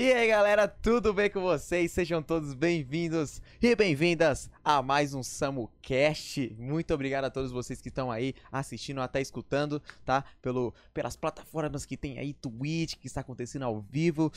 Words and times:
E 0.00 0.14
aí 0.14 0.28
galera, 0.28 0.66
tudo 0.66 1.12
bem 1.12 1.28
com 1.28 1.42
vocês? 1.42 1.92
Sejam 1.92 2.22
todos 2.22 2.54
bem-vindos 2.54 3.42
e 3.60 3.76
bem-vindas 3.76 4.48
a 4.64 4.80
mais 4.80 5.12
um 5.12 5.22
SamuCast. 5.22 6.56
Muito 6.58 6.94
obrigado 6.94 7.26
a 7.26 7.30
todos 7.30 7.52
vocês 7.52 7.82
que 7.82 7.90
estão 7.90 8.10
aí 8.10 8.34
assistindo, 8.50 9.02
até 9.02 9.20
escutando, 9.20 9.78
tá? 10.02 10.24
Pelo, 10.40 10.72
pelas 10.94 11.16
plataformas 11.16 11.84
que 11.84 11.98
tem 11.98 12.18
aí, 12.18 12.32
Twitch, 12.32 12.94
que 12.94 13.06
está 13.06 13.20
acontecendo 13.20 13.66
ao 13.66 13.78
vivo, 13.78 14.32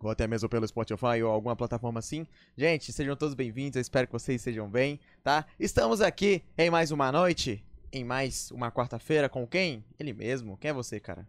ou 0.00 0.08
até 0.08 0.26
mesmo 0.26 0.48
pelo 0.48 0.66
Spotify 0.66 1.22
ou 1.22 1.30
alguma 1.32 1.54
plataforma 1.54 1.98
assim. 1.98 2.26
Gente, 2.56 2.90
sejam 2.90 3.14
todos 3.14 3.34
bem-vindos, 3.34 3.76
eu 3.76 3.82
espero 3.82 4.06
que 4.06 4.14
vocês 4.14 4.40
sejam 4.40 4.70
bem, 4.70 4.98
tá? 5.22 5.44
Estamos 5.60 6.00
aqui 6.00 6.42
em 6.56 6.70
mais 6.70 6.90
uma 6.90 7.12
noite, 7.12 7.62
em 7.92 8.04
mais 8.04 8.50
uma 8.52 8.72
quarta-feira 8.72 9.28
com 9.28 9.46
quem? 9.46 9.84
Ele 10.00 10.14
mesmo. 10.14 10.56
Quem 10.56 10.70
é 10.70 10.72
você, 10.72 10.98
cara? 10.98 11.28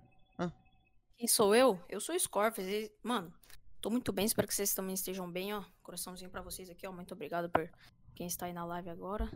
Quem 1.20 1.28
sou 1.28 1.54
eu? 1.54 1.78
Eu 1.90 2.00
sou 2.00 2.16
o 2.16 2.20
Scorpius. 2.20 2.90
Mano, 3.04 3.34
tô 3.82 3.90
muito 3.90 4.12
bem, 4.12 4.26
espero 4.26 4.48
que 4.48 4.54
vocês 4.54 4.74
também 4.74 4.94
estejam 4.94 5.30
bem, 5.30 5.54
ó. 5.54 5.64
Coraçãozinho 5.82 6.30
pra 6.30 6.42
vocês 6.42 6.70
aqui, 6.70 6.86
ó. 6.88 6.92
Muito 6.92 7.14
obrigado 7.14 7.50
por 7.50 7.70
quem 8.16 8.28
está 8.28 8.46
aí 8.46 8.54
na 8.54 8.66
live 8.66 8.90
agora. 8.90 9.30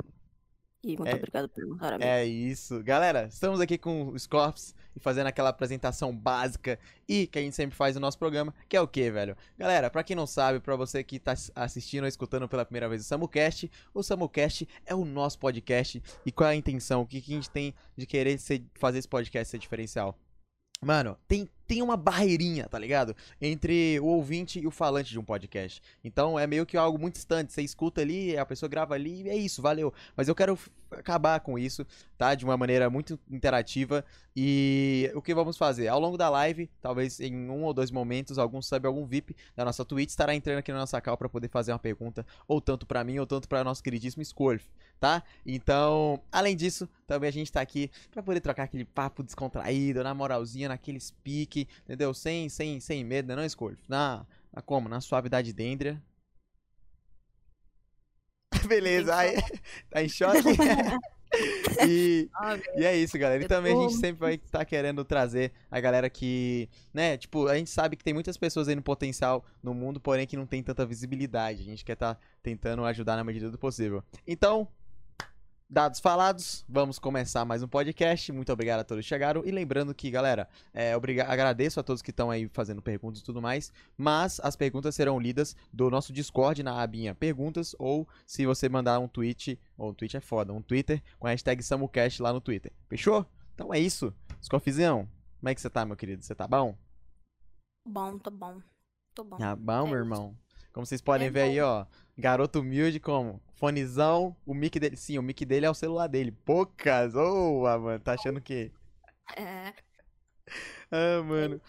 E 0.86 0.98
muito 0.98 1.08
É- 1.08 1.16
obrigado 1.16 1.48
por 1.48 1.56
perguntar 1.56 1.94
a 1.94 1.98
mim. 1.98 2.04
É 2.04 2.26
isso. 2.26 2.84
Galera, 2.84 3.28
estamos 3.28 3.62
aqui 3.62 3.78
com 3.78 4.10
o 4.10 4.20
Scorps 4.20 4.76
e 4.94 5.00
fazendo 5.00 5.28
aquela 5.28 5.48
apresentação 5.48 6.14
básica 6.14 6.78
e 7.08 7.26
que 7.26 7.40
a 7.40 7.42
gente 7.42 7.56
sempre 7.56 7.74
faz 7.74 7.96
no 7.96 8.02
nosso 8.02 8.20
programa, 8.20 8.54
que 8.68 8.76
é 8.76 8.82
o 8.82 8.88
que, 8.88 9.10
velho? 9.10 9.38
Galera, 9.58 9.90
pra 9.90 10.04
quem 10.04 10.14
não 10.14 10.28
sabe, 10.28 10.60
pra 10.60 10.76
você 10.76 11.02
que 11.02 11.20
tá 11.20 11.34
assistindo 11.56 12.04
ou 12.04 12.08
escutando 12.10 12.50
pela 12.50 12.66
primeira 12.66 12.90
vez 12.90 13.02
o 13.02 13.06
SamuCast, 13.06 13.72
o 13.94 14.04
SamuCast 14.04 14.68
é 14.86 14.94
o 14.94 15.06
nosso 15.06 15.40
podcast 15.40 16.04
e 16.26 16.32
qual 16.34 16.50
é 16.50 16.52
a 16.52 16.56
intenção? 16.58 17.02
O 17.04 17.08
que, 17.08 17.22
que 17.22 17.32
a 17.32 17.36
gente 17.36 17.50
tem 17.50 17.74
de 17.96 18.06
querer 18.06 18.38
ser- 18.38 18.66
fazer 18.76 19.00
esse 19.00 19.08
podcast 19.08 19.50
ser 19.50 19.60
diferencial? 19.60 20.20
Mano, 20.82 21.18
tem, 21.30 21.50
tem 21.68 21.82
uma 21.82 21.98
barreirinha, 21.98 22.68
tá 22.68 22.78
ligado? 22.78 23.16
Entre 23.42 24.00
o 24.00 24.06
ouvinte 24.06 24.60
e 24.60 24.68
o 24.68 24.72
falante 24.72 25.12
de 25.12 25.20
um 25.20 25.24
podcast. 25.24 25.82
Então 26.04 26.38
é 26.38 26.46
meio 26.46 26.66
que 26.66 26.78
algo 26.78 26.98
muito 26.98 27.16
distante. 27.16 27.54
Você 27.54 27.62
escuta 27.62 28.02
ali, 28.02 28.38
a 28.38 28.46
pessoa 28.46 28.70
grava 28.70 28.94
ali 28.96 29.24
e 29.24 29.30
é 29.30 29.36
isso, 29.36 29.62
valeu. 29.62 29.94
Mas 30.16 30.28
eu 30.28 30.36
quero 30.36 30.58
acabar 30.92 31.40
com 31.40 31.58
isso, 31.58 31.86
tá? 32.18 32.36
De 32.36 32.46
uma 32.46 32.56
maneira 32.58 32.90
muito 32.90 33.20
interativa. 33.30 34.06
E 34.36 35.12
o 35.14 35.22
que 35.22 35.34
vamos 35.34 35.58
fazer? 35.58 35.88
Ao 35.88 36.00
longo 36.00 36.18
da 36.18 36.30
live, 36.30 36.70
talvez 36.82 37.20
em 37.20 37.50
um 37.50 37.64
ou 37.64 37.74
dois 37.74 37.92
momentos, 37.92 38.38
algum 38.38 38.62
sub, 38.62 38.88
algum 38.88 39.06
VIP 39.06 39.36
da 39.56 39.64
nossa 39.64 39.86
Twitch 39.86 40.10
estará 40.10 40.34
entrando 40.34 40.58
aqui 40.58 40.72
na 40.72 40.80
nossa 40.80 41.00
call 41.02 41.18
pra 41.18 41.30
poder 41.30 41.50
fazer 41.50 41.72
uma 41.72 41.80
pergunta, 41.80 42.26
ou 42.48 42.60
tanto 42.60 42.86
pra 42.86 43.04
mim, 43.04 43.20
ou 43.20 43.28
tanto 43.28 43.48
pra 43.48 43.64
nosso 43.64 43.84
queridíssimo 43.84 44.26
Scorf, 44.26 44.66
tá? 45.00 45.24
Então, 45.46 46.20
além 46.32 46.56
disso, 46.56 46.90
também 47.06 47.30
a 47.30 47.34
gente 47.34 47.52
tá 47.52 47.62
aqui 47.62 47.92
pra 48.12 48.24
poder 48.24 48.40
trocar 48.40 48.64
aquele 48.64 48.86
papo 48.86 49.22
descontraído, 49.22 50.04
na 50.04 50.14
moralzinha, 50.16 50.70
naqueles 50.70 51.12
entendeu? 51.62 52.14
Sem, 52.14 52.50
sem, 52.50 52.80
sem 52.80 53.04
medo, 53.04 53.28
né, 53.28 53.36
não, 53.36 53.48
Scorf? 53.48 53.78
Na, 53.88 54.26
na 54.52 54.62
como? 54.62 54.90
Na 54.90 55.02
suavidade 55.02 55.54
dêndria. 55.54 56.02
Beleza, 58.68 59.16
aí, 59.16 59.36
tá 59.90 60.04
em 60.04 60.10
choque? 60.10 60.40
e, 61.88 62.30
Ah, 62.36 62.58
e 62.76 62.86
é 62.86 62.96
isso, 62.96 63.18
galera. 63.18 63.44
E 63.44 63.48
também 63.48 63.76
a 63.76 63.82
gente 63.82 63.96
sempre 63.96 64.20
vai 64.20 64.34
estar 64.36 64.64
querendo 64.66 65.04
trazer 65.04 65.52
a 65.70 65.80
galera 65.80 66.10
que, 66.10 66.70
né, 66.94 67.18
tipo, 67.18 67.48
a 67.48 67.56
gente 67.58 67.70
sabe 67.70 67.96
que 67.96 68.04
tem 68.04 68.14
muitas 68.14 68.38
pessoas 68.38 68.68
aí 68.68 68.76
no 68.76 68.84
potencial 68.84 69.44
no 69.62 69.74
mundo, 69.74 70.00
porém 70.00 70.28
que 70.28 70.38
não 70.38 70.46
tem 70.46 70.62
tanta 70.62 70.86
visibilidade. 70.86 71.62
A 71.62 71.66
gente 71.66 71.84
quer 71.84 71.94
estar 71.94 72.20
tentando 72.42 72.86
ajudar 72.86 73.16
na 73.16 73.24
medida 73.24 73.50
do 73.50 73.58
possível. 73.58 74.04
Então, 74.28 74.68
dados 75.74 76.00
falados, 76.00 76.64
vamos 76.70 77.00
começar 77.00 77.44
mais 77.46 77.64
um 77.64 77.68
podcast. 77.68 78.32
Muito 78.32 78.54
obrigado 78.54 78.82
a 78.82 78.84
todos 78.84 79.04
que 79.04 79.10
chegaram. 79.10 79.44
E 79.44 79.50
lembrando 79.50 79.92
que, 79.96 80.12
galera, 80.12 80.48
é, 80.72 80.96
obriga- 80.96 81.26
agradeço 81.28 81.80
a 81.80 81.84
todos 81.84 82.04
que 82.04 82.12
estão 82.12 82.30
aí 82.30 82.48
fazendo 82.54 82.80
perguntas 82.80 83.22
e 83.22 83.24
tudo 83.24 83.42
mais, 83.42 83.74
mas 83.98 84.40
as 84.44 84.56
perguntas 84.56 84.94
serão 84.94 85.20
lidas 85.20 85.56
do 85.72 85.90
nosso 85.90 86.14
Discord 86.14 86.62
na 86.62 86.80
abinha 86.80 87.16
perguntas, 87.16 87.76
ou 87.80 88.08
se 88.28 88.46
você 88.46 88.70
mandar 88.70 89.00
um 89.00 89.08
tweet, 89.08 89.60
ou 89.76 89.90
um 89.90 89.94
tweet 89.96 90.16
é 90.16 90.22
foda, 90.22 90.54
um 90.54 90.62
Twitter 90.62 91.02
com 91.18 91.26
a 91.26 91.32
hashtag 91.32 91.64
SamuCast 91.64 92.22
lá 92.22 92.32
no 92.32 92.40
Twitter. 92.40 92.72
Fechou? 92.88 93.26
Então 93.56 93.74
é 93.74 93.80
isso. 93.80 94.14
Scofizão, 94.44 95.10
como 95.40 95.50
é 95.50 95.56
que 95.56 95.62
você 95.62 95.72
tá, 95.72 95.84
meu 95.86 95.98
querido? 95.98 96.24
Você 96.24 96.36
tá 96.36 96.48
bom? 96.48 96.78
bom, 97.88 98.20
tô 98.20 98.30
bom. 98.30 98.62
Tô 99.16 99.24
bom. 99.24 99.38
Tá 99.38 99.56
bom, 99.56 99.88
É 99.88 99.90
meu 99.90 99.98
irmão. 100.00 100.38
Como 100.72 100.86
vocês 100.86 101.02
podem 101.02 101.28
É 101.28 101.32
ver 101.32 101.42
aí, 101.42 101.60
bom. 101.60 101.66
ó. 101.66 101.86
Garoto 102.18 102.60
humilde 102.60 103.00
como? 103.00 103.42
Fonezão, 103.64 104.36
o 104.46 104.54
mic 104.54 104.78
dele. 104.78 104.98
Sim, 104.98 105.18
o 105.18 105.24
mic 105.24 105.46
dele 105.46 105.66
é 105.66 105.70
o 105.70 105.74
celular 105.74 106.08
dele. 106.08 106.34
Poucas! 106.34 107.14
Boa, 107.14 107.80
mano. 107.80 108.00
Tá 108.02 108.12
achando 108.12 108.42
que. 108.42 108.70
É, 109.38 109.74
Ah, 110.92 111.24
mano. 111.24 111.62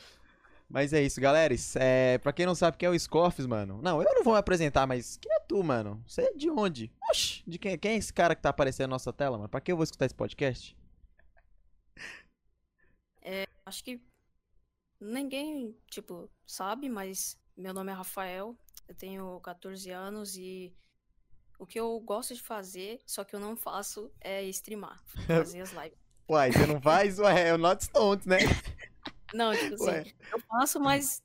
Mas 0.68 0.92
é 0.92 1.00
isso, 1.00 1.20
galera. 1.20 1.54
É, 1.76 2.18
pra 2.18 2.32
quem 2.32 2.46
não 2.46 2.56
sabe 2.56 2.76
quem 2.76 2.88
é 2.88 2.90
o 2.90 2.98
Scorpius, 2.98 3.46
mano. 3.46 3.80
Não, 3.80 4.02
eu 4.02 4.12
não 4.12 4.24
vou 4.24 4.32
me 4.32 4.40
apresentar, 4.40 4.88
mas 4.88 5.16
quem 5.18 5.32
é 5.32 5.38
tu, 5.38 5.62
mano? 5.62 6.02
Você 6.04 6.22
é 6.22 6.32
de 6.32 6.50
onde? 6.50 6.90
Oxi, 7.10 7.44
de 7.46 7.60
quem, 7.60 7.78
quem 7.78 7.92
é 7.92 7.96
esse 7.96 8.12
cara 8.12 8.34
que 8.34 8.42
tá 8.42 8.48
aparecendo 8.48 8.88
na 8.88 8.94
nossa 8.94 9.12
tela, 9.12 9.38
mano? 9.38 9.48
Pra 9.48 9.60
que 9.60 9.70
eu 9.70 9.76
vou 9.76 9.84
escutar 9.84 10.06
esse 10.06 10.14
podcast? 10.16 10.76
acho 13.64 13.84
que 13.84 14.02
ninguém, 15.00 15.78
tipo, 15.88 16.28
sabe, 16.44 16.88
mas 16.88 17.38
meu 17.56 17.72
nome 17.72 17.92
é 17.92 17.94
Rafael, 17.94 18.56
eu 18.88 18.94
tenho 18.96 19.40
14 19.40 19.90
anos 19.90 20.36
e 20.36 20.74
o 21.58 21.66
que 21.66 21.78
eu 21.78 21.98
gosto 22.00 22.34
de 22.34 22.42
fazer, 22.42 23.00
só 23.06 23.24
que 23.24 23.34
eu 23.34 23.40
não 23.40 23.56
faço, 23.56 24.10
é 24.20 24.42
streamar, 24.44 25.02
fazer 25.26 25.60
as 25.60 25.72
lives. 25.72 25.98
Uai, 26.28 26.50
você 26.52 26.66
não 26.66 26.80
faz? 26.80 27.18
Ué, 27.18 27.48
é 27.48 27.54
o 27.54 27.58
Not 27.58 27.84
Stones, 27.84 28.24
né? 28.24 28.38
Não, 29.34 29.52
tipo 29.52 29.74
assim, 29.74 29.84
Ué. 29.86 30.04
eu 30.32 30.38
faço, 30.40 30.78
mas 30.80 31.20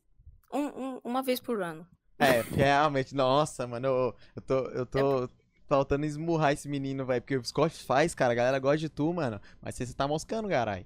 um- 0.51 0.95
um- 0.95 1.01
uma 1.03 1.22
vez 1.22 1.40
por 1.40 1.62
ano. 1.62 1.88
É, 2.17 2.41
realmente, 2.41 3.13
nossa, 3.16 3.67
mano, 3.67 3.88
eu, 3.88 4.16
eu 4.35 4.41
tô, 4.41 4.56
eu 4.72 4.85
tô 4.85 5.29
faltando 5.67 6.06
esmurrar 6.06 6.51
esse 6.51 6.67
menino, 6.67 7.06
velho, 7.06 7.22
porque 7.22 7.38
o 7.38 7.46
Scott 7.46 7.84
faz, 7.84 8.16
cara, 8.16 8.34
a 8.34 8.35
galera 8.35 8.59
gosta 8.59 8.79
de 8.79 8.90
tu, 8.90 9.13
mano, 9.13 9.40
mas 9.61 9.75
você, 9.75 9.85
você 9.85 9.94
tá 9.94 10.07
moscando, 10.07 10.50
carai. 10.50 10.85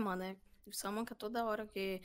Mano, 0.00 0.24
é, 0.24 0.36
Samanca 0.72 1.14
toda 1.14 1.44
hora 1.44 1.66
que 1.66 2.00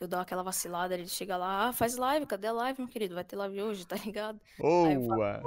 eu 0.00 0.08
dou 0.08 0.20
aquela 0.20 0.42
vacilada, 0.42 0.94
ele 0.94 1.06
chega 1.06 1.36
lá, 1.36 1.68
ah, 1.68 1.72
faz 1.72 1.96
live, 1.96 2.26
cadê 2.26 2.48
a 2.48 2.52
live, 2.52 2.80
meu 2.80 2.88
querido? 2.88 3.14
Vai 3.14 3.24
ter 3.24 3.36
live 3.36 3.62
hoje, 3.62 3.86
tá 3.86 3.96
ligado? 3.96 4.40
Aí 4.58 4.94
eu 4.94 5.02
falo, 5.02 5.16
Boa! 5.16 5.42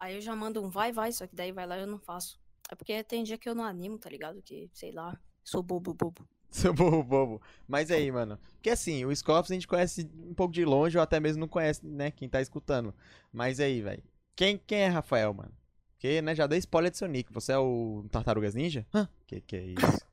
Aí 0.00 0.14
eu 0.14 0.20
já 0.20 0.36
mando 0.36 0.62
um 0.62 0.68
vai, 0.68 0.92
vai, 0.92 1.10
só 1.12 1.26
que 1.26 1.34
daí 1.34 1.50
vai 1.50 1.66
lá 1.66 1.78
eu 1.78 1.86
não 1.86 1.98
faço. 1.98 2.38
É 2.70 2.74
porque 2.74 3.02
tem 3.02 3.24
dia 3.24 3.38
que 3.38 3.48
eu 3.48 3.54
não 3.54 3.64
animo, 3.64 3.98
tá 3.98 4.08
ligado? 4.08 4.40
Que, 4.42 4.70
sei 4.72 4.92
lá, 4.92 5.18
sou 5.42 5.62
bobo, 5.62 5.94
bobo. 5.94 6.28
Seu 6.50 6.72
bobo 6.72 7.02
bobo. 7.02 7.42
Mas 7.66 7.90
aí, 7.90 8.10
mano, 8.10 8.38
porque 8.54 8.70
assim, 8.70 9.04
o 9.04 9.14
Scorpius 9.14 9.50
a 9.50 9.54
gente 9.54 9.68
conhece 9.68 10.08
um 10.14 10.34
pouco 10.34 10.52
de 10.52 10.64
longe, 10.64 10.96
ou 10.96 11.02
até 11.02 11.20
mesmo 11.20 11.40
não 11.40 11.48
conhece, 11.48 11.84
né, 11.84 12.10
quem 12.10 12.28
tá 12.28 12.40
escutando. 12.40 12.94
Mas 13.32 13.60
aí, 13.60 13.82
velho, 13.82 14.02
quem, 14.34 14.58
quem 14.58 14.78
é 14.78 14.88
Rafael, 14.88 15.34
mano? 15.34 15.52
Porque, 15.90 16.22
né, 16.22 16.34
já 16.34 16.46
dei 16.46 16.58
spoiler 16.58 16.90
do 16.90 16.96
seu 16.96 17.08
nick, 17.08 17.32
você 17.32 17.52
é 17.52 17.58
o 17.58 18.06
Tartarugas 18.10 18.54
Ninja? 18.54 18.86
Hã? 18.94 19.08
Que 19.26 19.40
que 19.40 19.56
é 19.56 19.64
isso? 19.66 20.06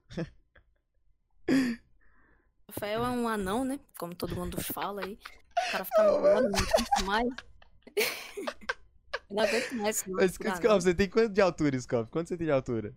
Rafael 2.70 3.06
é 3.06 3.10
um 3.10 3.28
anão, 3.28 3.64
né? 3.64 3.80
Como 3.98 4.16
todo 4.16 4.36
mundo 4.36 4.62
fala 4.62 5.04
aí. 5.04 5.18
O 5.68 5.72
cara 5.72 5.86
fica 5.86 6.04
não 6.04 6.16
aguento 6.18 7.06
mais. 7.06 7.30
Não 9.30 9.44
aguento 9.44 9.72
mais 9.74 9.98
esse 9.98 10.10
Mas, 10.12 10.38
você 10.84 10.94
tem 10.94 11.10
quanto 11.10 11.30
de 11.30 11.42
altura, 11.42 11.80
Scorpius? 11.80 12.12
Quanto 12.12 12.28
você 12.28 12.38
tem 12.38 12.48
de 12.48 12.52
altura? 12.52 12.94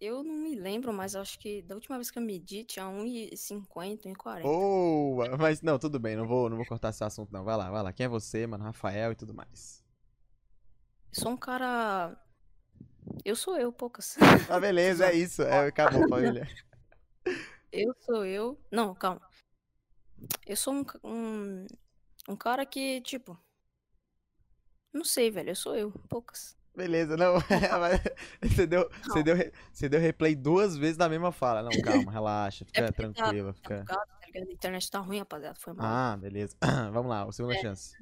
Eu 0.00 0.22
não 0.22 0.34
me 0.34 0.54
lembro, 0.54 0.94
mas 0.94 1.14
acho 1.14 1.38
que 1.38 1.60
da 1.60 1.74
última 1.74 1.96
vez 1.96 2.10
que 2.10 2.18
eu 2.18 2.22
medi 2.22 2.64
tinha 2.64 2.86
1,50, 2.86 4.04
1,40. 4.16 4.42
Boa! 4.42 5.36
Mas 5.36 5.60
não, 5.60 5.78
tudo 5.78 6.00
bem, 6.00 6.16
não 6.16 6.26
vou, 6.26 6.48
não 6.48 6.56
vou 6.56 6.64
cortar 6.64 6.88
esse 6.88 7.04
assunto, 7.04 7.30
não. 7.30 7.44
Vai 7.44 7.54
lá, 7.54 7.70
vai 7.70 7.82
lá. 7.82 7.92
Quem 7.92 8.06
é 8.06 8.08
você, 8.08 8.46
mano? 8.46 8.64
Rafael 8.64 9.12
e 9.12 9.14
tudo 9.14 9.34
mais. 9.34 9.84
Sou 11.12 11.32
um 11.32 11.36
cara. 11.36 12.16
Eu 13.26 13.36
sou 13.36 13.58
eu, 13.58 13.70
poucas. 13.70 14.16
Ah, 14.48 14.58
beleza, 14.58 15.06
é 15.06 15.14
isso. 15.14 15.42
É, 15.42 15.66
acabou, 15.66 16.00
família. 16.08 16.48
Eu 17.72 17.94
sou 18.00 18.24
eu. 18.24 18.58
Não, 18.70 18.94
calma. 18.94 19.20
Eu 20.46 20.56
sou 20.56 20.74
um, 20.74 20.84
um, 21.04 21.66
um 22.28 22.36
cara 22.36 22.66
que, 22.66 23.00
tipo. 23.02 23.38
Não 24.92 25.04
sei, 25.04 25.30
velho. 25.30 25.50
Eu 25.50 25.56
sou 25.56 25.76
eu, 25.76 25.90
poucas. 26.08 26.58
Beleza, 26.74 27.16
não. 27.16 27.34
você, 28.42 28.66
deu, 28.66 28.88
você, 29.02 29.18
Não. 29.18 29.22
deu, 29.22 29.34
re- 29.36 29.52
você 29.72 29.88
deu 29.88 30.00
replay 30.00 30.34
duas 30.34 30.76
vezes 30.76 30.96
na 30.96 31.08
mesma 31.08 31.32
fala. 31.32 31.62
Não, 31.62 31.70
calma, 31.82 32.10
relaxa, 32.12 32.64
fica 32.64 32.84
porque 32.86 33.02
tá- 33.02 33.12
tranquilo. 33.12 33.52
Tá 33.52 33.54
Fica... 33.54 33.84
tá? 33.84 34.04
A 34.32 34.38
internet 34.52 34.88
tá 34.90 35.00
ruim, 35.00 35.18
rapaziada. 35.18 35.58
Foi 35.58 35.72
mal. 35.72 35.84
Ah, 35.86 36.16
beleza. 36.16 36.56
Vamos 36.92 37.10
lá, 37.10 37.26
o 37.26 37.32
segunda 37.32 37.56
É. 37.56 37.60
chance. 37.60 37.92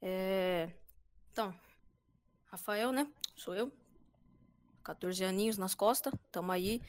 É. 0.00 0.70
Então. 1.32 1.54
Rafael, 2.46 2.92
né? 2.92 3.06
Sou 3.36 3.54
eu. 3.54 3.72
14 4.82 5.24
aninhos 5.24 5.58
nas 5.58 5.74
costas. 5.74 6.12
Tamo 6.32 6.50
aí. 6.50 6.80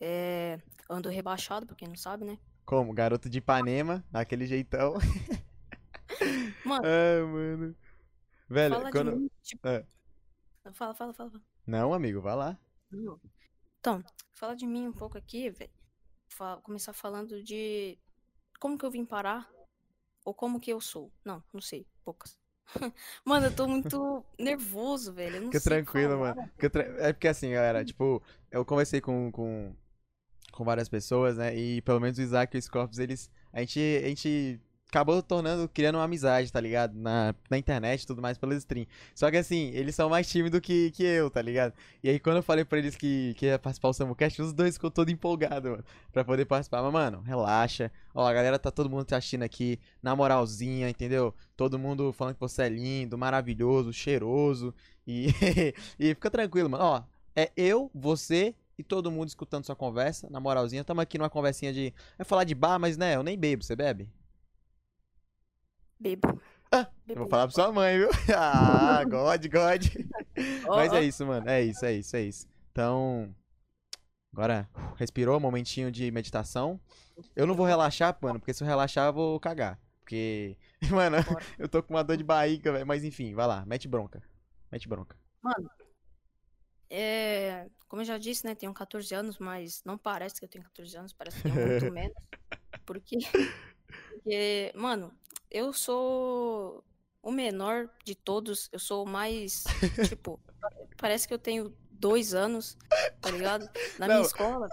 É, 0.00 0.60
ando 0.88 1.08
rebaixado, 1.08 1.66
pra 1.66 1.74
quem 1.76 1.88
não 1.88 1.96
sabe, 1.96 2.24
né? 2.24 2.38
Como? 2.64 2.92
Garoto 2.92 3.28
de 3.28 3.38
Ipanema, 3.38 4.04
daquele 4.10 4.46
jeitão. 4.46 4.94
Mano, 6.64 6.84
Ai, 6.86 7.22
mano. 7.22 7.76
Velho, 8.48 8.74
fala 8.76 8.90
quando. 8.90 9.16
mim, 9.16 9.30
tipo. 9.42 9.66
É. 9.68 9.86
Fala, 10.72 10.94
fala, 10.94 11.12
fala. 11.14 11.30
fala. 11.30 11.42
Não, 11.66 11.92
amigo, 11.92 12.20
vai 12.20 12.36
lá. 12.36 12.58
Então, 13.80 14.02
fala 14.32 14.54
de 14.54 14.66
mim 14.66 14.86
um 14.88 14.92
pouco 14.92 15.18
aqui, 15.18 15.50
velho. 15.50 15.70
Fa- 16.28 16.58
Começar 16.62 16.92
falando 16.92 17.42
de 17.42 17.98
como 18.60 18.78
que 18.78 18.84
eu 18.84 18.90
vim 18.90 19.04
parar? 19.04 19.50
Ou 20.24 20.32
como 20.34 20.60
que 20.60 20.72
eu 20.72 20.80
sou? 20.80 21.12
Não, 21.24 21.42
não 21.52 21.60
sei. 21.60 21.86
Poucas. 22.04 22.38
Mano, 23.24 23.46
eu 23.46 23.54
tô 23.56 23.66
muito 23.68 24.24
nervoso, 24.38 25.12
velho. 25.12 25.36
Eu 25.36 25.40
não 25.42 25.48
Fica 25.48 25.60
sei 25.60 25.70
tranquilo, 25.72 26.14
falar. 26.18 26.34
mano. 26.36 26.48
Fica 26.54 26.70
tra- 26.70 27.08
É 27.08 27.12
porque 27.12 27.28
assim, 27.28 27.52
galera, 27.52 27.84
tipo, 27.84 28.22
eu 28.50 28.64
conversei 28.64 29.00
com, 29.00 29.30
com, 29.32 29.74
com 30.54 30.64
várias 30.64 30.88
pessoas, 30.88 31.36
né? 31.36 31.54
E 31.56 31.82
pelo 31.82 32.00
menos 32.00 32.18
o 32.18 32.22
Isaac 32.22 32.56
e 32.56 32.58
o 32.58 32.62
Scorpius, 32.62 32.98
eles. 32.98 33.30
A 33.52 33.60
gente, 33.60 33.80
a 34.04 34.08
gente 34.08 34.60
acabou 34.88 35.20
tornando, 35.20 35.68
criando 35.68 35.96
uma 35.96 36.04
amizade, 36.04 36.52
tá 36.52 36.60
ligado? 36.60 36.94
Na, 36.94 37.34
na 37.50 37.58
internet 37.58 38.02
e 38.02 38.06
tudo 38.06 38.22
mais 38.22 38.38
pelo 38.38 38.54
stream. 38.54 38.86
Só 39.14 39.30
que 39.30 39.36
assim, 39.36 39.70
eles 39.74 39.94
são 39.94 40.08
mais 40.08 40.28
tímidos 40.28 40.60
que, 40.60 40.92
que 40.92 41.02
eu, 41.02 41.28
tá 41.28 41.42
ligado? 41.42 41.74
E 42.02 42.08
aí 42.08 42.20
quando 42.20 42.36
eu 42.36 42.42
falei 42.42 42.64
pra 42.64 42.78
eles 42.78 42.94
que, 42.94 43.34
que 43.34 43.46
ia 43.46 43.58
participar 43.58 43.88
do 43.88 43.94
Samucast, 43.94 44.40
os 44.40 44.52
dois 44.52 44.74
ficou 44.74 44.90
todo 44.90 45.10
empolgado, 45.10 45.70
mano, 45.70 45.84
pra 46.12 46.24
poder 46.24 46.44
participar. 46.44 46.82
Mas, 46.82 46.92
mano, 46.92 47.20
relaxa. 47.22 47.90
Ó, 48.14 48.24
a 48.24 48.32
galera 48.32 48.58
tá 48.58 48.70
todo 48.70 48.88
mundo 48.88 49.04
te 49.04 49.14
assistindo 49.14 49.42
aqui, 49.42 49.80
na 50.00 50.14
moralzinha, 50.14 50.88
entendeu? 50.88 51.34
Todo 51.56 51.78
mundo 51.78 52.12
falando 52.12 52.34
que 52.34 52.40
você 52.40 52.62
é 52.62 52.68
lindo, 52.68 53.18
maravilhoso, 53.18 53.92
cheiroso. 53.92 54.72
E, 55.06 55.26
e 55.98 56.14
fica 56.14 56.30
tranquilo, 56.30 56.70
mano. 56.70 56.84
Ó, 56.84 57.02
é 57.34 57.50
eu, 57.56 57.90
você 57.92 58.54
e 58.78 58.82
todo 58.82 59.10
mundo 59.10 59.28
escutando 59.28 59.64
sua 59.64 59.76
conversa, 59.76 60.28
na 60.30 60.40
moralzinha. 60.40 60.84
Tamo 60.84 61.00
aqui 61.00 61.18
numa 61.18 61.30
conversinha 61.30 61.72
de. 61.72 61.92
Vai 62.18 62.24
falar 62.24 62.44
de 62.44 62.54
bar, 62.54 62.78
mas 62.78 62.96
né, 62.96 63.16
eu 63.16 63.22
nem 63.22 63.38
bebo. 63.38 63.62
Você 63.62 63.76
bebe? 63.76 64.08
Bebo. 65.98 66.40
Ah, 66.72 66.88
Eu 67.08 67.16
vou 67.16 67.28
falar 67.28 67.46
pra 67.46 67.54
sua 67.54 67.72
mãe, 67.72 67.98
viu? 67.98 68.08
Ah, 68.36 69.04
God, 69.08 69.46
God. 69.46 69.84
Ó, 70.66 70.76
Mas 70.76 70.92
é 70.92 71.02
isso, 71.02 71.24
mano. 71.24 71.48
É 71.48 71.62
isso, 71.62 71.84
é 71.84 71.92
isso, 71.92 72.16
é 72.16 72.22
isso. 72.22 72.48
Então. 72.72 73.34
Agora, 74.32 74.68
respirou, 74.96 75.38
momentinho 75.38 75.92
de 75.92 76.10
meditação. 76.10 76.80
Eu 77.36 77.46
não 77.46 77.54
vou 77.54 77.64
relaxar, 77.64 78.16
mano, 78.20 78.40
porque 78.40 78.52
se 78.52 78.64
eu 78.64 78.66
relaxar 78.66 79.06
eu 79.06 79.12
vou 79.12 79.38
cagar. 79.38 79.78
Porque, 80.00 80.56
mano, 80.90 81.18
eu 81.58 81.68
tô 81.68 81.80
com 81.82 81.94
uma 81.94 82.02
dor 82.02 82.16
de 82.16 82.24
barriga, 82.24 82.72
velho. 82.72 82.86
Mas 82.86 83.04
enfim, 83.04 83.34
vai 83.34 83.46
lá, 83.46 83.64
mete 83.64 83.86
bronca. 83.86 84.20
Mete 84.72 84.88
bronca. 84.88 85.16
Mano, 85.40 85.70
é, 86.96 87.68
como 87.88 88.02
eu 88.02 88.06
já 88.06 88.18
disse, 88.18 88.46
né, 88.46 88.54
tenho 88.54 88.72
14 88.72 89.12
anos, 89.14 89.38
mas 89.38 89.82
não 89.84 89.98
parece 89.98 90.38
que 90.38 90.44
eu 90.44 90.48
tenho 90.48 90.64
14 90.64 90.96
anos, 90.96 91.12
parece 91.12 91.40
que 91.40 91.48
eu 91.48 91.52
tenho 91.52 91.66
muito 91.66 91.90
menos. 91.92 92.16
Porque, 92.86 93.18
porque, 94.08 94.72
mano, 94.76 95.12
eu 95.50 95.72
sou 95.72 96.84
o 97.20 97.32
menor 97.32 97.90
de 98.04 98.14
todos, 98.14 98.68
eu 98.70 98.78
sou 98.78 99.04
o 99.04 99.08
mais, 99.08 99.64
tipo, 100.08 100.40
parece 100.96 101.26
que 101.26 101.34
eu 101.34 101.38
tenho 101.38 101.76
dois 101.90 102.32
anos, 102.32 102.78
tá 103.20 103.30
ligado? 103.30 103.68
Na 103.98 104.06
minha 104.06 104.20
Não. 104.20 104.26
escola, 104.26 104.68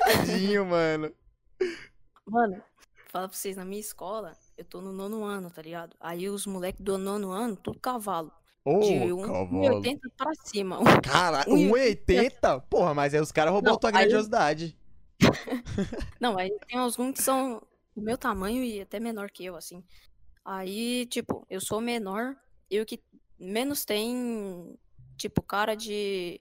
Tadinho, 0.00 0.66
mano. 0.66 1.14
mano, 2.26 2.62
fala 3.08 3.28
pra 3.28 3.36
vocês, 3.36 3.56
na 3.56 3.64
minha 3.64 3.80
escola, 3.80 4.36
eu 4.56 4.64
tô 4.64 4.80
no 4.80 4.92
nono 4.92 5.22
ano, 5.24 5.48
tá 5.48 5.62
ligado? 5.62 5.96
Aí 6.00 6.28
os 6.28 6.44
moleques 6.46 6.82
do 6.82 6.98
nono 6.98 7.30
ano, 7.30 7.56
tudo 7.56 7.78
cavalo, 7.78 8.32
Ô, 8.64 8.80
de 8.80 9.26
cavalo. 9.26 9.82
1,80 9.82 10.00
pra 10.16 10.32
cima. 10.44 10.78
Cara, 11.02 11.44
1,80. 11.46 12.06
1,80? 12.06 12.62
Porra, 12.68 12.94
mas 12.94 13.14
aí 13.14 13.20
os 13.20 13.32
caras 13.32 13.52
roubou 13.52 13.78
tua 13.78 13.90
grandiosidade. 13.90 14.76
Não, 16.20 16.38
aí 16.38 16.50
tem 16.66 16.78
alguns 16.78 17.14
que 17.14 17.22
são 17.22 17.62
do 17.94 18.02
meu 18.02 18.18
tamanho 18.18 18.62
e 18.62 18.80
até 18.80 19.00
menor 19.00 19.30
que 19.30 19.44
eu, 19.44 19.56
assim. 19.56 19.82
Aí, 20.44 21.06
tipo, 21.06 21.46
eu 21.48 21.60
sou 21.60 21.80
menor 21.80 22.36
e 22.70 22.80
o 22.80 22.86
que 22.86 23.00
menos 23.38 23.84
tem, 23.84 24.78
tipo, 25.16 25.42
cara 25.42 25.74
de, 25.74 26.40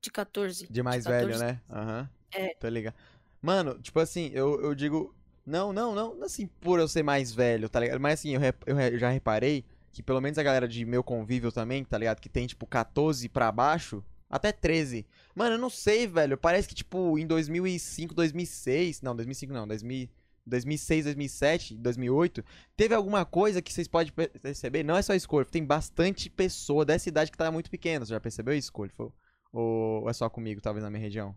de 0.00 0.10
14. 0.10 0.66
De 0.70 0.82
mais 0.82 1.04
14. 1.04 1.26
velho, 1.26 1.38
né? 1.38 1.60
Aham. 1.70 2.10
É. 2.34 2.54
Tô 2.54 2.68
ligado. 2.68 2.94
Mano, 3.40 3.78
tipo 3.78 3.98
assim, 4.00 4.30
eu, 4.32 4.60
eu 4.62 4.74
digo. 4.74 5.14
Não, 5.44 5.72
não, 5.72 5.94
não, 5.94 6.22
assim 6.22 6.46
por 6.46 6.78
eu 6.78 6.86
ser 6.86 7.02
mais 7.02 7.32
velho, 7.32 7.68
tá 7.68 7.80
ligado? 7.80 7.98
Mas 7.98 8.20
assim, 8.20 8.34
eu, 8.34 8.40
eu 8.66 8.98
já 8.98 9.08
reparei 9.08 9.64
que 9.92 10.02
pelo 10.02 10.20
menos 10.20 10.38
a 10.38 10.42
galera 10.42 10.68
de 10.68 10.84
meu 10.84 11.02
convívio 11.02 11.50
também, 11.52 11.84
tá 11.84 11.98
ligado? 11.98 12.20
Que 12.20 12.28
tem 12.28 12.46
tipo 12.46 12.66
14 12.66 13.28
pra 13.28 13.50
baixo, 13.50 14.04
até 14.28 14.52
13. 14.52 15.06
Mano, 15.34 15.54
eu 15.56 15.58
não 15.58 15.70
sei, 15.70 16.06
velho. 16.06 16.38
Parece 16.38 16.68
que 16.68 16.74
tipo 16.74 17.18
em 17.18 17.26
2005, 17.26 18.14
2006. 18.14 19.02
Não, 19.02 19.14
2005 19.16 19.52
não, 19.52 19.66
2000, 19.66 20.08
2006, 20.46 21.04
2007, 21.04 21.76
2008. 21.76 22.44
Teve 22.76 22.94
alguma 22.94 23.24
coisa 23.24 23.60
que 23.60 23.72
vocês 23.72 23.88
podem 23.88 24.12
pe- 24.12 24.28
perceber? 24.28 24.82
Não 24.84 24.96
é 24.96 25.02
só 25.02 25.18
Scorpio, 25.18 25.50
tem 25.52 25.64
bastante 25.64 26.30
pessoa 26.30 26.84
dessa 26.84 27.08
idade 27.08 27.30
que 27.30 27.38
tá 27.38 27.50
muito 27.50 27.70
pequena. 27.70 28.04
Você 28.04 28.12
já 28.12 28.20
percebeu 28.20 28.54
isso, 28.54 28.68
Scorpio? 28.68 29.12
Ou 29.52 30.08
é 30.08 30.12
só 30.12 30.30
comigo, 30.30 30.60
talvez 30.60 30.84
na 30.84 30.90
minha 30.90 31.02
região? 31.02 31.36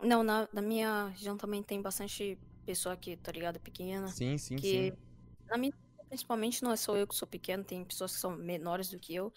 Não, 0.00 0.22
na, 0.22 0.48
na 0.52 0.62
minha 0.62 1.08
região 1.08 1.36
também 1.36 1.62
tem 1.62 1.80
bastante 1.80 2.38
pessoa 2.64 2.96
que, 2.96 3.16
tá 3.16 3.30
ligado, 3.32 3.60
pequena. 3.60 4.08
Sim, 4.08 4.38
sim, 4.38 4.56
que 4.56 4.90
sim. 4.90 4.98
na 5.48 5.56
minha, 5.56 5.72
principalmente 6.12 6.62
não 6.62 6.70
é 6.70 6.76
só 6.76 6.94
eu 6.94 7.06
que 7.06 7.14
sou 7.14 7.26
pequeno, 7.26 7.64
tem 7.64 7.82
pessoas 7.82 8.12
que 8.12 8.20
são 8.20 8.36
menores 8.36 8.90
do 8.90 8.98
que 8.98 9.14
eu. 9.14 9.32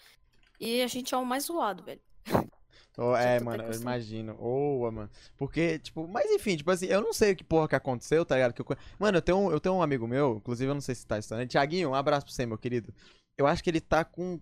E 0.60 0.82
a 0.82 0.86
gente 0.86 1.14
é 1.14 1.16
o 1.16 1.24
mais 1.24 1.44
zoado, 1.44 1.82
velho. 1.82 2.00
Oh, 2.98 3.14
é, 3.14 3.38
mano, 3.40 3.62
eu 3.62 3.74
imagino. 3.74 4.34
Ô, 4.40 4.90
mano. 4.90 5.10
Porque, 5.36 5.78
tipo, 5.78 6.08
mas 6.08 6.30
enfim, 6.30 6.56
tipo 6.56 6.70
assim, 6.70 6.86
eu 6.86 7.02
não 7.02 7.12
sei 7.12 7.32
o 7.32 7.36
que 7.36 7.44
porra 7.44 7.68
que 7.68 7.76
aconteceu, 7.76 8.24
tá 8.24 8.36
ligado? 8.36 8.54
Que 8.54 8.62
eu... 8.62 8.76
Mano, 8.98 9.18
eu 9.18 9.22
tenho, 9.22 9.36
um, 9.36 9.50
eu 9.50 9.60
tenho 9.60 9.74
um 9.74 9.82
amigo 9.82 10.08
meu, 10.08 10.38
inclusive 10.38 10.70
eu 10.70 10.72
não 10.72 10.80
sei 10.80 10.94
se 10.94 11.06
tá 11.06 11.18
estudando. 11.18 11.46
Tiaguinho, 11.46 11.90
um 11.90 11.94
abraço 11.94 12.24
pra 12.24 12.34
você, 12.34 12.46
meu 12.46 12.56
querido. 12.56 12.94
Eu 13.36 13.46
acho 13.46 13.62
que 13.62 13.68
ele 13.68 13.82
tá 13.82 14.02
com 14.02 14.40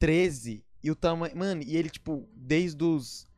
13 0.00 0.64
e 0.82 0.90
o 0.90 0.96
tamanho. 0.96 1.36
Mano, 1.36 1.62
e 1.62 1.76
ele, 1.76 1.88
tipo, 1.88 2.28
desde 2.34 2.82
os 2.82 3.28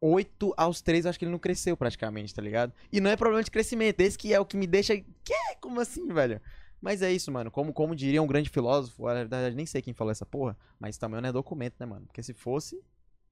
8 0.00 0.52
aos 0.56 0.82
13, 0.82 1.06
eu 1.06 1.10
acho 1.10 1.18
que 1.20 1.24
ele 1.24 1.32
não 1.32 1.38
cresceu 1.38 1.76
praticamente, 1.76 2.34
tá 2.34 2.42
ligado? 2.42 2.72
E 2.90 3.00
não 3.00 3.08
é 3.08 3.14
problema 3.14 3.44
de 3.44 3.52
crescimento, 3.52 4.00
esse 4.00 4.18
que 4.18 4.34
é 4.34 4.40
o 4.40 4.46
que 4.46 4.56
me 4.56 4.66
deixa. 4.66 4.96
Que? 4.96 5.56
Como 5.60 5.80
assim, 5.80 6.08
velho? 6.08 6.40
Mas 6.80 7.02
é 7.02 7.12
isso, 7.12 7.30
mano. 7.30 7.50
Como, 7.50 7.72
como 7.72 7.94
diria 7.94 8.22
um 8.22 8.26
grande 8.26 8.48
filósofo, 8.48 9.06
na 9.06 9.14
verdade, 9.14 9.54
nem 9.54 9.66
sei 9.66 9.82
quem 9.82 9.92
falou 9.92 10.10
essa 10.10 10.24
porra, 10.24 10.56
mas 10.78 10.96
tamanho 10.96 11.20
não 11.22 11.28
é 11.28 11.32
documento, 11.32 11.74
né, 11.78 11.86
mano? 11.86 12.06
Porque 12.06 12.22
se 12.22 12.32
fosse. 12.32 12.82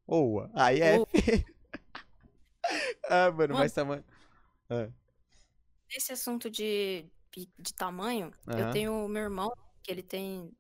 Oa. 0.07 0.51
Aí 0.55 0.81
é. 0.81 0.99
Ah, 3.09 3.31
mano, 3.31 3.55
Mano. 3.55 3.55
mas 3.55 3.73
tamanho. 3.73 4.05
Ah, 4.69 4.89
Esse 5.91 6.13
assunto 6.13 6.51
de, 6.51 7.07
de 7.59 7.75
tamanho, 7.75 8.31
Aham. 8.47 8.61
eu 8.61 8.73
tenho 8.73 9.05
o 9.05 9.09
meu 9.09 9.23
irmão, 9.23 9.51
que 9.83 9.91
ele 9.91 10.03
tem 10.03 10.53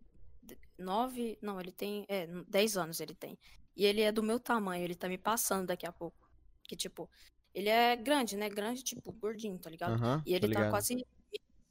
nove, 0.78 1.38
não, 1.42 1.60
ele 1.60 1.72
tem, 1.72 2.04
é, 2.08 2.26
dez 2.48 2.76
anos 2.76 3.00
ele 3.00 3.14
tem. 3.14 3.38
E 3.76 3.84
ele 3.84 4.00
é 4.00 4.10
do 4.10 4.22
meu 4.22 4.40
tamanho, 4.40 4.84
ele 4.84 4.94
tá 4.94 5.08
me 5.08 5.18
passando 5.18 5.66
daqui 5.66 5.86
a 5.86 5.92
pouco. 5.92 6.16
Que, 6.64 6.76
tipo, 6.76 7.08
ele 7.54 7.68
é 7.68 7.96
grande, 7.96 8.36
né? 8.36 8.48
Grande, 8.48 8.82
tipo, 8.82 9.12
gordinho, 9.12 9.58
tá 9.58 9.70
ligado? 9.70 9.94
Aham. 9.94 10.22
E 10.26 10.34
ele 10.34 10.48
tá 10.48 10.48
ligado. 10.48 10.70
quase 10.70 11.06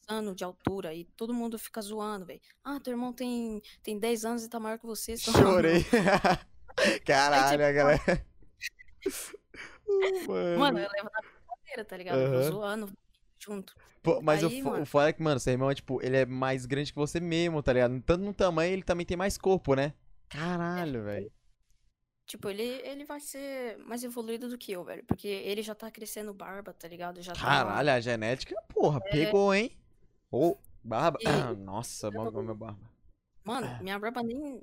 anos 0.07 0.35
de 0.35 0.43
altura 0.43 0.93
e 0.93 1.03
todo 1.03 1.33
mundo 1.33 1.59
fica 1.59 1.81
zoando, 1.81 2.25
velho. 2.25 2.41
Ah, 2.63 2.79
teu 2.79 2.91
irmão 2.91 3.11
tem, 3.11 3.61
tem 3.83 3.99
10 3.99 4.25
anos 4.25 4.43
e 4.43 4.49
tá 4.49 4.59
maior 4.59 4.79
que 4.79 4.85
você. 4.85 5.15
tá 5.15 5.31
Chorei. 5.33 5.85
Caralho, 7.05 7.63
a 7.63 7.67
tipo, 7.67 7.75
galera. 7.75 8.25
Mano. 10.27 10.59
Mano, 10.59 10.79
eu 10.79 10.89
levo 10.91 11.09
na 11.13 11.21
brincadeira, 11.21 11.85
tá 11.85 11.97
ligado? 11.97 12.19
Eu 12.19 12.33
Aham. 12.33 12.41
zoando 12.43 12.93
junto. 13.39 13.75
Pô, 14.03 14.21
mas 14.21 14.43
o, 14.43 14.47
Aí, 14.47 14.61
mano. 14.61 14.83
o 14.83 14.85
foda 14.85 15.09
é 15.09 15.13
que, 15.13 15.21
mano, 15.21 15.39
seu 15.39 15.53
irmão 15.53 15.71
é 15.71 15.75
tipo, 15.75 16.01
ele 16.03 16.17
é 16.17 16.25
mais 16.25 16.65
grande 16.65 16.91
que 16.91 16.99
você 16.99 17.19
mesmo, 17.19 17.63
tá 17.63 17.73
ligado? 17.73 17.99
Tanto 18.01 18.23
no 18.23 18.33
tamanho, 18.33 18.73
ele 18.73 18.83
também 18.83 19.05
tem 19.05 19.17
mais 19.17 19.37
corpo, 19.37 19.75
né? 19.75 19.93
Caralho, 20.29 21.03
velho. 21.03 21.31
Tipo, 22.25 22.49
ele, 22.49 22.63
ele 22.63 23.05
vai 23.05 23.21
ser 23.21 23.77
mais 23.77 24.03
evoluído 24.03 24.49
do 24.49 24.57
que 24.57 24.73
eu, 24.73 24.83
velho. 24.83 25.03
Porque 25.05 25.27
ele 25.27 25.61
já 25.61 25.73
tá 25.73 25.89
crescendo 25.89 26.33
barba, 26.33 26.73
tá 26.73 26.87
ligado? 26.87 27.21
Já 27.21 27.31
tá. 27.33 27.39
Caralho, 27.39 27.89
a 27.89 27.99
genética, 28.01 28.53
porra, 28.67 28.99
pegou, 28.99 29.53
hein? 29.53 29.71
Ô, 30.31 30.57
barba. 30.83 31.17
E- 31.21 31.27
Ah, 31.27 31.53
nossa, 31.53 32.09
bom, 32.11 32.29
bom, 32.31 32.41
meu 32.41 32.55
barba. 32.55 32.79
Mano, 33.43 33.67
minha 33.81 33.97
barba 33.97 34.21
nem. 34.23 34.61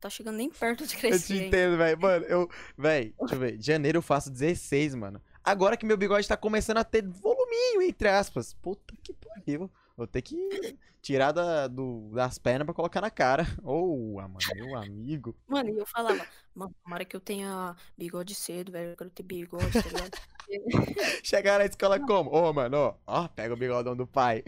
Tá 0.00 0.10
chegando 0.10 0.36
nem 0.36 0.50
perto 0.50 0.86
de 0.86 0.94
Eu 0.96 1.00
crescer. 1.00 1.26
te 1.26 1.32
ainda. 1.34 1.46
entendo, 1.46 1.76
velho. 1.78 2.00
Mano, 2.00 2.24
eu. 2.26 2.50
Véi, 2.76 3.14
deixa 3.18 3.34
eu 3.34 3.38
ver. 3.38 3.60
Janeiro 3.62 3.98
eu 3.98 4.02
faço 4.02 4.30
16, 4.30 4.94
mano. 4.94 5.20
Agora 5.42 5.76
que 5.76 5.86
meu 5.86 5.96
bigode 5.96 6.26
tá 6.28 6.36
começando 6.36 6.78
a 6.78 6.84
ter 6.84 7.06
voluminho, 7.06 7.82
entre 7.82 8.08
aspas. 8.08 8.52
Puta 8.54 8.94
que 9.02 9.14
pariu. 9.14 9.70
Vou 9.96 10.06
ter 10.06 10.20
que 10.22 10.76
tirar 11.00 11.30
da, 11.32 11.68
do- 11.68 12.10
das 12.12 12.36
pernas 12.38 12.64
pra 12.66 12.74
colocar 12.74 13.00
na 13.00 13.10
cara. 13.10 13.46
Ô, 13.62 14.16
mano, 14.20 14.36
meu 14.56 14.74
amigo. 14.76 15.34
Mano, 15.46 15.70
e 15.70 15.78
eu 15.78 15.86
falava, 15.86 16.26
mano, 16.54 16.74
tomara 16.82 17.04
que 17.04 17.14
eu 17.14 17.20
tenha 17.20 17.76
bigode 17.96 18.34
cedo, 18.34 18.72
velho. 18.72 18.90
Eu 18.90 18.96
quero 18.96 19.10
ter 19.10 19.22
bigode, 19.22 19.70
tá 19.72 19.88
ligado? 19.88 20.18
Chegar 21.24 21.58
na 21.60 21.64
escola 21.66 21.98
como? 22.00 22.30
Ô, 22.30 22.52
mano, 22.52 22.76
ó, 22.76 22.94
ó, 23.06 23.28
pega 23.28 23.54
o 23.54 23.56
bigodão 23.56 23.96
do 23.96 24.06
pai. 24.06 24.42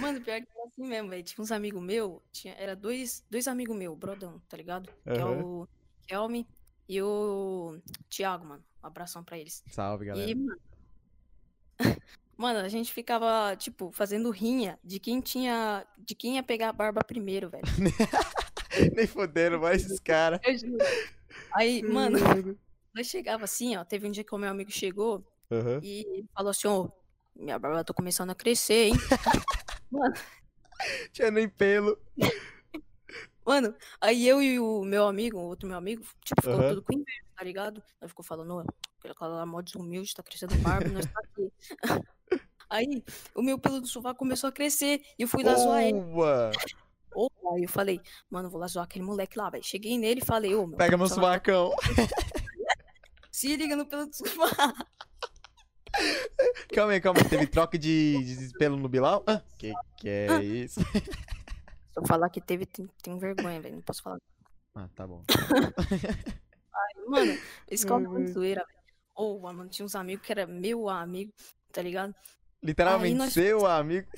Mano, 0.00 0.20
pior 0.20 0.40
que 0.40 0.48
era 0.54 0.66
assim 0.66 0.86
mesmo, 0.86 1.10
velho. 1.10 1.22
Tinha 1.22 1.42
uns 1.42 1.52
amigos 1.52 1.82
meus, 1.82 2.20
tinha, 2.32 2.54
era 2.54 2.76
dois, 2.76 3.24
dois 3.30 3.48
amigos 3.48 3.76
meus, 3.76 3.96
brodão, 3.96 4.40
tá 4.48 4.56
ligado? 4.56 4.88
Que 5.04 5.18
é 5.18 5.24
o 5.24 5.68
Kelme 6.06 6.46
e 6.88 7.02
o 7.02 7.78
Thiago, 8.08 8.46
mano. 8.46 8.64
Um 8.82 8.86
abração 8.86 9.24
pra 9.24 9.38
eles. 9.38 9.62
Salve, 9.70 10.06
galera. 10.06 10.30
E, 10.30 10.34
mano, 10.34 10.60
mano, 12.36 12.58
a 12.60 12.68
gente 12.68 12.92
ficava, 12.92 13.56
tipo, 13.56 13.90
fazendo 13.92 14.30
rinha 14.30 14.78
de 14.84 14.98
quem 15.00 15.20
tinha, 15.20 15.86
de 15.98 16.14
quem 16.14 16.36
ia 16.36 16.42
pegar 16.42 16.68
a 16.68 16.72
barba 16.72 17.02
primeiro, 17.02 17.50
velho. 17.50 17.64
Nem 18.96 19.06
fodendo, 19.06 19.60
mais 19.60 19.84
esses 19.84 19.98
caras. 20.00 20.40
Eu 20.44 20.56
juro. 20.56 20.78
Aí, 21.54 21.82
mano, 21.82 22.18
nós 22.94 23.06
chegava 23.06 23.44
assim, 23.44 23.76
ó. 23.76 23.84
Teve 23.84 24.06
um 24.06 24.10
dia 24.10 24.24
que 24.24 24.34
o 24.34 24.38
meu 24.38 24.50
amigo 24.50 24.70
chegou 24.70 25.24
Aham. 25.52 25.80
E 25.82 26.24
falou 26.34 26.50
assim, 26.50 26.66
ô, 26.66 26.90
minha 27.36 27.58
barba 27.58 27.84
tá 27.84 27.92
começando 27.92 28.30
a 28.30 28.34
crescer, 28.34 28.88
hein? 28.88 28.94
Mano, 29.92 30.14
Tinha 31.12 31.30
nem 31.30 31.48
pelo. 31.48 31.96
mano, 33.44 33.74
aí 34.00 34.26
eu 34.26 34.42
e 34.42 34.58
o 34.58 34.82
meu 34.82 35.06
amigo, 35.06 35.38
o 35.38 35.42
outro 35.46 35.68
meu 35.68 35.76
amigo, 35.76 36.02
tipo, 36.24 36.40
ficou 36.42 36.58
Aham. 36.58 36.68
tudo 36.70 36.82
com 36.82 36.92
inveja, 36.94 37.22
tá 37.36 37.44
ligado? 37.44 37.82
Nós 38.00 38.10
ficou 38.10 38.24
falando, 38.24 38.56
ô, 38.56 38.64
aquele 38.98 39.14
cara 39.14 39.46
mó 39.46 39.60
desumilde, 39.60 40.14
tá 40.14 40.22
crescendo 40.22 40.54
barba, 40.56 40.88
nós 40.88 41.06
tá 41.06 41.20
aqui. 41.20 41.52
Aí, 42.70 43.04
o 43.34 43.42
meu 43.42 43.58
pelo 43.58 43.82
do 43.82 43.86
sovaco 43.86 44.18
começou 44.18 44.48
a 44.48 44.52
crescer 44.52 45.02
e 45.18 45.22
eu 45.22 45.28
fui 45.28 45.44
lá 45.44 45.54
zoar 45.56 45.82
ele. 45.82 45.98
Opa, 47.14 47.54
aí 47.54 47.64
eu 47.64 47.68
falei, 47.68 48.00
mano, 48.30 48.48
vou 48.48 48.58
lá 48.58 48.66
zoar 48.66 48.86
aquele 48.86 49.04
moleque 49.04 49.36
lá, 49.36 49.50
velho. 49.50 49.62
Cheguei 49.62 49.98
nele 49.98 50.22
e 50.22 50.24
falei, 50.24 50.54
ô, 50.54 50.66
meu 50.66 50.78
Pega 50.78 50.96
meu 50.96 51.06
tá- 51.06 51.14
sovacão. 51.14 51.70
Se 53.30 53.54
liga 53.56 53.76
no 53.76 53.84
pelo 53.84 54.06
do 54.06 54.16
sovaco. 54.16 54.86
Calma 56.74 56.92
aí, 56.92 57.00
calma 57.00 57.20
aí. 57.20 57.28
Teve 57.28 57.46
troca 57.46 57.78
de, 57.78 58.24
de 58.48 58.58
pelo 58.58 58.76
no 58.76 58.88
Bilal? 58.88 59.22
Ah, 59.26 59.42
que 59.58 59.72
que 59.98 60.08
é 60.08 60.26
Ah. 60.30 60.42
isso? 60.42 60.80
Se 60.80 61.98
eu 62.00 62.06
falar 62.06 62.30
que 62.30 62.40
teve, 62.40 62.64
tem, 62.66 62.88
tem 63.02 63.18
vergonha, 63.18 63.60
velho. 63.60 63.74
Não 63.76 63.82
posso 63.82 64.02
falar. 64.02 64.18
Ah, 64.74 64.88
tá 64.94 65.06
bom. 65.06 65.22
Mano, 67.06 67.38
escola 67.70 68.00
Ai, 68.00 68.06
é 68.06 68.08
muito 68.08 68.32
zoeira, 68.32 68.64
velho. 68.66 68.78
Ô, 69.14 69.38
mano, 69.40 69.68
tinha 69.68 69.84
uns 69.84 69.94
amigos 69.94 70.24
que 70.24 70.32
era 70.32 70.46
meu 70.46 70.88
amigo, 70.88 71.32
tá 71.70 71.82
ligado? 71.82 72.14
Literalmente, 72.62 73.14
nós- 73.16 73.32
seu 73.34 73.66
amigo. 73.66 74.08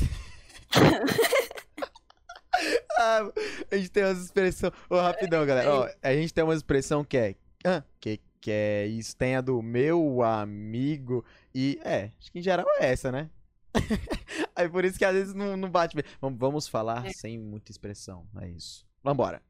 ah, 2.98 3.30
a 3.70 3.76
gente 3.76 3.90
tem 3.90 4.04
umas 4.04 4.18
expressões. 4.24 4.72
Ô, 4.88 4.96
rapidão, 5.00 5.44
galera. 5.44 5.74
Ó, 5.74 5.88
a 6.02 6.12
gente 6.14 6.32
tem 6.32 6.44
uma 6.44 6.54
expressão 6.54 7.04
que 7.04 7.16
é. 7.16 7.34
Ah, 7.64 7.82
que, 8.00 8.20
que 8.40 8.50
é 8.50 8.86
isso? 8.86 9.16
Tem 9.16 9.36
a 9.36 9.40
do 9.40 9.60
meu 9.62 10.22
amigo. 10.22 11.24
E 11.54 11.78
é, 11.84 12.10
acho 12.18 12.32
que 12.32 12.38
em 12.38 12.42
geral 12.42 12.66
é 12.80 12.90
essa, 12.92 13.12
né? 13.12 13.30
Aí 14.56 14.68
por 14.68 14.84
isso 14.84 14.98
que 14.98 15.04
às 15.04 15.12
vezes 15.14 15.34
não, 15.34 15.56
não 15.56 15.70
bate 15.70 15.94
bem. 15.96 16.04
Vamos, 16.20 16.38
vamos 16.38 16.68
falar 16.68 17.06
É. 17.06 17.12
sem 17.12 17.38
muita 17.38 17.70
expressão. 17.70 18.26
É 18.40 18.48
isso. 18.48 18.86
Vambora. 19.02 19.42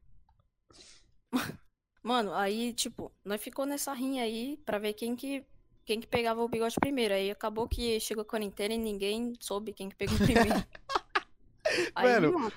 Mano, 2.03 2.33
aí, 2.35 2.71
tipo, 2.73 3.11
nós 3.23 3.41
ficou 3.41 3.65
nessa 3.65 3.91
rinha 3.91 4.23
aí 4.23 4.59
pra 4.63 4.77
ver 4.77 4.93
quem 4.93 5.15
que, 5.15 5.43
quem 5.83 5.99
que 5.99 6.05
pegava 6.05 6.39
o 6.43 6.47
bigode 6.47 6.75
primeiro. 6.79 7.15
Aí 7.15 7.31
acabou 7.31 7.67
que 7.67 7.99
chegou 7.99 8.21
a 8.21 8.25
quarentena 8.25 8.75
e 8.75 8.77
ninguém 8.77 9.33
soube 9.39 9.73
quem 9.73 9.89
que 9.89 9.95
pegou 9.95 10.15
primeiro. 10.17 10.49
Aí, 11.95 12.05
Mano, 12.07 12.31
mano, 12.39 12.51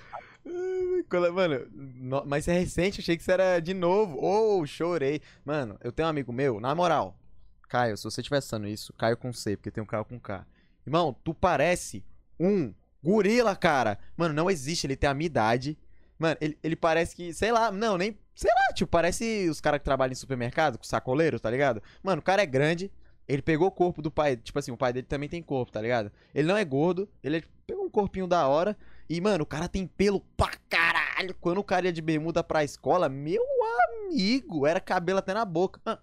Mano, 1.35 1.67
no- 1.73 2.25
mas 2.27 2.47
é 2.47 2.53
recente, 2.53 3.01
achei 3.01 3.17
que 3.17 3.23
isso 3.23 3.31
era 3.33 3.59
de 3.59 3.73
novo. 3.73 4.19
Oh, 4.21 4.67
chorei. 4.67 5.23
Mano, 5.47 5.79
eu 5.83 5.91
tenho 5.91 6.07
um 6.07 6.11
amigo 6.11 6.31
meu, 6.31 6.61
na 6.61 6.75
moral. 6.75 7.19
Caio, 7.69 7.97
se 7.97 8.05
você 8.05 8.21
estiver 8.21 8.39
assistindo 8.39 8.67
isso, 8.67 8.93
Caio 8.95 9.17
com 9.17 9.33
C, 9.33 9.57
porque 9.57 9.71
tem 9.71 9.83
um 9.83 9.87
Caio 9.87 10.05
com 10.05 10.19
K. 10.19 10.47
Irmão, 10.87 11.15
tu 11.23 11.35
parece 11.35 12.05
um 12.41 12.73
gorila, 13.03 13.55
cara. 13.55 13.99
Mano, 14.17 14.35
não 14.35 14.51
existe, 14.51 14.87
ele 14.87 14.97
tem 14.97 15.09
a 15.09 15.15
minha 15.15 15.27
idade. 15.27 15.79
Mano, 16.19 16.37
ele, 16.41 16.59
ele 16.63 16.75
parece 16.77 17.15
que, 17.15 17.33
sei 17.33 17.53
lá, 17.53 17.71
não, 17.71 17.97
nem, 17.97 18.19
sei 18.35 18.51
lá, 18.53 18.75
tipo, 18.75 18.91
parece 18.91 19.49
os 19.49 19.61
caras 19.61 19.79
que 19.79 19.85
trabalham 19.85 20.13
em 20.13 20.17
supermercado, 20.17 20.79
com 20.79 20.85
sacoleiro, 20.85 21.39
tá 21.39 21.51
ligado? 21.51 21.83
Mano, 22.03 22.21
o 22.21 22.25
cara 22.25 22.43
é 22.43 22.47
grande, 22.47 22.91
ele 23.29 23.43
pegou 23.43 23.69
o 23.69 23.71
corpo 23.73 24.03
do 24.03 24.11
pai, 24.11 24.37
tipo 24.37 24.59
assim, 24.59 24.73
o 24.73 24.77
pai 24.77 24.93
dele 24.93 25.07
também 25.07 25.29
tem 25.29 25.43
corpo, 25.43 25.71
tá 25.71 25.81
ligado? 25.81 26.11
Ele 26.35 26.49
não 26.49 26.57
é 26.57 26.65
gordo, 26.65 27.09
ele 27.23 27.37
é- 27.39 27.43
pegou 27.67 27.85
um 27.85 27.91
corpinho 27.91 28.27
da 28.27 28.49
hora, 28.49 28.77
e, 29.09 29.21
mano, 29.21 29.45
o 29.45 29.47
cara 29.47 29.69
tem 29.69 29.87
pelo 29.87 30.21
pra 30.37 30.51
caralho. 30.69 31.35
Quando 31.41 31.59
o 31.59 31.65
cara 31.65 31.87
ia 31.87 31.93
de 31.93 32.03
bermuda 32.03 32.43
pra 32.43 32.65
escola, 32.65 33.09
meu 33.09 33.43
amigo, 34.07 34.67
era 34.67 34.81
cabelo 34.81 35.19
até 35.19 35.33
na 35.35 35.45
boca. 35.45 35.81
Ah, 35.87 35.99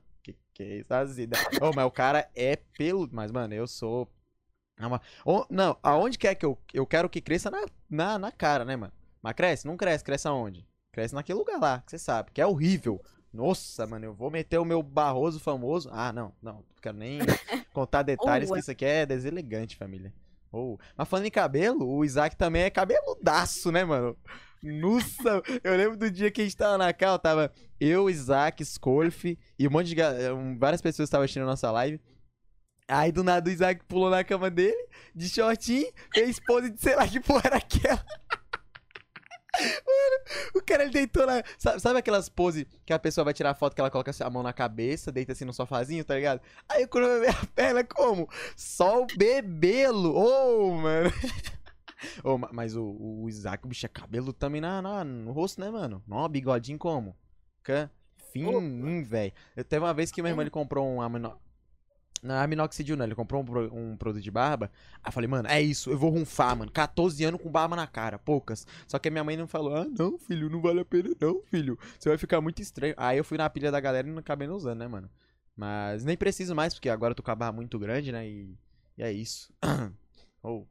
que 0.55 0.63
que 0.63 0.63
é 0.63 0.77
isso, 0.77 0.93
Azida? 0.93 1.37
Ô, 1.61 1.71
mas 1.75 1.85
o 1.85 1.91
cara 1.91 2.29
é 2.33 2.55
pelo. 2.55 3.09
Mas, 3.11 3.31
mano, 3.31 3.53
eu 3.53 3.67
sou. 3.67 4.09
Não, 5.49 5.77
aonde 5.83 6.17
quer 6.17 6.35
que 6.35 6.45
eu. 6.45 6.57
Eu 6.73 6.85
quero 6.85 7.09
que 7.09 7.21
cresça 7.21 7.51
na, 7.51 7.65
na, 7.89 8.17
na 8.17 8.31
cara, 8.31 8.63
né, 8.63 8.75
mano? 8.75 8.93
Mas 9.21 9.33
cresce? 9.33 9.67
Não 9.67 9.75
cresce. 9.75 10.03
Cresce 10.03 10.27
aonde? 10.27 10.65
Cresce 10.91 11.13
naquele 11.13 11.39
lugar 11.39 11.59
lá, 11.59 11.81
que 11.81 11.91
você 11.91 11.99
sabe, 11.99 12.31
que 12.31 12.39
é 12.39 12.47
horrível. 12.47 13.01
Nossa, 13.33 13.85
mano, 13.85 14.05
eu 14.05 14.13
vou 14.13 14.31
meter 14.31 14.57
o 14.57 14.63
meu 14.63 14.81
Barroso 14.81 15.41
famoso. 15.41 15.89
Ah, 15.91 16.13
não, 16.13 16.33
não, 16.41 16.53
não 16.53 16.65
quero 16.81 16.97
nem 16.97 17.19
contar 17.73 18.01
detalhes, 18.01 18.49
que 18.49 18.59
isso 18.59 18.71
aqui 18.71 18.85
é 18.85 19.05
deselegante, 19.05 19.75
família. 19.75 20.13
Oh. 20.53 20.77
Mas 20.95 21.09
falando 21.09 21.25
em 21.25 21.31
cabelo, 21.31 21.85
o 21.85 22.05
Isaac 22.05 22.37
também 22.37 22.61
é 22.61 22.69
cabeludaço, 22.69 23.73
né, 23.73 23.83
mano? 23.83 24.17
Nossa, 24.65 25.43
eu 25.63 25.77
lembro 25.77 25.95
do 25.95 26.09
dia 26.09 26.31
que 26.31 26.41
a 26.41 26.43
gente 26.43 26.57
tava 26.57 26.75
na 26.75 26.91
cal, 26.91 27.19
tava 27.19 27.51
eu, 27.79 28.09
Isaac, 28.09 28.65
Scolf 28.65 29.37
e 29.59 29.67
um 29.67 29.71
monte 29.71 29.93
de. 29.93 29.95
várias 30.57 30.81
pessoas 30.81 31.07
estavam 31.07 31.23
assistindo 31.23 31.43
a 31.43 31.45
nossa 31.45 31.69
live. 31.71 32.01
Aí 32.87 33.11
do 33.11 33.23
nada 33.23 33.47
o 33.47 33.53
Isaac 33.53 33.83
pulou 33.85 34.09
na 34.09 34.23
cama 34.23 34.49
dele, 34.49 34.87
de 35.13 35.29
shortinho, 35.29 35.91
fez 36.13 36.39
pose 36.39 36.71
de 36.71 36.81
sei 36.81 36.95
lá 36.95 37.07
que 37.07 37.19
porra 37.19 37.43
era 37.45 37.57
aquela. 37.57 38.03
Mano, 39.55 40.51
o 40.55 40.61
cara 40.61 40.83
ele 40.83 40.91
deitou 40.91 41.27
na. 41.27 41.43
Sabe, 41.59 41.79
sabe 41.79 41.99
aquelas 41.99 42.27
poses 42.27 42.65
que 42.85 42.91
a 42.91 42.99
pessoa 42.99 43.23
vai 43.23 43.33
tirar 43.33 43.53
foto 43.53 43.75
que 43.75 43.81
ela 43.81 43.91
coloca 43.91 44.11
a 44.19 44.29
mão 44.29 44.41
na 44.41 44.51
cabeça, 44.51 45.11
deita 45.11 45.31
assim 45.31 45.45
no 45.45 45.53
sofazinho, 45.53 46.03
tá 46.03 46.15
ligado? 46.15 46.41
Aí 46.67 46.87
quando 46.87 47.05
eu 47.05 47.21
ver 47.21 47.29
a 47.29 47.45
perna, 47.55 47.83
como? 47.83 48.27
Só 48.57 49.03
o 49.03 49.07
bebelo! 49.15 50.15
Ô, 50.15 50.71
mano! 50.71 51.11
Ma- 52.39 52.49
mas 52.51 52.75
o, 52.75 52.83
o 52.83 53.29
Isaac, 53.29 53.65
o 53.65 53.67
bicho 53.67 53.85
é 53.85 53.89
cabelo 53.89 54.33
também 54.33 54.61
na, 54.61 54.81
na- 54.81 55.03
no 55.03 55.31
rosto, 55.31 55.59
né, 55.61 55.69
mano? 55.69 56.03
Não, 56.07 56.27
bigodinho 56.29 56.77
como? 56.77 57.15
Cã? 57.63 57.89
Fininho, 58.31 59.05
velho. 59.05 59.33
Teve 59.69 59.83
uma 59.85 59.93
vez 59.93 60.11
que 60.11 60.21
meu 60.21 60.29
irmão 60.29 60.43
ele 60.43 60.49
comprou 60.49 60.87
um 60.87 61.01
amino... 61.01 61.37
Não, 62.23 62.35
aminoxidil, 62.35 62.97
não. 62.97 63.05
Ele 63.05 63.13
comprou 63.13 63.43
um, 63.43 63.91
um 63.93 63.97
produto 63.97 64.21
de 64.23 64.31
barba. 64.31 64.71
Aí 65.03 65.09
eu 65.09 65.11
falei, 65.11 65.27
mano, 65.27 65.47
é 65.47 65.61
isso, 65.61 65.91
eu 65.91 65.97
vou 65.97 66.09
runfar, 66.09 66.55
mano. 66.57 66.71
14 66.71 67.23
anos 67.23 67.39
com 67.41 67.51
barba 67.51 67.75
na 67.75 67.85
cara, 67.85 68.17
poucas. 68.17 68.65
Só 68.87 68.97
que 68.97 69.07
a 69.07 69.11
minha 69.11 69.23
mãe 69.23 69.37
não 69.37 69.47
falou, 69.47 69.75
ah, 69.75 69.85
não, 69.85 70.17
filho, 70.17 70.49
não 70.49 70.59
vale 70.61 70.79
a 70.79 70.85
pena, 70.85 71.09
não, 71.19 71.41
filho. 71.43 71.77
Você 71.99 72.09
vai 72.09 72.17
ficar 72.17 72.41
muito 72.41 72.61
estranho. 72.61 72.95
Aí 72.97 73.17
eu 73.17 73.23
fui 73.23 73.37
na 73.37 73.49
pilha 73.49 73.71
da 73.71 73.79
galera 73.79 74.07
e 74.07 74.11
não 74.11 74.19
acabei 74.19 74.47
não 74.47 74.55
usando, 74.55 74.79
né, 74.79 74.87
mano? 74.87 75.09
Mas 75.55 76.03
nem 76.03 76.17
preciso 76.17 76.55
mais, 76.55 76.73
porque 76.73 76.89
agora 76.89 77.11
eu 77.11 77.15
tô 77.15 77.21
com 77.23 77.31
a 77.31 77.35
barba 77.35 77.55
muito 77.57 77.77
grande, 77.77 78.11
né? 78.11 78.27
E, 78.27 78.57
e 78.97 79.03
é 79.03 79.11
isso. 79.11 79.53
Ou. 80.41 80.67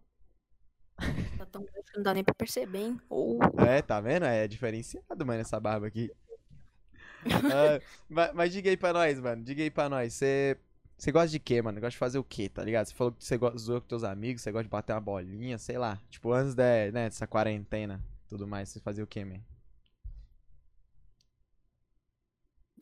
Tá 1.39 1.47
tão 1.47 1.65
grande 1.65 1.91
que 1.91 1.97
não 1.97 2.03
dá 2.03 2.15
nem 2.15 2.25
pra 2.25 2.35
perceber, 2.35 2.79
hein? 2.79 3.01
Ou, 3.09 3.39
É, 3.67 3.83
tá 3.83 4.01
vendo? 4.01 4.25
É 4.25 4.47
diferenciado, 4.47 5.27
mano, 5.27 5.41
essa 5.41 5.59
barba 5.61 5.87
aqui. 5.87 6.11
Ah, 7.27 7.81
mas, 8.07 8.35
mas 8.35 8.53
diga 8.53 8.69
aí 8.69 8.77
pra 8.77 8.93
nós, 8.93 9.19
mano. 9.19 9.43
Diga 9.43 9.63
aí 9.63 9.71
pra 9.71 9.89
nós. 9.89 10.13
Você 10.13 10.59
gosta 11.11 11.29
de 11.29 11.39
quê, 11.39 11.63
mano? 11.63 11.81
Gosta 11.81 11.93
de 11.93 11.97
fazer 11.97 12.19
o 12.19 12.25
quê, 12.25 12.51
tá 12.51 12.63
ligado? 12.63 12.87
Você 12.87 12.95
falou 12.95 13.13
que 13.15 13.25
você 13.25 13.39
zoou 13.57 13.81
com 13.81 13.87
teus 13.89 14.05
amigos, 14.05 14.43
você 14.43 14.53
gosta 14.53 14.65
de 14.65 14.69
bater 14.69 14.93
uma 14.93 15.01
bolinha, 15.01 15.57
sei 15.57 15.79
lá. 15.79 15.99
Tipo, 16.11 16.33
antes 16.33 16.55
né, 16.55 16.91
dessa 16.91 17.27
quarentena 17.27 17.99
tudo 18.29 18.47
mais, 18.47 18.69
você 18.69 18.81
fazia 18.81 19.03
o 19.03 19.07
quê, 19.07 19.25
man? 19.25 19.41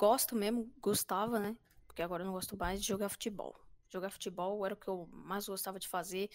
gosto 0.03 0.35
mesmo, 0.35 0.69
gostava, 0.81 1.39
né? 1.39 1.57
Porque 1.87 2.03
agora 2.03 2.25
eu 2.25 2.27
não 2.27 2.33
gosto 2.33 2.57
mais 2.57 2.83
de 2.83 2.89
jogar 2.89 3.09
futebol. 3.09 3.55
Jogar 3.89 4.11
futebol 4.11 4.67
era 4.67 4.75
o 4.75 4.77
que 4.77 4.89
eu 4.89 5.09
mais 5.13 5.47
gostava 5.47 5.79
de 5.79 5.87
fazer. 5.87 6.29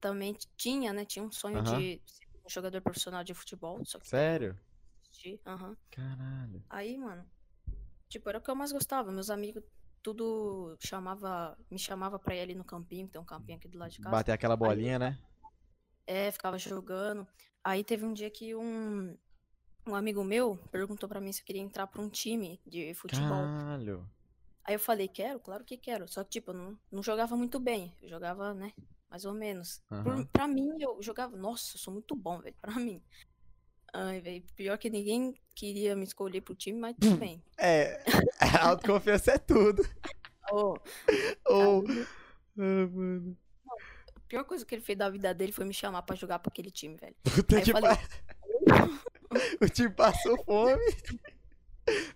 Também 0.00 0.34
tinha, 0.56 0.92
né? 0.92 1.04
Tinha 1.04 1.24
um 1.24 1.30
sonho 1.30 1.62
de 1.62 2.00
ser 2.06 2.26
um 2.44 2.48
jogador 2.48 2.80
profissional 2.80 3.22
de 3.22 3.34
futebol, 3.34 3.78
que 3.82 4.08
Sério? 4.08 4.58
Aham. 5.46 5.76
Caralho. 5.90 6.64
Aí, 6.70 6.96
mano, 6.96 7.28
tipo, 8.08 8.28
era 8.28 8.38
o 8.38 8.40
que 8.40 8.50
eu 8.50 8.54
mais 8.54 8.72
gostava. 8.72 9.12
Meus 9.12 9.28
amigos 9.28 9.62
tudo 10.02 10.76
chamava, 10.80 11.58
me 11.70 11.78
chamava 11.78 12.18
pra 12.18 12.34
ir 12.34 12.40
ali 12.40 12.54
no 12.54 12.64
campinho, 12.64 13.08
tem 13.08 13.20
um 13.20 13.24
campinho 13.24 13.58
aqui 13.58 13.68
do 13.68 13.78
lado 13.78 13.90
de 13.90 13.98
casa. 13.98 14.16
Bater 14.16 14.32
aquela 14.32 14.56
bolinha, 14.56 14.98
né? 14.98 15.18
É, 16.06 16.30
ficava 16.30 16.58
jogando. 16.58 17.26
Aí 17.62 17.84
teve 17.84 18.04
um 18.04 18.12
dia 18.12 18.30
que 18.30 18.54
um, 18.54 19.16
um 19.86 19.94
amigo 19.94 20.24
meu 20.24 20.56
perguntou 20.70 21.08
pra 21.08 21.20
mim 21.20 21.32
se 21.32 21.42
eu 21.42 21.44
queria 21.44 21.60
entrar 21.60 21.86
pra 21.86 22.00
um 22.00 22.08
time 22.08 22.60
de 22.66 22.94
futebol. 22.94 23.28
Caralho. 23.28 24.08
Aí 24.64 24.74
eu 24.74 24.80
falei, 24.80 25.08
quero, 25.08 25.38
claro 25.40 25.64
que 25.64 25.76
quero. 25.76 26.08
Só 26.08 26.24
que, 26.24 26.30
tipo, 26.30 26.52
eu 26.52 26.54
não, 26.54 26.78
não 26.90 27.02
jogava 27.02 27.36
muito 27.36 27.60
bem. 27.60 27.94
Eu 28.00 28.08
jogava, 28.08 28.54
né, 28.54 28.72
mais 29.10 29.24
ou 29.24 29.34
menos. 29.34 29.82
Por, 29.88 29.96
Aham. 30.12 30.26
pra 30.26 30.46
mim, 30.46 30.70
eu 30.80 31.02
jogava, 31.02 31.36
nossa, 31.36 31.74
eu 31.76 31.80
sou 31.80 31.92
muito 31.92 32.14
bom, 32.14 32.40
velho, 32.40 32.54
pra 32.60 32.74
mim. 32.74 33.02
Ai, 33.92 34.20
velho, 34.20 34.44
pior 34.54 34.78
que 34.78 34.88
ninguém 34.88 35.34
queria 35.54 35.96
me 35.96 36.04
escolher 36.04 36.40
pro 36.42 36.54
time, 36.54 36.78
mas 36.78 36.94
tudo 36.98 37.16
bem. 37.16 37.42
É, 37.58 38.02
a 38.40 38.68
autoconfiança 38.70 39.32
é 39.32 39.38
tudo. 39.38 39.82
Ô, 40.52 40.74
Ou. 41.46 41.84
cara, 41.84 42.06
Ah, 42.58 42.86
mano. 42.90 43.36
a 44.16 44.20
pior 44.28 44.44
coisa 44.44 44.64
que 44.64 44.74
ele 44.74 44.82
fez 44.82 44.96
da 44.98 45.08
vida 45.10 45.32
dele 45.34 45.52
foi 45.52 45.64
me 45.64 45.74
chamar 45.74 46.02
pra 46.02 46.16
jogar 46.16 46.38
pra 46.38 46.50
aquele 46.50 46.70
time, 46.70 46.96
velho. 46.96 47.14
Puta 47.22 47.56
Aí 47.56 47.62
que 47.62 47.72
falei. 47.72 47.90
O 49.60 49.68
time 49.68 49.90
passou 49.90 50.42
fome. 50.44 50.82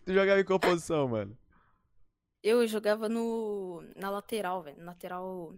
Tu 0.04 0.12
jogava 0.12 0.40
em 0.40 0.44
qual 0.44 0.58
posição, 0.60 1.08
mano? 1.08 1.36
eu 2.42 2.66
jogava 2.66 3.08
no, 3.08 3.82
na 3.96 4.10
lateral, 4.10 4.62
velho, 4.62 4.84
lateral 4.84 5.54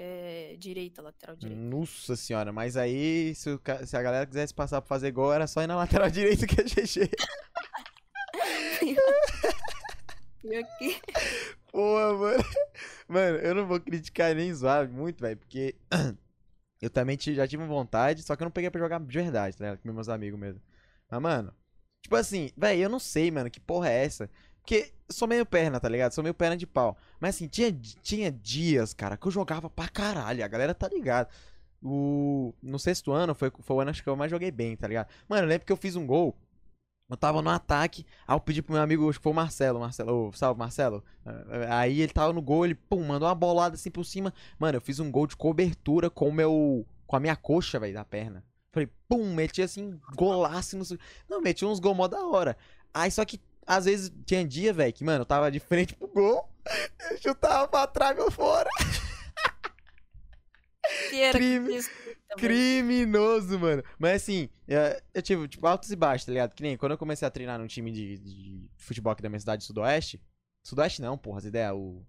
é, 0.00 0.54
direita, 0.56 1.02
lateral 1.02 1.34
direita. 1.34 1.60
Nossa 1.60 2.14
senhora, 2.14 2.52
mas 2.52 2.76
aí 2.76 3.34
se, 3.34 3.50
o 3.50 3.60
se 3.84 3.96
a 3.96 4.02
galera 4.02 4.24
quisesse 4.24 4.54
passar 4.54 4.80
pra 4.80 4.88
fazer 4.88 5.10
gol, 5.10 5.32
era 5.32 5.48
só 5.48 5.60
ir 5.60 5.66
na 5.66 5.74
lateral 5.74 6.08
direita 6.10 6.46
que 6.46 6.60
é 6.60 6.64
GG. 6.64 7.10
Pior 10.40 10.62
que... 10.78 11.00
Porra, 11.72 12.14
mano. 12.14 12.44
Mano, 13.08 13.36
eu 13.38 13.54
não 13.56 13.66
vou 13.66 13.80
criticar 13.80 14.34
nem 14.36 14.54
zoar 14.54 14.88
muito, 14.88 15.20
velho, 15.20 15.36
porque 15.36 15.74
eu 16.80 16.88
também 16.88 17.18
já 17.20 17.48
tive 17.48 17.66
vontade, 17.66 18.22
só 18.22 18.36
que 18.36 18.42
eu 18.42 18.46
não 18.46 18.52
peguei 18.52 18.70
pra 18.70 18.80
jogar 18.80 19.00
de 19.00 19.18
verdade, 19.18 19.56
tá 19.56 19.64
ligado? 19.64 19.82
Com 19.82 19.92
meus 19.92 20.08
amigos 20.08 20.38
mesmo. 20.38 20.62
Mas, 21.10 21.20
mano, 21.20 21.52
tipo 22.00 22.14
assim, 22.14 22.50
velho, 22.56 22.82
eu 22.82 22.88
não 22.88 23.00
sei, 23.00 23.32
mano, 23.32 23.50
que 23.50 23.58
porra 23.58 23.88
é 23.90 24.04
essa. 24.04 24.30
Porque 24.68 24.92
sou 25.08 25.26
meio 25.26 25.46
perna, 25.46 25.80
tá 25.80 25.88
ligado? 25.88 26.12
Sou 26.12 26.22
meio 26.22 26.34
perna 26.34 26.54
de 26.54 26.66
pau. 26.66 26.94
Mas 27.18 27.36
assim, 27.36 27.48
tinha, 27.48 27.72
tinha 28.02 28.30
dias, 28.30 28.92
cara, 28.92 29.16
que 29.16 29.26
eu 29.26 29.32
jogava 29.32 29.70
pra 29.70 29.88
caralho. 29.88 30.44
A 30.44 30.46
galera 30.48 30.74
tá 30.74 30.86
ligada. 30.86 31.30
O... 31.82 32.52
No 32.62 32.78
sexto 32.78 33.10
ano 33.10 33.34
foi, 33.34 33.50
foi 33.60 33.76
o 33.76 33.80
ano 33.80 33.90
acho 33.90 34.02
que 34.02 34.08
eu 34.10 34.14
mais 34.14 34.30
joguei 34.30 34.50
bem, 34.50 34.76
tá 34.76 34.86
ligado? 34.86 35.08
Mano, 35.26 35.44
eu 35.44 35.48
lembro 35.48 35.64
que 35.64 35.72
eu 35.72 35.76
fiz 35.76 35.96
um 35.96 36.06
gol. 36.06 36.36
Eu 37.08 37.16
tava 37.16 37.40
no 37.40 37.48
ataque, 37.48 38.04
aí 38.26 38.36
eu 38.36 38.40
pedi 38.40 38.60
pro 38.60 38.74
meu 38.74 38.82
amigo, 38.82 39.08
acho 39.08 39.18
que 39.18 39.22
foi 39.22 39.32
o 39.32 39.34
Marcelo, 39.34 39.80
Marcelo, 39.80 40.28
ô, 40.28 40.32
salve 40.34 40.58
Marcelo. 40.58 41.02
Aí 41.70 42.02
ele 42.02 42.12
tava 42.12 42.34
no 42.34 42.42
gol, 42.42 42.66
ele, 42.66 42.74
pum, 42.74 43.02
mandou 43.02 43.26
uma 43.26 43.34
bolada 43.34 43.76
assim 43.76 43.90
por 43.90 44.04
cima. 44.04 44.34
Mano, 44.58 44.76
eu 44.76 44.82
fiz 44.82 45.00
um 45.00 45.10
gol 45.10 45.26
de 45.26 45.34
cobertura 45.34 46.10
com 46.10 46.28
o 46.28 46.32
meu, 46.32 46.84
com 47.06 47.16
a 47.16 47.20
minha 47.20 47.34
coxa, 47.34 47.80
velho, 47.80 47.94
da 47.94 48.04
perna. 48.04 48.44
Falei, 48.70 48.90
pum, 49.08 49.32
meti 49.32 49.62
assim, 49.62 49.98
golaço, 50.14 50.76
não. 50.76 50.84
Não, 51.26 51.40
meti 51.40 51.64
uns 51.64 51.80
gols 51.80 51.96
mó 51.96 52.06
da 52.06 52.22
hora. 52.22 52.54
Aí 52.92 53.10
só 53.10 53.24
que, 53.24 53.40
às 53.68 53.84
vezes, 53.84 54.10
tinha 54.24 54.42
dia, 54.46 54.72
velho, 54.72 54.92
que, 54.94 55.04
mano, 55.04 55.20
eu 55.20 55.26
tava 55.26 55.50
de 55.50 55.60
frente 55.60 55.94
pro 55.94 56.08
gol, 56.08 56.48
eu 57.10 57.18
chutava 57.18 57.68
pra 57.68 57.86
trás 57.86 58.18
ou 58.18 58.30
fora. 58.30 58.70
Que 61.10 61.20
era 61.20 61.38
Crime-. 61.38 61.84
Criminoso, 62.38 63.58
mano. 63.58 63.82
Mas 63.98 64.22
assim, 64.22 64.48
é, 64.66 65.02
eu 65.12 65.20
tive, 65.20 65.46
tipo, 65.46 65.66
altos 65.66 65.90
e 65.90 65.96
baixos, 65.96 66.24
tá 66.24 66.32
ligado? 66.32 66.54
Que 66.54 66.62
nem 66.62 66.78
quando 66.78 66.92
eu 66.92 66.98
comecei 66.98 67.28
a 67.28 67.30
treinar 67.30 67.58
num 67.58 67.66
time 67.66 67.92
de, 67.92 68.18
de 68.18 68.70
futebol 68.78 69.12
aqui 69.12 69.22
da 69.22 69.28
minha 69.28 69.40
cidade, 69.40 69.64
Sudoeste. 69.64 70.18
Sudoeste 70.64 71.02
não, 71.02 71.18
porra, 71.18 71.38
as 71.38 71.44
ideias, 71.44 71.74
o. 71.74 72.02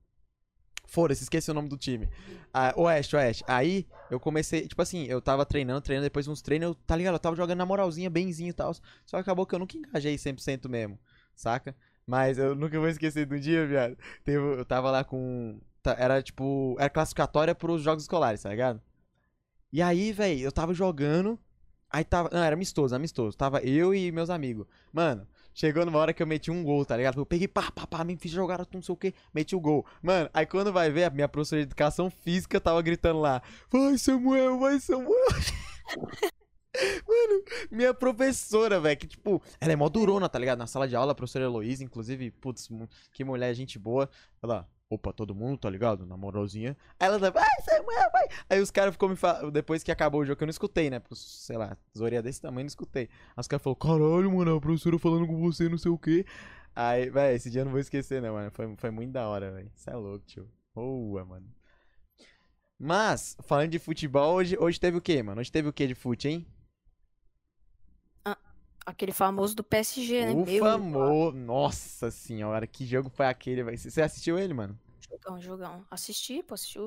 Foda-se, 0.86 1.24
esqueci 1.24 1.52
o 1.52 1.54
nome 1.54 1.70
do 1.70 1.78
time. 1.78 2.10
Ah, 2.54 2.74
oeste, 2.76 3.16
Oeste. 3.16 3.44
Aí 3.48 3.86
eu 4.10 4.20
comecei, 4.20 4.68
tipo 4.68 4.82
assim, 4.82 5.06
eu 5.06 5.22
tava 5.22 5.46
treinando, 5.46 5.82
treinando, 5.82 6.06
depois 6.06 6.28
uns 6.28 6.42
treinos, 6.42 6.70
eu, 6.70 6.76
tá 6.76 6.96
ligado? 6.96 7.14
Eu 7.14 7.20
tava 7.20 7.36
jogando 7.36 7.60
na 7.60 7.66
moralzinha, 7.66 8.10
benzinho 8.10 8.50
e 8.50 8.54
tal. 8.54 8.74
Só 9.06 9.18
que 9.18 9.22
acabou 9.22 9.46
que 9.46 9.54
eu 9.54 9.60
nunca 9.60 9.78
engajei 9.78 10.16
100% 10.16 10.68
mesmo, 10.68 10.98
saca? 11.40 11.76
Mas 12.06 12.38
eu 12.38 12.56
nunca 12.56 12.80
vou 12.80 12.90
esquecer 12.90 13.32
um 13.32 13.40
dia, 13.40 13.66
viado. 13.66 13.98
Teve, 14.24 14.38
eu 14.38 14.66
tava 14.66 14.92
lá 14.92 15.04
com. 15.04 15.60
Era 15.98 16.22
tipo. 16.22 16.76
Era 16.80 16.90
classificatória 16.90 17.56
pros 17.56 17.82
jogos 17.82 18.04
escolares, 18.04 18.42
tá 18.42 18.50
ligado? 18.50 18.82
E 19.72 19.82
aí, 19.82 20.12
velho, 20.12 20.42
eu 20.42 20.52
tava 20.52 20.74
jogando. 20.74 21.40
Aí 21.90 22.04
tava. 22.04 22.30
Não, 22.32 22.44
era 22.44 22.56
amistoso, 22.56 22.96
amistoso. 22.96 23.38
Tava 23.38 23.62
eu 23.62 23.94
e 23.94 24.12
meus 24.12 24.30
amigos. 24.30 24.68
Mano, 24.92 25.28
chegou 25.54 25.86
numa 25.86 26.00
hora 26.00 26.14
que 26.14 26.22
eu 26.22 26.28
meti 26.28 26.52
um 26.52 26.64
gol, 26.64 26.84
tá 26.84 26.98
ligado? 26.98 27.22
Eu 27.22 27.26
peguei, 27.26 27.48
pá, 27.48 27.72
pá, 27.72 27.88
pá, 27.88 28.04
me 28.04 28.18
fiz 28.18 28.32
jogar, 28.32 28.66
não 28.74 28.82
sei 28.82 28.94
o 28.94 28.98
que, 28.98 29.14
meti 29.34 29.56
o 29.56 29.60
gol. 29.60 29.86
Mano, 30.02 30.30
aí 30.34 30.46
quando 30.46 30.74
vai 30.74 30.90
ver, 30.90 31.06
a 31.06 31.10
minha 31.10 31.30
professora 31.30 31.62
de 31.62 31.68
educação 31.68 32.10
física 32.10 32.60
tava 32.60 32.82
gritando 32.82 33.20
lá: 33.20 33.42
Vai, 33.72 33.98
Samuel, 33.98 34.60
vai, 34.60 34.80
Samuel. 34.80 35.14
Mano, 37.08 37.44
minha 37.72 37.94
professora, 37.94 38.80
velho, 38.80 38.98
que 38.98 39.08
tipo, 39.08 39.42
ela 39.60 39.74
é 39.74 39.76
mó 39.76 39.90
durona, 39.90 40.30
tá 40.30 40.40
ligado? 40.40 40.60
Na 40.60 40.68
sala 40.68 40.88
de 40.88 40.96
aula, 40.96 41.12
a 41.12 41.16
professora 41.16 41.46
Heloísa, 41.46 41.84
inclusive, 41.84 42.32
putz, 42.32 42.70
que 43.12 43.24
mulher, 43.24 43.54
gente 43.54 43.78
boa. 43.78 44.10
Ela, 44.42 44.68
opa, 44.90 45.14
todo 45.14 45.36
mundo, 45.36 45.58
tá 45.60 45.70
ligado? 45.70 46.06
Na 46.06 46.18
moralzinha. 46.18 46.76
Aí 47.00 47.08
ela, 47.08 47.20
vai, 47.32 47.46
Samuel, 47.64 48.10
vai. 48.12 48.28
Aí 48.50 48.60
os 48.60 48.72
caras 48.72 48.94
ficou 48.94 49.10
me 49.10 49.16
falando, 49.16 49.52
depois 49.52 49.84
que 49.84 49.92
acabou 49.92 50.22
o 50.22 50.26
jogo, 50.26 50.38
que 50.38 50.44
eu 50.44 50.48
não 50.48 50.52
escutei, 50.52 50.90
né? 50.90 51.00
Porque, 51.00 51.16
sei 51.16 51.58
lá, 51.58 51.78
tesourinha 51.94 52.22
desse 52.22 52.42
tamanho, 52.42 52.66
não 52.66 52.70
escutei. 52.70 53.10
Aí 53.36 53.42
os 53.42 53.48
caras 53.48 53.64
falaram, 53.64 53.80
caralho, 53.80 54.32
mano, 54.32 54.56
a 54.56 54.62
professora 54.62 54.98
falando 54.98 55.28
com 55.28 55.40
você, 55.40 55.70
não 55.70 55.78
sei 55.78 55.92
o 55.92 55.98
quê. 55.98 56.26
Aí, 56.76 57.10
velho, 57.10 57.36
esse 57.36 57.50
dia 57.50 57.62
eu 57.62 57.66
não 57.66 57.72
vou 57.72 57.82
esquecer, 57.82 58.22
né, 58.22 58.32
mano? 58.32 58.52
Foi, 58.52 58.76
foi 58.78 58.92
muito 58.92 59.12
da 59.12 59.28
hora, 59.28 59.52
velho. 59.52 59.72
Isso 59.76 59.90
é 59.90 59.96
louco, 59.96 60.26
tio. 60.26 60.50
Boa, 60.74 61.26
mano. 61.26 61.46
Mas, 62.80 63.36
falando 63.44 63.72
de 63.72 63.80
futebol, 63.80 64.36
hoje, 64.36 64.58
hoje 64.58 64.80
teve 64.80 64.98
o 64.98 65.02
quê, 65.02 65.22
mano? 65.22 65.42
Hoje 65.42 65.52
teve 65.52 65.68
o 65.68 65.74
quê 65.74 65.86
de 65.86 65.94
fute, 65.94 66.30
hein? 66.30 66.48
Aquele 68.90 69.12
famoso 69.12 69.56
do 69.56 69.64
PSG, 69.64 70.26
né? 70.26 70.32
O 70.32 70.44
Meu, 70.44 70.64
famoso. 70.64 71.38
Nossa 71.38 72.10
senhora, 72.10 72.66
que 72.66 72.88
jogo 72.88 73.08
foi 73.08 73.28
aquele, 73.28 73.64
velho? 73.64 73.78
Você 73.78 74.02
assistiu 74.02 74.38
ele, 74.40 74.52
mano? 74.52 74.78
Jogão, 75.08 75.40
jogão. 75.40 75.86
Assisti, 75.92 76.42
pô, 76.42 76.56
assisti, 76.56 76.80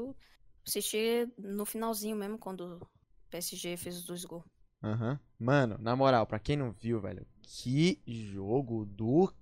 assisti 0.67 1.29
no 1.38 1.65
finalzinho 1.65 2.17
mesmo, 2.17 2.38
quando 2.38 2.81
o 2.83 2.88
PSG 3.31 3.77
fez 3.77 3.99
os 3.99 4.05
dois 4.05 4.25
gols. 4.25 4.43
Aham. 4.83 5.19
Mano, 5.38 5.77
na 5.79 5.95
moral, 5.95 6.27
pra 6.27 6.41
quem 6.41 6.57
não 6.57 6.73
viu, 6.73 7.01
velho, 7.01 7.25
que 7.41 8.01
jogo 8.05 8.85
do. 8.85 9.33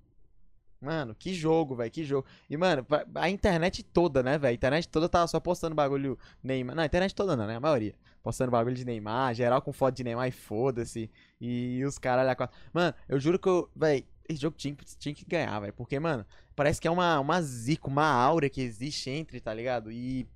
Mano, 0.82 1.14
que 1.14 1.32
jogo, 1.32 1.74
velho, 1.74 1.90
que 1.90 2.04
jogo. 2.04 2.26
E, 2.48 2.58
mano, 2.58 2.86
a 3.14 3.30
internet 3.30 3.82
toda, 3.82 4.22
né, 4.22 4.36
velho? 4.36 4.50
A 4.52 4.54
internet 4.54 4.86
toda 4.86 5.08
tava 5.08 5.26
só 5.28 5.40
postando 5.40 5.74
bagulho 5.74 6.18
Neymar. 6.42 6.76
Não, 6.76 6.82
a 6.82 6.86
internet 6.86 7.14
toda 7.14 7.34
não, 7.34 7.46
né? 7.46 7.56
A 7.56 7.60
maioria. 7.60 7.94
Postando 8.22 8.50
bagulho 8.50 8.74
de 8.74 8.84
Neymar, 8.84 9.34
geral 9.34 9.62
com 9.62 9.72
foto 9.72 9.94
de 9.94 10.04
Neymar 10.04 10.28
e 10.28 10.32
foda-se. 10.32 11.10
E 11.40 11.82
os 11.84 11.98
caralho 11.98 12.30
a 12.30 12.34
quatro. 12.34 12.56
Mano, 12.72 12.94
eu 13.08 13.18
juro 13.18 13.38
que 13.38 13.48
eu. 13.48 13.70
Velho, 13.74 14.04
esse 14.28 14.40
jogo 14.40 14.56
tinha, 14.56 14.76
tinha 14.98 15.14
que 15.14 15.24
ganhar, 15.24 15.58
velho. 15.60 15.72
Porque, 15.72 15.98
mano, 15.98 16.24
parece 16.54 16.80
que 16.80 16.86
é 16.86 16.90
uma, 16.90 17.18
uma 17.18 17.42
zica, 17.42 17.88
uma 17.88 18.06
aura 18.06 18.48
que 18.48 18.60
existe 18.60 19.10
entre, 19.10 19.40
tá 19.40 19.52
ligado? 19.52 19.90
E. 19.90 20.26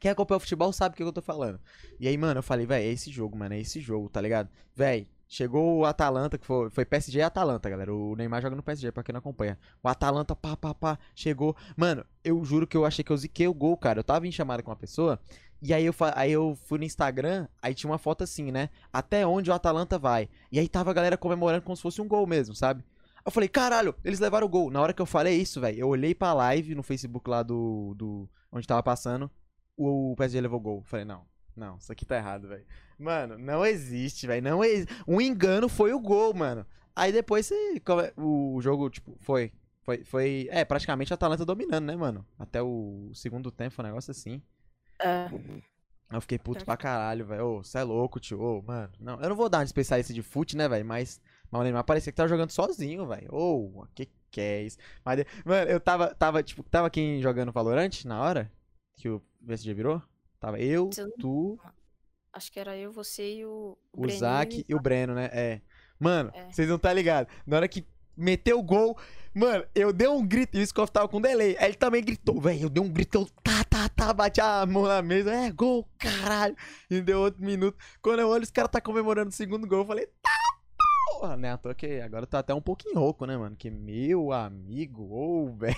Quem 0.00 0.10
acompanha 0.10 0.36
o 0.36 0.40
futebol 0.40 0.70
sabe 0.72 0.92
o 0.92 0.96
que 0.96 1.02
eu 1.02 1.12
tô 1.12 1.22
falando. 1.22 1.58
E 1.98 2.06
aí, 2.06 2.16
mano, 2.18 2.40
eu 2.40 2.42
falei, 2.42 2.66
velho, 2.66 2.84
é 2.84 2.88
esse 2.88 3.10
jogo, 3.10 3.38
mano, 3.38 3.54
é 3.54 3.60
esse 3.60 3.80
jogo, 3.80 4.10
tá 4.10 4.20
ligado? 4.20 4.50
Véi, 4.76 5.08
chegou 5.26 5.78
o 5.78 5.84
Atalanta, 5.84 6.38
que 6.38 6.46
foi, 6.46 6.70
foi 6.70 6.84
PSG 6.84 7.18
e 7.18 7.22
Atalanta, 7.22 7.68
galera. 7.70 7.94
O 7.94 8.14
Neymar 8.14 8.42
joga 8.42 8.54
no 8.54 8.62
PSG, 8.62 8.92
pra 8.92 9.02
quem 9.02 9.12
não 9.12 9.18
acompanha. 9.18 9.58
O 9.82 9.88
Atalanta, 9.88 10.36
pá, 10.36 10.56
pá, 10.56 10.74
pá, 10.74 10.98
chegou. 11.14 11.56
Mano, 11.76 12.04
eu 12.22 12.44
juro 12.44 12.66
que 12.66 12.76
eu 12.76 12.84
achei 12.84 13.02
que 13.02 13.10
eu 13.10 13.16
ziquei 13.16 13.48
o 13.48 13.54
gol, 13.54 13.76
cara. 13.76 14.00
Eu 14.00 14.04
tava 14.04 14.26
em 14.26 14.32
chamada 14.32 14.62
com 14.62 14.70
uma 14.70 14.76
pessoa, 14.76 15.18
e 15.64 15.72
aí 15.72 15.86
eu, 15.86 15.94
aí 16.14 16.30
eu 16.30 16.54
fui 16.66 16.78
no 16.78 16.84
Instagram, 16.84 17.48
aí 17.62 17.72
tinha 17.72 17.90
uma 17.90 17.96
foto 17.96 18.22
assim, 18.22 18.52
né? 18.52 18.68
Até 18.92 19.26
onde 19.26 19.50
o 19.50 19.54
Atalanta 19.54 19.98
vai. 19.98 20.28
E 20.52 20.58
aí 20.58 20.68
tava 20.68 20.90
a 20.90 20.94
galera 20.94 21.16
comemorando 21.16 21.62
como 21.62 21.74
se 21.74 21.80
fosse 21.80 22.02
um 22.02 22.06
gol 22.06 22.26
mesmo, 22.26 22.54
sabe? 22.54 22.84
Eu 23.24 23.32
falei, 23.32 23.48
caralho, 23.48 23.94
eles 24.04 24.20
levaram 24.20 24.46
o 24.46 24.50
gol. 24.50 24.70
Na 24.70 24.82
hora 24.82 24.92
que 24.92 25.00
eu 25.00 25.06
falei 25.06 25.40
isso, 25.40 25.62
velho, 25.62 25.78
eu 25.78 25.88
olhei 25.88 26.14
pra 26.14 26.34
live 26.34 26.74
no 26.74 26.82
Facebook 26.82 27.30
lá 27.30 27.42
do. 27.42 27.94
do 27.96 28.28
onde 28.52 28.66
tava 28.66 28.82
passando, 28.82 29.30
o 29.74 30.14
PSG 30.18 30.42
levou 30.42 30.60
gol. 30.60 30.78
Eu 30.80 30.84
falei, 30.84 31.06
não, 31.06 31.22
não, 31.56 31.78
isso 31.78 31.90
aqui 31.90 32.04
tá 32.04 32.18
errado, 32.18 32.46
velho. 32.46 32.66
Mano, 32.98 33.38
não 33.38 33.64
existe, 33.64 34.26
velho. 34.26 34.42
Não 34.42 34.62
existe. 34.62 34.94
Um 35.08 35.18
engano 35.18 35.66
foi 35.66 35.94
o 35.94 35.98
gol, 35.98 36.34
mano. 36.34 36.66
Aí 36.94 37.10
depois 37.10 37.46
você. 37.46 37.82
O 38.18 38.60
jogo, 38.60 38.90
tipo, 38.90 39.16
foi. 39.20 39.50
Foi, 39.80 40.04
foi. 40.04 40.46
É, 40.50 40.62
praticamente 40.62 41.10
a 41.10 41.14
Atalanta 41.14 41.46
dominando, 41.46 41.86
né, 41.86 41.96
mano? 41.96 42.26
Até 42.38 42.62
o 42.62 43.10
segundo 43.14 43.50
tempo, 43.50 43.80
um 43.80 43.84
negócio 43.84 44.10
assim. 44.10 44.42
É, 45.00 45.26
Aí 46.08 46.16
eu 46.16 46.20
fiquei 46.20 46.38
puto 46.38 46.64
pra 46.64 46.76
caralho, 46.76 47.24
velho. 47.26 47.46
Ô, 47.46 47.64
cê 47.64 47.78
é 47.78 47.82
louco, 47.82 48.20
tio. 48.20 48.40
Ô, 48.40 48.62
mano. 48.62 48.92
Não, 49.00 49.20
eu 49.20 49.28
não 49.30 49.36
vou 49.36 49.48
dar 49.48 49.58
uma 49.58 49.64
especialista 49.64 50.12
de 50.12 50.22
fute, 50.22 50.56
né, 50.56 50.68
velho? 50.68 50.84
Mas, 50.84 51.20
mas 51.50 51.60
o 51.60 51.64
Neymar 51.64 51.84
parecia 51.84 52.12
que 52.12 52.16
tava 52.16 52.28
jogando 52.28 52.50
sozinho, 52.50 53.06
velho. 53.06 53.34
Ô, 53.34 53.86
que 53.94 54.08
que 54.30 54.40
é 54.40 54.62
isso? 54.64 54.76
Mas, 55.04 55.24
mano, 55.44 55.70
eu 55.70 55.78
tava, 55.78 56.12
tava, 56.12 56.42
tipo, 56.42 56.62
tava 56.64 56.90
quem 56.90 57.22
jogando 57.22 57.52
Valorant 57.52 58.04
na 58.04 58.20
hora 58.20 58.50
que 58.96 59.08
o 59.08 59.22
PSG 59.46 59.72
virou? 59.72 60.02
Tava 60.40 60.58
eu, 60.58 60.90
tu, 61.20 61.56
acho 62.32 62.50
que 62.50 62.58
era 62.58 62.76
eu, 62.76 62.90
você 62.92 63.36
e 63.36 63.44
o, 63.44 63.78
o 63.96 64.08
Zac 64.10 64.64
e 64.68 64.74
o 64.74 64.80
Breno, 64.80 65.14
né? 65.14 65.30
É. 65.32 65.60
Mano, 66.00 66.32
É. 66.34 66.50
vocês 66.50 66.68
não 66.68 66.80
tá 66.80 66.92
ligado. 66.92 67.28
Na 67.46 67.56
hora 67.56 67.68
que 67.68 67.86
meteu 68.16 68.58
o 68.58 68.62
gol, 68.62 68.98
mano, 69.32 69.64
eu 69.72 69.92
dei 69.92 70.08
um 70.08 70.26
grito 70.26 70.58
e 70.58 70.62
o 70.62 70.66
Scoff 70.66 70.92
tava 70.92 71.06
com 71.08 71.20
delay. 71.20 71.56
Aí 71.58 71.66
ele 71.66 71.74
também 71.76 72.02
gritou, 72.02 72.40
velho. 72.40 72.62
Eu 72.62 72.68
dei 72.68 72.82
um 72.82 72.90
grito, 72.90 73.18
eu 73.18 73.26
tá, 73.42 73.53
tá, 73.96 74.06
tá, 74.06 74.12
bati 74.12 74.40
a 74.40 74.64
mão 74.66 74.84
na 74.84 75.02
mesa. 75.02 75.32
É, 75.32 75.50
gol, 75.50 75.88
caralho. 75.98 76.56
E 76.90 77.00
deu 77.00 77.20
outro 77.20 77.44
minuto. 77.44 77.76
Quando 78.00 78.20
eu 78.20 78.28
olho, 78.28 78.42
os 78.42 78.50
caras 78.50 78.70
tá 78.70 78.80
comemorando 78.80 79.30
o 79.30 79.32
segundo 79.32 79.66
gol. 79.66 79.80
Eu 79.80 79.86
falei, 79.86 80.06
tá, 80.22 80.30
porra, 81.12 81.36
né? 81.36 81.52
À 81.52 81.56
toa 81.56 81.74
que 81.74 82.00
agora 82.00 82.24
eu 82.24 82.26
tô 82.26 82.36
até 82.36 82.54
um 82.54 82.60
pouquinho 82.60 82.98
rouco, 82.98 83.26
né, 83.26 83.36
mano? 83.36 83.56
Que 83.56 83.70
meu 83.70 84.32
amigo, 84.32 85.02
ô, 85.02 85.52
velho. 85.56 85.74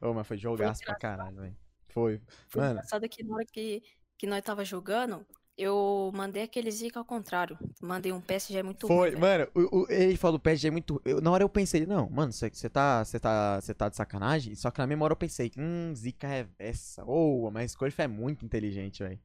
Ô, 0.00 0.12
mas 0.12 0.26
foi 0.26 0.36
jogaço 0.36 0.82
pra 0.84 0.94
caralho, 0.94 1.36
velho. 1.36 1.56
Foi. 1.88 2.20
Foi 2.48 2.62
Mano, 2.62 2.74
engraçado 2.74 3.08
que 3.08 3.22
na 3.22 3.34
hora 3.34 3.44
que, 3.44 3.82
que 4.16 4.26
nós 4.26 4.42
tava 4.42 4.64
jogando, 4.64 5.26
eu 5.62 6.10
mandei 6.14 6.42
aquele 6.42 6.70
zica 6.70 6.98
ao 6.98 7.04
contrário. 7.04 7.58
Mandei 7.82 8.12
um 8.12 8.20
PSG 8.20 8.62
muito 8.62 8.86
ruim, 8.86 8.96
Foi, 8.96 9.10
velho. 9.10 9.20
mano, 9.20 9.48
o, 9.54 9.80
o- 9.82 9.86
ele 9.90 10.16
falou 10.16 10.38
PSG 10.38 10.68
é 10.68 10.70
muito. 10.70 11.00
eu- 11.04 11.20
na 11.20 11.30
hora 11.30 11.44
eu 11.44 11.48
pensei, 11.48 11.84
não, 11.86 12.08
mano, 12.10 12.32
você 12.32 12.48
tá, 12.68 13.04
tá, 13.20 13.60
tá 13.76 13.88
de 13.88 13.96
sacanagem? 13.96 14.54
Só 14.54 14.70
que 14.70 14.78
na 14.78 14.86
mesma 14.86 15.04
hora 15.04 15.12
eu 15.12 15.16
pensei, 15.16 15.50
hum, 15.56 15.92
Zica 15.94 16.26
reversa. 16.26 17.04
Ô, 17.04 17.50
mas 17.52 17.70
o 17.70 17.74
Scorff 17.74 18.00
é 18.02 18.08
muito 18.08 18.44
inteligente, 18.44 19.02
velho. 19.02 19.18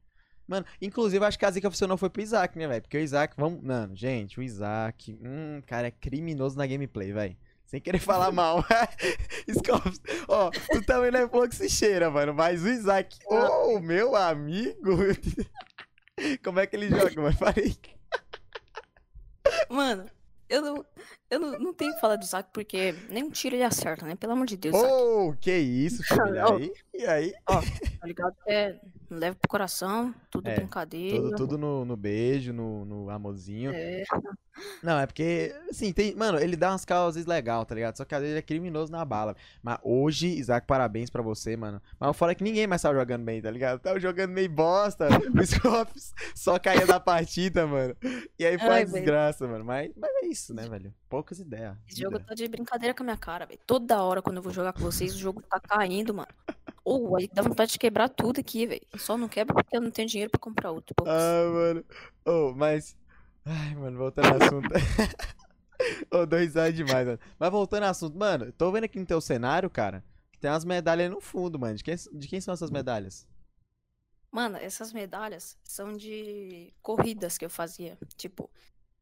Mano, 0.46 0.64
inclusive 0.80 1.22
eu 1.24 1.26
acho 1.26 1.38
que 1.38 1.44
a 1.44 1.50
Zica 1.50 1.68
funcionou 1.70 1.96
foi 1.96 2.08
pro 2.08 2.22
Isaac, 2.22 2.56
né, 2.56 2.68
velho? 2.68 2.82
Porque 2.82 2.96
o 2.96 3.00
Isaac, 3.00 3.34
vamos. 3.36 3.60
Mano, 3.62 3.96
gente, 3.96 4.38
o 4.38 4.42
Isaac, 4.42 5.18
hum, 5.20 5.60
cara, 5.66 5.88
é 5.88 5.90
criminoso 5.90 6.56
na 6.56 6.66
gameplay, 6.66 7.12
velho. 7.12 7.36
Sem 7.64 7.80
querer 7.80 7.98
falar 7.98 8.30
mal. 8.30 8.64
Scorff, 9.50 9.98
ó, 10.28 10.50
tu 10.50 10.82
também 10.84 11.10
não 11.10 11.20
é 11.20 11.26
pouco 11.26 11.48
que 11.48 11.56
se 11.56 11.68
cheira, 11.68 12.08
mano. 12.10 12.32
Mas 12.32 12.62
o 12.62 12.68
Isaac, 12.68 13.18
ô, 13.26 13.80
meu 13.80 14.14
amigo. 14.14 14.96
Como 16.42 16.60
é 16.60 16.66
que 16.66 16.76
ele 16.76 16.88
joga? 16.88 17.20
Mas 17.22 17.36
falei. 17.36 17.76
Mano, 19.68 20.10
Eu 20.48 20.62
não, 20.62 20.86
eu 21.30 21.40
não, 21.40 21.58
não 21.58 21.74
tenho 21.74 21.94
que 21.94 22.00
falar 22.00 22.16
do 22.16 22.24
Isaac 22.24 22.50
porque 22.52 22.94
nem 23.08 23.24
um 23.24 23.30
tiro 23.30 23.56
ele 23.56 23.64
acerta, 23.64 24.06
né? 24.06 24.14
Pelo 24.14 24.32
amor 24.32 24.46
de 24.46 24.56
Deus. 24.56 24.74
Oh, 24.76 25.34
que 25.40 25.52
isso, 25.56 26.02
família. 26.06 26.46
Ô. 26.46 26.56
Aí, 26.56 26.72
e 26.94 27.06
aí? 27.06 27.34
Ó, 27.48 27.60
tá 27.60 28.06
ligado? 28.06 28.34
É, 28.46 28.78
não 29.10 29.18
leva 29.18 29.36
pro 29.36 29.48
coração, 29.48 30.14
tudo 30.30 30.48
É, 30.48 30.54
brincadeira. 30.56 31.16
Tudo, 31.18 31.36
tudo 31.36 31.58
no, 31.58 31.84
no 31.84 31.96
beijo, 31.96 32.52
no, 32.52 32.84
no 32.84 33.10
amorzinho. 33.10 33.72
É, 33.74 34.04
Não, 34.82 34.98
é 34.98 35.06
porque, 35.06 35.54
assim, 35.68 35.92
tem. 35.92 36.14
Mano, 36.14 36.38
ele 36.38 36.56
dá 36.56 36.70
umas 36.72 36.84
causas 36.84 37.26
legal, 37.26 37.64
tá 37.66 37.74
ligado? 37.74 37.96
Só 37.96 38.04
que 38.04 38.14
às 38.14 38.20
vezes 38.20 38.32
ele 38.32 38.38
é 38.38 38.42
criminoso 38.42 38.90
na 38.90 39.04
bala. 39.04 39.36
Mas 39.62 39.78
hoje, 39.82 40.28
Isaac, 40.28 40.66
parabéns 40.66 41.10
pra 41.10 41.22
você, 41.22 41.56
mano. 41.56 41.80
Mas 42.00 42.16
fora 42.16 42.32
é 42.32 42.34
que 42.34 42.42
ninguém 42.42 42.66
mais 42.66 42.80
tava 42.82 42.98
jogando 42.98 43.22
bem, 43.24 43.42
tá 43.42 43.50
ligado? 43.50 43.80
Tava 43.80 44.00
jogando 44.00 44.30
meio 44.30 44.50
bosta. 44.50 45.08
O 45.36 45.44
Scorpius 45.46 46.12
só 46.34 46.58
caía 46.58 46.86
da 46.86 46.98
partida, 46.98 47.66
mano. 47.66 47.94
E 48.38 48.46
aí 48.46 48.58
foi 48.58 48.68
Ai, 48.68 48.80
uma 48.84 48.86
velho. 48.86 48.92
desgraça, 48.92 49.46
mano. 49.46 49.64
Mas, 49.64 49.90
mas 49.94 50.10
é 50.22 50.26
isso, 50.26 50.54
né, 50.54 50.66
velho? 50.68 50.92
Poucas 51.16 51.38
ideias. 51.38 51.74
esse 51.88 52.02
jogo 52.02 52.20
tá 52.20 52.34
de 52.34 52.46
brincadeira 52.46 52.92
com 52.92 53.02
a 53.02 53.04
minha 53.04 53.16
cara, 53.16 53.46
velho. 53.46 53.58
Toda 53.66 54.02
hora 54.02 54.20
quando 54.20 54.36
eu 54.36 54.42
vou 54.42 54.52
jogar 54.52 54.74
com 54.74 54.80
vocês, 54.80 55.14
o 55.14 55.18
jogo 55.18 55.40
tá 55.40 55.58
caindo, 55.58 56.12
mano. 56.12 56.28
Ou 56.84 57.16
aí 57.16 57.26
dá 57.32 57.40
vontade 57.40 57.72
de 57.72 57.78
quebrar 57.78 58.10
tudo 58.10 58.38
aqui, 58.38 58.66
velho. 58.66 58.86
Só 58.98 59.16
não 59.16 59.26
quebra 59.26 59.54
porque 59.54 59.74
eu 59.74 59.80
não 59.80 59.90
tenho 59.90 60.06
dinheiro 60.06 60.30
pra 60.30 60.38
comprar 60.38 60.72
outro. 60.72 60.94
Pô. 60.94 61.04
Ah, 61.08 61.50
mano. 61.50 61.84
Ô, 62.22 62.52
mas. 62.54 62.94
Ai, 63.46 63.74
mano, 63.76 63.96
voltando 63.96 64.26
ao 64.26 64.42
assunto. 64.42 64.68
Ô, 66.12 66.26
dois 66.26 66.54
anos 66.54 66.74
demais, 66.74 67.06
mano. 67.06 67.20
Mas 67.38 67.50
voltando 67.50 67.84
ao 67.84 67.90
assunto, 67.92 68.18
mano, 68.18 68.52
tô 68.52 68.70
vendo 68.70 68.84
aqui 68.84 69.00
no 69.00 69.06
teu 69.06 69.18
cenário, 69.22 69.70
cara, 69.70 70.04
que 70.30 70.38
tem 70.38 70.50
umas 70.50 70.66
medalhas 70.66 71.10
no 71.10 71.22
fundo, 71.22 71.58
mano. 71.58 71.76
De 71.76 71.82
quem, 71.82 71.96
de 71.96 72.28
quem 72.28 72.42
são 72.42 72.52
essas 72.52 72.70
medalhas? 72.70 73.26
Mano, 74.30 74.58
essas 74.58 74.92
medalhas 74.92 75.56
são 75.64 75.96
de 75.96 76.74
corridas 76.82 77.38
que 77.38 77.44
eu 77.46 77.50
fazia. 77.50 77.96
Tipo, 78.18 78.50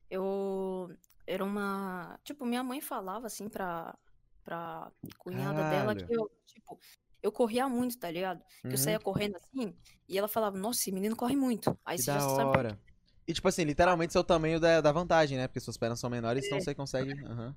eu 0.09 0.97
era 1.27 1.45
uma. 1.45 2.19
Tipo, 2.25 2.45
minha 2.45 2.63
mãe 2.63 2.81
falava 2.81 3.27
assim 3.27 3.49
pra, 3.49 3.97
pra 4.45 4.91
cunhada 5.19 5.65
dela 5.65 5.95
Caralho. 5.95 6.07
que 6.07 6.15
eu, 6.15 6.31
tipo, 6.47 6.79
eu 7.23 7.33
corria 7.33 7.69
muito, 7.69 7.99
tá 7.99 8.11
ligado? 8.11 8.43
Que 8.61 8.69
eu 8.69 8.71
Uhum. 8.71 8.77
saía 8.79 9.01
correndo 9.01 9.37
assim, 9.37 9.75
e 10.09 10.19
ela 10.19 10.29
falava, 10.29 10.57
nossa, 10.59 10.81
esse 10.81 10.93
menino 10.93 11.17
corre 11.17 11.37
muito. 11.37 11.77
Aí 11.85 11.97
Que 11.97 12.03
você 12.03 12.13
da 12.13 12.19
já 12.19 12.21
sabe. 12.21 12.49
hora. 12.51 12.79
E, 13.27 13.33
tipo 13.33 13.49
assim, 13.49 13.65
literalmente 13.65 14.13
seu 14.13 14.23
tamanho 14.23 14.61
da, 14.61 14.81
da 14.83 14.93
vantagem, 14.93 15.39
né? 15.39 15.49
Porque 15.49 15.61
suas 15.61 15.79
pernas 15.79 15.99
são 15.99 16.11
menores, 16.11 16.45
então 16.45 16.61
você 16.61 16.75
consegue. 16.75 17.13
aham. 17.25 17.57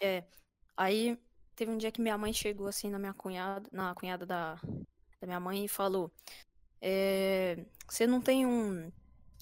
É. 0.00 0.24
Aí 0.76 1.18
teve 1.56 1.70
um 1.70 1.76
dia 1.76 1.90
que 1.92 2.00
minha 2.00 2.16
mãe 2.16 2.32
chegou 2.32 2.66
assim 2.68 2.90
na 2.90 2.98
minha 2.98 3.12
cunhada, 3.12 3.68
na 3.72 3.94
cunhada 3.94 4.24
da, 4.24 4.54
da 5.20 5.26
minha 5.26 5.40
mãe 5.40 5.64
e 5.64 5.68
falou: 5.68 6.12
é, 6.80 7.64
Você 7.88 8.06
não 8.06 8.20
tem 8.20 8.46
um. 8.46 8.90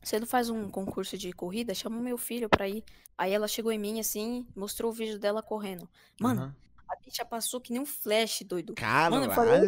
Você 0.02 0.18
não 0.18 0.26
faz 0.26 0.48
um 0.48 0.68
concurso 0.70 1.16
de 1.18 1.32
corrida? 1.32 1.74
Chama 1.74 1.98
o 1.98 2.02
meu 2.02 2.16
filho 2.16 2.48
pra 2.48 2.68
ir. 2.68 2.82
Aí 3.18 3.32
ela 3.32 3.46
chegou 3.46 3.70
em 3.70 3.78
mim 3.78 4.00
assim, 4.00 4.46
mostrou 4.56 4.90
o 4.90 4.94
vídeo 4.94 5.18
dela 5.18 5.42
correndo. 5.42 5.88
Mano, 6.18 6.42
aham. 6.42 6.54
a 6.88 6.96
bicha 7.04 7.24
passou 7.24 7.60
que 7.60 7.72
nem 7.72 7.80
um 7.82 7.86
flash, 7.86 8.42
doido. 8.46 8.74
Caralho! 8.74 9.24
eu 9.24 9.30
falei- 9.30 9.60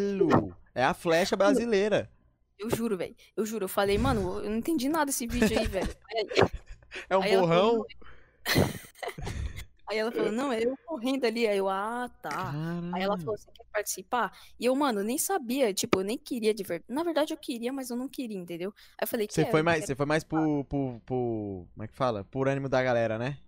É 0.74 0.84
a 0.84 0.94
flecha 0.94 1.36
brasileira. 1.36 2.10
Eu 2.58 2.70
juro, 2.70 2.96
velho. 2.96 3.14
Eu 3.36 3.44
juro. 3.44 3.64
Eu 3.64 3.68
falei, 3.68 3.98
mano, 3.98 4.38
eu 4.42 4.48
não 4.50 4.56
entendi 4.56 4.88
nada 4.88 5.06
desse 5.06 5.26
vídeo 5.26 5.58
aí, 5.58 5.66
velho. 5.66 5.88
É 7.08 7.16
um 7.16 7.22
Aí 7.22 7.32
ela 7.32 7.40
borrão. 7.46 7.84
Aí 9.92 9.98
ela 9.98 10.10
falou, 10.10 10.32
não, 10.32 10.50
é 10.50 10.64
eu 10.64 10.74
correndo 10.86 11.26
ali. 11.26 11.46
Aí 11.46 11.58
eu, 11.58 11.68
ah, 11.68 12.08
tá. 12.22 12.50
Aí 12.94 13.02
ela 13.02 13.18
falou, 13.18 13.36
você 13.36 13.50
quer 13.52 13.66
participar? 13.70 14.32
E 14.58 14.64
eu, 14.64 14.74
mano, 14.74 15.02
nem 15.02 15.18
sabia, 15.18 15.72
tipo, 15.74 16.00
eu 16.00 16.04
nem 16.04 16.16
queria 16.16 16.54
de 16.54 16.62
verdade. 16.62 16.90
Na 16.90 17.02
verdade, 17.02 17.34
eu 17.34 17.36
queria, 17.36 17.70
mas 17.70 17.90
eu 17.90 17.96
não 17.96 18.08
queria, 18.08 18.38
entendeu? 18.38 18.72
Aí 18.92 19.02
eu 19.04 19.06
falei, 19.06 19.26
Você 19.30 19.44
foi 19.44 19.62
mais, 19.62 19.84
você 19.84 19.94
foi 19.94 20.06
mais 20.06 20.24
por, 20.24 20.64
por, 20.64 20.98
por. 21.04 21.66
Como 21.74 21.82
é 21.82 21.86
que 21.86 21.94
fala? 21.94 22.24
Por 22.24 22.48
ânimo 22.48 22.70
da 22.70 22.82
galera, 22.82 23.18
né? 23.18 23.38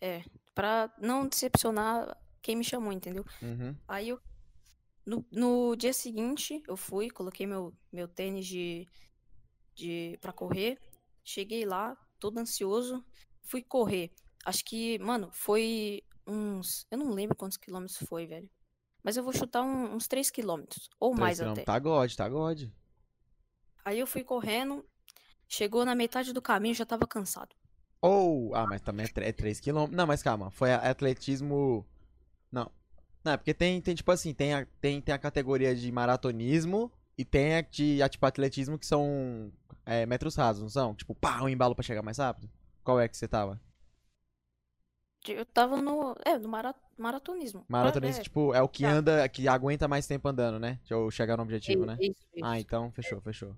É, 0.00 0.22
pra 0.54 0.94
não 1.00 1.26
decepcionar 1.26 2.16
quem 2.40 2.54
me 2.54 2.62
chamou, 2.62 2.92
entendeu? 2.92 3.24
Uhum. 3.42 3.74
Aí 3.88 4.10
eu, 4.10 4.20
no, 5.04 5.26
no 5.32 5.74
dia 5.74 5.92
seguinte, 5.92 6.62
eu 6.68 6.76
fui, 6.76 7.10
coloquei 7.10 7.44
meu, 7.44 7.74
meu 7.92 8.06
tênis 8.06 8.46
de, 8.46 8.86
de, 9.74 10.16
pra 10.20 10.32
correr. 10.32 10.78
Cheguei 11.24 11.64
lá, 11.64 11.96
todo 12.20 12.38
ansioso, 12.38 13.04
fui 13.42 13.62
correr. 13.62 14.12
Acho 14.44 14.64
que, 14.64 14.98
mano, 14.98 15.30
foi 15.32 16.02
uns. 16.26 16.86
Eu 16.90 16.98
não 16.98 17.10
lembro 17.10 17.36
quantos 17.36 17.56
quilômetros 17.56 17.98
foi, 18.08 18.26
velho. 18.26 18.48
Mas 19.02 19.16
eu 19.16 19.22
vou 19.22 19.32
chutar 19.32 19.62
um- 19.62 19.94
uns 19.94 20.06
3 20.08 20.30
quilômetros, 20.30 20.88
ou 20.98 21.10
Três 21.10 21.20
mais 21.20 21.38
quilômetros. 21.38 21.62
até. 21.62 21.72
Tá 21.72 21.78
God, 21.78 22.14
tá 22.14 22.28
God. 22.28 22.62
Aí 23.84 23.98
eu 23.98 24.06
fui 24.06 24.24
correndo, 24.24 24.84
chegou 25.48 25.84
na 25.84 25.94
metade 25.94 26.32
do 26.32 26.40
caminho, 26.40 26.74
já 26.74 26.86
tava 26.86 27.06
cansado. 27.06 27.54
Ou. 28.00 28.54
ah, 28.54 28.66
mas 28.66 28.80
também 28.80 29.06
é 29.16 29.32
3 29.32 29.60
km. 29.60 29.88
Não, 29.90 30.06
mas 30.06 30.22
calma. 30.22 30.50
Foi 30.50 30.72
atletismo. 30.72 31.86
Não. 32.50 32.70
Não, 33.24 33.32
é 33.32 33.36
porque 33.38 33.54
tem, 33.54 33.80
tem 33.80 33.94
tipo 33.94 34.10
assim, 34.12 34.34
tem 34.34 34.52
a, 34.54 34.66
tem, 34.80 35.00
tem 35.00 35.14
a 35.14 35.18
categoria 35.18 35.74
de 35.74 35.90
maratonismo 35.90 36.92
e 37.16 37.24
tem 37.24 37.54
a 37.56 37.60
de 37.62 38.02
a, 38.02 38.08
tipo, 38.08 38.24
atletismo 38.26 38.78
que 38.78 38.84
são 38.86 39.50
é, 39.86 40.04
metros 40.04 40.34
rasos, 40.34 40.62
não 40.62 40.68
são? 40.68 40.94
Tipo, 40.94 41.14
pá, 41.14 41.40
um 41.42 41.48
embalo 41.48 41.74
pra 41.74 41.82
chegar 41.82 42.02
mais 42.02 42.18
rápido. 42.18 42.50
Qual 42.82 43.00
é 43.00 43.08
que 43.08 43.16
você 43.16 43.26
tava? 43.26 43.58
Eu 45.32 45.46
tava 45.46 45.80
no. 45.80 46.14
É, 46.24 46.38
no 46.38 46.48
mara- 46.48 46.74
maratonismo. 46.98 47.64
Maratonismo, 47.68 48.20
É, 48.20 48.24
tipo, 48.24 48.54
é 48.54 48.62
o 48.62 48.68
que 48.68 48.82
tá. 48.82 48.90
anda, 48.90 49.28
que 49.28 49.48
aguenta 49.48 49.88
mais 49.88 50.06
tempo 50.06 50.28
andando, 50.28 50.58
né? 50.58 50.78
Eu 50.88 51.10
chegar 51.10 51.36
no 51.36 51.42
objetivo, 51.42 51.84
é, 51.84 51.86
né? 51.86 51.96
isso, 52.00 52.26
isso. 52.34 52.44
Ah, 52.44 52.58
então 52.60 52.90
fechou, 52.92 53.20
fechou. 53.20 53.56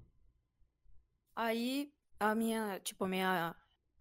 Aí 1.34 1.90
a 2.18 2.34
minha, 2.34 2.80
tipo, 2.80 3.04
a 3.04 3.08
minha. 3.08 3.54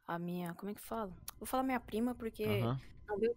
A 0.08 0.20
minha. 0.20 0.54
Como 0.54 0.72
é 0.72 0.76
que 0.76 0.82
fala? 0.82 1.12
Vou 1.38 1.46
falar 1.48 1.64
minha 1.64 1.80
prima 1.80 2.14
porque. 2.14 2.46
Não, 2.46 2.78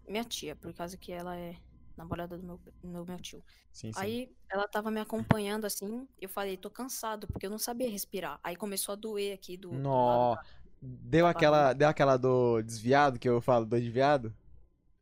minha 0.06 0.24
tia, 0.24 0.54
por 0.56 0.72
causa 0.74 0.96
que 0.96 1.12
ela 1.12 1.36
é 1.36 1.56
namorada 1.96 2.38
do 2.38 2.44
meu, 2.44 2.60
do 2.82 3.04
meu 3.04 3.20
tio. 3.20 3.42
Sim, 3.72 3.92
sim. 3.92 4.00
Aí 4.00 4.30
ela 4.50 4.66
tava 4.68 4.90
me 4.90 5.00
acompanhando 5.00 5.64
assim, 5.66 6.06
eu 6.20 6.28
falei, 6.28 6.56
tô 6.56 6.70
cansado, 6.70 7.26
porque 7.26 7.46
eu 7.46 7.50
não 7.50 7.58
sabia 7.58 7.90
respirar. 7.90 8.38
Aí 8.42 8.56
começou 8.56 8.92
a 8.92 8.96
doer 8.96 9.34
aqui 9.34 9.56
do, 9.56 9.70
do 9.70 9.78
Nó. 9.78 10.34
da- 10.36 10.42
Deu 10.80 11.26
aquela, 11.26 11.72
deu 11.72 11.88
aquela 11.88 12.16
do 12.16 12.62
desviado 12.62 13.18
que 13.18 13.28
eu 13.28 13.40
falo, 13.40 13.64
do 13.64 13.76
desviado? 13.76 14.34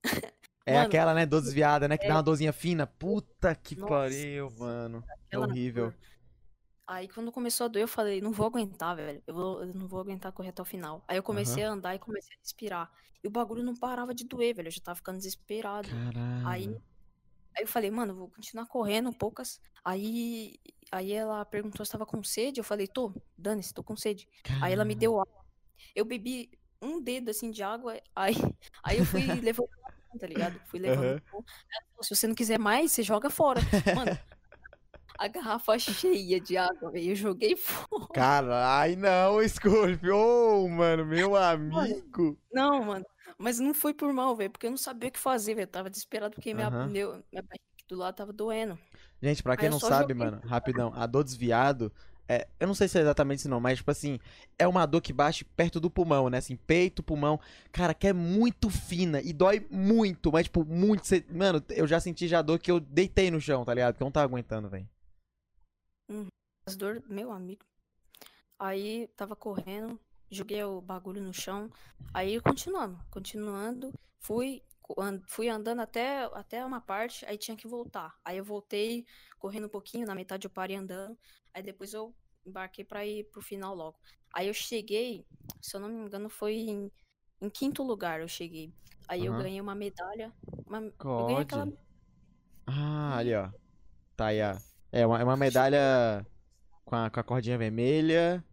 É 0.68 0.72
Mano, 0.74 0.86
aquela, 0.86 1.14
né, 1.14 1.24
do 1.24 1.40
desviada, 1.40 1.86
né, 1.86 1.96
que 1.96 2.08
dá 2.08 2.14
uma 2.16 2.22
dorzinha 2.24 2.52
fina. 2.52 2.88
Puta 2.88 3.54
que 3.54 3.76
Nossa, 3.76 3.88
pariu, 3.88 4.50
mano. 4.58 5.04
É 5.30 5.38
horrível. 5.38 5.90
dor. 5.90 5.94
Aí 6.88 7.06
quando 7.08 7.30
começou 7.30 7.66
a 7.66 7.68
doer, 7.68 7.84
eu 7.84 7.88
falei, 7.88 8.20
não 8.20 8.32
vou 8.32 8.46
aguentar, 8.46 8.96
velho. 8.96 9.22
Eu, 9.28 9.34
vou- 9.34 9.60
eu 9.62 9.72
não 9.74 9.86
vou 9.86 10.00
aguentar 10.00 10.32
correr 10.32 10.48
até 10.48 10.60
o 10.60 10.64
final. 10.64 11.04
Aí 11.06 11.16
eu 11.16 11.22
comecei 11.22 11.62
a 11.64 11.70
andar 11.70 11.94
e 11.94 12.00
comecei 12.00 12.34
a 12.36 12.40
respirar. 12.40 12.90
E 13.22 13.28
o 13.28 13.30
bagulho 13.30 13.62
não 13.62 13.76
parava 13.76 14.12
de 14.12 14.24
doer, 14.24 14.54
velho. 14.56 14.66
Eu 14.66 14.72
já 14.72 14.80
tava 14.80 14.96
ficando 14.96 15.18
desesperado. 15.18 15.88
Aí, 16.44 16.66
Caralho. 16.66 16.82
aí 17.56 17.62
eu 17.62 17.68
falei, 17.68 17.90
mano, 17.92 18.14
vou 18.16 18.28
continuar 18.30 18.66
correndo 18.66 19.12
poucas. 19.12 19.60
Aí, 19.84 20.56
aí 20.90 21.12
ela 21.12 21.44
perguntou 21.44 21.86
se 21.86 21.92
tava 21.92 22.04
com 22.06 22.24
sede. 22.24 22.58
Eu 22.60 22.64
falei, 22.64 22.88
tô, 22.88 23.12
dane-se, 23.38 23.72
tô 23.72 23.84
com 23.84 23.96
sede. 23.96 24.28
Aí 24.60 24.72
ela 24.72 24.84
me 24.84 24.94
Caralho. 24.94 25.00
deu 25.00 25.20
água. 25.20 25.45
Eu 25.94 26.04
bebi 26.04 26.50
um 26.80 27.00
dedo 27.00 27.30
assim 27.30 27.50
de 27.50 27.62
água. 27.62 28.00
Aí, 28.14 28.34
aí 28.84 28.98
eu 28.98 29.04
fui 29.04 29.20
levando, 29.40 29.68
tá 30.18 30.26
ligado? 30.26 30.60
Fui 30.66 30.78
levando. 30.78 31.22
Falou, 31.28 31.44
se 32.02 32.14
você 32.14 32.26
não 32.26 32.34
quiser 32.34 32.58
mais, 32.58 32.92
você 32.92 33.02
joga 33.02 33.30
fora. 33.30 33.60
Mano, 33.94 34.18
a 35.18 35.28
garrafa 35.28 35.78
cheia 35.78 36.40
de 36.40 36.56
água, 36.56 36.90
velho. 36.90 37.10
Eu 37.10 37.16
joguei 37.16 37.56
fora. 37.56 38.08
Caralho, 38.12 38.96
não, 38.98 39.48
Scorpio. 39.48 40.16
Ô, 40.16 40.68
mano, 40.68 41.06
meu 41.06 41.36
amigo. 41.36 42.38
Não, 42.52 42.84
mano. 42.84 43.04
Mas 43.38 43.58
não 43.58 43.74
foi 43.74 43.92
por 43.92 44.12
mal, 44.12 44.34
velho. 44.36 44.50
Porque 44.50 44.66
eu 44.66 44.70
não 44.70 44.78
sabia 44.78 45.08
o 45.08 45.12
que 45.12 45.18
fazer, 45.18 45.54
velho. 45.54 45.64
Eu 45.64 45.70
tava 45.70 45.90
desesperado 45.90 46.34
porque 46.34 46.54
minha, 46.54 46.68
Aham. 46.68 46.86
meu, 46.86 47.12
minha 47.30 47.42
barriga 47.42 47.64
do 47.88 47.96
lado 47.96 48.14
tava 48.14 48.32
doendo. 48.32 48.78
Gente, 49.22 49.42
pra 49.42 49.56
quem 49.56 49.70
não 49.70 49.80
sabe, 49.80 50.12
joguei 50.12 50.16
mano, 50.16 50.40
rapidão, 50.44 50.92
a 50.94 51.06
dor 51.06 51.24
desviado, 51.24 51.92
é, 52.28 52.48
eu 52.58 52.66
não 52.66 52.74
sei 52.74 52.88
se 52.88 52.98
é 52.98 53.00
exatamente 53.00 53.40
isso 53.40 53.48
não, 53.48 53.60
mas 53.60 53.78
tipo 53.78 53.90
assim, 53.90 54.18
é 54.58 54.66
uma 54.66 54.84
dor 54.84 55.00
que 55.00 55.12
bate 55.12 55.44
perto 55.44 55.78
do 55.78 55.90
pulmão, 55.90 56.28
né? 56.28 56.38
Assim, 56.38 56.56
peito, 56.56 57.02
pulmão, 57.02 57.40
cara, 57.70 57.94
que 57.94 58.06
é 58.06 58.12
muito 58.12 58.68
fina 58.68 59.20
e 59.20 59.32
dói 59.32 59.66
muito, 59.70 60.32
mas 60.32 60.44
tipo, 60.44 60.64
muito, 60.64 61.04
mano, 61.32 61.62
eu 61.70 61.86
já 61.86 62.00
senti 62.00 62.26
já 62.26 62.42
dor 62.42 62.58
que 62.58 62.70
eu 62.70 62.80
deitei 62.80 63.30
no 63.30 63.40
chão, 63.40 63.64
tá 63.64 63.72
ligado? 63.72 63.96
Que 63.96 64.02
eu 64.02 64.06
não 64.06 64.12
tava 64.12 64.26
aguentando, 64.26 64.68
velho. 64.68 64.88
As 66.66 66.76
dor, 66.76 67.02
meu 67.08 67.30
amigo. 67.30 67.64
Aí 68.58 69.08
tava 69.16 69.36
correndo, 69.36 70.00
joguei 70.30 70.62
o 70.64 70.80
bagulho 70.80 71.22
no 71.22 71.32
chão. 71.32 71.70
Aí 72.12 72.40
continuando, 72.40 72.98
continuando, 73.10 73.92
fui, 74.18 74.62
fui 75.28 75.48
andando 75.48 75.80
até, 75.80 76.24
até 76.32 76.64
uma 76.64 76.80
parte, 76.80 77.24
aí 77.26 77.36
tinha 77.38 77.56
que 77.56 77.66
voltar. 77.68 78.14
Aí 78.24 78.38
eu 78.38 78.44
voltei 78.44 79.04
correndo 79.38 79.66
um 79.66 79.70
pouquinho, 79.70 80.06
na 80.06 80.14
metade 80.14 80.46
eu 80.46 80.50
parei 80.50 80.76
andando. 80.76 81.16
Aí 81.54 81.62
depois 81.62 81.92
eu 81.92 82.14
embarquei 82.46 82.84
pra 82.84 83.04
ir 83.04 83.24
pro 83.30 83.42
final 83.42 83.74
logo. 83.74 83.98
Aí 84.32 84.46
eu 84.48 84.54
cheguei, 84.54 85.26
se 85.60 85.76
eu 85.76 85.80
não 85.80 85.88
me 85.88 86.00
engano, 86.06 86.28
foi 86.28 86.54
em, 86.54 86.90
em 87.40 87.50
quinto 87.50 87.82
lugar 87.82 88.20
eu 88.20 88.28
cheguei. 88.28 88.72
Aí 89.08 89.24
eu 89.24 89.32
Aham. 89.32 89.42
ganhei 89.42 89.60
uma 89.60 89.74
medalha. 89.74 90.32
uma- 90.66 90.78
eu 90.80 91.26
ganhei 91.26 91.42
aquela. 91.42 91.68
Ah, 92.66 93.16
ali, 93.18 93.34
ó. 93.34 93.50
Tá 94.16 94.26
aí, 94.26 94.40
ó. 94.42 94.56
É 94.92 95.06
uma, 95.06 95.20
é 95.20 95.24
uma 95.24 95.36
medalha 95.36 96.26
com 96.84 96.96
a, 96.96 97.10
com 97.10 97.20
a 97.20 97.24
cordinha 97.24 97.58
vermelha. 97.58 98.44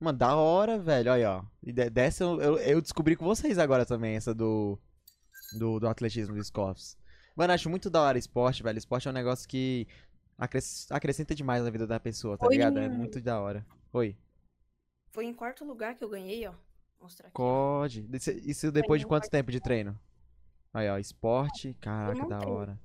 Mano, 0.00 0.18
da 0.18 0.36
hora, 0.36 0.78
velho. 0.78 1.12
Olha, 1.12 1.38
ó. 1.38 1.44
E 1.62 1.72
de- 1.72 1.90
dessa 1.90 2.24
eu, 2.24 2.40
eu, 2.40 2.58
eu 2.58 2.82
descobri 2.82 3.16
com 3.16 3.24
vocês 3.24 3.58
agora 3.58 3.86
também, 3.86 4.16
essa 4.16 4.34
do. 4.34 4.78
Do, 5.52 5.78
do 5.80 5.88
atletismo 5.88 6.34
dos 6.34 6.48
Scoffs. 6.48 6.96
Mano, 7.36 7.52
acho 7.52 7.68
muito 7.70 7.88
da 7.90 8.00
hora 8.02 8.18
esporte, 8.18 8.62
velho. 8.62 8.78
Esporte 8.78 9.06
é 9.06 9.10
um 9.10 9.14
negócio 9.14 9.48
que 9.48 9.86
acres- 10.38 10.86
acrescenta 10.90 11.34
demais 11.34 11.62
na 11.62 11.70
vida 11.70 11.86
da 11.86 12.00
pessoa, 12.00 12.36
tá 12.36 12.46
Foi 12.46 12.54
ligado? 12.54 12.78
É 12.78 12.88
muito 12.88 13.20
da 13.20 13.40
hora. 13.40 13.64
Oi. 13.92 14.16
Foi 15.12 15.24
em 15.26 15.34
quarto 15.34 15.64
lugar 15.64 15.94
que 15.94 16.02
eu 16.04 16.08
ganhei, 16.08 16.46
ó. 16.46 16.52
Mostrar 17.00 17.28
aqui. 17.28 17.34
ó. 17.34 17.78
Pode. 17.80 18.08
Isso- 18.44 18.72
depois 18.72 19.00
de 19.00 19.06
quanto 19.06 19.28
tempo 19.30 19.50
de 19.52 19.60
treino? 19.60 19.98
Aí, 20.72 20.88
ó, 20.90 20.98
esporte. 20.98 21.74
Caraca, 21.80 22.18
não 22.20 22.28
da 22.28 22.40
hora. 22.46 22.78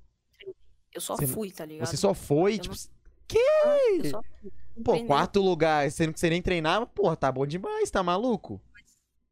Eu 0.94 1.00
só 1.00 1.16
Você 1.16 1.26
não- 1.26 1.34
fui, 1.34 1.50
tá 1.50 1.64
ligado? 1.64 1.86
Você 1.86 1.96
só 1.96 2.12
foi, 2.14 2.54
Eu 2.54 2.58
tipo. 2.58 2.74
Eu 2.74 4.10
só 4.10 4.22
fui. 4.22 4.52
Não 4.76 4.82
Pô, 4.82 4.92
treinei. 4.92 5.06
quarto 5.06 5.40
lugar, 5.40 5.90
sendo 5.90 6.12
que 6.12 6.20
você 6.20 6.28
nem 6.30 6.40
treinava, 6.42 6.86
porra, 6.86 7.16
tá 7.16 7.30
bom 7.32 7.46
demais, 7.46 7.90
tá 7.90 8.02
maluco? 8.02 8.60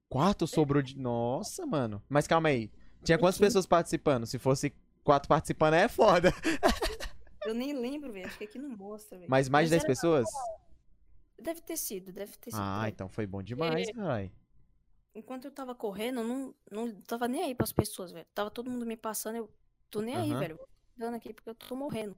Quarto 0.08 0.46
sobrou 0.46 0.82
de. 0.82 0.98
Nossa, 0.98 1.64
mano. 1.66 2.02
Mas 2.08 2.26
calma 2.26 2.48
aí. 2.48 2.70
Tinha 3.04 3.18
quantas 3.18 3.36
Sim. 3.36 3.44
pessoas 3.44 3.66
participando? 3.66 4.26
Se 4.26 4.38
fosse 4.38 4.72
quatro 5.02 5.28
participando, 5.28 5.74
é 5.74 5.88
foda. 5.88 6.32
Eu 7.46 7.54
nem 7.54 7.72
lembro, 7.72 8.12
velho. 8.12 8.26
Acho 8.26 8.36
que 8.38 8.44
aqui 8.44 8.58
não 8.58 8.68
mostra, 8.70 9.16
velho. 9.18 9.30
Mas 9.30 9.48
mais 9.48 9.68
de 9.68 9.70
10 9.70 9.82
era- 9.84 9.88
pessoas? 9.92 10.28
Deve 11.40 11.60
ter 11.62 11.76
sido, 11.76 12.12
deve 12.12 12.32
ter 12.36 12.50
sido. 12.50 12.60
Ah, 12.60 12.82
aí. 12.82 12.90
então 12.90 13.08
foi 13.08 13.26
bom 13.26 13.42
demais, 13.42 13.88
É. 13.88 13.92
caralho. 13.92 14.30
Enquanto 15.14 15.46
eu 15.46 15.50
tava 15.50 15.74
correndo, 15.74 16.20
eu 16.20 16.24
não, 16.28 16.54
não 16.70 17.00
tava 17.02 17.26
nem 17.26 17.42
aí 17.42 17.54
pras 17.54 17.72
pessoas, 17.72 18.12
velho. 18.12 18.26
Tava 18.34 18.50
todo 18.50 18.70
mundo 18.70 18.84
me 18.86 18.96
passando, 18.96 19.36
eu 19.36 19.50
tô 19.90 20.00
nem 20.02 20.14
aí, 20.14 20.34
velho. 20.34 20.58
Dando 20.96 21.16
aqui 21.16 21.32
porque 21.32 21.48
eu 21.48 21.54
tô 21.54 21.74
morrendo. 21.74 22.14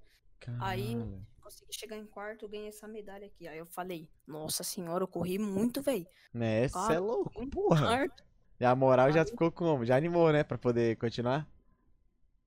Aí- 0.60 0.94
Caralho. 0.94 1.26
Consegui 1.40 1.72
chegar 1.72 1.96
em 1.96 2.06
quarto, 2.06 2.44
eu 2.44 2.48
ganhei 2.48 2.68
essa 2.68 2.86
medalha 2.86 3.26
aqui. 3.26 3.48
Aí 3.48 3.58
eu 3.58 3.66
falei, 3.66 4.08
nossa 4.26 4.62
senhora, 4.62 5.02
eu 5.04 5.08
corri 5.08 5.38
muito, 5.38 5.82
velho. 5.82 6.06
Né, 6.32 6.68
cê 6.68 6.92
é 6.94 6.98
louco, 6.98 7.46
porra. 7.48 7.88
Certo. 7.88 8.24
E 8.62 8.64
a 8.64 8.76
moral 8.76 9.10
já 9.10 9.22
Aí- 9.22 9.26
ficou 9.26 9.50
como? 9.50 9.84
Já 9.84 9.96
animou, 9.96 10.32
né? 10.32 10.44
Pra 10.44 10.56
poder 10.56 10.96
continuar? 10.96 11.44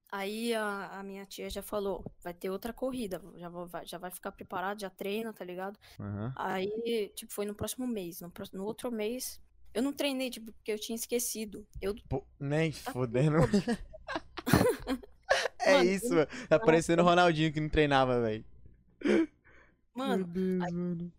Aí 0.10 0.54
a, 0.54 1.00
a 1.00 1.04
minha 1.04 1.26
tia 1.26 1.50
já 1.50 1.62
falou, 1.62 2.06
vai 2.24 2.34
ter 2.34 2.50
outra 2.50 2.72
corrida, 2.72 3.22
já, 3.36 3.50
vou- 3.50 3.68
vai, 3.68 3.86
já 3.86 3.98
vai 3.98 4.10
ficar 4.10 4.32
preparado, 4.32 4.80
já 4.80 4.90
treina, 4.90 5.34
tá 5.34 5.44
ligado? 5.44 5.78
Aham. 6.00 6.32
Aí, 6.38 7.12
tipo, 7.16 7.34
foi 7.34 7.46
no 7.46 7.54
próximo 7.54 7.86
mês. 7.86 8.22
No, 8.22 8.32
próximo- 8.32 8.60
no 8.60 8.66
outro 8.66 8.90
mês, 8.90 9.42
eu 9.74 9.84
não 9.84 9.92
treinei, 9.92 10.30
tipo, 10.30 10.54
porque 10.54 10.72
eu 10.72 10.80
tinha 10.80 10.96
esquecido. 10.96 11.68
Eu, 11.82 11.94
Pô, 12.08 12.26
nem 12.40 12.72
Tá 12.72 12.94
fodendo. 12.94 13.36
é 15.60 15.74
Mano, 15.74 15.90
isso, 15.90 16.14
mano. 16.16 16.28
Tá 16.48 16.58
parecendo 16.58 17.02
o 17.02 17.06
Ronaldinho 17.06 17.52
que 17.52 17.60
não 17.60 17.68
treinava, 17.68 18.22
velho. 18.22 18.46
mano, 19.94 20.24
Deus, 20.26 20.72
mano. 20.72 21.12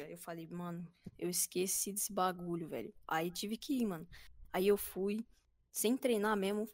Dia. 0.00 0.10
Eu 0.10 0.18
falei, 0.18 0.46
mano, 0.48 0.86
eu 1.18 1.28
esqueci 1.28 1.92
desse 1.92 2.12
bagulho, 2.12 2.68
velho. 2.68 2.92
Aí 3.06 3.30
tive 3.30 3.56
que 3.56 3.74
ir, 3.80 3.86
mano. 3.86 4.06
Aí 4.52 4.66
eu 4.68 4.76
fui, 4.76 5.24
sem 5.70 5.96
treinar 5.96 6.36
mesmo, 6.36 6.68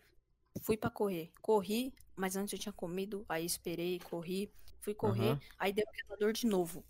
fui 0.63 0.77
pra 0.77 0.91
correr. 0.91 1.33
Corri, 1.41 1.93
mas 2.15 2.37
antes 2.37 2.53
eu 2.53 2.59
tinha 2.59 2.73
comido, 2.73 3.25
aí 3.29 3.45
esperei, 3.45 3.99
corri, 4.01 4.53
fui 4.81 4.95
correr, 4.95 5.31
Aham. 5.31 5.41
aí 5.59 5.73
deu 5.73 5.85
aquela 5.89 6.17
dor 6.19 6.33
de 6.33 6.47
novo. 6.47 6.85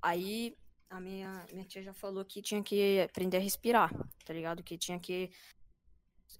Aí 0.00 0.56
a 0.88 1.00
minha, 1.00 1.46
minha 1.52 1.64
tia 1.64 1.82
já 1.82 1.92
falou 1.92 2.24
que 2.24 2.40
tinha 2.40 2.62
que 2.62 3.00
aprender 3.00 3.36
a 3.36 3.40
respirar, 3.40 3.92
tá 4.24 4.32
ligado? 4.32 4.62
Que 4.62 4.78
tinha 4.78 4.98
que. 4.98 5.30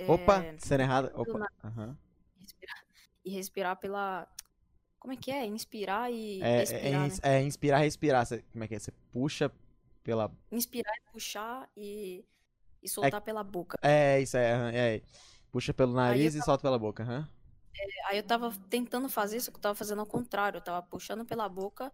Opa, 0.09 0.43
é, 0.43 0.57
cena 0.59 0.85
errada. 0.85 1.11
do 1.11 1.21
Opa. 1.21 1.39
nada. 1.39 1.53
Aham. 1.63 1.99
respirar, 2.39 2.87
e 3.25 3.31
respirar 3.31 3.77
pela. 3.77 4.27
Como 5.01 5.15
é 5.15 5.17
que 5.17 5.31
é? 5.31 5.47
Inspirar 5.47 6.13
e 6.13 6.41
É, 6.41 6.59
é, 6.59 6.61
respirar, 6.61 7.01
né? 7.01 7.07
ins- 7.07 7.21
é 7.25 7.43
inspirar, 7.43 7.79
respirar. 7.79 8.27
Cê- 8.27 8.45
como 8.53 8.63
é 8.65 8.69
que 8.69 8.75
é? 8.75 8.79
Você 8.79 8.93
puxa 9.13 9.51
pela. 10.05 10.31
Inspirar 10.53 10.93
e 10.97 11.13
puxar 11.13 11.69
e, 11.77 12.25
e 12.83 12.89
soltar 12.89 13.21
pela 13.23 13.43
boca. 13.43 13.79
É, 13.83 14.21
isso 14.21 14.37
é, 14.37 14.97
é. 14.97 15.03
Puxa 15.51 15.75
pelo 15.75 15.95
nariz 15.95 16.35
eu 16.35 16.41
e 16.41 16.45
solta 16.45 16.63
pela 16.63 16.79
boca, 16.79 17.03
aham. 17.03 17.29
Aí 18.09 18.19
eu 18.19 18.23
tava 18.23 18.53
tentando 18.69 19.09
fazer 19.09 19.39
isso, 19.39 19.51
que 19.51 19.57
eu 19.57 19.61
tava 19.63 19.75
fazendo 19.75 20.01
ao 20.01 20.07
contrário. 20.07 20.59
Eu 20.59 20.63
tava 20.63 20.83
puxando 20.87 21.25
pela 21.25 21.49
boca 21.49 21.93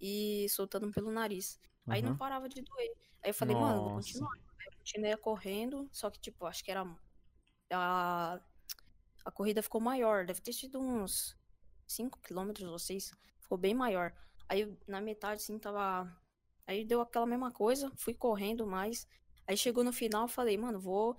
e 0.00 0.46
soltando 0.50 0.90
pelo 0.90 1.10
nariz. 1.10 1.58
Aí 1.86 2.02
não 2.02 2.16
parava 2.16 2.48
de 2.48 2.62
doer. 2.62 2.90
Aí 3.22 3.30
eu 3.30 3.34
falei, 3.34 3.54
mano, 3.54 3.78
eu 3.78 3.82
vou 3.82 3.90
Nossa. 3.92 4.08
continuar. 4.08 4.32
Aí 4.32 4.66
eu 4.66 4.72
continuei 4.78 5.16
correndo, 5.16 5.88
só 5.92 6.10
que, 6.10 6.18
tipo, 6.20 6.46
acho 6.46 6.64
que 6.64 6.70
era. 6.70 6.84
A, 7.72 8.40
a 9.24 9.30
corrida 9.30 9.62
ficou 9.62 9.80
maior. 9.80 10.26
Deve 10.26 10.40
ter 10.40 10.52
sido 10.52 10.80
uns 10.80 11.36
5 11.90 12.20
quilômetros 12.20 12.68
ou 12.68 12.78
6. 12.78 13.12
Ficou 13.40 13.58
bem 13.58 13.74
maior. 13.74 14.12
Aí 14.48 14.72
na 14.86 15.00
metade, 15.00 15.42
assim, 15.42 15.58
tava. 15.58 16.10
Aí 16.66 16.84
deu 16.84 17.00
aquela 17.00 17.26
mesma 17.26 17.50
coisa, 17.50 17.90
fui 17.96 18.14
correndo 18.14 18.66
mais. 18.66 19.06
Aí 19.46 19.56
chegou 19.56 19.82
no 19.82 19.92
final, 19.92 20.28
falei, 20.28 20.56
mano, 20.56 20.78
vou, 20.78 21.16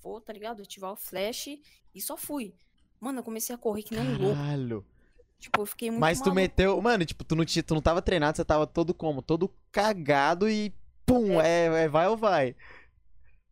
vou, 0.00 0.20
tá 0.20 0.32
ligado? 0.32 0.62
Ativar 0.62 0.92
o 0.92 0.96
flash 0.96 1.48
e 1.94 2.00
só 2.00 2.16
fui. 2.16 2.54
Mano, 3.00 3.18
eu 3.18 3.24
comecei 3.24 3.54
a 3.54 3.58
correr 3.58 3.82
que 3.82 3.94
nem 3.94 4.04
um 4.04 4.18
louco. 4.18 4.36
Caralho. 4.36 4.86
Tipo, 5.40 5.62
eu 5.62 5.66
fiquei 5.66 5.90
muito 5.90 6.00
Mas 6.00 6.18
tu 6.18 6.26
maluco. 6.26 6.36
meteu. 6.36 6.80
Mano, 6.80 7.04
tipo, 7.04 7.24
tu 7.24 7.34
não, 7.34 7.44
tinha, 7.44 7.64
tu 7.64 7.74
não 7.74 7.82
tava 7.82 8.00
treinado, 8.00 8.36
você 8.36 8.44
tava 8.44 8.64
todo 8.64 8.94
como? 8.94 9.20
Todo 9.20 9.52
cagado 9.72 10.48
e. 10.48 10.72
Pum, 11.04 11.40
é, 11.40 11.84
é 11.84 11.88
vai 11.88 12.06
ou 12.06 12.16
vai. 12.16 12.54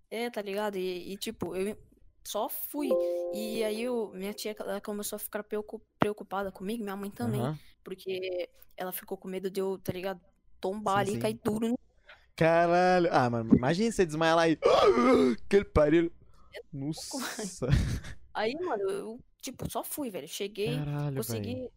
É, 0.09 0.31
tá 0.31 0.41
ligado? 0.41 0.77
E, 0.77 1.13
e, 1.13 1.17
tipo, 1.17 1.57
eu 1.57 1.77
só 2.25 2.49
fui. 2.49 2.89
E 3.35 3.63
aí 3.65 3.83
eu, 3.83 4.11
minha 4.15 4.33
tia 4.33 4.55
ela 4.59 4.81
começou 4.81 5.17
a 5.17 5.19
ficar 5.19 5.43
preocu- 5.43 5.83
preocupada 5.99 6.51
comigo, 6.53 6.83
minha 6.83 6.97
mãe 6.97 7.11
também. 7.11 7.41
Aham. 7.41 7.59
Porque 7.83 8.49
ela 8.77 8.93
ficou 8.93 9.17
com 9.17 9.29
medo 9.29 9.51
de 9.51 9.61
eu, 9.61 9.79
tá 9.79 9.93
ligado? 9.93 10.21
Tombar 10.61 11.05
Sim, 11.05 11.11
ali 11.13 11.19
e 11.19 11.21
cair 11.21 11.41
duro. 11.43 11.75
Caralho. 12.37 13.09
Ah, 13.13 13.29
mano, 13.29 13.55
imagina 13.55 13.91
você 13.93 14.07
desmaiar 14.07 14.37
lá 14.37 14.49
e. 14.49 14.59
Aquele 15.45 15.65
pariu. 15.65 16.13
Nossa. 16.73 17.69
Aí, 18.33 18.55
mano, 18.55 18.91
eu, 18.91 19.21
tipo, 19.41 19.71
só 19.71 19.83
fui, 19.83 20.11
velho. 20.11 20.29
Cheguei, 20.29 20.77
Caralho, 20.77 21.17
consegui, 21.17 21.71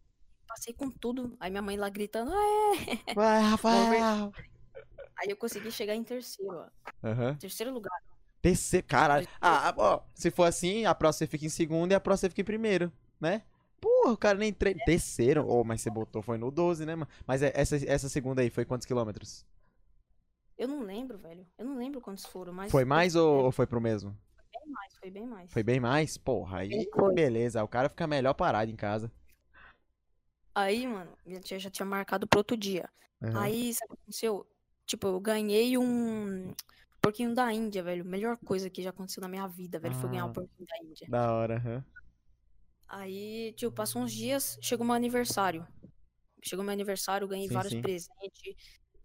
passei 0.46 0.72
com 0.72 0.90
tudo. 0.90 1.36
Aí 1.40 1.50
minha 1.50 1.62
mãe 1.62 1.76
lá 1.76 1.88
gritando, 1.88 2.32
ah, 2.32 2.76
é. 3.08 3.14
Vai, 3.14 3.40
Rafael. 3.42 4.32
Aí 5.16 5.28
eu 5.28 5.36
consegui 5.36 5.70
chegar 5.70 5.94
em 5.94 6.02
terceiro, 6.02 6.56
ó. 6.56 6.68
Aham. 7.06 7.34
Terceiro 7.36 7.72
lugar. 7.72 7.92
Descer, 8.44 8.82
caralho. 8.82 9.26
Ah, 9.40 9.72
ó, 9.74 10.02
se 10.14 10.30
for 10.30 10.44
assim, 10.44 10.84
a 10.84 10.94
próxima 10.94 11.20
você 11.20 11.30
fica 11.30 11.46
em 11.46 11.48
segundo 11.48 11.92
e 11.92 11.94
a 11.94 12.00
próxima 12.00 12.26
você 12.26 12.28
fica 12.28 12.42
em 12.42 12.44
primeiro, 12.44 12.92
né? 13.18 13.42
Porra, 13.80 14.12
o 14.12 14.18
cara 14.18 14.36
nem 14.36 14.52
treina. 14.52 14.82
Desceram. 14.86 15.48
Oh, 15.48 15.64
mas 15.64 15.80
você 15.80 15.88
botou, 15.88 16.20
foi 16.20 16.36
no 16.36 16.50
12, 16.50 16.84
né, 16.84 16.94
mano? 16.94 17.10
Mas 17.26 17.42
é- 17.42 17.52
essa, 17.54 17.76
essa 17.90 18.06
segunda 18.06 18.42
aí 18.42 18.50
foi 18.50 18.66
quantos 18.66 18.86
quilômetros? 18.86 19.46
Eu 20.58 20.68
não 20.68 20.82
lembro, 20.82 21.16
velho. 21.16 21.46
Eu 21.56 21.64
não 21.64 21.78
lembro 21.78 22.02
quantos 22.02 22.26
foram, 22.26 22.52
mas. 22.52 22.70
Foi 22.70 22.84
mais 22.84 23.16
é, 23.16 23.18
ou, 23.18 23.44
ou 23.46 23.50
foi 23.50 23.66
pro 23.66 23.80
mesmo? 23.80 24.14
bem 24.52 24.70
mais, 24.70 24.94
foi 24.98 25.10
bem 25.10 25.26
mais. 25.26 25.50
Foi 25.50 25.62
bem 25.62 25.80
mais? 25.80 26.18
Porra, 26.18 26.58
aí 26.58 26.86
Foi. 26.94 27.14
beleza. 27.14 27.64
O 27.64 27.68
cara 27.68 27.88
fica 27.88 28.06
melhor 28.06 28.34
parado 28.34 28.70
em 28.70 28.76
casa. 28.76 29.10
Aí, 30.54 30.86
mano, 30.86 31.16
minha 31.24 31.40
tia 31.40 31.58
já 31.58 31.70
tinha 31.70 31.86
marcado 31.86 32.26
pro 32.26 32.40
outro 32.40 32.58
dia. 32.58 32.90
Aham. 33.22 33.40
Aí, 33.40 33.72
sabe 33.72 33.92
o 33.92 33.96
que 33.96 34.02
aconteceu? 34.02 34.46
Tipo, 34.84 35.06
eu 35.06 35.18
ganhei 35.18 35.78
um 35.78 36.52
porquinho 37.04 37.34
da 37.34 37.52
Índia, 37.52 37.82
velho. 37.82 38.04
Melhor 38.04 38.36
coisa 38.38 38.70
que 38.70 38.82
já 38.82 38.90
aconteceu 38.90 39.20
na 39.20 39.28
minha 39.28 39.46
vida, 39.46 39.78
velho, 39.78 39.94
foi 39.94 40.10
ganhar 40.10 40.22
Ah. 40.24 40.26
um 40.26 40.32
porquinho 40.32 40.66
da 40.66 40.76
Índia. 40.84 41.06
Da 41.08 41.32
hora, 41.32 41.56
aham. 41.56 41.84
Aí, 42.88 43.52
tipo, 43.56 43.72
passou 43.72 44.02
uns 44.02 44.12
dias, 44.12 44.58
chegou 44.62 44.84
meu 44.86 44.94
aniversário. 44.94 45.66
Chegou 46.42 46.64
meu 46.64 46.72
aniversário, 46.72 47.26
ganhei 47.28 47.48
Sim, 47.48 47.54
vários 47.54 47.72
sim. 47.72 47.82
presentes. 47.82 48.56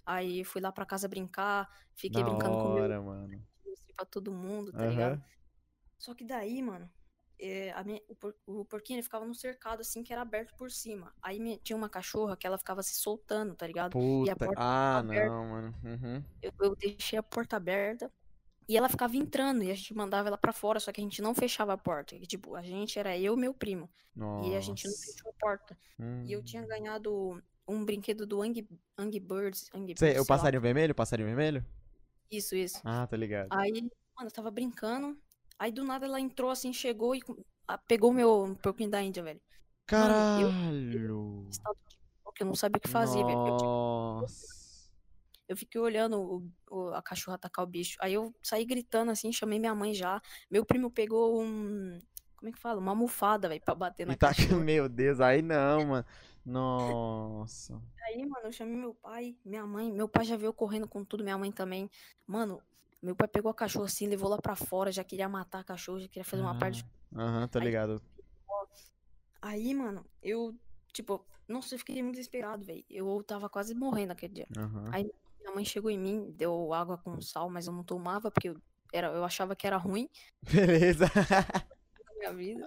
Aí 0.06 0.44
fui 0.44 0.62
lá 0.62 0.72
pra 0.72 0.86
casa 0.86 1.08
brincar, 1.08 1.68
fiquei 1.96 2.22
Da 2.24 2.30
brincando 2.30 2.58
com 2.58 2.74
meu 2.74 2.84
hora, 2.84 3.02
mano. 3.02 3.46
pra 3.96 4.06
todo 4.06 4.32
mundo, 4.32 4.72
tá 4.72 4.86
ligado? 4.86 5.14
Aham. 5.14 5.24
Só 5.98 6.14
que 6.16 6.24
daí, 6.26 6.62
mano, 6.62 6.90
é, 7.40 7.84
minha- 7.84 8.02
o, 8.08 8.16
por- 8.16 8.36
o 8.46 8.66
porquinho 8.66 9.02
ficava 9.02 9.26
num 9.26 9.34
cercado 9.34 9.82
assim 9.82 10.04
que 10.04 10.12
era 10.12 10.22
aberto 10.22 10.54
por 10.56 10.70
cima. 10.72 11.14
Aí 11.22 11.40
me- 11.40 11.58
tinha 11.60 11.76
uma 11.78 11.90
cachorra 11.90 12.36
que 12.36 12.46
ela 12.46 12.58
ficava 12.58 12.84
se 12.84 12.96
soltando, 12.96 13.56
tá 13.56 13.66
ligado? 13.66 13.98
E 13.98 14.30
a 14.30 14.36
Puta. 14.36 14.46
porta 14.48 14.62
Ah, 14.62 14.98
aberta. 15.00 15.30
não, 15.30 15.46
mano. 15.48 15.76
Uhum. 15.84 16.24
Eu, 16.42 16.52
eu 16.62 16.76
deixei 16.76 17.18
a 17.18 17.24
porta 17.24 17.56
aberta 17.58 18.12
e 18.68 18.76
ela 18.78 18.90
ficava 18.90 19.16
entrando 19.18 19.64
e 19.64 19.72
a 19.72 19.76
gente 19.76 19.94
mandava 19.96 20.28
ela 20.28 20.38
pra 20.38 20.52
fora, 20.54 20.80
só 20.80 20.92
que 20.92 21.00
a 21.02 21.04
gente 21.04 21.22
não 21.22 21.34
fechava 21.34 21.74
a 21.74 21.78
porta. 21.78 22.16
E, 22.16 22.26
tipo, 22.28 22.56
a 22.56 22.62
gente 22.62 23.00
era 23.00 23.18
eu 23.18 23.34
e 23.36 23.38
meu 23.40 23.54
primo 23.54 23.90
e 24.44 24.56
a 24.56 24.60
gente 24.60 24.84
não 24.86 24.92
Nossa. 24.92 25.06
fechou 25.14 25.32
a 25.32 25.34
porta. 25.40 25.78
E 26.28 26.34
eu 26.34 26.40
Hum. 26.42 26.44
tinha 26.44 26.66
ganhado 26.66 27.42
um 27.68 27.86
brinquedo 27.86 28.26
do 28.28 28.42
Angry, 28.42 28.68
Angry 28.98 29.20
Birds, 29.20 29.70
Angry 29.74 29.96
Sei, 29.98 30.10
Birds, 30.10 30.22
o 30.22 30.26
sei 30.26 30.34
lá. 30.34 30.38
passarinho 30.38 30.62
vermelho? 30.62 30.92
O 30.92 30.96
passarinho 30.96 31.28
vermelho? 31.28 31.66
Isso, 32.30 32.56
isso. 32.56 32.80
Ah, 32.84 33.08
tá 33.08 33.16
ligado. 33.18 33.48
Aí, 33.52 33.72
mano, 34.16 34.28
eu 34.28 34.32
tava 34.32 34.52
brincando. 34.52 35.18
Aí 35.60 35.72
do 35.74 35.84
nada 35.84 36.06
ela 36.06 36.20
entrou 36.22 36.50
assim, 36.50 36.72
chegou 36.72 37.14
e 37.14 37.20
pegou 37.86 38.14
meu 38.14 38.58
porquinho 38.64 38.90
da 38.90 39.02
Índia, 39.04 39.22
velho. 39.22 39.42
Mano, 39.92 40.14
eu- 40.42 40.50
Caralho. 40.50 41.48
Estado 41.52 41.78
de 41.90 41.96
choque, 42.24 42.42
eu 42.44 42.48
não 42.48 42.56
sabia 42.56 42.78
o 42.78 42.82
que 42.82 42.88
fazer, 42.88 43.24
velho. 43.26 43.38
Eu, 43.48 43.58
tipo, 43.58 43.64
Nossa. 44.22 44.90
eu 45.50 45.58
fiquei 45.58 45.82
olhando 45.82 46.18
o- 46.22 46.52
o- 46.72 46.94
a 46.94 47.02
cachorra 47.02 47.36
atacar 47.36 47.66
o 47.66 47.68
bicho. 47.68 47.98
Aí 48.00 48.14
eu 48.14 48.34
saí 48.42 48.64
gritando 48.64 49.12
assim, 49.12 49.34
chamei 49.34 49.60
minha 49.60 49.76
mãe 49.76 49.94
já. 49.94 50.22
Meu 50.50 50.64
primo 50.66 50.90
pegou 50.90 51.42
um. 51.44 52.00
Como 52.38 52.48
é 52.50 52.52
que 52.54 52.60
fala? 52.60 52.80
Uma 52.80 52.92
almofada, 52.94 53.50
velho, 53.50 53.62
pra 53.62 53.76
bater 53.76 54.08
na 54.08 54.14
E 54.14 54.16
tá 54.16 54.28
cachorra. 54.28 54.64
Meu 54.64 54.88
Deus, 54.88 55.20
aí 55.20 55.42
não, 55.42 55.86
mano. 55.86 56.06
Nossa. 56.46 57.82
Aí, 58.06 58.26
mano, 58.26 58.46
eu 58.48 58.52
chamei 58.54 58.78
meu 58.78 58.94
pai, 58.96 59.36
minha 59.44 59.66
mãe. 59.68 59.92
Meu 59.92 60.08
pai 60.08 60.24
já 60.24 60.38
veio 60.38 60.54
correndo 60.54 60.88
com 60.88 61.04
tudo, 61.04 61.22
minha 61.24 61.38
mãe 61.38 61.52
também. 61.52 61.90
Mano, 62.26 62.62
meu 63.02 63.16
pai 63.16 63.28
pegou 63.28 63.50
a 63.50 63.54
cachorra 63.54 63.86
assim, 63.86 64.08
levou 64.08 64.30
lá 64.30 64.38
pra 64.38 64.56
fora, 64.56 64.92
já 64.92 65.04
queria 65.04 65.28
matar 65.30 65.60
a 65.60 65.64
cachorra, 65.64 66.02
já 66.02 66.08
queria 66.08 66.24
fazer 66.26 66.42
uma 66.44 66.58
parte. 66.58 66.86
Ah, 67.16 67.22
Aham, 67.24 67.48
tô 67.48 67.60
Aí- 67.60 67.66
ligado. 67.66 68.02
Aí, 69.42 69.74
mano, 69.74 70.06
eu, 70.22 70.54
tipo, 70.92 71.26
nossa, 71.48 71.74
eu 71.76 71.80
fiquei 71.80 72.02
muito 72.04 72.16
desesperado, 72.16 72.64
velho. 72.66 72.84
Eu 72.90 73.24
tava 73.24 73.50
quase 73.50 73.74
morrendo 73.74 74.12
aquele 74.12 74.34
dia. 74.34 74.48
Aham. 74.58 74.90
Aí 74.92 75.10
minha 75.40 75.52
mãe 75.54 75.64
chegou 75.64 75.90
em 75.90 75.98
mim, 75.98 76.32
deu 76.36 76.74
água 76.74 76.98
com 76.98 77.20
sal, 77.22 77.50
mas 77.50 77.66
eu 77.68 77.74
não 77.74 77.84
tomava 77.84 78.30
porque 78.30 78.50
eu, 78.50 78.62
era, 78.94 79.08
eu 79.08 79.24
achava 79.24 79.56
que 79.56 79.66
era 79.66 79.78
ruim 79.78 80.10
Beleza. 80.52 81.06
minha 82.18 82.34
vida. 82.34 82.66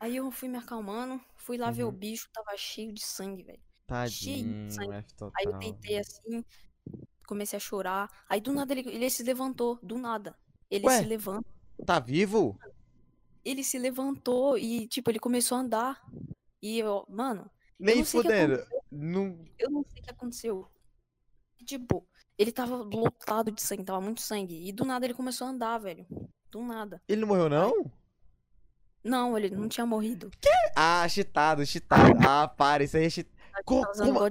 Aí 0.00 0.16
eu 0.16 0.30
fui 0.30 0.48
me 0.48 0.56
acalmando, 0.58 1.20
fui 1.36 1.58
lá 1.58 1.70
ver 1.70 1.84
o 1.84 1.88
Uhum. 1.88 1.94
bicho, 1.94 2.28
tava 2.32 2.56
cheio 2.56 2.92
de 2.92 3.04
sangue, 3.04 3.42
velho. 3.42 3.62
Tadinho, 3.86 4.70
sangue. 4.70 4.94
F 4.94 5.14
total. 5.14 5.32
Aí 5.36 5.44
eu 5.52 5.58
deitei 5.58 5.98
assim, 5.98 6.42
comecei 7.26 7.56
a 7.56 7.60
chorar. 7.60 8.10
Aí 8.28 8.40
do 8.40 8.52
nada 8.52 8.72
ele, 8.72 8.88
ele 8.88 9.10
se 9.10 9.22
levantou, 9.22 9.78
do 9.82 9.98
nada. 9.98 10.36
Ele 10.70 10.86
Ué? 10.86 10.98
se 10.98 11.04
levanta, 11.04 11.48
Tá 11.84 11.98
vivo? 11.98 12.58
ele 13.44 13.64
se 13.64 13.78
levantou 13.78 14.56
e, 14.56 14.86
tipo, 14.86 15.10
ele 15.10 15.18
começou 15.18 15.58
a 15.58 15.60
andar. 15.60 16.02
E 16.62 16.78
eu, 16.78 17.04
mano, 17.08 17.50
Nem 17.78 17.96
que 17.98 18.04
fudendo. 18.04 18.64
Não... 18.90 19.44
eu 19.58 19.70
não 19.70 19.84
sei 19.84 20.00
o 20.00 20.04
que 20.04 20.10
aconteceu. 20.10 20.68
Tipo, 21.64 22.06
ele 22.38 22.52
tava 22.52 22.76
lotado 22.76 23.50
de 23.50 23.60
sangue, 23.60 23.84
tava 23.84 24.00
muito 24.00 24.20
sangue. 24.20 24.68
E 24.68 24.72
do 24.72 24.84
nada 24.84 25.04
ele 25.06 25.14
começou 25.14 25.46
a 25.46 25.50
andar, 25.50 25.78
velho. 25.78 26.06
Do 26.50 26.62
nada. 26.62 27.02
Ele 27.08 27.20
não 27.20 27.28
morreu, 27.28 27.48
não? 27.48 27.90
Não, 29.02 29.36
ele 29.36 29.50
não 29.50 29.68
tinha 29.68 29.84
morrido. 29.84 30.30
Ah, 30.76 31.08
cheatado, 31.08 31.66
cheatado. 31.66 32.16
Ah, 32.26 32.46
para, 32.46 32.84
isso 32.84 32.96
aí 32.96 33.06
é 33.06 33.10
cheatado. 33.10 33.90
Usando 33.90 34.14
como-. 34.14 34.30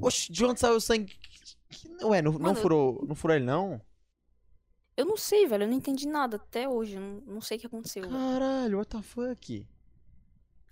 Oxe, 0.00 0.30
de 0.30 0.44
onde 0.44 0.60
saiu 0.60 0.76
o 0.76 0.80
sangue? 0.80 1.18
Que- 1.68 1.88
Ué, 2.04 2.22
não, 2.22 2.32
não 2.32 2.40
Mano, 2.40 2.58
eu- 2.58 2.62
furou, 2.62 3.04
não 3.06 3.14
furou 3.14 3.36
ele, 3.36 3.44
não? 3.44 3.80
Eu 4.96 5.04
não 5.04 5.16
sei, 5.16 5.46
velho. 5.46 5.64
Eu 5.64 5.68
não 5.68 5.74
entendi 5.76 6.06
nada 6.08 6.36
até 6.36 6.68
hoje. 6.68 6.98
Não, 6.98 7.20
não 7.22 7.40
sei 7.40 7.56
o 7.58 7.60
que 7.60 7.66
aconteceu. 7.66 8.02
velho. 8.02 8.14
Caralho, 8.14 8.78
what 8.78 8.90
the 8.90 9.02
fuck? 9.02 9.66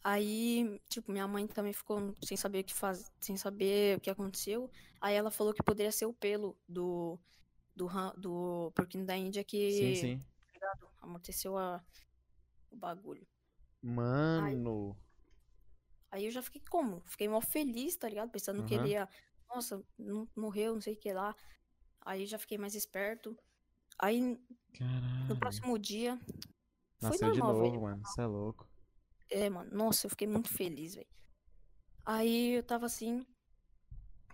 Aí, 0.02 0.80
tipo, 0.88 1.10
minha 1.10 1.26
mãe 1.26 1.46
também 1.46 1.72
ficou 1.72 2.14
sem 2.22 2.36
saber 2.36 2.60
o 2.60 2.64
que 2.64 2.74
faz, 2.74 3.10
sem 3.20 3.36
saber 3.36 3.96
o 3.96 4.00
que 4.00 4.10
aconteceu. 4.10 4.70
Aí 5.00 5.14
ela 5.14 5.30
falou 5.30 5.54
que 5.54 5.62
poderia 5.62 5.90
ser 5.92 6.04
o 6.06 6.12
pelo 6.12 6.56
do 6.68 7.18
do 7.74 7.88
do 8.16 8.70
porquinho 8.74 9.04
da 9.06 9.16
Índia 9.16 9.42
que 9.42 9.72
Sim, 9.72 9.94
sim. 9.96 10.20
ligado? 10.52 10.88
amorteceu 11.00 11.56
a, 11.56 11.82
o 12.70 12.76
bagulho. 12.76 13.26
Mano. 13.82 14.96
Aí 16.10 16.26
eu 16.26 16.30
já 16.30 16.42
fiquei 16.42 16.62
como? 16.70 17.02
Fiquei 17.06 17.26
mó 17.28 17.40
feliz, 17.40 17.96
tá 17.96 18.08
ligado? 18.08 18.30
Pensando 18.30 18.64
que 18.64 18.74
Aham. 18.74 18.84
ele 18.84 18.92
ia, 18.92 19.08
nossa, 19.54 19.82
não 19.98 20.28
morreu, 20.36 20.74
não 20.74 20.80
sei 20.80 20.94
o 20.94 20.96
que 20.96 21.12
lá. 21.12 21.34
Aí 22.00 22.26
já 22.26 22.38
fiquei 22.38 22.58
mais 22.58 22.74
esperto. 22.74 23.36
Aí 23.98 24.20
no 24.20 24.38
Caralho. 24.78 25.38
próximo 25.38 25.78
dia 25.78 26.18
foi 27.00 27.10
Nasceu 27.10 27.30
de 27.30 27.38
normal, 27.38 27.54
novo, 27.54 27.80
velho. 27.80 27.82
mano. 27.82 28.04
Você 28.04 28.20
é 28.20 28.26
louco. 28.26 28.68
É, 29.30 29.48
mano, 29.48 29.70
nossa, 29.72 30.06
eu 30.06 30.10
fiquei 30.10 30.26
muito 30.26 30.48
feliz, 30.48 30.94
velho. 30.94 31.06
Aí 32.04 32.56
eu 32.56 32.62
tava 32.62 32.86
assim, 32.86 33.24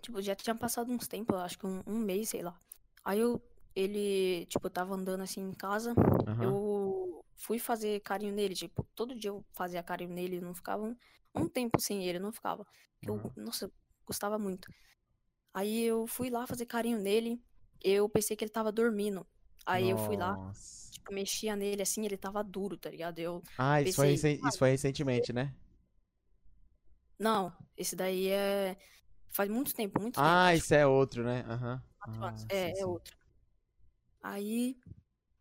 tipo, 0.03 0.21
já 0.21 0.35
tinha 0.35 0.55
passado 0.55 0.91
uns 0.91 1.07
tempos, 1.07 1.37
acho 1.37 1.59
que 1.59 1.67
um, 1.67 1.83
um 1.87 1.99
mês, 1.99 2.31
sei 2.31 2.43
lá. 2.43 2.59
Aí 3.05 3.21
eu, 3.21 3.41
ele, 3.75 4.47
tipo, 4.47 4.67
eu 4.67 4.71
tava 4.71 4.95
andando 4.95 5.23
assim 5.23 5.41
em 5.41 5.53
casa, 5.53 5.95
Aham. 6.27 6.43
eu 6.43 7.25
fui 7.37 7.59
fazer 7.59 8.01
carinho 8.01 8.35
nele, 8.35 8.55
tipo, 8.55 8.85
todo 8.95 9.15
dia 9.15 9.31
eu 9.31 9.45
fazia 9.53 9.83
carinho 9.83 10.11
nele, 10.13 10.41
não 10.41 10.55
ficava 10.55 10.83
um, 10.83 10.97
um 11.35 11.49
tempo 11.49 11.81
sem 11.81 12.05
ele, 12.07 12.19
não 12.19 12.33
ficava. 12.33 12.67
Que 13.01 13.11
eu, 13.11 13.21
nossa, 13.37 13.67
eu 13.67 13.73
gostava 14.07 14.39
muito. 14.39 14.69
Aí 15.55 15.83
eu 15.85 16.07
fui 16.07 16.31
lá 16.31 16.47
fazer 16.47 16.67
carinho 16.67 16.99
nele, 17.01 17.43
eu 17.83 18.09
pensei 18.09 18.37
que 18.37 18.45
ele 18.45 18.53
tava 18.53 18.73
dormindo. 18.73 19.27
Aí 19.67 19.89
eu 19.91 19.99
fui 19.99 20.17
lá, 20.17 20.39
Nossa. 20.39 20.91
tipo, 20.91 21.13
mexia 21.15 21.57
nele 21.57 21.83
assim, 21.83 22.05
ele 22.05 22.17
tava 22.17 22.43
duro, 22.45 22.77
tá 22.79 22.91
ligado? 22.91 23.19
Eu, 23.19 23.43
Ah, 23.57 23.81
isso 23.81 23.95
foi, 23.95 24.09
pensei, 24.09 24.13
recen- 24.13 24.41
isso 24.43 24.59
foi 24.59 24.71
recentemente, 24.71 25.33
né? 25.33 25.55
Não, 27.19 27.53
esse 27.77 27.95
daí 27.97 28.29
é. 28.29 28.77
Faz 29.31 29.49
muito 29.51 29.75
tempo, 29.75 30.01
muito 30.01 30.23
tempo. 30.23 30.45
Ah, 30.45 30.55
isso 30.55 30.73
é 30.75 30.87
outro, 30.87 31.25
né? 31.25 31.41
Aham. 31.49 31.83
quatro 31.99 32.25
Ah, 32.25 32.35
anos. 32.35 32.53
sim, 32.55 32.75
É, 32.75 32.81
é 32.81 32.87
sim. 32.87 32.87
outro. 32.87 33.17
Aí, 34.23 34.77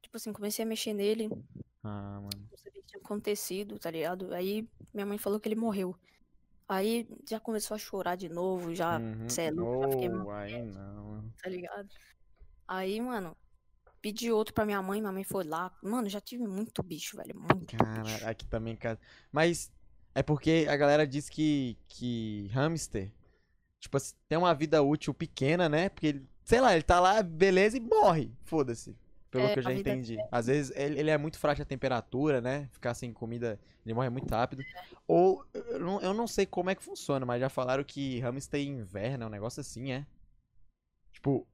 tipo 0.01 0.17
assim, 0.17 0.33
comecei 0.33 0.63
a 0.65 0.67
mexer 0.67 0.93
nele, 0.93 1.29
Ah, 1.83 2.19
mano. 2.21 2.49
não 2.51 2.57
sabia 2.57 2.79
o 2.81 2.83
que 2.83 2.89
tinha 2.91 3.01
acontecido, 3.01 3.79
tá 3.79 3.89
ligado? 3.91 4.33
Aí 4.33 4.67
minha 4.93 5.05
mãe 5.05 5.17
falou 5.17 5.39
que 5.39 5.47
ele 5.47 5.55
morreu. 5.55 5.95
Aí 6.69 7.07
já 7.27 7.39
começou 7.39 7.73
a 7.73 7.79
chorar 7.79 8.15
de 8.15 8.29
novo, 8.29 8.75
já, 8.75 8.99
Uhum. 8.99 9.27
cê 9.27 9.41
é 9.43 9.51
louco, 9.51 9.81
já 9.81 9.89
fiquei, 9.89 10.07
Oh, 10.07 10.29
aí 10.29 10.61
não. 10.61 11.33
tá 11.41 11.49
ligado? 11.49 11.89
Aí, 12.67 13.01
mano, 13.01 13.35
pedi 13.99 14.31
outro 14.31 14.53
pra 14.53 14.65
minha 14.67 14.81
mãe, 14.81 15.01
minha 15.01 15.11
mãe 15.11 15.23
foi 15.23 15.43
lá. 15.43 15.75
Mano, 15.81 16.07
já 16.07 16.21
tive 16.21 16.45
muito 16.47 16.83
bicho, 16.83 17.17
velho, 17.17 17.35
muito 17.35 17.75
Cara, 17.75 18.03
bicho. 18.03 18.27
aqui 18.27 18.45
também, 18.45 18.75
cara. 18.75 18.99
Mas 19.31 19.71
é 20.13 20.21
porque 20.21 20.67
a 20.69 20.77
galera 20.77 21.07
diz 21.07 21.27
que, 21.27 21.75
que 21.87 22.47
hamster, 22.53 23.11
tipo 23.79 23.97
assim, 23.97 24.13
tem 24.27 24.37
uma 24.37 24.53
vida 24.53 24.83
útil 24.83 25.11
pequena, 25.11 25.67
né? 25.67 25.89
Porque, 25.89 26.05
ele, 26.05 26.29
sei 26.43 26.61
lá, 26.61 26.73
ele 26.73 26.83
tá 26.83 26.99
lá, 26.99 27.23
beleza, 27.23 27.77
e 27.77 27.79
morre. 27.79 28.31
Foda-se. 28.43 28.95
Pelo 29.31 29.45
É, 29.45 29.53
que 29.53 29.59
eu 29.59 29.63
já 29.63 29.69
a 29.69 29.73
entendi. 29.73 30.17
Às 30.31 30.47
vezes 30.47 30.71
ele, 30.75 30.99
ele 30.99 31.09
é 31.09 31.17
muito 31.17 31.37
frágil 31.37 31.61
à 31.61 31.65
temperatura, 31.65 32.41
né? 32.41 32.67
Ficar 32.71 32.93
sem 32.93 33.13
comida, 33.13 33.59
ele 33.85 33.93
morre 33.93 34.09
muito 34.09 34.29
rápido. 34.31 34.63
Ou, 35.07 35.45
eu 35.53 35.79
não, 35.79 36.01
eu 36.01 36.13
não 36.13 36.27
sei 36.27 36.45
como 36.45 36.69
é 36.69 36.75
que 36.75 36.83
funciona, 36.83 37.25
mas 37.25 37.39
já 37.39 37.49
falaram 37.49 37.83
que 37.83 38.19
hamster 38.19 38.61
inverna, 38.61 39.27
um 39.27 39.29
negócio 39.29 39.61
assim, 39.61 39.91
é? 39.91 40.05
Tipo, 41.13 41.47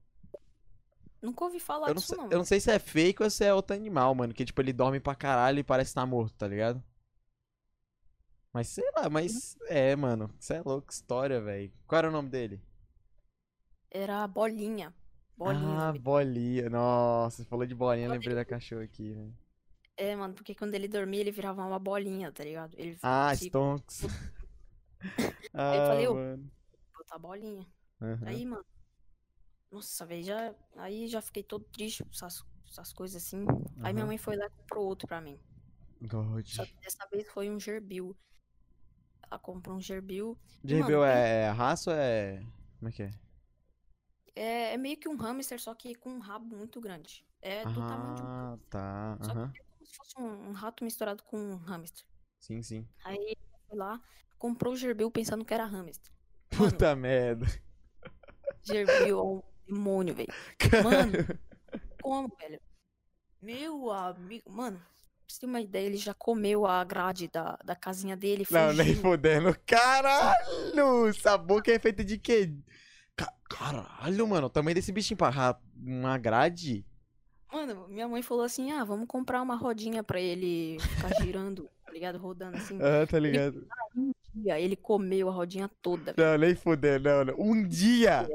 Nunca 1.20 1.44
ouvi 1.44 1.58
falar 1.58 1.88
eu 1.88 1.94
não, 1.94 2.00
disso, 2.00 2.08
sei, 2.08 2.16
não. 2.16 2.30
eu 2.30 2.38
não 2.38 2.44
sei 2.44 2.60
se 2.60 2.70
é 2.70 2.78
fake 2.78 3.22
ou 3.22 3.30
se 3.30 3.44
é 3.44 3.52
outro 3.52 3.74
animal, 3.76 4.14
mano. 4.14 4.32
Que, 4.34 4.44
tipo, 4.44 4.60
ele 4.60 4.72
dorme 4.72 5.00
pra 5.00 5.14
caralho 5.14 5.58
e 5.58 5.64
parece 5.64 5.90
estar 5.90 6.06
morto, 6.06 6.34
tá 6.36 6.46
ligado? 6.46 6.82
Mas 8.52 8.68
sei 8.68 8.84
lá, 8.96 9.08
mas 9.10 9.56
é, 9.68 9.94
mano. 9.94 10.34
Isso 10.40 10.52
é 10.52 10.60
louco, 10.62 10.90
história, 10.92 11.40
velho. 11.40 11.72
Qual 11.86 11.98
era 11.98 12.08
o 12.08 12.12
nome 12.12 12.28
dele? 12.30 12.60
Era 13.90 14.26
bolinha. 14.28 14.94
Bolinha. 15.36 15.80
Ah, 15.80 15.92
bolinha. 15.92 16.70
Nossa, 16.70 17.38
você 17.38 17.44
falou 17.44 17.66
de 17.66 17.74
bolinha, 17.74 18.08
lembrei 18.08 18.34
da 18.34 18.44
cachorra 18.44 18.84
aqui, 18.84 19.12
velho. 19.12 19.34
É, 19.96 20.14
mano, 20.14 20.34
porque 20.34 20.54
quando 20.54 20.74
ele 20.74 20.88
dormia, 20.88 21.20
ele 21.20 21.30
virava 21.30 21.64
uma 21.64 21.78
bolinha, 21.78 22.30
tá 22.32 22.44
ligado? 22.44 22.74
Ele 22.78 22.98
Ah, 23.02 23.34
se 23.34 23.46
Stonks. 23.46 24.02
Aí 25.54 25.78
eu 25.78 25.86
falei, 25.86 26.06
Ah, 26.06 26.10
ô, 26.10 26.38
botar 26.98 27.18
bolinha. 27.18 27.66
Aham. 28.00 28.26
Aí, 28.26 28.44
mano. 28.44 28.64
Nossa, 29.70 30.06
velho, 30.06 30.22
já. 30.22 30.54
Aí 30.76 31.06
já 31.08 31.20
fiquei 31.20 31.42
todo 31.42 31.64
triste 31.64 32.02
com 32.02 32.10
essas, 32.10 32.42
essas 32.70 32.92
coisas 32.92 33.22
assim. 33.22 33.44
Aí 33.82 33.92
minha 33.92 34.06
mãe 34.06 34.18
foi 34.18 34.36
lá 34.36 34.46
e 34.46 34.50
comprou 34.50 34.86
outro 34.86 35.06
pra 35.06 35.20
mim. 35.20 35.38
God. 36.02 36.46
Só 36.46 36.64
que 36.64 36.74
dessa 36.80 37.06
vez 37.10 37.26
foi 37.28 37.50
um 37.50 37.58
gerbil. 37.58 38.16
Ela 39.22 39.38
comprou 39.38 39.76
um 39.76 39.80
gerbil. 39.80 40.38
Gerbil 40.64 41.00
mano, 41.00 41.10
é, 41.10 41.42
é 41.42 41.50
raça 41.50 41.90
ou 41.90 41.96
é. 41.96 42.42
Como 42.78 42.88
é 42.88 42.92
que 42.92 43.02
é? 43.02 43.10
É, 44.36 44.74
é 44.74 44.76
meio 44.76 44.96
que 44.98 45.08
um 45.08 45.16
hamster, 45.16 45.60
só 45.60 45.74
que 45.74 45.94
com 45.94 46.10
um 46.10 46.18
rabo 46.18 46.54
muito 46.56 46.80
grande. 46.80 47.24
É 47.40 47.64
do 47.64 47.86
tamanho 47.86 48.14
de 48.14 48.22
um 48.22 48.26
Ah, 48.26 48.50
hamster. 48.50 48.70
tá. 48.70 49.18
Só 49.22 49.32
que 49.32 49.38
Aham. 49.38 49.52
é 49.54 49.62
como 49.78 49.86
se 49.86 49.96
fosse 49.96 50.20
um, 50.20 50.48
um 50.48 50.52
rato 50.52 50.84
misturado 50.84 51.22
com 51.22 51.38
um 51.38 51.56
hamster. 51.56 52.04
Sim, 52.40 52.62
sim. 52.62 52.86
Aí 53.04 53.36
foi 53.68 53.78
lá, 53.78 54.00
comprou 54.38 54.74
o 54.74 54.76
gerbil 54.76 55.10
pensando 55.10 55.44
que 55.44 55.54
era 55.54 55.64
hamster. 55.64 56.12
Mano, 56.58 56.70
Puta 56.72 56.94
merda. 56.94 57.46
gerbil 58.62 59.18
é 59.18 59.22
um 59.22 59.42
demônio, 59.66 60.14
velho. 60.14 60.32
Mano, 60.84 61.12
como, 62.02 62.28
velho? 62.38 62.60
Meu 63.40 63.90
amigo. 63.90 64.50
Mano, 64.50 64.78
pra 64.78 64.86
você 65.28 65.40
ter 65.40 65.46
uma 65.46 65.60
ideia, 65.60 65.86
ele 65.86 65.96
já 65.96 66.14
comeu 66.14 66.66
a 66.66 66.82
grade 66.84 67.28
da, 67.28 67.56
da 67.64 67.76
casinha 67.76 68.16
dele, 68.16 68.46
Não, 68.50 68.72
nem 68.72 68.94
fugiu. 68.94 69.02
fodendo. 69.02 69.56
Caralho! 69.66 71.08
Essa 71.08 71.36
boca 71.38 71.70
é 71.72 71.78
feita 71.78 72.04
de 72.04 72.18
quê? 72.18 72.52
Ca- 73.48 73.56
Caralho, 73.56 74.26
mano. 74.28 74.46
O 74.46 74.50
tamanho 74.50 74.74
desse 74.74 75.14
pra 75.16 75.28
ra- 75.30 75.60
uma 75.76 76.18
grade. 76.18 76.84
Mano, 77.52 77.86
minha 77.88 78.08
mãe 78.08 78.22
falou 78.22 78.44
assim: 78.44 78.72
ah, 78.72 78.84
vamos 78.84 79.06
comprar 79.06 79.40
uma 79.42 79.54
rodinha 79.56 80.02
pra 80.02 80.20
ele 80.20 80.78
ficar 80.80 81.08
girando, 81.22 81.68
tá 81.84 81.92
ligado? 81.92 82.18
Rodando 82.18 82.56
assim. 82.56 82.78
Ah, 82.82 83.06
tá 83.06 83.18
ligado? 83.18 83.66
E 84.34 84.50
aí 84.50 84.62
ele 84.64 84.76
comeu 84.76 85.28
a 85.28 85.32
rodinha 85.32 85.70
toda, 85.80 86.12
velho. 86.12 86.28
Não, 86.30 86.38
nem 86.38 86.54
fodendo, 86.54 87.08
não, 87.08 87.24
não. 87.24 87.34
Um 87.40 87.66
dia! 87.66 88.28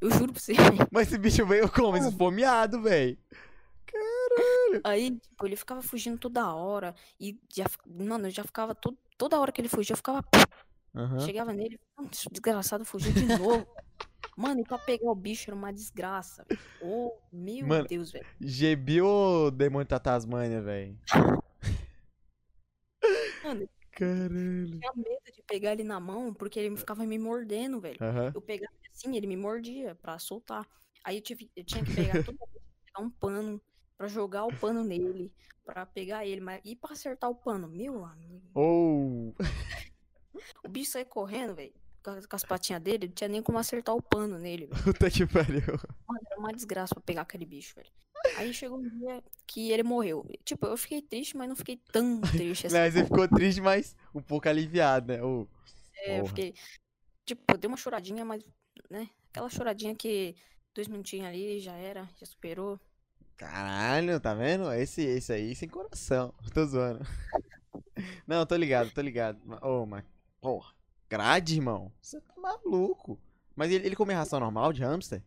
Eu 0.00 0.10
juro 0.10 0.32
pra 0.32 0.40
você. 0.42 0.52
Mas 0.90 1.08
esse 1.08 1.16
bicho 1.16 1.46
veio 1.46 1.70
como? 1.70 1.96
Esfomeado, 1.96 2.82
velho. 2.82 3.16
Aí, 4.82 5.12
tipo, 5.18 5.46
ele 5.46 5.56
ficava 5.56 5.80
fugindo 5.80 6.18
toda 6.18 6.52
hora. 6.52 6.94
E 7.18 7.38
já, 7.54 7.64
mano, 7.86 8.26
eu 8.26 8.30
já 8.30 8.42
ficava. 8.44 8.74
To, 8.74 8.96
toda 9.16 9.38
hora 9.38 9.52
que 9.52 9.60
ele 9.60 9.68
fugia, 9.68 9.92
eu 9.92 9.96
ficava. 9.96 10.22
Aham. 10.94 11.20
Chegava 11.20 11.52
nele, 11.52 11.78
"Hum, 11.98 12.08
esse 12.12 12.28
desgraçado 12.30 12.84
fugiu 12.84 13.12
de 13.12 13.24
novo. 13.26 13.66
Mano, 14.36 14.60
e 14.60 14.64
pra 14.64 14.78
pegar 14.78 15.10
o 15.10 15.14
bicho 15.14 15.50
era 15.50 15.56
uma 15.56 15.72
desgraça. 15.72 16.44
Oh, 16.80 17.12
meu 17.32 17.66
Mano, 17.66 17.86
Deus, 17.86 18.10
velho. 18.10 18.26
Gibi 18.40 19.00
ou 19.00 19.50
Demônio 19.50 19.86
da 19.86 19.98
Tasmânia, 20.00 20.60
velho? 20.60 20.98
Mano, 23.44 23.68
Caralho. 23.92 24.80
tinha 24.80 24.92
medo 24.96 25.32
de 25.32 25.42
pegar 25.46 25.72
ele 25.72 25.84
na 25.84 26.00
mão, 26.00 26.34
porque 26.34 26.58
ele 26.58 26.76
ficava 26.76 27.04
me 27.06 27.18
mordendo, 27.18 27.80
velho. 27.80 27.98
Eu 28.34 28.40
pegava 28.42 28.72
assim, 28.92 29.16
ele 29.16 29.26
me 29.26 29.36
mordia 29.36 29.94
pra 29.94 30.18
soltar. 30.18 30.66
Aí 31.04 31.16
eu, 31.16 31.22
tive, 31.22 31.50
eu 31.54 31.64
tinha 31.64 31.84
que 31.84 31.94
pegar 31.94 32.24
toda 32.24 32.38
vez, 32.52 32.64
pegar 32.86 33.00
um 33.06 33.10
pano 33.10 33.60
pra 33.96 34.08
jogar 34.08 34.46
o 34.46 34.56
pano 34.58 34.82
nele, 34.82 35.32
pra 35.64 35.86
pegar 35.86 36.26
ele, 36.26 36.40
mas 36.40 36.60
e 36.64 36.74
pra 36.74 36.92
acertar 36.92 37.30
o 37.30 37.34
pano? 37.36 37.68
Meu 37.68 38.04
amigo, 38.04 38.42
Ou. 38.54 39.34
o 40.64 40.68
bicho 40.68 40.90
saía 40.90 41.04
correndo, 41.04 41.54
velho, 41.54 41.72
com 42.28 42.36
as- 42.36 42.44
patinhas 42.44 42.82
dele, 42.82 43.06
não 43.08 43.14
tinha 43.14 43.28
nem 43.28 43.42
como 43.42 43.58
acertar 43.58 43.94
o 43.94 44.02
pano 44.02 44.38
nele. 44.38 44.68
Puta 44.84 45.10
que 45.10 45.26
pariu. 45.26 45.62
Mano, 46.06 46.20
era 46.30 46.38
uma 46.40 46.52
desgraça 46.52 46.94
pra 46.94 47.02
pegar 47.02 47.22
aquele 47.22 47.46
bicho, 47.46 47.74
velho. 47.74 47.90
Aí 48.36 48.52
chegou 48.52 48.78
um 48.78 48.88
dia 48.88 49.22
que 49.46 49.70
ele 49.70 49.82
morreu. 49.82 50.26
Tipo, 50.44 50.66
eu 50.66 50.76
fiquei 50.76 51.00
triste, 51.02 51.36
mas 51.36 51.48
não 51.48 51.56
fiquei 51.56 51.76
tão 51.92 52.20
triste 52.20 52.66
assim. 52.66 52.76
Né, 52.76 52.90
você 52.90 53.04
ficou 53.04 53.28
triste, 53.28 53.60
mas 53.60 53.96
um 54.14 54.20
pouco 54.20 54.48
aliviado, 54.48 55.08
né? 55.08 55.22
Ou. 55.22 55.48
É, 55.96 56.20
eu 56.20 56.26
fiquei. 56.26 56.54
Tipo, 57.24 57.42
eu 57.52 57.58
dei 57.58 57.68
uma 57.68 57.76
choradinha, 57.76 58.24
mas, 58.24 58.44
né? 58.90 59.08
Aquela 59.30 59.48
choradinha 59.48 59.94
que 59.94 60.34
dois 60.74 60.88
minutinhos 60.88 61.26
ali 61.26 61.60
já 61.60 61.74
era, 61.74 62.08
já 62.18 62.26
superou. 62.26 62.78
Caralho, 63.36 64.20
tá 64.20 64.34
vendo? 64.34 64.72
Esse, 64.72 65.02
esse 65.02 65.32
aí 65.32 65.54
sem 65.54 65.68
coração. 65.68 66.32
Tô 66.54 66.64
zoando. 66.66 67.04
Não, 68.26 68.44
tô 68.46 68.56
ligado, 68.56 68.90
tô 68.90 69.00
ligado. 69.00 69.40
Ô, 69.62 69.86
mas. 69.86 70.04
Porra. 70.40 70.73
Grade, 71.14 71.54
irmão? 71.54 71.92
Você 72.02 72.20
tá 72.20 72.34
maluco. 72.36 73.20
Mas 73.54 73.70
ele, 73.70 73.86
ele 73.86 73.94
come 73.94 74.12
ração 74.12 74.40
normal 74.40 74.72
de 74.72 74.82
hamster? 74.82 75.22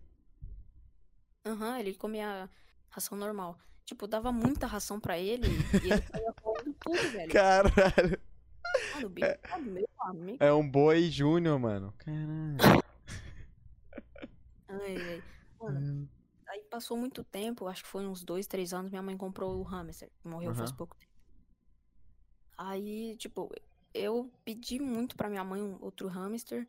Aham, 1.46 1.80
ele 1.80 1.96
comia 1.96 2.50
ração 2.90 3.18
normal. 3.18 3.58
Tipo, 3.86 4.06
dava 4.06 4.30
muita 4.34 4.68
ração 4.68 5.00
pra 5.00 5.18
ele 5.18 5.48
e 5.82 5.90
ele 5.90 6.02
saía 6.12 6.34
comendo 6.44 6.76
tudo, 6.82 7.10
velho. 7.10 7.32
Caralho. 7.32 8.22
Mano, 8.94 9.08
o 9.08 9.10
bicho 9.10 9.38
tá 9.48 9.58
meu 9.60 9.88
amigo. 10.02 10.44
É 10.44 10.52
um 10.52 10.70
boi 10.70 11.10
júnior, 11.10 11.58
mano. 11.58 11.94
Caralho. 12.00 12.84
Ai, 14.68 14.98
ai. 15.10 15.24
Mano, 15.58 16.10
aí 16.50 16.64
passou 16.70 16.98
muito 16.98 17.24
tempo, 17.24 17.66
acho 17.66 17.84
que 17.84 17.90
foi 17.90 18.06
uns 18.06 18.26
dois, 18.26 18.46
três 18.46 18.74
anos, 18.74 18.92
minha 18.92 19.02
mãe 19.02 19.16
comprou 19.16 19.58
o 19.58 19.64
hamster. 19.64 20.12
Morreu 20.22 20.54
faz 20.54 20.70
Aham. 20.70 20.78
pouco 20.78 20.98
tempo. 20.98 21.14
Aí, 22.58 23.16
tipo, 23.16 23.50
eu 23.98 24.32
pedi 24.46 24.80
muito 24.80 25.16
pra 25.16 25.30
minha 25.30 25.44
mãe 25.44 25.62
um 25.62 25.78
outro 25.82 26.08
hamster. 26.08 26.68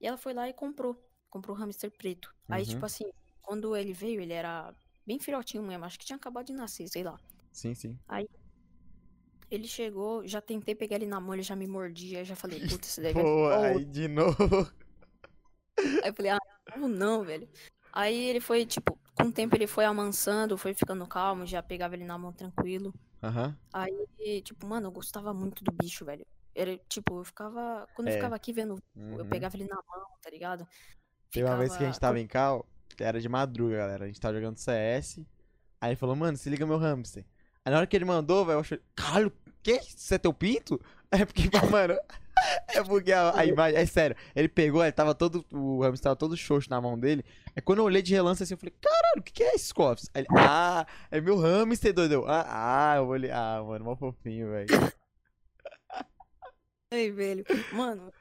E 0.00 0.06
ela 0.06 0.16
foi 0.16 0.34
lá 0.34 0.48
e 0.48 0.52
comprou. 0.52 0.96
Comprou 1.30 1.56
o 1.56 1.58
hamster 1.58 1.90
preto. 1.90 2.32
Aí, 2.50 2.62
Uhum. 2.62 2.68
tipo 2.68 2.86
assim, 2.86 3.04
quando 3.42 3.76
ele 3.76 3.92
veio, 3.92 4.20
ele 4.20 4.32
era 4.32 4.74
bem 5.06 5.18
filhotinho 5.18 5.62
mesmo. 5.62 5.84
Acho 5.84 5.98
que 5.98 6.04
tinha 6.04 6.16
acabado 6.16 6.46
de 6.46 6.52
nascer, 6.52 6.88
sei 6.88 7.02
lá. 7.02 7.18
Sim, 7.52 7.74
sim. 7.74 7.98
Ele 9.50 9.68
chegou, 9.68 10.26
já 10.26 10.40
tentei 10.40 10.74
pegar 10.74 10.96
ele 10.96 11.06
na 11.06 11.20
mão, 11.20 11.34
ele 11.34 11.42
já 11.42 11.54
me 11.54 11.66
mordia. 11.66 12.24
Já 12.24 12.34
falei, 12.34 12.58
putz, 12.60 12.88
esse 12.88 13.02
daí 13.02 13.12
Pô, 13.22 13.48
aí 13.48 13.84
de 13.84 14.08
novo. 14.08 14.72
Aí 15.76 16.08
eu 16.08 16.14
falei, 16.14 16.30
ah, 16.32 16.38
não, 16.76 16.88
não, 16.88 17.22
velho. 17.22 17.48
Aí 17.92 18.16
ele 18.28 18.40
foi, 18.40 18.64
tipo, 18.64 18.98
com 19.14 19.24
o 19.24 19.32
tempo 19.32 19.54
ele 19.54 19.66
foi 19.66 19.84
amansando, 19.84 20.56
foi 20.56 20.72
ficando 20.74 21.06
calmo, 21.06 21.46
já 21.46 21.62
pegava 21.62 21.94
ele 21.94 22.04
na 22.04 22.16
mão 22.16 22.32
tranquilo. 22.32 22.94
Aham. 23.22 23.54
Aí, 23.72 24.42
tipo, 24.42 24.66
mano, 24.66 24.86
eu 24.88 24.92
gostava 24.92 25.34
muito 25.34 25.62
do 25.62 25.72
bicho, 25.72 26.04
velho. 26.04 26.26
Era, 26.54 26.78
tipo, 26.88 27.18
eu 27.20 27.24
ficava. 27.24 27.86
Quando 27.94 28.08
eu 28.08 28.12
É. 28.12 28.16
ficava 28.16 28.34
aqui 28.36 28.52
vendo, 28.52 28.78
eu 28.96 29.02
Uhum. 29.18 29.28
pegava 29.28 29.56
ele 29.56 29.66
na 29.66 29.76
mão, 29.76 30.06
tá 30.22 30.28
ligado? 30.30 30.66
Teve 31.30 31.46
uma 31.46 31.56
vez 31.56 31.70
que 31.76 31.82
a 31.82 31.86
gente 31.86 31.94
Ficava- 31.94 32.12
tava 32.12 32.20
em 32.20 32.26
cal, 32.26 32.66
era 33.00 33.20
de 33.20 33.28
madruga, 33.28 33.76
galera. 33.78 34.04
A 34.04 34.06
gente 34.06 34.20
tava 34.20 34.34
jogando 34.34 34.58
CS. 34.58 35.24
Aí 35.80 35.90
ele 35.90 35.96
falou, 35.96 36.14
mano, 36.14 36.36
se 36.36 36.48
liga 36.50 36.66
meu 36.66 36.76
hamster. 36.78 37.24
Aí 37.64 37.70
na 37.72 37.78
hora 37.78 37.86
que 37.86 37.96
ele 37.96 38.04
mandou, 38.04 38.44
velho, 38.44 38.56
eu 38.56 38.60
achei, 38.60 38.80
caralho, 38.94 39.32
que? 39.62 39.72
Isso 39.78 40.12
é 40.14 40.18
teu 40.18 40.32
pinto? 40.34 40.80
É 41.14 41.26
porque, 41.26 41.42
mano, 41.76 41.94
é 42.68 42.82
porque 42.82 43.12
a, 43.12 43.38
a 43.38 43.44
imagem, 43.44 43.78
é 43.78 43.84
sério, 43.84 44.16
ele 44.34 44.48
pegou, 44.48 44.82
ele 44.82 44.92
tava 44.92 45.14
todo, 45.14 45.44
o 45.52 45.82
hamster 45.82 46.04
tava 46.04 46.16
todo 46.16 46.34
xoxo 46.38 46.70
na 46.70 46.80
mão 46.80 46.98
dele. 46.98 47.22
Aí 47.54 47.60
quando 47.60 47.80
eu 47.80 47.84
olhei 47.84 48.00
de 48.00 48.14
relance 48.14 48.42
assim, 48.42 48.54
eu 48.54 48.58
falei, 48.58 48.74
caralho, 48.80 49.18
o 49.20 49.22
que 49.22 49.30
que 49.30 49.42
é 49.42 49.54
esses 49.54 49.72
cofres? 49.72 50.08
Aí 50.14 50.22
ele, 50.22 50.28
ah, 50.38 50.86
é 51.10 51.20
meu 51.20 51.36
hamster, 51.38 51.92
doido. 51.92 52.12
Eu, 52.14 52.24
Ah, 52.26 52.92
ah, 52.92 52.96
eu 52.96 53.06
olhei, 53.08 53.30
ah, 53.30 53.62
mano, 53.62 53.84
mó 53.84 53.94
fofinho, 53.94 54.52
velho. 54.52 54.68
Ai, 56.92 57.10
velho. 57.10 57.44
Mano, 57.72 58.12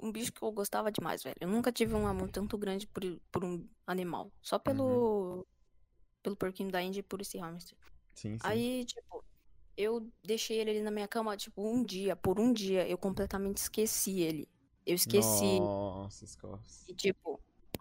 um 0.00 0.10
bicho 0.10 0.32
que 0.32 0.42
eu 0.42 0.50
gostava 0.50 0.90
demais, 0.90 1.22
velho. 1.22 1.36
Eu 1.40 1.48
nunca 1.48 1.70
tive 1.70 1.94
um 1.94 2.06
amor 2.06 2.30
tanto 2.30 2.56
grande 2.56 2.86
por, 2.86 3.02
por 3.30 3.44
um 3.44 3.68
animal. 3.86 4.32
Só 4.40 4.58
pelo. 4.58 5.46
Pelo 6.22 6.36
porquinho 6.36 6.70
da 6.70 6.80
Índia 6.82 7.00
e 7.00 7.02
por 7.02 7.20
esse 7.20 7.38
hamster. 7.38 7.76
Sim, 8.14 8.32
sim. 8.38 8.38
Aí, 8.42 8.84
tipo, 8.84 9.24
eu 9.76 10.10
deixei 10.24 10.58
ele 10.58 10.70
ali 10.70 10.82
na 10.82 10.90
minha 10.90 11.06
cama, 11.06 11.36
tipo, 11.36 11.62
um 11.62 11.84
dia, 11.84 12.16
por 12.16 12.40
um 12.40 12.52
dia, 12.52 12.88
eu 12.88 12.98
completamente 12.98 13.58
esqueci 13.58 14.20
ele. 14.20 14.48
Eu 14.84 14.94
esqueci. 14.94 15.60
Nossa, 15.60 16.26
cofres. 16.38 16.88
E, 16.88 16.94
tipo, 16.94 17.38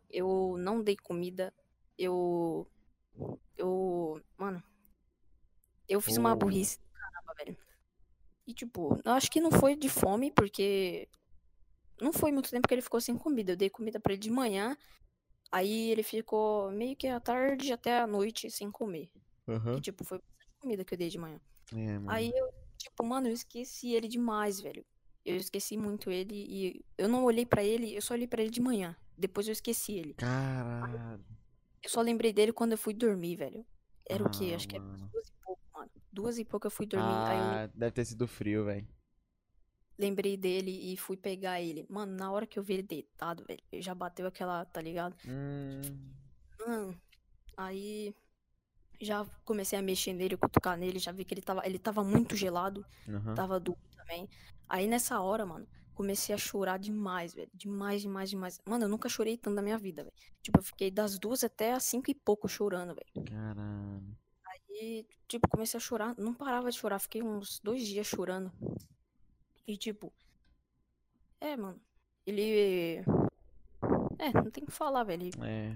eu 0.10 0.56
não 0.60 0.84
dei 0.84 0.98
comida. 0.98 1.54
Eu. 1.98 2.68
Eu. 3.56 4.22
Mano. 4.38 4.62
Eu 5.88 6.02
fiz 6.02 6.18
uma 6.18 6.34
Oh. 6.34 6.36
burrice 6.36 6.78
do 6.78 6.86
caramba, 6.92 7.34
velho. 7.38 7.58
E, 8.48 8.54
tipo, 8.54 8.98
eu 9.04 9.12
acho 9.12 9.30
que 9.30 9.42
não 9.42 9.52
foi 9.52 9.76
de 9.76 9.90
fome, 9.90 10.32
porque. 10.32 11.08
Não 12.00 12.14
foi 12.14 12.32
muito 12.32 12.50
tempo 12.50 12.68
que 12.68 12.74
ele 12.74 12.82
ficou 12.82 13.02
sem 13.02 13.18
comida. 13.18 13.52
Eu 13.52 13.58
dei 13.58 13.70
comida 13.70 14.00
pra 14.00 14.14
ele 14.14 14.22
de 14.22 14.32
manhã. 14.32 14.78
Aí 15.52 15.90
ele 15.92 16.04
ficou 16.04 16.72
meio 16.72 16.96
que 16.96 17.08
à 17.08 17.20
tarde 17.20 17.74
até 17.74 18.00
à 18.00 18.08
noite 18.08 18.50
sem 18.52 18.72
comer. 18.72 19.10
Aham. 19.48 19.78
E, 19.78 19.82
tipo, 19.82 20.04
foi 20.04 20.22
comida 20.60 20.86
que 20.86 20.94
eu 20.94 20.98
dei 20.98 21.10
de 21.10 21.18
manhã. 21.18 21.40
É, 21.74 22.00
mano. 22.00 22.12
Aí 22.12 22.32
eu, 22.34 22.50
tipo, 22.78 23.04
mano, 23.04 23.28
eu 23.28 23.34
esqueci 23.34 23.94
ele 23.94 24.08
demais, 24.08 24.62
velho. 24.62 24.86
Eu 25.26 25.36
esqueci 25.36 25.76
muito 25.76 26.10
ele 26.10 26.36
e 26.36 26.86
eu 26.98 27.10
não 27.10 27.26
olhei 27.26 27.46
pra 27.46 27.62
ele, 27.64 27.94
eu 27.94 28.02
só 28.02 28.14
olhei 28.14 28.28
pra 28.28 28.42
ele 28.42 28.52
de 28.52 28.62
manhã. 28.62 28.96
Depois 29.18 29.48
eu 29.48 29.52
esqueci 29.52 29.94
ele. 29.94 30.14
Caralho. 30.14 31.26
Eu 31.84 31.90
só 31.90 32.00
lembrei 32.02 32.32
dele 32.32 32.54
quando 32.54 32.74
eu 32.74 32.78
fui 32.78 32.94
dormir, 32.94 33.36
velho. 33.36 33.66
Era 34.10 34.24
o 34.24 34.30
quê? 34.30 34.52
Ah, 34.54 34.56
Acho 34.56 34.68
que 34.68 34.76
era 34.76 34.86
mano. 34.86 35.10
duas 35.12 35.30
mano. 35.32 35.37
Duas 36.18 36.40
e 36.40 36.44
pouco 36.44 36.66
eu 36.66 36.72
fui 36.72 36.88
dormir. 36.88 37.06
Eu 37.06 37.12
Ah, 37.12 37.70
deve 37.76 37.92
ter 37.92 38.04
sido 38.06 38.28
frio, 38.28 38.66
velho. 38.66 38.88
lembrei 40.00 40.36
dele 40.36 40.72
e 40.92 40.98
fui 40.98 41.16
pegar 41.16 41.62
ele. 41.62 41.86
Mano, 41.90 42.16
na 42.16 42.32
hora 42.32 42.48
que 42.48 42.58
eu 42.58 42.64
vi 42.64 42.74
ele 42.74 42.84
deitado, 42.84 43.44
velho, 43.46 43.62
já 43.82 43.94
bateu 43.94 44.26
aquela, 44.26 44.66
tá 44.66 44.82
ligado? 44.82 45.16
Hum. 45.28 45.82
Mano, 46.60 47.02
aí 47.56 48.16
já 49.00 49.24
comecei 49.46 49.78
a 49.78 49.82
mexer 49.82 50.14
nele, 50.14 50.36
cutucar 50.38 50.76
nele, 50.76 50.98
já 50.98 51.12
vi 51.12 51.24
que 51.24 51.36
ele 51.36 51.42
tava, 51.42 51.62
ele 51.68 51.78
tava 51.78 52.04
muito 52.04 52.36
gelado. 52.36 52.84
Aham. 53.08 53.36
Tava 53.36 53.60
duro 53.60 53.78
também. 53.96 54.28
Aí 54.68 54.88
nessa 54.88 55.20
hora, 55.22 55.46
mano, 55.46 55.68
comecei 55.94 56.34
a 56.34 56.38
chorar 56.38 56.78
demais, 56.80 57.34
velho. 57.36 57.50
Demais, 57.54 58.02
demais, 58.02 58.30
demais. 58.32 58.60
Mano, 58.66 58.86
eu 58.86 58.90
nunca 58.90 59.08
chorei 59.08 59.38
tanto 59.38 59.54
na 59.56 59.62
minha 59.62 59.78
vida, 59.78 60.04
velho. 60.04 60.16
Tipo, 60.42 60.58
eu 60.60 60.64
fiquei 60.64 60.90
das 60.90 61.20
duas 61.20 61.44
até 61.44 61.74
as 61.74 61.84
cinco 61.84 62.10
e 62.10 62.16
pouco 62.16 62.48
chorando, 62.48 62.96
velho. 62.96 63.26
Caralho. 63.26 64.18
E, 64.80 65.06
tipo, 65.28 65.48
comecei 65.48 65.78
a 65.78 65.82
chorar. 65.82 66.14
Não 66.18 66.34
parava 66.34 66.70
de 66.70 66.78
chorar. 66.78 67.00
Fiquei 67.00 67.24
uns 67.24 67.60
dois 67.60 67.86
dias 67.86 68.06
chorando. 68.06 68.52
E, 69.68 69.76
tipo. 69.76 70.14
É, 71.42 71.58
mano. 71.58 71.80
Ele. 72.26 73.04
É, 74.20 74.34
não 74.34 74.52
tem 74.52 74.64
o 74.64 74.68
que 74.68 74.72
falar, 74.72 75.04
velho. 75.04 75.30
É. 75.44 75.76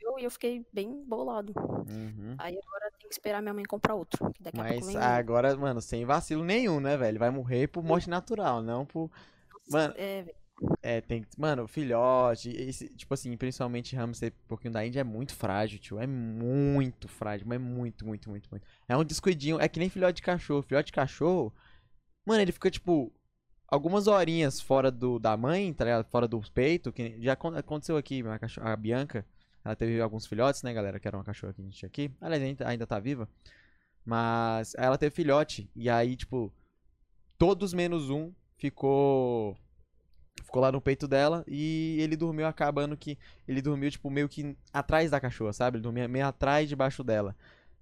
eu, 0.00 0.18
e 0.18 0.24
eu 0.24 0.30
fiquei 0.30 0.64
bem 0.72 1.04
bolado. 1.04 1.52
Uhum. 1.56 2.34
Aí 2.38 2.58
agora 2.58 2.90
tem 2.98 3.08
que 3.08 3.14
esperar 3.14 3.42
minha 3.42 3.54
mãe 3.54 3.64
comprar 3.64 3.94
outro. 3.94 4.32
Mas 4.54 4.96
agora, 4.96 5.56
mano, 5.56 5.80
sem 5.80 6.04
vacilo 6.04 6.44
nenhum, 6.44 6.80
né, 6.80 6.96
velho? 6.96 7.18
Vai 7.18 7.30
morrer 7.30 7.68
por 7.68 7.82
morte 7.82 8.08
natural, 8.08 8.62
não 8.62 8.86
por. 8.86 9.10
Mano, 9.70 9.94
É, 9.96 10.22
velho. 10.22 10.38
É, 10.82 11.00
tem. 11.00 11.24
Mano, 11.36 11.66
filhote, 11.68 12.50
esse, 12.50 12.88
tipo 12.90 13.14
assim, 13.14 13.36
principalmente 13.36 13.94
hamster, 13.94 14.32
pouquinho 14.46 14.72
da 14.72 14.84
Índia 14.84 15.00
é 15.00 15.04
muito 15.04 15.34
frágil, 15.34 15.78
tio. 15.78 15.98
É 16.00 16.06
muito 16.06 17.08
frágil, 17.08 17.46
mas 17.46 17.56
é 17.56 17.58
muito, 17.58 18.06
muito, 18.06 18.28
muito, 18.28 18.48
muito. 18.50 18.66
É 18.88 18.96
um 18.96 19.04
descuidinho, 19.04 19.60
é 19.60 19.68
que 19.68 19.78
nem 19.78 19.88
filhote 19.88 20.16
de 20.16 20.22
cachorro. 20.22 20.62
Filhote 20.62 20.86
de 20.86 20.92
cachorro, 20.92 21.52
mano, 22.26 22.42
ele 22.42 22.52
fica, 22.52 22.70
tipo, 22.70 23.12
algumas 23.68 24.06
horinhas 24.06 24.60
fora 24.60 24.90
do, 24.90 25.18
da 25.18 25.36
mãe, 25.36 25.72
tá 25.72 25.84
ligado? 25.84 26.04
Fora 26.10 26.26
do 26.26 26.40
peito, 26.52 26.92
que 26.92 27.16
já 27.20 27.34
acon- 27.34 27.54
aconteceu 27.56 27.96
aqui, 27.96 28.22
a, 28.26 28.38
cachorro, 28.38 28.68
a 28.68 28.76
Bianca, 28.76 29.24
ela 29.64 29.76
teve 29.76 30.00
alguns 30.00 30.26
filhotes, 30.26 30.62
né, 30.62 30.72
galera, 30.72 30.98
que 30.98 31.06
era 31.06 31.16
uma 31.16 31.24
cachorra 31.24 31.52
que 31.52 31.60
a 31.60 31.64
gente 31.64 31.76
tinha 31.78 31.88
aqui. 31.88 32.10
Aliás, 32.20 32.42
ainda, 32.42 32.68
ainda 32.68 32.86
tá 32.86 32.98
viva. 32.98 33.28
Mas 34.04 34.74
ela 34.76 34.96
teve 34.96 35.14
filhote, 35.14 35.70
e 35.76 35.90
aí, 35.90 36.16
tipo, 36.16 36.52
todos 37.36 37.74
menos 37.74 38.08
um 38.10 38.32
ficou 38.56 39.56
ficou 40.42 40.62
lá 40.62 40.72
no 40.72 40.80
peito 40.80 41.08
dela 41.08 41.44
e 41.46 41.96
ele 42.00 42.16
dormiu 42.16 42.46
acabando 42.46 42.96
que 42.96 43.18
ele 43.46 43.62
dormiu 43.62 43.90
tipo 43.90 44.10
meio 44.10 44.28
que 44.28 44.56
atrás 44.72 45.10
da 45.10 45.20
cachorra, 45.20 45.52
sabe? 45.52 45.76
Ele 45.78 45.82
dormia 45.82 46.08
meio 46.08 46.26
atrás 46.26 46.68
debaixo 46.68 47.02
dela. 47.04 47.36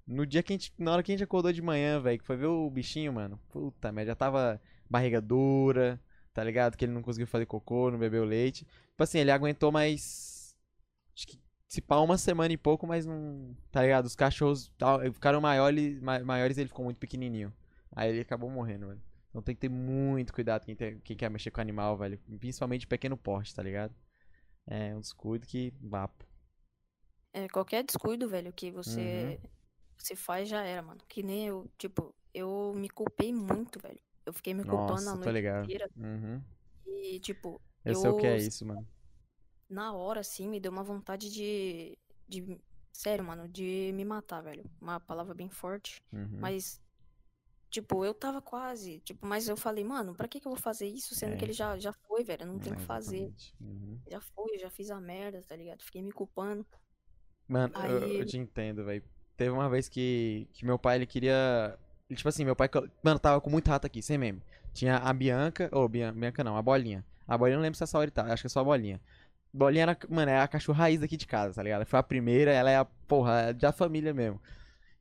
No 0.07 0.27
dia 0.27 0.43
que 0.43 0.53
a 0.53 0.57
gente, 0.57 0.73
na 0.79 0.93
hora 0.93 1.03
que 1.03 1.13
a 1.13 1.15
gente 1.15 1.25
acordou 1.25 1.53
de 1.53 1.63
manhã, 1.63 2.01
velho, 2.01 2.19
que 2.19 2.25
foi 2.25 2.37
ver 2.37 2.47
o 2.47 2.71
bichinho, 2.71 3.13
mano. 3.13 3.41
Puta, 3.51 3.91
merda, 3.93 4.13
já 4.13 4.17
tava 4.17 4.61
barriga 4.89 5.21
dura, 5.21 6.01
tá 6.33 6.45
ligado? 6.45 6.77
Que 6.77 6.85
ele 6.85 6.93
não 6.93 7.03
conseguiu 7.03 7.27
fazer 7.27 7.47
cocô, 7.47 7.91
não 7.91 7.99
bebeu 7.99 8.25
leite. 8.25 8.65
Tipo 8.65 9.03
assim, 9.03 9.19
ele 9.19 9.31
aguentou 9.33 9.73
mais 9.73 10.55
acho 11.15 11.27
que 11.27 11.41
se 11.69 11.81
pá 11.81 11.99
uma 12.01 12.17
semana 12.19 12.53
e 12.53 12.57
pouco, 12.57 12.87
mas 12.87 13.05
não, 13.07 13.57
tá 13.71 13.83
ligado? 13.83 14.07
Os 14.07 14.15
cachorros 14.17 14.71
ficaram 15.15 15.41
maiores, 15.41 16.01
ma- 16.01 16.21
maiores, 16.21 16.59
ele 16.59 16.69
ficou 16.69 16.85
muito 16.85 16.99
pequenininho. 16.99 17.53
Aí 17.93 18.11
ele 18.11 18.21
acabou 18.21 18.51
morrendo, 18.51 18.89
velho. 18.89 19.03
Então 19.37 19.43
tem 19.43 19.55
que 19.55 19.61
ter 19.61 19.69
muito 19.69 20.33
cuidado 20.33 20.65
quem, 20.65 20.75
tem- 20.75 20.99
quem 21.01 21.15
quer 21.15 21.29
mexer 21.29 21.51
com 21.51 21.61
animal, 21.61 21.95
velho. 21.99 22.19
Principalmente 22.41 22.87
pequeno 22.87 23.19
porte, 23.19 23.55
tá 23.55 23.63
ligado? 23.63 23.95
É 24.67 24.95
um 24.97 25.01
descuido 25.01 25.47
que 25.47 25.75
vapo. 25.79 26.25
É, 27.35 27.47
qualquer 27.51 27.85
descuido, 27.85 28.27
velho, 28.31 28.51
que 28.51 28.69
Uhum. 28.69 28.83
você, 28.83 29.39
você 29.99 30.17
faz 30.17 30.49
já 30.49 30.65
era, 30.65 30.81
mano. 30.81 31.03
Que 31.07 31.23
nem 31.23 31.49
eu, 31.49 31.71
tipo, 31.77 32.15
eu 32.33 32.73
me 32.75 32.89
culpei 32.89 33.31
muito, 33.31 33.79
velho. 33.79 34.01
Eu 34.25 34.33
fiquei 34.33 34.55
me 34.55 34.63
culpando 34.65 34.85
a 34.93 34.95
Nossa, 34.95 35.13
tô 35.13 35.17
noite 35.19 35.33
ligado. 35.35 35.65
inteira. 35.65 35.91
Uhum. 35.99 36.43
E, 36.87 37.21
tipo, 37.21 37.61
Eu 37.85 37.95
sei 37.95 38.09
o 38.09 38.17
que 38.17 38.27
é 38.27 38.33
eu, 38.33 38.39
isso, 38.39 38.65
mano. 38.65 38.89
na 39.69 39.93
hora, 39.93 40.21
assim, 40.21 40.49
me 40.49 40.59
deu 40.59 40.73
uma 40.73 40.83
vontade 40.83 41.31
de, 41.31 41.99
de, 42.27 42.59
sério, 42.91 43.23
mano, 43.23 43.47
de 43.47 43.93
me 43.93 44.03
matar, 44.03 44.41
velho. 44.41 44.65
Uma 44.81 44.99
palavra 44.99 45.35
bem 45.35 45.51
forte. 45.51 46.03
Uhum. 46.11 46.39
Mas, 46.41 46.81
tipo, 47.81 48.05
eu 48.05 48.15
tava 48.15 48.41
quase, 48.43 49.01
tipo, 49.01 49.27
mas 49.27 49.49
eu 49.49 49.57
falei, 49.57 49.85
mano, 49.85 50.15
pra 50.15 50.29
que 50.29 50.41
que 50.41 50.47
eu 50.47 50.53
vou 50.53 50.61
fazer 50.61 50.87
isso, 50.87 51.15
sendo 51.15 51.37
que 51.37 51.45
É, 51.45 51.47
ele 51.47 51.53
já, 51.53 51.79
já 51.79 51.93
foi, 51.93 52.25
velho, 52.25 52.43
eu 52.43 52.47
não 52.47 52.59
tenho 52.59 52.75
o 52.75 52.79
é, 52.79 52.81
que 52.81 52.85
fazer. 52.85 53.33
Uhum. 53.61 53.99
Já 54.09 54.21
foi, 54.21 54.55
eu 54.55 54.59
já 54.61 54.71
fiz 54.71 54.91
a 54.91 55.01
merda, 55.01 55.43
tá 55.43 55.57
ligado? 55.57 55.83
Fiquei 55.83 56.03
me 56.03 56.13
culpando. 56.13 56.67
Mano, 57.49 57.75
eu, 57.85 57.99
eu 58.19 58.25
Aí, 58.25 58.27
te 58.27 58.37
entendo, 58.39 58.85
velho. 58.85 59.03
Teve 59.37 59.51
uma 59.51 59.69
vez 59.69 59.89
que, 59.89 60.49
que 60.53 60.65
meu 60.65 60.79
pai, 60.79 60.97
ele 60.97 61.07
queria. 61.07 61.79
ele, 62.09 62.17
tipo 62.17 62.29
assim, 62.29 62.45
meu 62.45 62.57
pai. 62.57 62.69
Mano, 63.03 63.19
tava 63.21 63.41
com 63.41 63.51
muito 63.51 63.69
rato 63.69 63.87
aqui, 63.87 64.03
sem 64.03 64.19
meme. 64.19 64.43
Tinha 64.73 64.97
a 64.97 65.13
Bianca. 65.13 65.69
Ou, 65.73 65.89
Bian- 65.89 66.13
Bianca 66.13 66.43
não, 66.43 66.57
a 66.57 66.63
bolinha. 66.63 67.05
A 67.27 67.37
bolinha 67.39 67.55
eu 67.55 67.59
não 67.59 67.63
lembro 67.63 67.77
se 67.79 67.85
essa 67.85 67.99
hora 67.99 68.11
tá, 68.11 68.25
acho 68.33 68.43
que 68.43 68.47
é 68.47 68.51
só 68.51 68.61
a 68.61 68.65
bolinha. 68.65 69.01
Bolinha 69.53 69.83
era, 69.85 69.99
mano, 70.09 70.31
é 70.31 70.41
a 70.41 70.49
cachorra 70.49 70.81
raiz 70.85 71.01
daqui 71.01 71.17
de 71.17 71.27
casa, 71.27 71.55
tá 71.55 71.63
ligado? 71.63 71.87
Foi 71.87 71.99
a 71.99 72.03
primeira, 72.03 72.53
ela 72.53 72.71
é 72.71 72.77
a, 72.77 72.85
porra, 72.85 73.41
é 73.51 73.53
da 73.53 73.73
família 73.73 74.13
mesmo. 74.15 74.41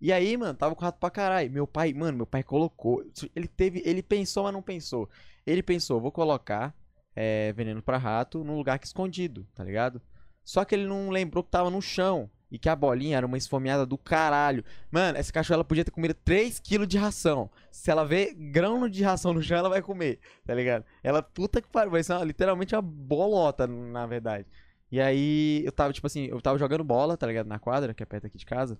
E 0.05 0.13
aí, 0.13 0.37
mano, 0.37 0.53
tava 0.53 0.75
com 0.75 0.85
rato 0.85 0.99
pra 0.99 1.09
caralho. 1.09 1.49
Meu 1.49 1.65
pai, 1.65 1.91
mano, 1.91 2.17
meu 2.17 2.27
pai 2.27 2.43
colocou. 2.43 3.03
Ele 3.35 3.47
teve. 3.47 3.81
Ele 3.83 4.03
pensou, 4.03 4.43
mas 4.43 4.53
não 4.53 4.61
pensou. 4.61 5.09
Ele 5.47 5.63
pensou, 5.63 5.99
vou 5.99 6.11
colocar 6.11 6.75
é, 7.15 7.51
veneno 7.53 7.81
pra 7.81 7.97
rato 7.97 8.43
num 8.43 8.55
lugar 8.55 8.77
que 8.77 8.85
é 8.85 8.87
escondido, 8.87 9.47
tá 9.55 9.63
ligado? 9.63 9.99
Só 10.43 10.63
que 10.63 10.75
ele 10.75 10.85
não 10.85 11.09
lembrou 11.09 11.43
que 11.43 11.49
tava 11.49 11.71
no 11.71 11.81
chão. 11.81 12.29
E 12.51 12.59
que 12.59 12.69
a 12.69 12.75
bolinha 12.75 13.17
era 13.17 13.25
uma 13.25 13.35
esfomeada 13.35 13.83
do 13.83 13.97
caralho. 13.97 14.63
Mano, 14.91 15.17
essa 15.17 15.33
cachorra 15.33 15.55
ela 15.55 15.63
podia 15.63 15.83
ter 15.83 15.89
comido 15.89 16.13
3kg 16.23 16.85
de 16.85 16.99
ração. 16.99 17.49
Se 17.71 17.89
ela 17.89 18.05
vê 18.05 18.31
grão 18.31 18.87
de 18.87 19.03
ração 19.03 19.33
no 19.33 19.41
chão, 19.41 19.57
ela 19.57 19.69
vai 19.69 19.81
comer, 19.81 20.19
tá 20.45 20.53
ligado? 20.53 20.85
Ela, 21.01 21.23
puta 21.23 21.59
que 21.59 21.67
pariu, 21.67 21.89
vai 21.89 22.03
ser 22.03 22.23
literalmente 22.23 22.75
uma 22.75 22.81
bolota, 22.83 23.65
na 23.65 24.05
verdade. 24.05 24.45
E 24.91 25.01
aí, 25.01 25.63
eu 25.65 25.71
tava, 25.71 25.91
tipo 25.91 26.05
assim, 26.05 26.25
eu 26.25 26.39
tava 26.39 26.59
jogando 26.59 26.83
bola, 26.83 27.17
tá 27.17 27.25
ligado? 27.25 27.47
Na 27.47 27.57
quadra, 27.57 27.91
que 27.91 28.03
é 28.03 28.05
perto 28.05 28.27
aqui 28.27 28.37
de 28.37 28.45
casa. 28.45 28.79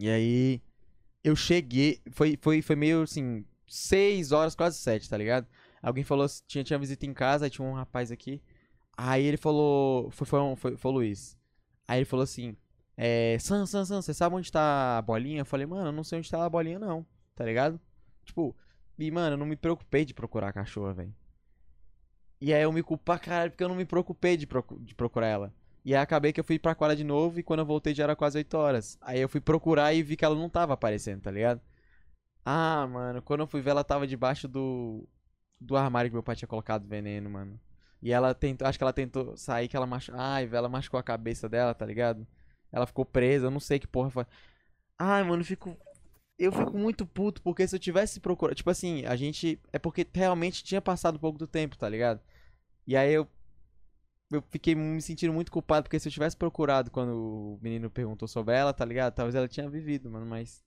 E 0.00 0.08
aí, 0.10 0.62
eu 1.24 1.36
cheguei, 1.36 2.00
foi, 2.12 2.38
foi, 2.40 2.62
foi 2.62 2.76
meio 2.76 3.02
assim, 3.02 3.44
6 3.68 4.32
horas, 4.32 4.54
quase 4.54 4.78
7, 4.78 5.08
tá 5.10 5.16
ligado? 5.18 5.46
Alguém 5.82 6.04
falou, 6.04 6.26
tinha, 6.46 6.64
tinha 6.64 6.78
visita 6.78 7.06
em 7.06 7.14
casa, 7.14 7.46
aí 7.46 7.50
tinha 7.50 7.66
um 7.66 7.74
rapaz 7.74 8.10
aqui. 8.12 8.42
Aí 8.96 9.24
ele 9.24 9.36
falou, 9.38 10.10
foi, 10.12 10.26
foi, 10.26 10.56
foi, 10.56 10.76
foi 10.76 10.90
o 10.90 10.94
Luiz. 10.94 11.38
Aí 11.88 11.98
ele 12.00 12.04
falou 12.06 12.24
assim, 12.24 12.56
é, 12.96 13.38
Sam, 13.40 13.66
Sam, 13.66 13.84
Sam, 13.86 14.02
você 14.02 14.14
sabe 14.14 14.36
onde 14.36 14.52
tá 14.52 14.98
a 14.98 15.02
bolinha? 15.02 15.40
Eu 15.42 15.46
falei, 15.46 15.66
mano, 15.66 15.88
eu 15.88 15.92
não 15.92 16.04
sei 16.04 16.18
onde 16.18 16.30
tá 16.30 16.44
a 16.44 16.50
bolinha 16.50 16.78
não, 16.78 17.06
tá 17.36 17.44
ligado? 17.44 17.80
Tipo, 18.24 18.56
e 18.98 19.10
mano, 19.10 19.34
eu 19.34 19.38
não 19.38 19.46
me 19.46 19.56
preocupei 19.56 20.04
de 20.04 20.14
procurar 20.14 20.48
a 20.50 20.52
cachorra, 20.52 20.94
velho. 20.94 21.14
E 22.40 22.52
aí 22.54 22.62
eu 22.62 22.72
me 22.72 22.82
culpo 22.82 23.04
pra 23.04 23.18
caralho 23.18 23.50
porque 23.50 23.62
eu 23.64 23.68
não 23.68 23.74
me 23.76 23.84
preocupei 23.84 24.36
de, 24.36 24.46
procu- 24.46 24.78
de 24.80 24.94
procurar 24.94 25.26
ela. 25.28 25.54
E 25.84 25.94
aí 25.94 26.00
acabei 26.02 26.32
que 26.32 26.40
eu 26.40 26.44
fui 26.44 26.58
pra 26.58 26.74
quadra 26.74 26.96
de 26.96 27.04
novo 27.04 27.38
e 27.40 27.42
quando 27.42 27.60
eu 27.60 27.66
voltei 27.66 27.94
já 27.94 28.04
era 28.04 28.16
quase 28.16 28.38
8 28.38 28.54
horas. 28.56 28.98
Aí 29.00 29.20
eu 29.20 29.28
fui 29.28 29.40
procurar 29.40 29.94
e 29.94 30.02
vi 30.02 30.16
que 30.16 30.24
ela 30.24 30.34
não 30.34 30.48
tava 30.48 30.74
aparecendo, 30.74 31.22
tá 31.22 31.30
ligado? 31.30 31.60
Ah, 32.44 32.86
mano, 32.88 33.22
quando 33.22 33.40
eu 33.40 33.46
fui 33.46 33.60
ver 33.60 33.70
ela 33.70 33.84
tava 33.84 34.06
debaixo 34.06 34.48
do 34.48 35.08
do 35.60 35.76
armário 35.76 36.10
que 36.10 36.14
meu 36.14 36.22
pai 36.22 36.36
tinha 36.36 36.48
colocado 36.48 36.86
veneno, 36.88 37.30
mano. 37.30 37.60
E 38.02 38.12
ela 38.12 38.34
tentou, 38.34 38.66
acho 38.66 38.78
que 38.78 38.84
ela 38.84 38.92
tentou 38.94 39.36
sair 39.36 39.68
que 39.68 39.76
ela 39.76 39.86
machucou, 39.86 40.20
ai, 40.20 40.46
velho, 40.46 40.58
ela 40.58 40.68
machucou 40.70 40.98
a 40.98 41.02
cabeça 41.02 41.48
dela, 41.48 41.74
tá 41.74 41.84
ligado? 41.86 42.26
Ela 42.72 42.86
ficou 42.86 43.04
presa, 43.04 43.46
eu 43.46 43.50
não 43.50 43.60
sei 43.60 43.78
que 43.78 43.86
porra 43.86 44.10
foi. 44.10 44.26
Ai, 44.98 45.22
mano, 45.24 45.42
eu 45.42 45.46
fico 45.46 45.76
eu 46.38 46.52
fico 46.52 46.76
muito 46.78 47.06
puto 47.06 47.42
porque 47.42 47.68
se 47.68 47.76
eu 47.76 47.80
tivesse 47.80 48.20
procurado, 48.20 48.56
tipo 48.56 48.70
assim, 48.70 49.04
a 49.06 49.14
gente 49.16 49.60
é 49.72 49.78
porque 49.78 50.06
realmente 50.14 50.64
tinha 50.64 50.80
passado 50.80 51.18
pouco 51.20 51.38
do 51.38 51.46
tempo, 51.46 51.76
tá 51.78 51.88
ligado? 51.88 52.20
E 52.86 52.96
aí 52.96 53.12
eu 53.12 53.28
eu 54.30 54.42
fiquei 54.50 54.74
me 54.74 55.00
sentindo 55.02 55.32
muito 55.32 55.50
culpado 55.50 55.84
porque 55.84 55.98
se 55.98 56.08
eu 56.08 56.12
tivesse 56.12 56.36
procurado 56.36 56.90
quando 56.90 57.10
o 57.14 57.58
menino 57.62 57.90
perguntou 57.90 58.28
sobre 58.28 58.54
ela, 58.54 58.72
tá 58.72 58.84
ligado? 58.84 59.14
Talvez 59.14 59.34
ela 59.34 59.48
tinha 59.48 59.68
vivido, 59.68 60.10
mano, 60.10 60.26
mas 60.26 60.62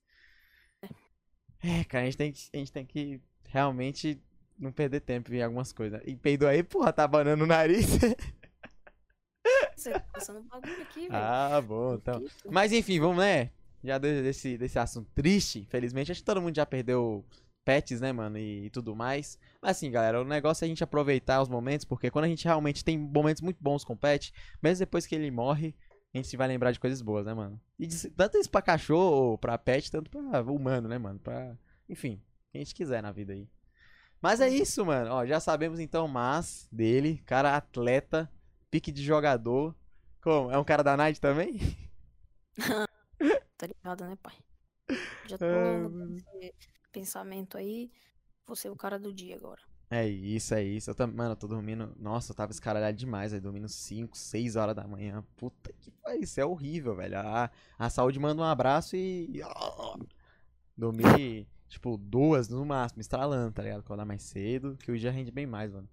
é, 1.62 1.82
cara, 1.84 2.02
a 2.02 2.06
gente 2.06 2.16
tem 2.18 2.30
que, 2.32 2.48
a 2.52 2.56
gente 2.58 2.72
tem 2.72 2.84
que 2.84 3.20
realmente 3.48 4.20
não 4.58 4.70
perder 4.70 5.00
tempo 5.00 5.32
em 5.32 5.42
algumas 5.42 5.72
coisas. 5.72 6.00
E 6.04 6.14
peidou 6.14 6.46
aí, 6.46 6.62
porra, 6.62 6.92
tá 6.92 7.08
banando 7.08 7.44
o 7.44 7.46
nariz. 7.46 7.86
você 9.74 9.92
tá 9.92 10.00
passando 10.00 10.42
bagulho 10.42 10.82
aqui, 10.82 11.08
velho. 11.08 11.14
ah, 11.14 11.60
bom, 11.66 11.94
então. 11.94 12.22
Mas 12.50 12.70
enfim, 12.70 13.00
vamos, 13.00 13.16
né? 13.18 13.50
Já 13.82 13.98
de- 13.98 14.22
desse, 14.22 14.58
desse 14.58 14.78
assunto 14.78 15.10
triste, 15.14 15.60
infelizmente, 15.60 16.12
acho 16.12 16.20
que 16.20 16.26
todo 16.26 16.40
mundo 16.40 16.54
já 16.54 16.66
perdeu 16.66 17.24
pets, 17.64 18.00
né, 18.00 18.12
mano, 18.12 18.38
e, 18.38 18.66
e 18.66 18.70
tudo 18.70 18.94
mais. 18.94 19.38
Mas 19.60 19.76
assim, 19.76 19.90
galera, 19.90 20.20
o 20.20 20.24
negócio 20.24 20.64
é 20.64 20.66
a 20.66 20.68
gente 20.68 20.84
aproveitar 20.84 21.40
os 21.42 21.48
momentos, 21.48 21.84
porque 21.84 22.10
quando 22.10 22.26
a 22.26 22.28
gente 22.28 22.44
realmente 22.44 22.84
tem 22.84 22.98
momentos 22.98 23.42
muito 23.42 23.58
bons 23.62 23.84
com 23.84 23.94
o 23.94 23.96
pet, 23.96 24.32
mesmo 24.62 24.80
depois 24.80 25.06
que 25.06 25.14
ele 25.14 25.30
morre, 25.30 25.74
a 26.12 26.18
gente 26.18 26.28
se 26.28 26.36
vai 26.36 26.46
lembrar 26.46 26.70
de 26.72 26.78
coisas 26.80 27.02
boas, 27.02 27.26
né, 27.26 27.34
mano? 27.34 27.60
E 27.78 27.86
de- 27.86 28.10
tanto 28.10 28.38
isso 28.38 28.50
pra 28.50 28.62
cachorro, 28.62 29.38
pra 29.38 29.58
pet, 29.58 29.90
tanto 29.90 30.10
pra 30.10 30.42
humano, 30.42 30.88
né, 30.88 30.98
mano? 30.98 31.18
Pra, 31.18 31.56
enfim, 31.88 32.20
quem 32.52 32.60
a 32.60 32.64
gente 32.64 32.74
quiser 32.74 33.02
na 33.02 33.10
vida 33.10 33.32
aí. 33.32 33.48
Mas 34.22 34.40
é 34.40 34.48
isso, 34.48 34.84
mano. 34.86 35.10
Ó, 35.10 35.26
já 35.26 35.40
sabemos 35.40 35.78
então 35.78 36.08
mas 36.08 36.68
dele, 36.72 37.22
cara 37.26 37.56
atleta, 37.56 38.30
pique 38.70 38.90
de 38.92 39.02
jogador. 39.02 39.74
Como? 40.22 40.50
É 40.50 40.58
um 40.58 40.64
cara 40.64 40.82
da 40.82 40.96
Night 40.96 41.20
também? 41.20 41.58
Tá 43.56 43.66
ligado, 43.66 44.04
né, 44.04 44.16
pai? 44.22 44.34
Já 45.28 45.38
tô 45.38 45.46
esse 46.14 46.73
pensamento 46.94 47.58
aí. 47.58 47.90
Vou 48.46 48.54
ser 48.54 48.70
o 48.70 48.76
cara 48.76 48.98
do 48.98 49.12
dia 49.12 49.34
agora. 49.34 49.60
É 49.90 50.06
isso, 50.06 50.54
é 50.54 50.62
isso. 50.62 50.90
Eu 50.90 50.94
tam... 50.94 51.08
Mano, 51.08 51.32
eu 51.32 51.36
tô 51.36 51.46
dormindo. 51.46 51.92
Nossa, 51.98 52.32
eu 52.32 52.36
tava 52.36 52.52
escaralhado 52.52 52.96
demais, 52.96 53.32
aí 53.32 53.40
dormindo 53.40 53.68
5, 53.68 54.16
6 54.16 54.56
horas 54.56 54.74
da 54.74 54.86
manhã. 54.86 55.24
Puta 55.36 55.72
que 55.72 55.90
pariu, 55.90 56.22
isso 56.22 56.40
é 56.40 56.44
horrível, 56.44 56.94
velho. 56.94 57.18
A, 57.18 57.50
a 57.78 57.90
saúde 57.90 58.18
manda 58.18 58.40
um 58.40 58.44
abraço 58.44 58.96
e. 58.96 59.42
Dormi, 60.76 61.46
tipo, 61.68 61.96
duas 61.96 62.48
no 62.48 62.64
máximo, 62.64 63.00
estralando, 63.00 63.52
tá 63.52 63.62
ligado? 63.62 63.80
Acordar 63.80 64.04
mais 64.04 64.22
cedo, 64.22 64.76
que 64.76 64.90
o 64.90 64.98
dia 64.98 65.10
rende 65.10 65.30
bem 65.30 65.46
mais, 65.46 65.72
mano. 65.72 65.88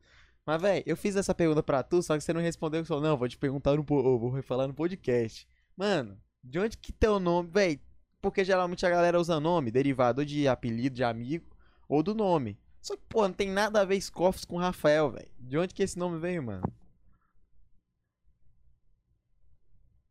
Mas, 0.45 0.61
velho, 0.61 0.83
eu 0.87 0.97
fiz 0.97 1.15
essa 1.15 1.35
pergunta 1.35 1.61
pra 1.61 1.83
tu, 1.83 2.01
só 2.01 2.17
que 2.17 2.23
você 2.23 2.33
não 2.33 2.41
respondeu. 2.41 2.83
Você 2.83 2.87
falou, 2.87 3.03
não, 3.03 3.17
vou 3.17 3.27
te 3.27 3.37
perguntar 3.37 3.75
no. 3.75 3.85
eu 3.89 4.19
Vou 4.19 4.41
falar 4.41 4.67
no 4.67 4.73
podcast. 4.73 5.47
Mano, 5.77 6.17
de 6.43 6.59
onde 6.59 6.77
que 6.77 6.91
teu 6.91 7.19
nome, 7.19 7.49
velho? 7.49 7.79
Porque 8.21 8.43
geralmente 8.45 8.85
a 8.85 8.89
galera 8.89 9.19
usa 9.19 9.39
nome 9.39 9.71
derivado 9.71 10.25
de 10.25 10.47
apelido 10.47 10.95
de 10.95 11.03
amigo 11.03 11.45
ou 11.89 12.03
do 12.03 12.13
nome. 12.13 12.57
Só 12.81 12.95
que, 12.95 13.03
pô, 13.09 13.27
não 13.27 13.33
tem 13.33 13.49
nada 13.49 13.81
a 13.81 13.85
ver 13.85 13.99
Scoffs 14.01 14.45
com 14.45 14.57
Rafael, 14.57 15.11
velho. 15.11 15.31
De 15.39 15.57
onde 15.57 15.73
que 15.73 15.83
esse 15.83 15.97
nome 15.97 16.19
veio, 16.19 16.41
mano? 16.43 16.63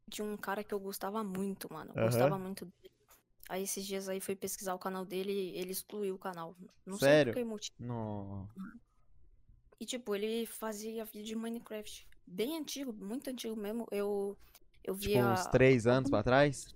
De 0.09 0.23
um 0.23 0.37
cara 0.37 0.65
que 0.65 0.75
eu 0.75 0.81
gostava 0.81 1.23
muito, 1.23 1.73
mano. 1.73 1.93
Eu 1.95 2.03
Aham. 2.03 2.07
Gostava 2.11 2.39
muito 2.39 2.65
dele. 2.65 2.91
Aí 3.49 3.63
esses 3.65 3.85
dias 3.85 4.09
aí 4.09 4.21
fui 4.21 4.37
pesquisar 4.37 4.75
o 4.75 4.79
canal 4.79 5.05
dele 5.05 5.33
e 5.33 5.59
ele 5.59 5.73
excluiu 5.73 6.15
o 6.15 6.19
canal. 6.19 6.57
Não 6.87 6.97
sei 6.99 7.09
Sério? 7.09 7.33
por 7.33 7.39
que 7.39 7.45
motivo. 7.45 7.75
Não. 7.79 8.49
E 9.81 9.87
tipo, 9.87 10.15
ele 10.15 10.47
fazia 10.47 11.05
vídeo 11.05 11.25
de 11.25 11.37
Minecraft. 11.37 12.07
Bem 12.27 12.57
antigo, 12.59 12.93
muito 12.93 13.31
antigo 13.31 13.57
mesmo. 13.57 13.87
Eu, 13.91 14.37
eu 14.85 14.95
Tipo, 14.95 15.15
via. 15.15 15.27
uns 15.27 15.47
três 15.47 15.87
anos 15.87 16.11
pra 16.11 16.23
trás? 16.23 16.75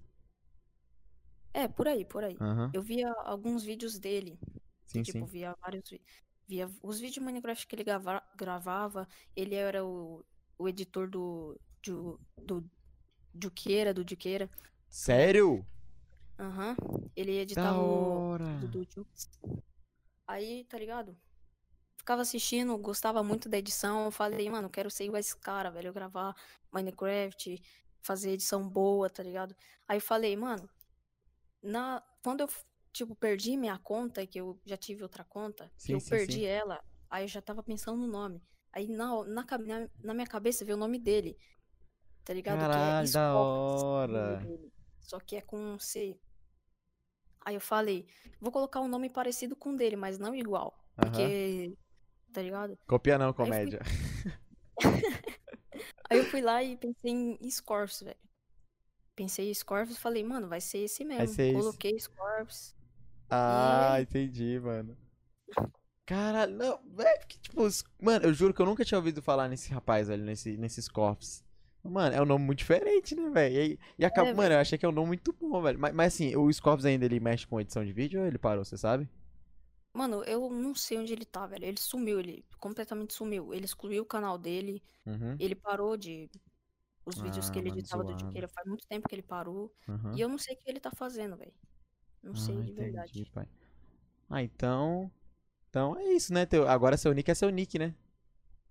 É, 1.54 1.68
por 1.68 1.86
aí, 1.88 2.04
por 2.04 2.24
aí. 2.24 2.36
Aham. 2.40 2.70
Eu 2.74 2.82
via 2.82 3.10
alguns 3.24 3.62
vídeos 3.62 3.98
dele. 3.98 4.38
Sim, 4.86 5.02
tipo, 5.02 5.20
sim. 5.20 5.26
via 5.26 5.54
vários. 5.60 5.88
vi- 5.88 6.02
Via 6.46 6.70
os 6.82 6.96
vídeos 6.98 7.14
de 7.14 7.20
Minecraft 7.20 7.66
que 7.66 7.74
ele 7.74 7.84
grava- 7.84 8.22
gravava. 8.36 9.08
Ele 9.34 9.54
era 9.54 9.82
o, 9.84 10.22
o 10.58 10.68
editor 10.68 11.08
do. 11.08 11.58
Do. 11.82 12.20
Do 12.42 12.70
Juqueira, 13.42 13.94
do 13.94 14.04
Juqueira. 14.08 14.50
Sério? 14.90 15.64
Aham. 16.38 16.76
Ele 17.16 17.32
Da 17.36 17.40
editava 17.42 17.78
o 17.80 18.36
do 18.68 18.84
Jukes. 18.84 19.30
Aí, 20.26 20.64
tá 20.64 20.78
ligado? 20.78 21.16
Ficava 21.96 22.22
assistindo, 22.22 22.76
gostava 22.78 23.22
muito 23.22 23.48
da 23.48 23.56
edição. 23.58 24.04
eu 24.04 24.10
Falei, 24.10 24.48
mano, 24.50 24.68
quero 24.68 24.90
ser 24.90 25.04
igual 25.04 25.18
esse 25.20 25.36
cara, 25.36 25.70
velho. 25.70 25.88
Eu 25.88 25.92
gravar 25.94 26.34
Minecraft, 26.72 27.60
fazer 28.02 28.32
edição 28.32 28.68
boa, 28.68 29.08
tá 29.08 29.22
ligado? 29.22 29.54
Aí 29.88 29.98
falei, 30.00 30.36
mano, 30.36 30.68
na... 31.64 32.02
quando 32.22 32.40
eu, 32.40 32.48
tipo, 32.92 33.14
perdi 33.16 33.56
minha 33.56 33.78
conta, 33.78 34.26
que 34.26 34.38
eu 34.40 34.60
já 34.64 34.76
tive 34.76 35.02
outra 35.02 35.24
conta, 35.24 35.70
que 35.78 35.86
Sim, 35.86 35.92
eu 35.94 36.00
sim, 36.00 36.10
perdi 36.10 36.40
sim. 36.40 36.44
ela, 36.44 36.84
aí 37.10 37.24
eu 37.24 37.28
já 37.28 37.42
tava 37.42 37.62
pensando 37.62 37.98
no 37.98 38.06
nome. 38.06 38.42
Aí 38.72 38.88
na, 38.88 39.24
na, 39.24 39.44
na, 40.02 40.14
minha 40.14 40.26
cabeça 40.26 40.64
veio 40.64 40.76
o 40.76 40.80
nome 40.80 40.98
dele, 40.98 41.38
tá 42.24 42.34
ligado? 42.34 42.58
Que 42.58 42.64
é 42.64 42.68
Caralho, 42.68 43.12
da 43.12 43.34
hora. 43.34 44.36
dele. 44.36 44.72
Só 45.00 45.20
que 45.20 45.36
é 45.36 45.40
com 45.40 45.58
um 45.58 45.78
C. 45.78 46.18
Aí 47.44 47.54
eu 47.54 47.60
falei, 47.60 48.06
vou 48.40 48.50
colocar 48.50 48.80
um 48.80 48.88
nome 48.88 49.10
parecido 49.10 49.54
com 49.54 49.70
o 49.70 49.76
dele, 49.76 49.96
mas 49.96 50.18
não 50.18 50.34
igual. 50.34 50.76
Aham. 50.98 51.10
Porque, 51.10 51.76
tá 52.32 52.42
ligado? 52.42 52.78
Copia 52.86 53.18
não, 53.18 53.26
Aí 53.26 53.30
eu 53.30 53.34
fui, 53.34 53.44
comédia. 53.44 53.80
aí 56.10 56.18
eu 56.18 56.24
fui 56.24 56.40
lá 56.40 56.62
e 56.62 56.76
pensei 56.76 57.12
em 57.12 57.50
Scorpius, 57.50 58.02
velho. 58.02 58.18
Pensei 59.16 59.50
em 59.50 59.54
Scorpius 59.54 59.96
e 59.98 60.00
falei, 60.00 60.24
mano, 60.24 60.48
vai 60.48 60.60
ser 60.60 60.78
esse 60.78 61.04
Vai 61.16 61.26
mesmo. 61.26 61.26
ser. 61.26 61.52
Coloquei 61.52 61.98
Scorpius. 61.98 62.74
E 63.48 63.64
Ah, 63.68 63.96
aí, 63.96 64.00
entendi, 64.00 64.58
mano. 64.60 64.96
Caralho, 66.06 66.54
não, 66.54 66.78
velho, 66.90 67.18
porque, 67.20 67.38
tipo, 67.38 67.62
os- 67.62 67.82
mano, 68.00 68.26
eu 68.26 68.34
juro 68.34 68.52
que 68.52 68.60
eu 68.60 68.66
nunca 68.66 68.84
tinha 68.84 68.98
ouvido 68.98 69.22
falar 69.22 69.48
nesse 69.48 69.72
rapaz, 69.72 70.08
velho, 70.08 70.22
nesse, 70.24 70.56
nesses 70.58 70.86
corpos. 70.88 71.42
Mano, 71.82 72.14
é 72.16 72.20
um 72.22 72.24
nome 72.24 72.44
muito 72.44 72.58
diferente, 72.58 73.14
né, 73.14 73.28
velho? 73.30 73.56
E, 73.74 73.78
e 73.98 74.04
acaba, 74.04 74.30
é, 74.30 74.34
mano, 74.34 74.54
eu 74.54 74.58
achei 74.58 74.78
que 74.78 74.84
é 74.86 74.88
um 74.88 74.92
nome 74.92 75.08
muito 75.08 75.32
bom, 75.32 75.60
velho. 75.62 75.78
Mas, 75.78 75.94
mas 75.94 76.14
assim, 76.14 76.34
o 76.36 76.50
Scorpius 76.52 76.86
ainda 76.86 77.04
ele 77.04 77.20
mexe 77.20 77.46
com 77.46 77.60
edição 77.60 77.84
de 77.84 77.92
vídeo 77.92 78.20
ou 78.20 78.26
ele 78.26 78.38
parou, 78.38 78.64
você 78.64 78.76
sabe? 78.78 79.08
Mano, 79.92 80.24
eu 80.24 80.50
não 80.50 80.74
sei 80.74 80.98
onde 80.98 81.12
ele 81.12 81.24
tá, 81.24 81.46
velho. 81.46 81.64
Ele 81.64 81.78
sumiu, 81.78 82.18
ele 82.18 82.44
completamente 82.58 83.14
sumiu. 83.14 83.54
Ele 83.54 83.64
excluiu 83.64 84.02
o 84.02 84.06
canal 84.06 84.36
dele, 84.38 84.82
Uhum. 85.06 85.40
ele 85.40 85.54
parou 85.54 85.96
de. 85.96 86.30
Os 87.06 87.18
vídeos 87.18 87.50
que 87.50 87.58
Ah, 87.58 87.60
ele 87.60 87.68
mano, 87.70 87.80
editava 87.80 88.02
do 88.02 88.08
zoado. 88.10 88.24
inteiro. 88.26 88.48
Faz 88.48 88.66
muito 88.66 88.86
tempo 88.86 89.08
que 89.08 89.14
ele 89.14 89.22
parou. 89.22 89.72
E 89.86 89.90
Uhum. 89.90 90.16
eu 90.16 90.28
não 90.28 90.38
sei 90.38 90.54
o 90.54 90.58
que 90.58 90.68
ele 90.70 90.80
tá 90.80 90.90
fazendo, 90.90 91.36
velho. 91.36 91.52
Não 92.22 92.34
sei 92.34 92.54
Ah, 92.54 92.62
de 92.62 92.70
entendi, 92.70 92.80
verdade. 92.92 93.30
pai. 93.32 93.46
Ah, 94.30 94.42
então. 94.42 95.10
Então 95.68 95.98
é 95.98 96.04
isso, 96.14 96.32
né? 96.32 96.46
Teu, 96.46 96.66
agora 96.68 96.96
seu 96.96 97.12
nick 97.12 97.30
é 97.30 97.34
seu 97.34 97.50
nick, 97.50 97.78
né? 97.78 97.94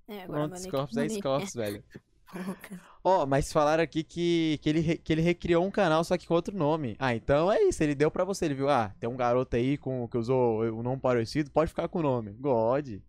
É, 0.07 0.23
agora 0.23 0.47
Pronto, 0.49 0.61
Scorpius 0.61 0.97
é 0.97 1.01
Mani. 1.07 1.19
Scorpius, 1.19 1.53
velho. 1.53 1.83
Ó, 3.03 3.25
mas 3.27 3.51
falaram 3.53 3.83
aqui 3.83 4.03
que, 4.03 4.57
que, 4.61 4.69
ele, 4.69 4.97
que 4.97 5.13
ele 5.13 5.21
recriou 5.21 5.63
um 5.63 5.69
canal, 5.69 6.03
só 6.03 6.17
que 6.17 6.25
com 6.25 6.33
outro 6.33 6.57
nome. 6.57 6.95
Ah, 6.97 7.13
então 7.15 7.51
é 7.51 7.61
isso, 7.63 7.83
ele 7.83 7.93
deu 7.93 8.09
pra 8.09 8.23
você, 8.23 8.45
ele 8.45 8.55
viu, 8.55 8.69
ah, 8.69 8.95
tem 8.99 9.07
um 9.09 9.15
garoto 9.17 9.55
aí 9.55 9.77
com, 9.77 10.07
que 10.07 10.17
usou 10.17 10.61
o 10.61 10.81
nome 10.81 10.99
parecido, 10.99 11.51
pode 11.51 11.69
ficar 11.69 11.87
com 11.89 11.99
o 11.99 12.03
nome. 12.03 12.31
God. 12.33 12.99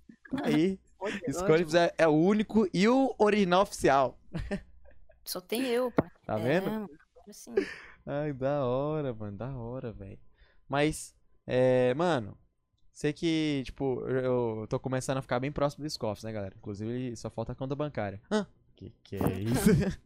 Aí, 0.42 0.78
Scorpius 1.32 1.74
é, 1.74 1.94
é 1.96 2.06
o 2.06 2.12
único 2.12 2.68
e 2.74 2.86
o 2.88 3.14
original 3.18 3.62
oficial. 3.62 4.18
Só 5.24 5.40
tem 5.40 5.66
eu, 5.68 5.90
pai. 5.90 6.10
Tá 6.26 6.38
É, 6.38 6.38
vendo? 6.38 6.70
mano. 6.70 6.90
Agora 7.16 7.32
sim. 7.32 7.66
Ai, 8.06 8.32
da 8.32 8.64
hora, 8.64 9.14
mano, 9.14 9.36
da 9.36 9.48
hora, 9.56 9.92
velho. 9.92 10.18
Mas, 10.68 11.14
é, 11.46 11.94
mano, 11.94 12.36
sei 12.92 13.12
que, 13.12 13.62
tipo, 13.66 14.00
eu, 14.08 14.60
eu 14.62 14.66
tô 14.68 14.78
começando 14.80 15.18
a 15.18 15.22
ficar 15.22 15.40
bem 15.40 15.52
próximo 15.52 15.84
do 15.84 15.90
Scorpius, 15.90 16.24
né, 16.24 16.32
galera? 16.32 16.54
Inclusive, 16.56 17.16
só 17.16 17.30
falta 17.30 17.52
a 17.52 17.54
conta 17.56 17.74
bancária. 17.76 18.20
Hã? 18.30 18.46
Que 18.76 18.92
que 19.04 19.16
é 19.16 19.40
isso? 19.40 19.70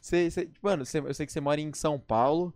Você, 0.00 0.30
você- 0.30 0.50
mano, 0.62 0.84
você- 0.84 0.98
eu 0.98 1.14
sei 1.14 1.26
que 1.26 1.32
você 1.32 1.40
mora 1.40 1.60
em 1.60 1.72
São 1.72 1.98
Paulo, 1.98 2.52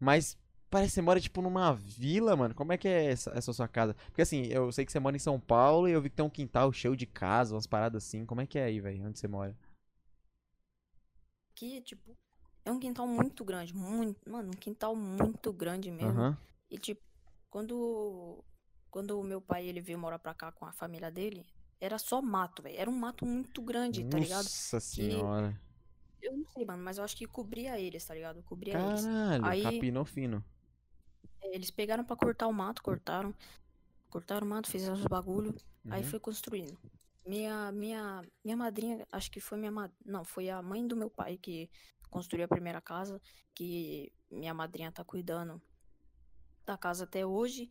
mas 0.00 0.36
parece 0.70 0.90
que 0.90 0.94
você 0.94 1.02
mora, 1.02 1.20
tipo, 1.20 1.42
numa 1.42 1.72
vila, 1.74 2.34
mano. 2.36 2.54
Como 2.54 2.72
é 2.72 2.78
que 2.78 2.88
é 2.88 3.06
essa, 3.06 3.30
essa 3.34 3.52
sua 3.52 3.68
casa? 3.68 3.94
Porque, 4.06 4.22
assim, 4.22 4.46
eu 4.46 4.70
sei 4.72 4.84
que 4.86 4.92
você 4.92 4.98
mora 5.00 5.16
em 5.16 5.18
São 5.18 5.38
Paulo 5.38 5.88
e 5.88 5.92
eu 5.92 6.00
vi 6.02 6.10
que 6.10 6.16
tem 6.16 6.24
um 6.24 6.30
quintal 6.30 6.72
cheio 6.72 6.96
de 6.96 7.06
casa, 7.06 7.54
umas 7.54 7.66
paradas 7.66 8.04
assim. 8.04 8.24
Como 8.26 8.40
é 8.40 8.46
que 8.46 8.58
é 8.58 8.64
aí, 8.64 8.80
velho? 8.80 9.06
Onde 9.06 9.18
você 9.18 9.28
mora? 9.28 9.56
Aqui, 11.56 11.80
tipo, 11.80 12.14
é 12.66 12.70
um 12.70 12.78
quintal 12.78 13.06
muito 13.06 13.42
grande. 13.42 13.74
Muito. 13.74 14.30
Mano, 14.30 14.48
um 14.48 14.56
quintal 14.56 14.94
muito 14.94 15.50
grande 15.54 15.90
mesmo. 15.90 16.20
Aham. 16.20 16.38
E, 16.70 16.76
tipo, 16.78 17.00
quando. 17.48 18.44
Quando 18.90 19.18
o 19.18 19.24
meu 19.24 19.40
pai 19.40 19.66
ele 19.66 19.80
veio 19.80 19.98
morar 19.98 20.18
pra 20.18 20.34
cá 20.34 20.52
com 20.52 20.64
a 20.66 20.72
família 20.72 21.10
dele, 21.10 21.46
era 21.80 21.98
só 21.98 22.20
mato, 22.20 22.62
velho. 22.62 22.76
Era 22.78 22.90
um 22.90 22.96
mato 22.96 23.24
muito 23.24 23.62
grande, 23.62 24.04
tá 24.04 24.18
ligado? 24.18 24.44
Nossa 24.44 24.80
Que 24.80 24.86
senhora. 25.02 25.58
eu 26.20 26.36
não 26.36 26.46
sei, 26.52 26.64
mano, 26.66 26.82
mas 26.82 26.98
eu 26.98 27.04
acho 27.04 27.16
que 27.16 27.26
cobria 27.26 27.78
eles, 27.80 28.04
tá 28.04 28.12
ligado? 28.14 28.42
Cobria 28.42 28.74
eles. 28.74 29.02
Caralho, 29.02 29.44
Aí 29.46 29.62
capinou 29.62 30.04
fino. 30.04 30.44
eh, 31.42 31.54
eles 31.56 31.70
pegaram 31.70 32.04
pra 32.04 32.16
cortar 32.16 32.46
o 32.48 32.52
mato, 32.52 32.82
cortaram. 32.82 33.34
Cortaram 34.10 34.46
o 34.46 34.50
mato, 34.50 34.70
fizeram 34.70 34.94
os 34.94 35.04
bagulho. 35.06 35.54
Aí 35.90 36.02
Uhum. 36.02 36.08
foi 36.10 36.20
construindo. 36.20 36.78
Minha, 37.26 37.72
minha, 37.72 38.22
minha 38.44 38.56
madrinha, 38.56 39.06
acho 39.10 39.30
que 39.30 39.40
foi 39.40 39.58
minha 39.58 39.72
Não, 40.04 40.24
foi 40.24 40.48
a 40.48 40.62
mãe 40.62 40.86
do 40.86 40.96
meu 40.96 41.10
pai 41.10 41.36
que 41.38 41.68
construiu 42.10 42.44
a 42.44 42.48
primeira 42.48 42.80
casa, 42.80 43.20
que 43.54 44.12
minha 44.30 44.54
madrinha 44.54 44.92
tá 44.92 45.04
cuidando 45.04 45.60
da 46.66 46.76
casa 46.78 47.04
até 47.04 47.24
hoje. 47.26 47.68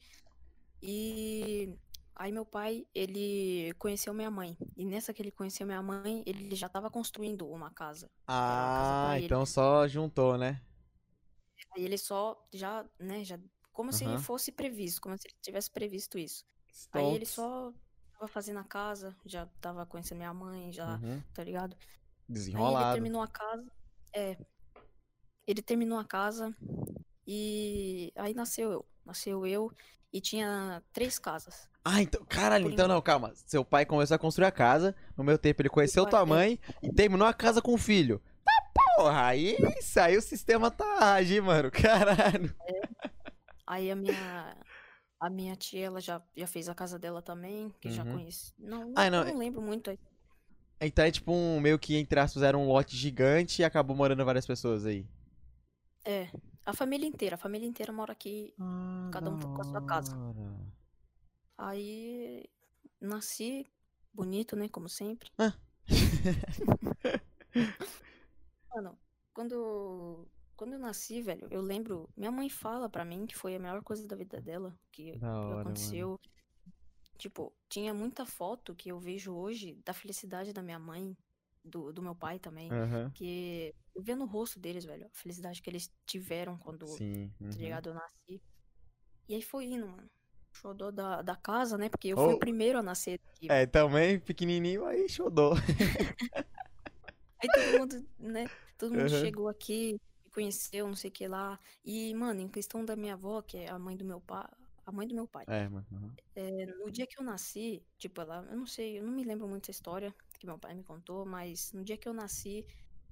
E 0.82 1.78
aí 2.16 2.32
meu 2.32 2.46
pai, 2.46 2.86
ele 2.96 3.74
conheceu 3.80 4.14
minha 4.14 4.32
mãe. 4.32 4.58
E 4.78 4.86
nessa 4.86 5.14
que 5.14 5.22
ele 5.22 5.32
conheceu 5.32 5.66
minha 5.68 5.84
mãe, 5.84 6.24
ele 6.28 6.56
já 6.56 6.70
tava 6.70 6.92
construindo 6.92 7.48
uma 7.50 7.72
casa. 7.74 8.12
Era 8.46 8.62
uma 8.64 8.72
casa 8.72 8.96
Ah, 8.98 9.14
ele. 9.14 9.38
então 9.38 9.46
só 9.48 9.88
juntou, 9.88 10.38
né? 10.38 10.62
Aí 11.76 11.84
ele 11.84 11.98
só 11.98 12.36
já, 12.54 12.90
né, 13.00 13.24
já 13.24 13.40
como 13.72 13.92
se 13.94 14.18
Aham. 14.18 14.18
fosse 14.18 14.52
previsto, 14.52 15.02
como 15.02 15.18
se 15.18 15.28
ele 15.28 15.36
tivesse 15.42 15.70
previsto 15.72 16.18
isso. 16.18 16.44
Aí 16.92 17.10
ele 17.12 17.26
só 17.26 17.74
tava 18.18 18.28
fazendo 18.28 18.60
a 18.60 18.64
casa, 18.64 19.16
já 19.26 19.46
tava 19.62 19.86
conhecendo 19.86 20.18
minha 20.20 20.34
mãe, 20.34 20.72
já, 20.72 20.96
Uhum. 20.98 21.22
tá 21.34 21.44
ligado? 21.44 21.74
Aí 21.76 21.80
ele 22.28 22.34
Desenrolado. 22.40 22.94
terminou 22.94 23.22
a 23.22 23.28
casa, 23.28 23.72
é, 24.14 24.38
ele 25.48 25.62
terminou 25.62 26.00
a 26.00 26.06
casa 26.06 26.56
e 27.28 28.12
aí 28.16 28.34
nasceu 28.34 28.72
eu, 28.72 28.86
nasceu 29.06 29.46
eu 29.46 29.72
e 30.12 30.20
tinha 30.22 30.82
três 30.94 31.20
casas. 31.20 31.68
Ah, 31.84 32.02
então, 32.02 32.26
caralho, 32.26 32.72
então 32.72 32.88
não, 32.88 33.00
calma. 33.02 33.32
Seu 33.36 33.64
pai 33.64 33.86
começou 33.86 34.16
a 34.16 34.20
construir 34.20 34.46
a 34.48 34.52
casa, 34.52 34.96
no 35.16 35.24
meu 35.24 35.38
tempo 35.38 35.62
ele 35.62 35.70
conheceu 35.70 36.06
tua 36.06 36.22
é, 36.22 36.26
mãe 36.26 36.60
e 36.82 36.92
terminou 36.92 37.28
a 37.28 37.34
casa 37.34 37.62
com 37.62 37.74
o 37.74 37.78
filho. 37.78 38.22
Tá 38.44 38.52
porra, 38.98 39.26
aí, 39.28 39.56
isso 39.78 40.00
aí 40.00 40.18
o 40.18 40.22
sistema 40.22 40.72
tá 40.72 41.14
agindo, 41.14 41.46
mano, 41.46 41.70
caralho. 41.72 42.56
aí 43.68 43.92
a 43.92 43.96
minha 43.96 44.56
a 45.20 45.30
minha 45.30 45.56
tia, 45.56 45.86
ela 45.88 46.02
já, 46.02 46.22
já 46.36 46.48
fez 46.48 46.70
a 46.70 46.76
casa 46.76 47.00
dela 47.00 47.22
também, 47.22 47.70
que 47.82 47.90
já 47.90 48.04
Uhum. 48.04 48.14
conheci. 48.14 48.54
Não, 48.58 48.92
Ah, 48.96 49.10
não, 49.10 49.26
não 49.26 49.38
lembro 49.38 49.62
muito. 49.62 49.92
então 50.80 51.04
é 51.06 51.12
tipo 51.12 51.32
um, 51.34 51.60
meio 51.60 51.78
que, 51.80 51.96
entre 51.98 52.20
aspas, 52.20 52.44
era 52.44 52.58
um 52.58 52.68
lote 52.68 52.96
gigante 52.96 53.62
e 53.62 53.66
acabou 53.66 53.96
morando 53.96 54.24
várias 54.26 54.46
pessoas 54.46 54.86
aí. 54.86 55.06
É, 56.04 56.32
a 56.66 56.74
família 56.74 57.08
inteira, 57.08 57.36
a 57.36 57.38
família 57.46 57.68
inteira 57.68 57.92
mora 57.92 58.12
aqui, 58.14 58.56
Ah, 58.60 59.12
cada 59.12 59.30
um 59.32 59.38
da 59.38 59.48
com 59.50 59.62
a 59.62 59.66
sua 59.66 59.82
casa. 59.82 60.16
hora. 60.30 60.76
Aí 61.58 62.50
nasci 63.02 63.66
bonito, 64.14 64.56
né, 64.56 64.70
como 64.70 64.90
sempre. 64.90 65.32
Ah. 65.38 65.54
Mano, 68.74 69.00
quando 69.34 70.30
quando 70.56 70.74
eu 70.74 70.80
nasci, 70.80 71.22
velho, 71.22 71.48
eu 71.52 71.62
lembro, 71.62 72.10
minha 72.16 72.32
mãe 72.32 72.50
fala 72.50 72.90
pra 72.90 73.06
mim 73.06 73.26
que 73.28 73.36
foi 73.36 73.56
a 73.56 73.60
melhor 73.60 73.84
coisa 73.84 74.08
da 74.08 74.16
vida 74.16 74.42
dela, 74.42 74.78
que, 74.92 75.22
Da 75.22 75.58
mano. 75.58 75.58
aconteceu. 75.58 76.20
Tipo, 77.18 77.56
tinha 77.70 77.94
muita 77.94 78.26
foto 78.26 78.76
que 78.76 78.90
eu 78.90 79.00
vejo 79.00 79.34
hoje 79.36 79.76
da 79.86 79.94
felicidade 79.94 80.52
da 80.54 80.62
minha 80.62 80.80
mãe, 80.80 81.16
do, 81.64 81.92
do 81.94 82.02
meu 82.02 82.16
pai 82.16 82.40
também, 82.40 82.72
Aham. 82.72 83.14
que 83.14 83.74
eu 83.96 84.04
via 84.04 84.16
no 84.16 84.26
rosto 84.26 84.60
deles, 84.60 84.84
velho, 84.86 85.08
a 85.08 85.10
felicidade 85.18 85.62
que 85.62 85.70
eles 85.70 85.90
tiveram 86.06 86.58
quando, 86.58 86.98
Sim. 86.98 87.34
tá 87.50 87.58
Uhum. 87.58 87.58
ligado, 87.60 87.90
eu 87.90 87.94
nasci. 87.96 88.42
E 89.30 89.36
aí 89.36 89.42
foi 89.44 89.66
indo, 89.66 89.88
mano. 89.88 90.08
Xodó 90.54 90.92
da, 90.92 91.22
da 91.22 91.36
casa, 91.38 91.78
né? 91.78 91.90
Porque 91.90 92.10
eu 92.10 92.18
fui 92.18 92.34
o 92.34 92.38
Oh, 92.38 92.40
primeiro 92.40 92.80
a 92.80 92.84
nascer 92.84 93.20
aqui. 93.36 93.50
é, 93.50 93.66
também 93.66 94.20
pequenininho 94.20 94.86
aí 94.86 95.08
xodou. 95.10 95.54
Aí 97.42 97.50
todo 97.50 97.74
mundo, 97.74 97.96
né? 98.18 98.50
Todo 98.78 98.94
mundo 98.96 99.10
Aham. 99.10 99.10
chegou 99.10 99.48
aqui, 99.48 99.98
conheceu, 100.36 100.88
não 100.88 100.96
sei 100.96 101.10
o 101.10 101.14
que 101.14 101.28
lá. 101.28 101.60
E, 101.84 102.14
mano, 102.16 102.42
em 102.42 102.50
questão 102.50 102.86
da 102.86 102.96
minha 102.96 103.14
avó, 103.16 103.42
que 103.42 103.58
é 103.58 103.70
a 103.70 103.80
mãe 103.80 103.98
do 103.98 104.06
meu 104.06 104.22
pai, 104.22 104.48
a 104.86 104.92
mãe 104.92 105.08
do 105.08 105.16
meu 105.16 105.28
pai. 105.28 105.48
É, 105.48 105.68
uhum. 105.68 106.18
é, 106.36 106.66
no 106.68 106.92
dia 106.92 107.08
que 107.08 107.20
eu 107.20 107.26
nasci, 107.26 107.88
tipo, 107.98 108.22
ela, 108.22 108.46
eu 108.50 108.58
não 108.58 108.66
sei, 108.68 109.00
eu 109.00 109.04
não 109.04 109.14
me 109.14 109.24
lembro 109.24 109.48
muito 109.48 109.66
essa 109.66 109.72
história 109.72 110.16
que 110.40 110.46
meu 110.48 110.60
pai 110.60 110.76
me 110.76 110.84
contou, 110.84 111.26
mas 111.26 111.72
no 111.74 111.84
dia 111.84 111.98
que 111.98 112.08
eu 112.10 112.14
nasci, 112.14 112.66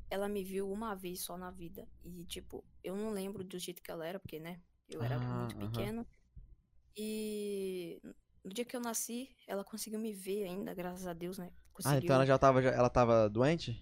ela 0.09 0.29
me 0.29 0.43
viu 0.43 0.71
uma 0.71 0.95
vez 0.95 1.23
só 1.23 1.37
na 1.37 1.51
vida. 1.51 1.89
E, 2.03 2.25
tipo, 2.25 2.67
eu 2.83 2.95
não 2.97 3.11
lembro 3.11 3.43
do 3.43 3.59
jeito 3.59 3.83
que 3.83 3.91
ela 3.91 4.07
era, 4.07 4.19
porque, 4.19 4.39
né? 4.39 4.61
Eu 4.89 5.03
era 5.03 5.19
Ah, 5.19 5.25
muito 5.31 5.57
aham. 5.61 5.93
pequeno. 5.97 6.07
E 6.97 7.99
no 8.43 8.51
dia 8.53 8.65
que 8.65 8.75
eu 8.75 8.81
nasci, 8.81 9.35
ela 9.47 9.63
conseguiu 9.63 9.99
me 9.99 10.13
ver 10.13 10.43
ainda, 10.45 10.73
graças 10.73 11.07
a 11.07 11.13
Deus, 11.13 11.37
né? 11.37 11.53
Ah, 11.83 11.97
então 11.97 12.15
ela 12.15 12.25
Conseguiu. 12.25 12.25
já 12.25 12.37
tava, 12.37 12.61
ela 12.61 12.89
tava 12.89 13.29
doente? 13.29 13.81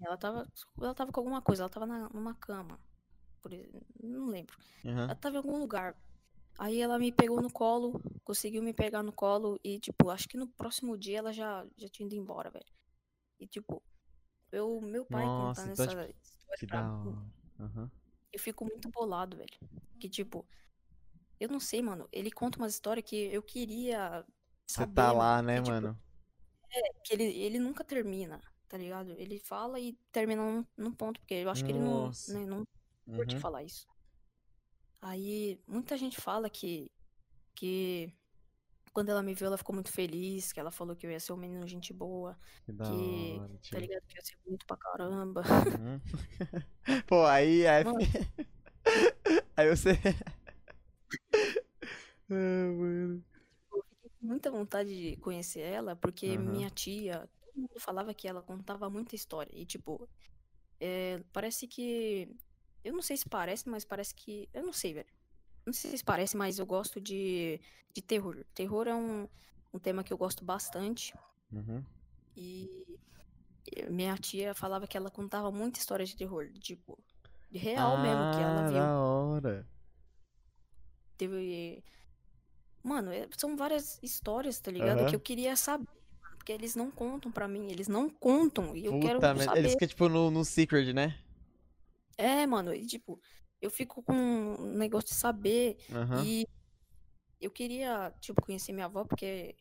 Ela 0.00 0.16
tava, 0.16 0.46
ela 0.78 0.94
tava 0.94 1.12
com 1.12 1.20
alguma 1.20 1.40
coisa, 1.40 1.62
ela 1.62 1.70
tava 1.70 1.86
na- 1.86 2.08
numa 2.10 2.34
cama. 2.34 2.78
Por, 3.42 3.50
não 4.02 4.26
lembro. 4.26 4.56
Ela 4.84 5.06
Aham. 5.06 5.16
tava 5.16 5.34
em 5.36 5.38
algum 5.38 5.58
lugar. 5.58 5.96
Aí 6.58 6.80
ela 6.80 6.98
me 6.98 7.12
pegou 7.12 7.40
no 7.42 7.52
colo, 7.52 8.00
conseguiu 8.24 8.62
me 8.62 8.72
pegar 8.72 9.02
no 9.02 9.12
colo 9.12 9.58
e, 9.62 9.78
tipo, 9.78 10.08
acho 10.10 10.28
que 10.28 10.36
no 10.38 10.48
próximo 10.48 10.96
dia 10.96 11.18
ela 11.18 11.32
já, 11.32 11.66
já 11.76 11.88
tinha 11.88 12.06
ido 12.06 12.14
embora, 12.14 12.50
velho. 12.50 12.64
E, 13.38 13.46
tipo, 13.46 13.82
eu, 14.50 14.80
meu 14.80 15.04
pai 15.04 15.24
Nossa, 15.24 15.62
contando 15.62 15.72
então, 15.72 15.84
essa 15.84 16.06
tipo, 16.08 16.20
história 16.22 16.66
pra 16.68 16.98
hora. 16.98 17.26
Aham. 17.60 17.90
eu 18.32 18.40
fico 18.40 18.64
muito 18.64 18.88
bolado, 18.90 19.36
velho. 19.36 19.50
Que, 20.00 20.08
tipo, 20.08 20.46
eu 21.38 21.48
não 21.50 21.60
sei, 21.60 21.82
mano. 21.82 22.08
Ele 22.10 22.30
conta 22.30 22.58
umas 22.58 22.72
histórias 22.72 23.04
que 23.04 23.16
eu 23.16 23.42
queria 23.42 24.24
Você 24.66 24.76
saber, 24.80 24.94
tá 24.94 25.08
mano. 25.08 25.18
lá, 25.18 25.42
né, 25.42 25.56
Que, 25.56 25.62
tipo, 25.64 25.72
mano? 25.74 25.98
que 27.04 27.14
ele, 27.14 27.24
ele 27.24 27.58
nunca 27.58 27.84
termina, 27.84 28.40
tá 28.68 28.76
ligado? 28.78 29.12
Ele 29.18 29.38
fala 29.38 29.80
e 29.80 29.94
termina 30.12 30.42
num, 30.44 30.64
num 30.76 30.92
ponto, 30.92 31.20
porque 31.20 31.34
eu 31.34 31.50
acho 31.50 31.64
que 31.64 31.72
ele 31.72 31.80
não, 31.80 32.06
Nossa. 32.06 32.32
né, 32.34 32.46
não 32.46 32.66
curte 33.14 33.34
Uhum. 33.34 33.40
falar 33.40 33.62
isso. 33.64 33.86
Aí, 35.00 35.60
muita 35.66 35.96
gente 35.96 36.20
fala 36.20 36.50
que, 36.50 36.90
que 37.54 38.12
quando 38.92 39.10
ela 39.10 39.22
me 39.22 39.34
viu, 39.34 39.46
ela 39.46 39.58
ficou 39.58 39.74
muito 39.74 39.92
feliz, 39.92 40.52
que 40.52 40.60
ela 40.60 40.70
falou 40.72 40.96
que 40.96 41.06
eu 41.06 41.10
ia 41.10 41.20
ser 41.20 41.32
um 41.32 41.36
menino 41.36 41.66
gente 41.68 41.92
boa, 41.92 42.38
Que 42.66 42.72
que, 42.82 43.38
hora, 43.38 43.58
tá 43.70 43.78
ligado? 43.78 44.02
Que 44.06 44.18
eu 44.18 44.20
ia 44.20 44.24
ser 44.24 44.36
bonito 44.44 44.66
pra 44.66 44.76
caramba. 44.76 45.42
Uhum. 45.42 46.00
Pô, 47.06 47.24
aí 47.26 47.62
é. 47.62 47.84
Mano, 47.84 47.98
Aí 49.56 49.68
você. 49.68 49.98
Ah, 52.28 52.34
mano. 52.34 53.22
com 54.20 54.26
muita 54.26 54.50
vontade 54.50 54.90
de 54.90 55.16
conhecer 55.18 55.60
ela, 55.60 55.96
porque 55.96 56.36
Aham. 56.36 56.38
minha 56.38 56.70
tia, 56.70 57.28
mundo 57.58 57.78
falava 57.78 58.12
que 58.14 58.26
ela 58.28 58.42
contava 58.42 58.88
muita 58.90 59.14
história. 59.14 59.50
E, 59.54 59.64
tipo, 59.66 60.08
é, 60.80 61.22
parece 61.32 61.66
que. 61.66 62.28
Eu 62.84 62.92
não 62.92 63.02
sei 63.02 63.16
se 63.16 63.28
parece, 63.28 63.68
mas 63.68 63.84
parece 63.84 64.14
que. 64.14 64.48
Eu 64.52 64.62
não 64.64 64.72
sei, 64.72 64.94
velho. 64.94 65.08
Não 65.64 65.72
sei 65.72 65.96
se 65.96 66.04
parece, 66.04 66.36
mas 66.36 66.58
eu 66.58 66.66
gosto 66.66 67.00
de, 67.00 67.60
de 67.92 68.00
terror. 68.02 68.44
Terror 68.54 68.86
é 68.86 68.94
um, 68.94 69.28
um 69.74 69.78
tema 69.78 70.04
que 70.04 70.12
eu 70.12 70.16
gosto 70.16 70.44
bastante. 70.44 71.12
Uhum. 71.52 71.82
E 72.36 72.86
minha 73.90 74.16
tia 74.16 74.54
falava 74.54 74.86
que 74.86 74.96
ela 74.96 75.10
contava 75.10 75.50
muita 75.50 75.80
história 75.80 76.06
de 76.06 76.14
terror. 76.16 76.48
Tipo, 76.60 76.96
de 77.50 77.58
real 77.58 77.98
mesmo, 77.98 78.30
que 78.30 78.40
ela 78.42 78.60
Ah, 78.60 78.68
viu. 78.68 78.78
da 78.78 78.98
hora. 79.00 79.66
Teve. 81.16 81.82
Mano, 82.82 83.10
é- 83.10 83.28
são 83.36 83.56
várias 83.56 83.98
histórias, 84.02 84.60
tá 84.60 84.70
ligado? 84.70 84.98
Que 84.98 85.04
Aham. 85.04 85.12
eu 85.14 85.20
queria 85.20 85.56
saber, 85.56 85.88
porque 86.46 86.52
eles 86.52 86.76
não 86.76 86.92
contam 86.92 87.32
pra 87.32 87.48
mim, 87.48 87.72
eles 87.72 87.88
não 87.88 88.08
contam, 88.08 88.76
e 88.76 88.86
eu 88.86 88.94
Puta 88.94 89.00
quero 89.00 89.34
merda. 89.34 89.58
Eles 89.58 89.72
saber. 89.72 89.72
ficam, 89.72 89.86
tipo, 89.88 90.08
no, 90.08 90.30
no 90.30 90.44
Secret, 90.44 90.92
né? 90.92 91.14
É, 92.16 92.46
mano, 92.46 92.74
e 92.74 92.86
tipo, 92.86 93.20
eu 93.60 93.70
fico 93.70 94.02
com 94.02 94.14
um 94.14 94.72
negócio 94.76 95.08
de 95.08 95.14
saber, 95.14 95.76
Aham. 95.92 96.28
e 96.28 96.46
eu 97.40 97.50
queria, 97.50 98.12
tipo, 98.20 98.42
conhecer 98.42 98.72
minha 98.72 98.86
avó, 98.86 99.04
porque 99.04 99.56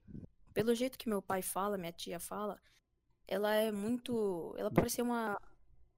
pelo 0.54 0.76
jeito 0.76 0.98
que 0.98 1.10
meu 1.10 1.22
pai 1.22 1.42
fala, 1.42 1.78
minha 1.78 1.92
tia 1.94 2.20
fala, 2.20 2.60
ela 3.28 3.54
é 3.56 3.72
muito. 3.72 4.56
Ela 4.58 4.72
parece 4.72 5.02
uma, 5.02 5.40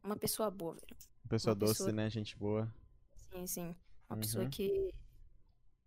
uma 0.03 0.17
pessoa 0.17 0.51
boa, 0.51 0.75
velho. 0.75 0.97
Pessoa 1.29 1.53
Uma 1.53 1.55
doce, 1.55 1.89
pessoa, 1.89 1.91
né? 1.91 2.09
Gente 2.09 2.35
boa. 2.37 2.67
sim, 3.31 3.47
sim, 3.47 3.75
uma 4.09 4.17
pessoa 4.17 4.45
Uhum. 4.45 4.49
que, 4.49 4.93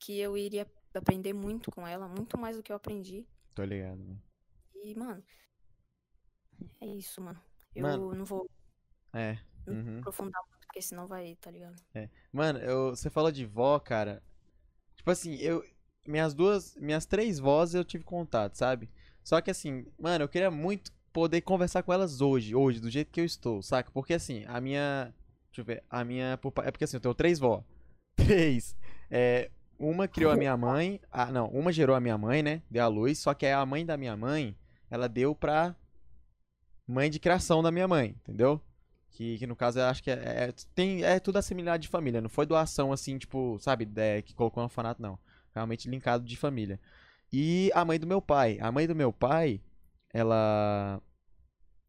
que 0.01 0.19
eu 0.19 0.37
iria 0.37 0.67
aprender 0.95 1.33
muito 1.33 1.71
com 1.71 1.87
ela, 1.87 2.09
muito 2.09 2.39
mais 2.39 2.57
do 2.57 2.63
que 2.63 2.73
eu 2.73 2.77
aprendi. 2.77 3.27
Tô 3.55 3.65
ligado, 3.65 3.99
mano. 3.99 4.21
E, 4.83 4.95
mano, 4.95 5.23
é 6.81 6.87
isso, 6.87 7.21
mano. 7.21 7.41
Mano, 7.77 8.13
Eu 8.13 8.17
não 8.17 8.25
vou, 8.25 8.51
é. 9.13 9.39
não 9.67 9.75
Uhum. 9.75 9.99
aprofundar 9.99 10.43
muito, 10.51 10.67
porque 10.67 10.83
senão 10.83 11.07
vai, 11.07 11.37
tá 11.37 11.51
ligado? 11.51 11.81
É. 11.95 12.09
Mano, 12.33 12.59
eu, 12.59 12.91
você 12.91 13.09
falou 13.11 13.31
de 13.31 13.45
vó, 13.47 13.79
cara. 13.79 14.23
Tipo 14.97 15.11
assim, 15.11 15.35
eu. 15.37 15.65
Minhas 16.07 16.35
duas. 16.35 16.77
Minhas 16.77 17.07
três 17.07 17.39
vós 17.39 17.75
eu 17.75 17.85
tive 17.85 18.05
contato, 18.05 18.55
sabe? 18.57 18.91
Só 19.23 19.41
que 19.41 19.51
assim, 19.51 19.87
mano, 19.99 20.25
eu 20.25 20.29
queria 20.29 20.51
muito 20.51 20.93
poder 21.13 21.41
conversar 21.43 21.83
com 21.83 21.93
elas 21.93 22.21
hoje, 22.21 22.55
hoje, 22.55 22.81
do 22.81 22.91
jeito 22.91 23.11
que 23.13 23.21
eu 23.21 23.25
estou, 23.25 23.63
saca? 23.63 23.91
Porque 23.93 24.15
assim, 24.15 24.45
a 24.47 24.61
minha. 24.61 25.15
Deixa 25.51 25.61
eu 25.61 25.65
ver. 25.65 25.85
A 25.91 26.05
minha. 26.05 26.33
É 26.65 26.71
porque 26.71 26.85
assim, 26.85 26.97
eu 26.97 27.01
tenho 27.01 27.15
três 27.15 27.39
vó. 27.39 27.65
Três. 28.17 28.77
É. 29.11 29.51
Uma 29.79 30.07
criou 30.07 30.31
a 30.31 30.37
minha 30.37 30.57
mãe. 30.57 31.01
Ah, 31.11 31.31
não, 31.33 31.47
uma 31.49 31.73
gerou 31.73 31.97
a 31.97 32.01
minha 32.01 32.19
mãe, 32.19 32.43
né? 32.43 32.63
Deu 32.71 32.85
a 32.85 32.89
luz. 32.89 33.19
Só 33.19 33.33
que 33.35 33.47
a 33.47 33.65
mãe 33.65 33.85
da 33.87 33.97
minha 33.97 34.17
mãe, 34.17 34.55
ela 34.91 35.09
deu 35.09 35.35
pra 35.35 35.75
mãe 36.87 37.11
de 37.11 37.19
criação 37.21 37.63
da 37.63 37.71
minha 37.71 37.87
mãe, 37.89 38.17
entendeu? 38.21 38.61
Que, 39.11 39.39
que 39.39 39.47
no 39.47 39.57
caso 39.57 39.79
eu 39.79 39.85
acho 39.87 40.03
que 40.03 40.11
é, 40.11 40.15
é- 40.49 40.55
tem, 40.75 41.05
é 41.05 41.19
tudo 41.21 41.37
assimilado 41.39 41.83
de 41.83 41.89
família, 41.89 42.21
não 42.21 42.29
foi 42.29 42.47
doação 42.47 42.93
assim, 42.93 43.19
tipo, 43.19 43.59
sabe, 43.61 43.89
é, 43.97 44.23
que 44.23 44.35
colocou 44.35 44.61
no 44.63 44.67
orfanato, 44.67 45.03
não. 45.03 45.19
Realmente 45.55 45.89
linkado 45.89 46.25
de 46.25 46.37
família. 46.37 46.81
E 47.33 47.71
a 47.75 47.85
mãe 47.85 47.99
do 47.99 48.07
meu 48.07 48.21
pai. 48.23 48.59
A 48.61 48.71
mãe 48.73 48.87
do 48.87 48.95
meu 48.95 49.13
pai, 49.13 49.61
ela. 50.13 51.01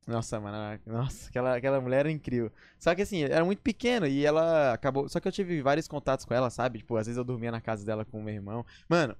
Nossa, 0.07 0.39
mano, 0.39 0.79
nossa, 0.85 1.29
aquela, 1.29 1.55
aquela 1.55 1.79
mulher 1.79 2.01
era 2.01 2.11
incrível. 2.11 2.51
Só 2.79 2.93
que 2.95 3.03
assim, 3.03 3.23
era 3.23 3.45
muito 3.45 3.61
pequena 3.61 4.07
e 4.07 4.25
ela 4.25 4.73
acabou. 4.73 5.07
Só 5.07 5.19
que 5.19 5.27
eu 5.27 5.31
tive 5.31 5.61
vários 5.61 5.87
contatos 5.87 6.25
com 6.25 6.33
ela, 6.33 6.49
sabe? 6.49 6.79
Tipo, 6.79 6.97
às 6.97 7.05
vezes 7.07 7.17
eu 7.17 7.23
dormia 7.23 7.51
na 7.51 7.61
casa 7.61 7.85
dela 7.85 8.03
com 8.03 8.19
o 8.19 8.23
meu 8.23 8.33
irmão. 8.33 8.65
Mano, 8.89 9.15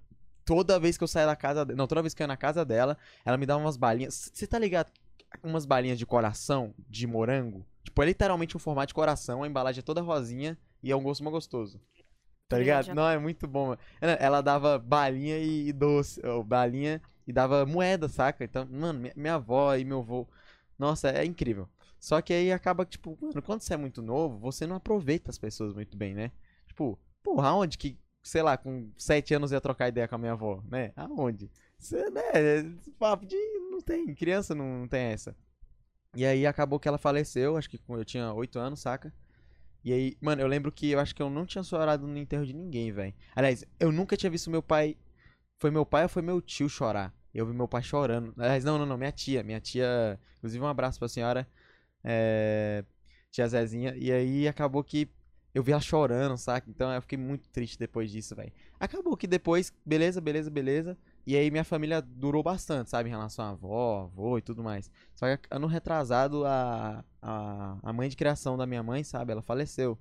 toda 0.46 0.80
vez 0.80 0.98
que 0.98 1.04
eu 1.04 1.08
saía 1.08 1.26
da 1.28 1.36
casa. 1.36 1.66
de- 1.66 1.76
Não, 1.76 1.88
toda 1.88 2.02
vez 2.02 2.14
que 2.14 2.22
eu 2.22 2.26
ia 2.26 2.28
na 2.28 2.38
casa 2.38 2.64
dela, 2.66 2.98
ela 3.26 3.38
me 3.38 3.46
dava 3.46 3.60
umas 3.62 3.78
balinhas. 3.78 4.32
Você 4.34 4.46
tá 4.48 4.58
ligado? 4.60 4.92
Umas 5.44 5.66
balinhas 5.66 5.98
de 5.98 6.06
coração, 6.06 6.74
de 6.90 7.08
morango. 7.08 7.66
Tipo, 7.84 8.04
é 8.04 8.06
literalmente 8.08 8.56
um 8.56 8.60
formato 8.60 8.88
de 8.88 8.94
coração, 8.94 9.44
a 9.44 9.48
embalagem 9.48 9.80
é 9.80 9.84
toda 9.84 10.02
rosinha 10.02 10.58
e 10.84 10.92
é 10.92 10.96
um 10.96 11.02
gosto 11.04 11.24
mó 11.24 11.32
gostoso. 11.32 11.80
Tá 12.48 12.58
ligado 12.58 12.86
já. 12.88 12.94
Não, 12.94 13.08
é 13.08 13.18
muito 13.18 13.48
bom, 13.48 13.68
mano. 13.68 13.80
Ela 14.20 14.42
dava 14.42 14.78
balinha 14.78 15.38
e 15.38 15.70
e 15.70 15.74
doce, 15.74 16.20
ou 16.26 16.44
balinha 16.44 17.02
e 17.26 17.32
dava 17.32 17.66
moeda, 17.66 18.10
saca? 18.10 18.44
Então, 18.44 18.68
mano, 18.70 19.00
minha, 19.00 19.14
minha 19.16 19.36
avó 19.36 19.74
e 19.76 19.86
meu 19.86 20.00
avô, 20.00 20.28
nossa, 20.78 21.10
é 21.12 21.24
incrível. 21.24 21.70
Só 21.98 22.20
que 22.22 22.34
aí 22.34 22.52
acaba, 22.52 22.84
que, 22.84 22.92
tipo, 22.92 23.18
mano, 23.22 23.42
quando 23.42 23.62
você 23.62 23.74
é 23.74 23.78
muito 23.78 24.02
novo, 24.02 24.38
você 24.40 24.68
não 24.68 24.76
aproveita 24.76 25.30
as 25.32 25.38
pessoas 25.38 25.74
muito 25.74 25.96
bem, 25.96 26.14
né? 26.14 26.32
Tipo, 26.68 27.00
porra, 27.24 27.50
aonde 27.50 27.78
que, 27.78 27.98
sei 28.22 28.42
lá, 28.42 28.58
com 28.58 28.92
sete 28.98 29.34
anos 29.34 29.52
ia 29.52 29.62
trocar 29.62 29.88
ideia 29.90 30.08
com 30.08 30.16
a 30.16 30.18
minha 30.18 30.34
avó, 30.34 30.64
né? 30.70 30.92
Aonde? 30.96 31.50
Você, 31.78 32.10
né, 32.12 32.22
papo 33.00 33.26
de, 33.26 33.36
não 33.72 33.82
tem, 33.82 34.14
criança 34.14 34.54
não, 34.54 34.82
não 34.82 34.88
tem 34.88 35.06
essa. 35.06 35.36
E 36.16 36.26
aí 36.26 36.46
acabou 36.46 36.80
que 36.80 36.88
ela 36.88 36.98
faleceu, 36.98 37.58
acho 37.58 37.70
que 37.70 37.80
eu 37.90 38.06
tinha 38.06 38.34
oito 38.34 38.60
anos, 38.60 38.82
saca? 38.82 39.14
E 39.84 39.92
aí, 39.92 40.18
mano, 40.22 40.42
eu 40.42 40.48
lembro 40.48 40.72
que 40.72 40.92
eu 40.92 41.00
acho 41.00 41.16
que 41.16 41.22
eu 41.22 41.30
não 41.30 41.46
tinha 41.46 41.64
chorado 41.64 42.06
no 42.06 42.18
enterro 42.18 42.46
de 42.46 42.54
ninguém, 42.54 42.92
velho. 42.92 43.14
Aliás, 43.36 43.66
eu 43.80 43.92
nunca 43.92 44.16
tinha 44.16 44.30
visto 44.30 44.52
meu 44.52 44.62
pai. 44.62 44.96
Foi 45.58 45.72
meu 45.72 45.86
pai 45.86 46.04
ou 46.04 46.10
foi 46.10 46.22
meu 46.22 46.40
tio 46.42 46.70
chorar? 46.70 47.14
Eu 47.34 47.46
vi 47.48 47.54
meu 47.54 47.68
pai 47.68 47.82
chorando. 47.82 48.34
Aliás, 48.38 48.64
não, 48.64 48.78
não, 48.78 48.86
não, 48.86 48.98
minha 48.98 49.12
tia. 49.12 49.42
Minha 49.44 49.60
tia. 49.60 50.20
Inclusive, 50.38 50.64
um 50.64 50.68
abraço 50.68 51.00
pra 51.00 51.08
senhora. 51.08 51.48
É... 52.04 52.84
Tia 53.32 53.48
Zezinha. 53.48 53.96
E 53.98 54.12
aí 54.12 54.48
acabou 54.48 54.84
que 54.84 55.10
eu 55.54 55.62
vi 55.62 55.72
ela 55.72 55.82
chorando, 55.82 56.38
saca? 56.38 56.70
Então 56.70 56.92
eu 56.92 57.02
fiquei 57.02 57.18
muito 57.18 57.50
triste 57.50 57.78
depois 57.78 58.10
disso, 58.10 58.36
velho. 58.36 58.52
Acabou 58.80 59.18
que 59.18 59.28
depois, 59.28 59.74
beleza, 59.86 60.22
beleza, 60.22 60.50
beleza. 60.50 60.98
E 61.26 61.36
aí 61.36 61.52
minha 61.52 61.64
família 61.64 62.02
durou 62.02 62.42
bastante, 62.42 62.90
sabe? 62.90 63.10
Em 63.10 63.12
relação 63.12 63.46
à 63.46 63.50
avó, 63.50 64.10
avô 64.12 64.38
e 64.38 64.42
tudo 64.42 64.64
mais. 64.64 64.90
Só 65.14 65.36
que 65.38 65.48
ano 65.52 65.68
retrasado, 65.68 66.46
a, 66.46 67.04
a, 67.22 67.78
a 67.84 67.94
mãe 67.94 68.10
de 68.10 68.16
criação 68.16 68.58
da 68.58 68.66
minha 68.66 68.82
mãe, 68.82 69.04
sabe? 69.04 69.32
Ela 69.32 69.42
faleceu. 69.42 69.98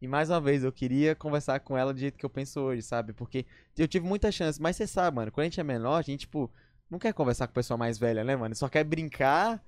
E 0.00 0.08
mais 0.08 0.30
uma 0.30 0.40
vez, 0.40 0.64
eu 0.64 0.72
queria 0.72 1.14
conversar 1.14 1.60
com 1.60 1.78
ela 1.78 1.92
do 1.92 1.98
jeito 1.98 2.18
que 2.18 2.26
eu 2.26 2.30
penso 2.30 2.60
hoje, 2.60 2.82
sabe? 2.82 3.12
Porque 3.12 3.46
eu 3.76 3.86
tive 3.86 4.06
muita 4.06 4.32
chance. 4.32 4.60
Mas 4.60 4.76
você 4.76 4.86
sabe, 4.86 5.16
mano, 5.16 5.30
quando 5.30 5.42
a 5.42 5.44
gente 5.44 5.60
é 5.60 5.64
menor, 5.64 5.96
a 5.96 6.02
gente, 6.02 6.20
tipo, 6.20 6.50
não 6.90 6.98
quer 6.98 7.12
conversar 7.14 7.46
com 7.46 7.54
pessoa 7.54 7.78
mais 7.78 7.98
velha, 7.98 8.24
né, 8.24 8.36
mano? 8.36 8.54
Só 8.54 8.68
quer 8.68 8.84
brincar. 8.84 9.62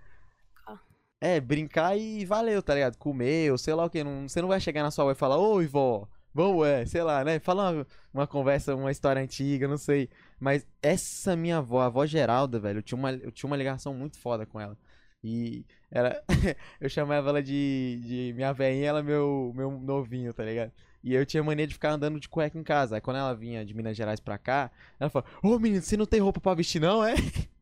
É, 1.21 1.41
brincar 1.41 1.97
e 1.97 2.25
valeu, 2.25 2.63
tá 2.63 2.75
ligado? 2.75 2.99
Comer, 2.99 3.51
ou 3.51 3.59
sei 3.59 3.75
lá 3.75 3.85
o 3.85 3.91
que. 3.91 4.05
Não, 4.05 4.29
você 4.29 4.41
não 4.41 4.49
vai 4.49 4.61
chegar 4.61 4.83
na 4.83 4.91
sua 4.91 5.05
avó 5.05 5.13
e 5.13 5.15
falar, 5.15 5.39
oi, 5.39 5.67
vó, 5.67 6.07
vamos, 6.35 6.67
é, 6.67 6.85
sei 6.85 7.03
lá, 7.03 7.25
né? 7.25 7.39
Fala 7.39 7.71
uma, 7.71 7.87
uma 8.13 8.27
conversa, 8.27 8.77
uma 8.77 8.91
história 8.91 9.23
antiga, 9.23 9.67
não 9.67 9.79
sei. 9.79 10.11
Mas 10.39 10.67
essa 10.83 11.35
minha 11.35 11.59
avó, 11.59 11.81
a 11.81 11.87
avó 11.87 12.05
Geralda, 12.05 12.59
velho, 12.61 12.79
eu 12.79 12.83
tinha 12.83 12.99
uma, 12.99 13.13
eu 13.13 13.33
tinha 13.33 13.49
uma 13.49 13.57
ligação 13.57 13.95
muito 13.95 14.19
foda 14.19 14.45
com 14.45 14.61
ela. 14.61 14.77
E 15.25 15.65
era. 15.91 16.23
eu 16.81 16.89
chamava 16.89 17.29
ela 17.31 17.43
de, 17.43 18.01
de 18.05 18.33
minha 18.35 18.53
velhinha, 18.53 18.89
ela 18.89 19.03
meu, 19.03 19.53
meu 19.57 19.71
novinho, 19.81 20.33
tá 20.35 20.45
ligado? 20.45 20.73
E 21.03 21.15
eu 21.15 21.25
tinha 21.25 21.43
mania 21.43 21.67
de 21.67 21.75
ficar 21.75 21.93
andando 21.93 22.21
de 22.21 22.29
cueca 22.29 22.59
em 22.59 22.63
casa. 22.63 22.97
Aí 22.97 23.01
quando 23.01 23.17
ela 23.19 23.35
vinha 23.35 23.65
de 23.65 23.75
Minas 23.75 23.97
Gerais 23.97 24.21
pra 24.21 24.39
cá, 24.39 24.71
ela 25.01 25.09
falava, 25.11 25.31
ô 25.43 25.59
menino, 25.59 25.83
você 25.83 25.97
não 25.97 26.07
tem 26.07 26.21
roupa 26.21 26.41
pra 26.41 26.55
vestir, 26.55 26.81
não, 26.81 27.03
é? 27.05 27.15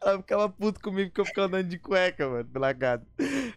Ela 0.00 0.18
ficava 0.18 0.48
puto 0.48 0.80
comigo 0.80 1.10
porque 1.10 1.20
eu 1.20 1.24
ficava 1.24 1.46
andando 1.48 1.68
de 1.68 1.78
cueca, 1.78 2.28
mano, 2.28 2.48
pela 2.48 2.74
casa. 2.74 3.06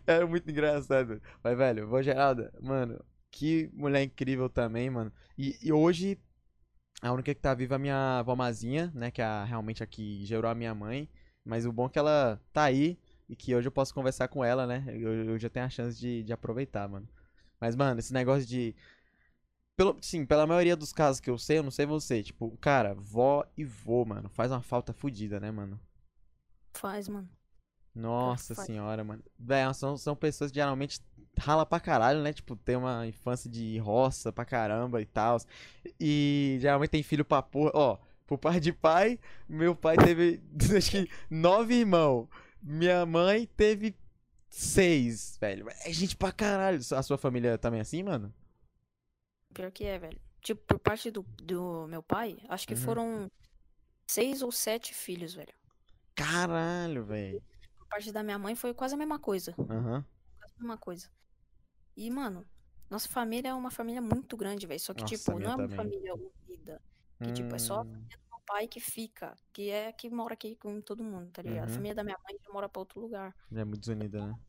Era 0.06 0.26
muito 0.26 0.50
engraçado. 0.50 1.22
Mas, 1.44 1.58
velho, 1.58 1.88
vó 1.88 2.02
Geralda, 2.02 2.54
mano, 2.62 3.04
que 3.30 3.70
mulher 3.74 4.04
incrível 4.04 4.50
também, 4.50 4.89
mano. 4.89 5.12
E, 5.38 5.58
e 5.62 5.72
hoje, 5.72 6.18
a 7.02 7.12
única 7.12 7.34
que 7.34 7.42
tá 7.42 7.54
viva 7.54 7.76
é 7.76 7.78
a 7.78 7.80
minha 7.80 8.20
avó 8.20 8.36
Mazinha, 8.36 8.92
né? 8.94 9.12
Que 9.12 9.22
é 9.22 9.44
realmente 9.46 9.84
a 9.84 9.88
que 9.88 10.26
gerou 10.26 10.50
a 10.50 10.56
minha 10.56 10.74
mãe. 10.74 11.10
Mas 11.44 11.66
o 11.66 11.72
bom 11.72 11.88
é 11.88 11.89
que 11.89 12.00
ela 12.00 12.39
tá 12.54 12.64
aí 12.64 12.98
e 13.28 13.36
que 13.36 13.56
hoje 13.56 13.68
eu 13.68 13.72
posso 13.72 13.94
conversar 13.94 14.28
com 14.28 14.44
ela, 14.44 14.68
né? 14.68 14.84
Eu, 14.88 15.26
eu 15.26 15.39
já 15.39 15.50
tenho 15.50 15.66
a 15.66 15.70
chance 15.70 16.00
de, 16.00 16.24
de 16.24 16.34
aproveitar, 16.34 16.88
mano. 16.88 17.08
Mas, 17.60 17.76
mano, 17.76 18.00
esse 18.00 18.14
negócio 18.14 18.48
de. 18.48 18.76
Pelo, 19.82 19.98
sim, 20.00 20.28
pela 20.28 20.46
maioria 20.46 20.76
dos 20.76 20.94
casos 20.94 21.20
que 21.20 21.28
eu 21.28 21.40
sei, 21.40 21.58
eu 21.58 21.64
não 21.64 21.72
sei 21.72 21.88
você. 21.88 22.22
Tipo, 22.22 22.56
cara, 22.58 22.94
vó 22.94 23.44
e 23.58 23.66
vô, 23.66 24.06
mano, 24.06 24.30
faz 24.30 24.52
uma 24.52 24.62
falta 24.62 24.94
fodida, 24.94 25.40
né, 25.40 25.50
mano? 25.50 25.80
faz, 26.72 27.10
mano. 27.10 27.28
Nossa 27.96 28.54
faz. 28.54 28.68
senhora, 28.68 29.04
mano. 29.04 29.24
Véi, 29.40 29.74
são, 29.74 29.98
são 29.98 30.16
pessoas 30.16 30.52
que 30.52 30.56
geralmente 30.60 31.02
rala 31.36 31.66
pra 31.66 31.80
caralho, 31.80 32.22
né? 32.22 32.32
Tipo, 32.32 32.56
tem 32.56 32.76
uma 32.76 33.08
infância 33.08 33.50
de 33.50 33.80
roça 33.80 34.32
pra 34.32 34.46
caramba 34.46 35.02
e 35.02 35.06
tal. 35.08 35.40
E 36.00 36.60
geralmente 36.62 36.92
tem 36.92 37.02
filho 37.02 37.26
pra 37.26 37.42
porra. 37.42 37.72
Ó, 37.74 37.98
por 38.28 38.38
pai 38.38 38.60
de 38.60 38.72
pai, 38.72 39.20
meu 39.50 39.76
pai 39.76 39.98
teve, 39.98 40.44
acho 40.78 40.92
que, 40.92 41.10
nove 41.28 41.74
irmãos. 41.74 42.28
Minha 42.62 43.04
mãe 43.04 43.50
teve 43.58 43.96
seis, 44.48 45.40
velho. 45.42 45.66
É 45.84 45.92
gente 45.92 46.16
pra 46.16 46.32
caralho. 46.32 46.80
A 46.92 47.02
sua 47.02 47.18
família 47.18 47.58
também 47.58 47.80
é 47.80 47.82
assim, 47.82 48.04
mano? 48.04 48.32
Pior 49.54 49.72
que 49.72 49.86
é, 49.86 49.99
velho. 49.99 50.22
Tipo, 50.41 50.64
por 50.66 50.80
parte 50.80 51.12
do, 51.12 51.24
do 51.41 51.88
meu 51.88 52.02
pai, 52.04 52.38
acho 52.49 52.68
que 52.68 52.76
Uhum. 52.76 52.76
foram 52.76 53.28
seis 54.10 54.41
ou 54.43 54.52
sete 54.52 54.93
filhos, 54.95 55.34
velho. 55.36 55.54
Caralho, 56.16 57.04
velho. 57.06 57.43
Por 57.78 57.88
parte 57.88 58.12
da 58.12 58.24
minha 58.24 58.39
mãe 58.39 58.56
foi 58.56 58.74
quase 58.74 58.95
a 58.95 58.97
mesma 58.97 59.20
coisa. 59.20 59.60
Aham. 59.70 60.06
Quase 60.39 60.56
a 60.58 60.62
mesma 60.64 60.80
coisa. 60.80 61.12
E, 61.97 62.12
mano, 62.12 62.49
nossa 62.89 63.10
família 63.10 63.49
é 63.52 63.56
uma 63.56 63.72
família 63.72 64.02
muito 64.02 64.38
grande, 64.38 64.68
velho. 64.68 64.80
Só 64.80 64.93
que, 64.95 65.04
Nossa, 65.04 65.32
a 65.34 65.36
tipo, 65.36 65.39
não 65.39 65.52
é 65.52 65.56
uma 65.58 65.70
também. 65.70 65.76
família 65.76 66.14
unida. 66.16 66.84
Que, 67.24 67.32
tipo, 67.34 67.56
é 67.56 67.60
só 67.60 67.76
a 67.76 67.78
Hum, 67.84 67.86
família 67.86 68.18
do 68.20 68.30
meu 68.32 68.41
pai 68.47 68.70
que 68.70 68.80
fica. 68.82 69.36
Que 69.54 69.72
é 69.72 69.93
que 69.93 70.10
mora 70.12 70.36
aqui 70.36 70.58
com 70.58 70.82
todo 70.82 71.04
mundo, 71.06 71.32
tá 71.32 71.41
ligado? 71.43 71.66
A 71.66 71.70
Uhum. 71.70 71.76
família 71.76 71.95
da 71.95 72.04
minha 72.06 72.18
mãe 72.28 72.38
já 72.45 72.54
mora 72.54 72.70
pra 72.70 72.82
outro 72.82 73.02
lugar. 73.02 73.36
É 73.52 73.64
muito 73.64 73.82
desunida, 73.82 74.26
né? 74.26 74.39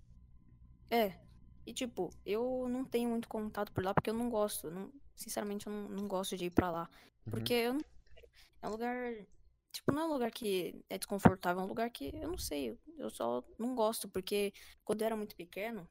É. 0.90 1.18
E, 1.66 1.72
tipo, 1.72 2.10
eu 2.26 2.66
não 2.68 2.84
tenho 2.84 3.08
muito 3.10 3.28
contato 3.28 3.72
por 3.72 3.84
lá 3.84 3.94
porque 3.94 4.10
eu 4.10 4.14
não 4.14 4.28
gosto. 4.28 4.70
Não, 4.70 4.92
sinceramente, 5.14 5.66
eu 5.66 5.72
não, 5.72 5.88
não 5.88 6.08
gosto 6.08 6.36
de 6.36 6.46
ir 6.46 6.50
pra 6.50 6.70
lá. 6.70 6.88
Uhum. 7.26 7.30
Porque 7.30 7.52
eu 7.54 7.74
não. 7.74 7.80
É 8.62 8.68
um 8.68 8.70
lugar. 8.70 9.14
Tipo, 9.72 9.92
não 9.92 10.02
é 10.02 10.04
um 10.06 10.12
lugar 10.12 10.30
que 10.30 10.84
é 10.90 10.98
desconfortável, 10.98 11.62
é 11.62 11.64
um 11.64 11.68
lugar 11.68 11.88
que 11.90 12.10
eu 12.14 12.28
não 12.28 12.38
sei. 12.38 12.76
eu- 12.98 13.10
só 13.10 13.42
não 13.58 13.74
gosto. 13.74 14.08
Porque 14.08 14.52
quando 14.84 15.02
eu 15.02 15.06
era 15.06 15.16
muito 15.16 15.34
pequeno. 15.36 15.88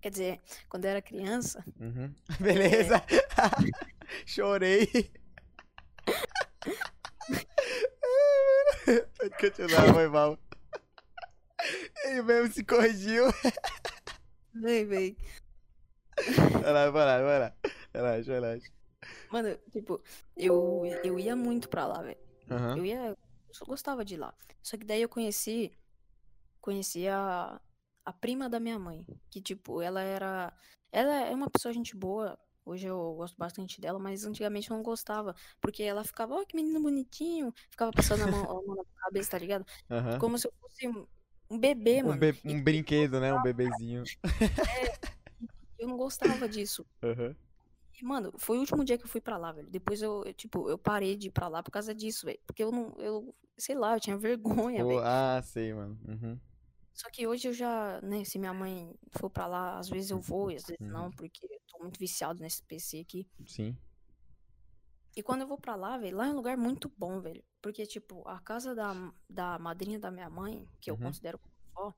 Quer 0.00 0.10
dizer, 0.10 0.40
quando 0.68 0.86
eu 0.86 0.90
era 0.92 1.02
criança. 1.02 1.62
Uhum. 1.78 2.14
Beleza. 2.40 3.02
Chorei. 4.26 4.88
Pode 9.18 9.36
continuar, 9.38 9.92
foi 9.94 10.08
mal. 10.08 10.38
Ele 12.04 12.22
mesmo 12.22 12.52
se 12.52 12.64
corrigiu. 12.64 13.24
Vem, 14.54 14.86
vem. 14.86 15.16
Vai 16.62 16.72
lá, 16.72 16.90
vai 16.90 17.06
lá, 17.06 17.22
vai 17.22 17.38
lá. 17.38 17.54
Relaxa, 17.92 18.32
relaxa. 18.32 18.72
Mano, 19.30 19.56
tipo, 19.70 20.02
eu, 20.36 20.82
eu 21.02 21.18
ia 21.18 21.34
muito 21.34 21.68
pra 21.68 21.86
lá, 21.86 22.02
velho. 22.02 22.18
Aham. 22.50 22.76
Eu 22.78 22.84
ia. 22.84 23.16
Eu 23.48 23.54
só 23.54 23.64
gostava 23.64 24.04
de 24.04 24.14
ir 24.14 24.18
lá. 24.18 24.34
Só 24.62 24.76
que 24.76 24.84
daí 24.84 25.02
eu 25.02 25.08
conheci. 25.08 25.72
Conheci 26.60 27.08
a, 27.08 27.60
a 28.04 28.12
prima 28.12 28.48
da 28.48 28.60
minha 28.60 28.78
mãe. 28.78 29.06
Que, 29.30 29.40
tipo, 29.40 29.80
ela 29.80 30.02
era. 30.02 30.52
Ela 30.92 31.26
é 31.26 31.34
uma 31.34 31.48
pessoa 31.48 31.72
gente 31.72 31.96
boa. 31.96 32.38
Hoje 32.64 32.86
eu 32.86 33.14
gosto 33.14 33.36
bastante 33.36 33.80
dela, 33.80 33.98
mas 33.98 34.24
antigamente 34.24 34.70
eu 34.70 34.76
não 34.76 34.82
gostava. 34.82 35.34
Porque 35.60 35.82
ela 35.82 36.04
ficava, 36.04 36.34
ó, 36.34 36.44
que 36.44 36.54
menino 36.54 36.80
bonitinho. 36.80 37.52
Ficava 37.70 37.90
passando 37.90 38.24
a 38.24 38.26
mão, 38.26 38.44
a 38.44 38.62
mão 38.62 38.76
na 38.76 38.84
cabeça, 38.96 39.30
tá 39.30 39.38
ligado? 39.38 39.64
Aham. 39.90 40.18
Como 40.18 40.38
se 40.38 40.46
eu 40.46 40.52
fosse 40.60 40.86
um, 41.50 41.54
um 41.54 41.58
bebê, 41.58 42.02
Um, 42.02 42.06
mano. 42.08 42.20
be- 42.20 42.40
E 42.44 42.54
um 42.54 42.62
brinquedo, 42.62 43.20
né? 43.20 43.32
Um 43.34 43.42
bebezinho. 43.42 44.04
eu 45.78 45.88
não 45.88 45.96
gostava 45.96 46.48
disso. 46.48 46.86
Aham. 47.02 47.34
E, 48.00 48.04
mano, 48.04 48.32
foi 48.38 48.56
o 48.56 48.60
último 48.60 48.84
dia 48.84 48.96
que 48.96 49.04
eu 49.04 49.08
fui 49.08 49.20
pra 49.20 49.36
lá, 49.36 49.52
velho. 49.52 49.68
Depois 49.68 50.00
eu, 50.00 50.22
eu, 50.24 50.32
tipo, 50.32 50.70
eu 50.70 50.78
parei 50.78 51.16
de 51.16 51.28
ir 51.28 51.30
pra 51.30 51.48
lá 51.48 51.62
por 51.62 51.70
causa 51.70 51.94
disso, 51.94 52.24
velho. 52.26 52.38
Porque 52.46 52.62
eu 52.62 52.70
não, 52.72 52.94
eu, 52.98 53.34
sei 53.58 53.74
lá, 53.74 53.94
eu 53.96 54.00
tinha 54.00 54.16
vergonha, 54.16 54.84
velho. 54.84 55.00
ah, 55.04 55.40
sei, 55.44 55.74
mano. 55.74 55.98
Uhum. 56.08 56.38
Só 56.94 57.08
que 57.10 57.26
hoje 57.26 57.48
eu 57.48 57.52
já, 57.52 58.00
né, 58.02 58.24
se 58.24 58.38
minha 58.38 58.52
mãe 58.54 58.94
for 59.10 59.28
pra 59.30 59.46
lá, 59.46 59.78
às 59.78 59.88
vezes 59.88 60.10
eu 60.10 60.20
vou 60.20 60.50
e 60.50 60.56
às 60.56 60.62
vezes 60.64 60.80
Uhum. 60.80 60.88
não, 60.92 61.10
porque 61.10 61.44
eu 61.46 61.60
tô 61.66 61.78
muito 61.82 61.98
viciado 61.98 62.40
nesse 62.42 62.62
PC 62.62 63.00
aqui. 63.00 63.26
Sim. 63.46 63.76
E 65.16 65.22
quando 65.22 65.42
eu 65.42 65.46
vou 65.48 65.58
pra 65.58 65.74
lá, 65.76 65.98
velho, 65.98 66.16
lá 66.16 66.26
é 66.26 66.30
um 66.30 66.36
lugar 66.36 66.56
muito 66.56 66.88
bom, 66.96 67.20
velho. 67.20 67.44
Porque, 67.60 67.86
tipo, 67.86 68.26
a 68.28 68.40
casa 68.40 68.74
da, 68.74 68.92
da 69.28 69.58
madrinha 69.58 69.98
da 69.98 70.10
minha 70.10 70.30
mãe, 70.30 70.68
que 70.80 70.90
eu 70.90 70.96
Uhum. 70.96 71.02
considero 71.04 71.38
como 71.38 71.54
avó, 71.88 71.96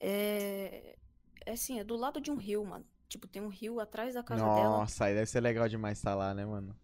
é, 0.00 0.98
é 1.46 1.52
assim, 1.52 1.80
é 1.80 1.84
do 1.84 1.96
lado 1.96 2.20
de 2.20 2.30
um 2.30 2.36
rio, 2.36 2.64
mano. 2.64 2.86
Tipo, 3.08 3.28
tem 3.28 3.42
um 3.42 3.48
rio 3.48 3.80
atrás 3.80 4.14
da 4.14 4.22
casa 4.24 4.50
dela. 4.50 4.84
Nossa, 4.84 5.06
aí 5.06 5.14
deve 5.14 5.26
ser 5.26 5.40
legal 5.40 5.68
demais 5.68 5.98
estar 5.98 6.14
lá, 6.14 6.32
né, 6.32 6.44
mano? 6.46 6.74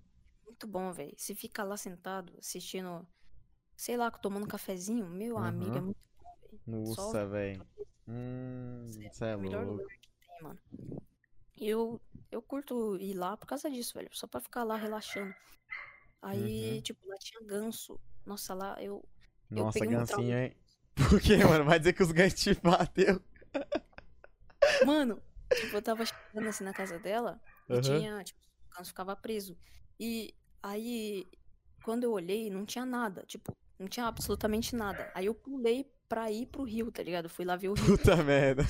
Muito 0.45 0.67
bom, 0.67 0.93
velho. 0.93 1.15
Você 1.17 1.35
fica 1.35 1.63
lá 1.65 1.77
sentado, 1.77 2.39
assistindo, 2.39 3.07
sei 3.77 3.97
lá, 3.97 4.11
tomando 4.11 4.45
um 4.45 4.49
cafezinho, 4.49 5.09
meu 5.09 5.39
amigo, 5.39 5.79
é 5.79 5.81
Uhum. 5.81 5.83
muito 5.83 6.01
bom, 6.19 6.39
velho. 6.43 6.63
Nossa, 6.67 7.27
velho. 7.27 7.67
Hum, 8.09 8.89
isso 9.11 9.25
é 9.25 9.37
o 9.37 9.39
melhor 9.41 9.67
louco. 9.67 9.83
lugar 9.83 9.99
que 10.01 10.11
tem, 10.21 10.43
mano. 10.43 10.61
Eu, 11.57 12.01
eu 12.31 12.43
curto 12.43 12.97
ir 12.99 13.15
lá 13.15 13.37
por 13.37 13.47
causa 13.47 13.71
disso, 13.71 13.95
velho. 13.95 14.11
Só 14.13 14.27
pra 14.27 14.41
ficar 14.41 14.65
lá 14.65 14.77
relaxando. 14.77 15.35
Aí, 16.23 16.81
Uhum. 16.81 16.83
tipo, 16.83 17.07
lá 17.09 17.17
tinha 17.19 17.43
ganso. 17.47 18.01
Nossa, 18.27 18.55
lá 18.55 18.83
eu. 18.83 19.03
Nossa, 19.51 19.79
peguei 19.81 19.97
um 19.97 20.01
gansinho, 20.01 20.37
hein? 20.39 20.57
Por 21.11 21.21
quê, 21.21 21.37
mano? 21.45 21.65
Vai 21.65 21.79
dizer 21.79 21.93
que 21.93 22.03
os 22.03 22.13
gansos 22.13 22.41
te 22.41 22.55
bateu? 22.55 23.23
Mano, 24.81 25.23
tipo, 25.55 25.77
eu 25.77 25.83
tava 25.83 26.05
chegando 26.05 26.49
assim 26.49 26.65
na 26.65 26.73
casa 26.75 26.99
dela 26.99 27.41
e 27.71 27.79
Aham. 27.79 27.81
tinha, 27.81 28.23
tipo, 28.25 28.39
o 28.73 28.77
ganso 28.77 28.91
ficava 28.91 29.17
preso. 29.17 29.59
E 29.99 30.35
aí, 30.63 31.31
quando 31.83 32.05
eu 32.05 32.13
olhei, 32.13 32.51
não 32.51 32.65
tinha 32.67 32.85
nada. 32.87 33.25
Tipo, 33.27 33.53
não 33.79 33.89
tinha 33.89 34.07
absolutamente 34.07 34.75
nada. 34.77 35.11
Aí 35.15 35.27
eu 35.27 35.35
pulei 35.35 35.91
pra 36.09 36.31
ir 36.31 36.47
pro 36.47 36.65
rio, 36.65 36.91
tá 36.93 37.03
ligado? 37.03 37.29
Fui 37.29 37.45
lá 37.45 37.57
ver 37.57 37.69
o 37.69 37.75
rio. 37.75 37.99
Puta 37.99 38.17
merda. 38.23 38.65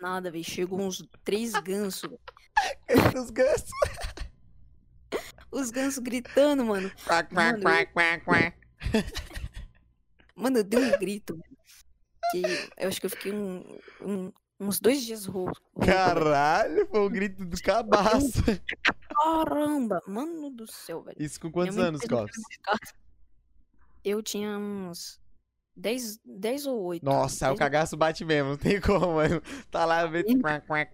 Nada, 0.00 0.30
velho. 0.30 0.44
Chegou 0.44 0.80
uns 0.80 1.02
três 1.24 1.52
gansos. 1.52 2.10
Os 3.18 3.30
gansos. 3.30 3.70
Os 5.50 5.70
gansos 5.70 5.98
gritando, 6.02 6.64
mano. 6.64 6.90
Quack, 7.04 7.32
Mano, 7.34 7.62
quack, 7.62 7.92
quack, 7.92 8.24
quack, 8.24 8.56
quack. 8.92 9.12
Mano, 10.34 10.58
eu 10.58 10.64
dei 10.64 10.78
um 10.78 10.98
grito, 10.98 11.38
que 12.30 12.42
eu 12.78 12.88
acho 12.88 13.00
que 13.00 13.06
eu 13.06 13.10
fiquei 13.10 13.32
um, 13.32 13.78
um- 14.02 14.32
uns 14.60 14.78
dois 14.80 15.02
dias 15.04 15.24
rouco. 15.24 15.58
Caralho, 15.84 16.86
foi 16.88 17.00
um 17.00 17.08
grito 17.08 17.44
do 17.44 17.60
cabaço. 17.62 18.42
Caramba, 19.08 20.02
mano 20.06 20.50
do 20.50 20.70
céu, 20.70 21.02
velho. 21.02 21.16
Isso 21.18 21.40
com 21.40 21.50
quantos 21.50 21.78
anos, 21.78 22.02
casa. 22.02 22.28
Eu 24.04 24.22
tinha 24.22 24.58
uns 24.58 25.18
10, 25.76 26.20
10 26.24 26.66
ou 26.66 26.82
8. 26.82 27.04
Nossa, 27.04 27.46
aí 27.46 27.52
o 27.52 27.54
10 27.54 27.58
cagaço 27.58 27.96
bate 27.96 28.24
mesmo, 28.24 28.50
não 28.50 28.56
tem 28.56 28.80
como, 28.80 29.14
mano. 29.14 29.42
Tá 29.70 29.84
lá, 29.84 30.02
quack. 30.66 30.92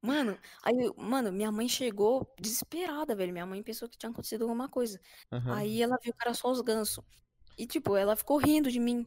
Mano, 0.00 0.38
aí, 0.62 0.74
mano, 0.96 1.32
minha 1.32 1.50
mãe 1.50 1.68
chegou 1.68 2.32
desesperada, 2.40 3.16
velho. 3.16 3.32
Minha 3.32 3.46
mãe 3.46 3.62
pensou 3.62 3.88
que 3.88 3.98
tinha 3.98 4.10
acontecido 4.10 4.42
alguma 4.42 4.68
coisa. 4.68 5.00
Aham. 5.32 5.54
Aí 5.56 5.82
ela 5.82 5.98
viu 6.02 6.12
que 6.12 6.22
era 6.22 6.34
só 6.34 6.50
os 6.50 6.60
gansos. 6.60 7.04
E, 7.58 7.66
tipo, 7.66 7.96
ela 7.96 8.14
ficou 8.14 8.38
rindo 8.38 8.70
de 8.70 8.78
mim. 8.78 9.04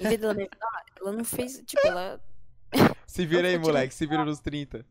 Em 0.00 0.08
vez 0.08 0.18
dela 0.18 0.32
me 0.32 0.42
ajudar, 0.44 0.84
ela 0.98 1.12
não 1.12 1.24
fez. 1.24 1.62
Tipo, 1.66 1.86
ela. 1.86 2.20
Se 3.06 3.26
vira 3.26 3.46
aí, 3.46 3.58
moleque, 3.58 3.92
se 3.92 4.06
vira 4.06 4.24
nos 4.24 4.40
30. 4.40 4.86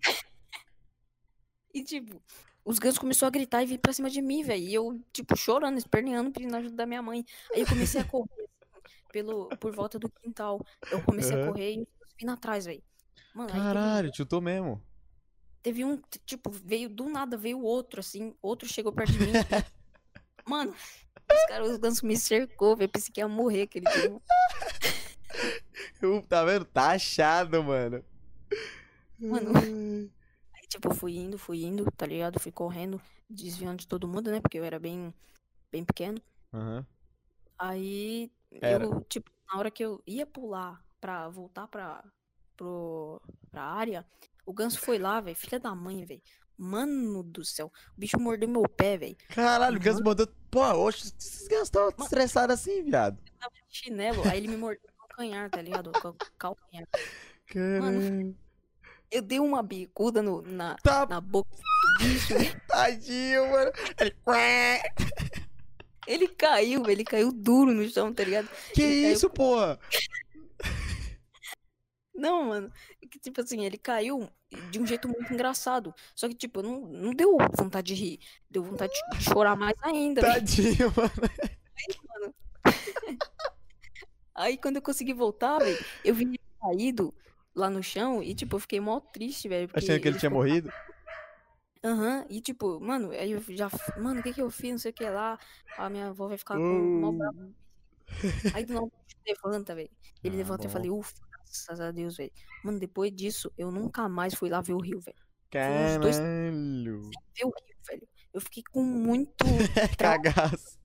E, 1.73 1.83
tipo, 1.83 2.21
os 2.63 2.77
gansos 2.77 2.99
começaram 2.99 3.29
a 3.29 3.31
gritar 3.31 3.63
e 3.63 3.65
vir 3.65 3.79
pra 3.79 3.91
cima 3.91 4.11
de 4.11 4.21
mim, 4.21 4.43
velho. 4.43 4.61
E 4.61 4.71
eu, 4.71 5.01
tipo, 5.11 5.35
chorando, 5.35 5.79
esperneando, 5.79 6.31
pedindo 6.31 6.55
ajuda 6.55 6.75
da 6.75 6.85
minha 6.85 7.01
mãe. 7.01 7.25
Aí 7.51 7.61
eu 7.61 7.67
comecei 7.67 7.99
a 7.99 8.03
correr 8.03 8.40
pelo, 9.11 9.53
por 9.59 9.73
volta 9.75 9.99
do 9.99 10.09
quintal. 10.09 10.59
Eu 10.89 11.01
comecei 11.03 11.35
a 11.35 11.39
Aham. 11.39 11.45
correr 11.45 11.73
e 11.75 11.87
vindo 12.19 12.31
atrás, 12.31 12.65
velho. 12.65 12.83
Aí 13.49 13.63
teve, 13.63 13.83
Caralho, 13.87 14.11
chutou 14.15 14.41
mesmo. 14.41 14.81
teve 15.61 15.83
um, 15.85 15.97
tipo, 16.25 16.49
veio 16.51 16.89
do 16.89 17.09
nada, 17.09 17.37
veio 17.37 17.61
outro, 17.61 17.99
assim. 17.99 18.35
Outro 18.41 18.67
chegou 18.67 18.91
perto 18.93 19.11
de 19.13 19.19
mim. 19.19 19.39
e- 19.49 19.63
Mano, 20.49 20.73
os 21.31 21.43
caras, 21.45 21.71
os 21.71 21.77
gansos 21.77 22.01
me 22.03 22.17
cercou, 22.17 22.75
velho. 22.75 22.91
Pensei 22.91 23.11
que 23.13 23.21
ia 23.21 23.27
morrer 23.27 23.63
aquele 23.63 23.87
dia. 23.87 24.21
Eu, 26.01 26.21
tá 26.23 26.43
vendo? 26.43 26.65
Tá 26.65 26.91
achado, 26.91 27.63
mano. 27.63 28.03
Mano. 29.19 29.51
Aí, 30.55 30.67
tipo, 30.67 30.87
eu 30.89 30.95
fui 30.95 31.15
indo, 31.17 31.37
fui 31.37 31.63
indo, 31.63 31.85
tá 31.91 32.05
ligado? 32.05 32.39
Fui 32.39 32.51
correndo, 32.51 33.01
desviando 33.29 33.77
de 33.79 33.87
todo 33.87 34.07
mundo, 34.07 34.31
né? 34.31 34.41
Porque 34.41 34.57
eu 34.59 34.63
era 34.63 34.79
bem, 34.79 35.13
bem 35.71 35.83
pequeno. 35.85 36.21
Aham. 36.53 36.85
Aí, 37.57 38.31
Era. 38.59 38.83
eu, 38.83 39.01
tipo, 39.07 39.31
na 39.47 39.59
hora 39.59 39.69
que 39.71 39.83
eu 39.83 40.01
ia 40.05 40.25
pular 40.25 40.83
pra 40.99 41.29
voltar 41.29 41.67
pra, 41.67 42.03
pro, 42.57 43.21
pra 43.49 43.63
área, 43.63 44.05
o 44.45 44.53
ganso 44.53 44.79
foi 44.79 44.97
lá, 44.97 45.19
velho. 45.21 45.35
Filha 45.35 45.59
da 45.59 45.73
mãe, 45.75 46.03
velho. 46.05 46.21
Mano 46.57 47.23
do 47.23 47.43
céu. 47.43 47.71
O 47.97 47.99
bicho 47.99 48.19
mordeu 48.19 48.47
meu 48.47 48.63
pé, 48.63 48.95
velho. 48.97 49.15
Caralho, 49.29 49.77
o 49.77 49.79
Ganso 49.79 50.03
mandou. 50.03 50.27
Pô, 50.51 50.61
oxe, 50.61 51.11
esses 51.17 51.47
Gansos 51.47 51.69
tão 51.71 51.89
estressados 51.99 52.53
assim, 52.53 52.83
viado. 52.83 53.17
Tava 53.39 53.53
de 53.67 53.75
chinelo. 53.75 54.21
Aí 54.29 54.37
ele 54.37 54.47
me 54.49 54.57
mordeu 54.57 54.81
no 54.87 55.07
calcanhar, 55.07 55.49
tá 55.49 55.59
ligado? 55.59 55.87
O 55.87 55.91
cal- 55.93 56.15
calcanhar. 56.37 56.87
Caralho. 57.47 58.37
Eu 59.09 59.21
dei 59.23 59.39
uma 59.39 59.63
bicuda 59.63 60.21
no, 60.21 60.41
na, 60.43 60.75
Tá 60.83 61.05
na 61.07 61.19
boca 61.19 61.49
do 61.49 62.03
bicho. 62.05 62.33
tadinho, 62.67 63.49
mano. 63.51 63.71
Ele. 63.99 64.15
Ele 66.07 66.27
caiu. 66.27 66.89
Ele 66.89 67.03
caiu 67.03 67.31
duro 67.31 67.71
no 67.73 67.87
chão, 67.89 68.13
tá 68.13 68.23
ligado? 68.23 68.49
Que 68.73 68.81
Ele 68.81 69.01
caiu 69.03 69.13
isso, 69.13 69.29
porra? 69.29 69.79
Não, 72.13 72.45
mano. 72.45 72.71
tipo 73.21 73.41
assim, 73.41 73.65
ele 73.65 73.77
caiu 73.79 74.29
de 74.69 74.79
um 74.79 74.85
jeito 74.85 75.07
muito 75.07 75.33
engraçado. 75.33 75.93
Só 76.13 76.27
que, 76.27 76.35
tipo, 76.35 76.61
não, 76.61 76.81
não 76.81 77.13
deu 77.15 77.35
vontade 77.57 77.95
de 77.95 77.99
rir. 78.03 78.19
Deu 78.49 78.61
vontade 78.63 78.93
de 79.17 79.23
chorar 79.23 79.55
mais 79.55 79.73
ainda. 79.81 80.21
Tadinho, 80.21 80.93
mano. 80.95 82.35
Aí, 84.35 84.57
quando 84.57 84.75
eu 84.75 84.81
consegui 84.81 85.13
voltar, 85.13 85.57
velho, 85.59 85.83
eu 86.05 86.13
vi 86.13 86.25
ele 86.25 86.39
caído 86.61 87.13
lá 87.55 87.69
no 87.69 87.81
chão 87.81 88.21
e, 88.21 88.35
tipo, 88.35 88.55
eu 88.55 88.59
fiquei 88.59 88.79
mó 88.79 88.99
triste, 88.99 89.47
velho. 89.49 89.69
Achando 89.73 89.99
que 89.99 90.07
ele 90.07 90.19
tinha 90.19 90.29
ficou- 90.29 90.43
morrido? 90.45 90.71
Aham, 91.83 92.25
e 92.29 92.39
tipo, 92.41 92.79
mano, 92.79 93.09
aí 93.11 93.31
eu 93.31 93.41
já. 93.55 93.69
Mano, 93.97 94.19
o 94.19 94.23
que 94.23 94.33
que 94.33 94.41
eu 94.41 94.51
fiz? 94.51 94.71
Não 94.71 94.77
sei 94.77 94.91
o 94.91 94.93
que 94.93 95.03
lá. 95.09 95.37
A 95.77 95.89
minha 95.89 96.09
avó 96.09 96.27
vai 96.27 96.37
ficar 96.37 96.57
com 96.57 96.99
mal 97.01 97.11
brava. 97.13 97.37
Uh. 97.37 97.55
Aí 98.53 98.65
do 98.65 98.73
nada 98.73 98.91
levanta, 99.27 99.73
velho. 99.75 99.89
Ele 100.23 100.35
Ah, 100.35 100.37
levanta 100.37 100.63
e 100.63 100.65
eu 100.65 100.69
bom. 100.69 100.73
falei, 100.73 100.91
ufa, 100.91 101.13
graças 101.31 101.79
a 101.81 101.91
Deus, 101.91 102.17
velho. 102.17 102.31
Mano, 102.63 102.79
depois 102.79 103.11
disso, 103.11 103.51
eu 103.57 103.71
nunca 103.71 104.07
mais 104.07 104.35
fui 104.35 104.49
lá 104.49 104.61
ver 104.61 104.73
o 104.73 104.79
rio, 104.79 104.99
velho. 104.99 105.17
dois- 105.99 106.17
Caralho. 106.17 107.01
Ver 107.35 107.45
o 107.45 107.49
rio, 107.49 107.77
velho. 107.87 108.07
Eu 108.33 108.41
fiquei 108.41 108.63
com 108.71 108.83
muito. 108.83 109.43
Cagaço. 109.97 110.79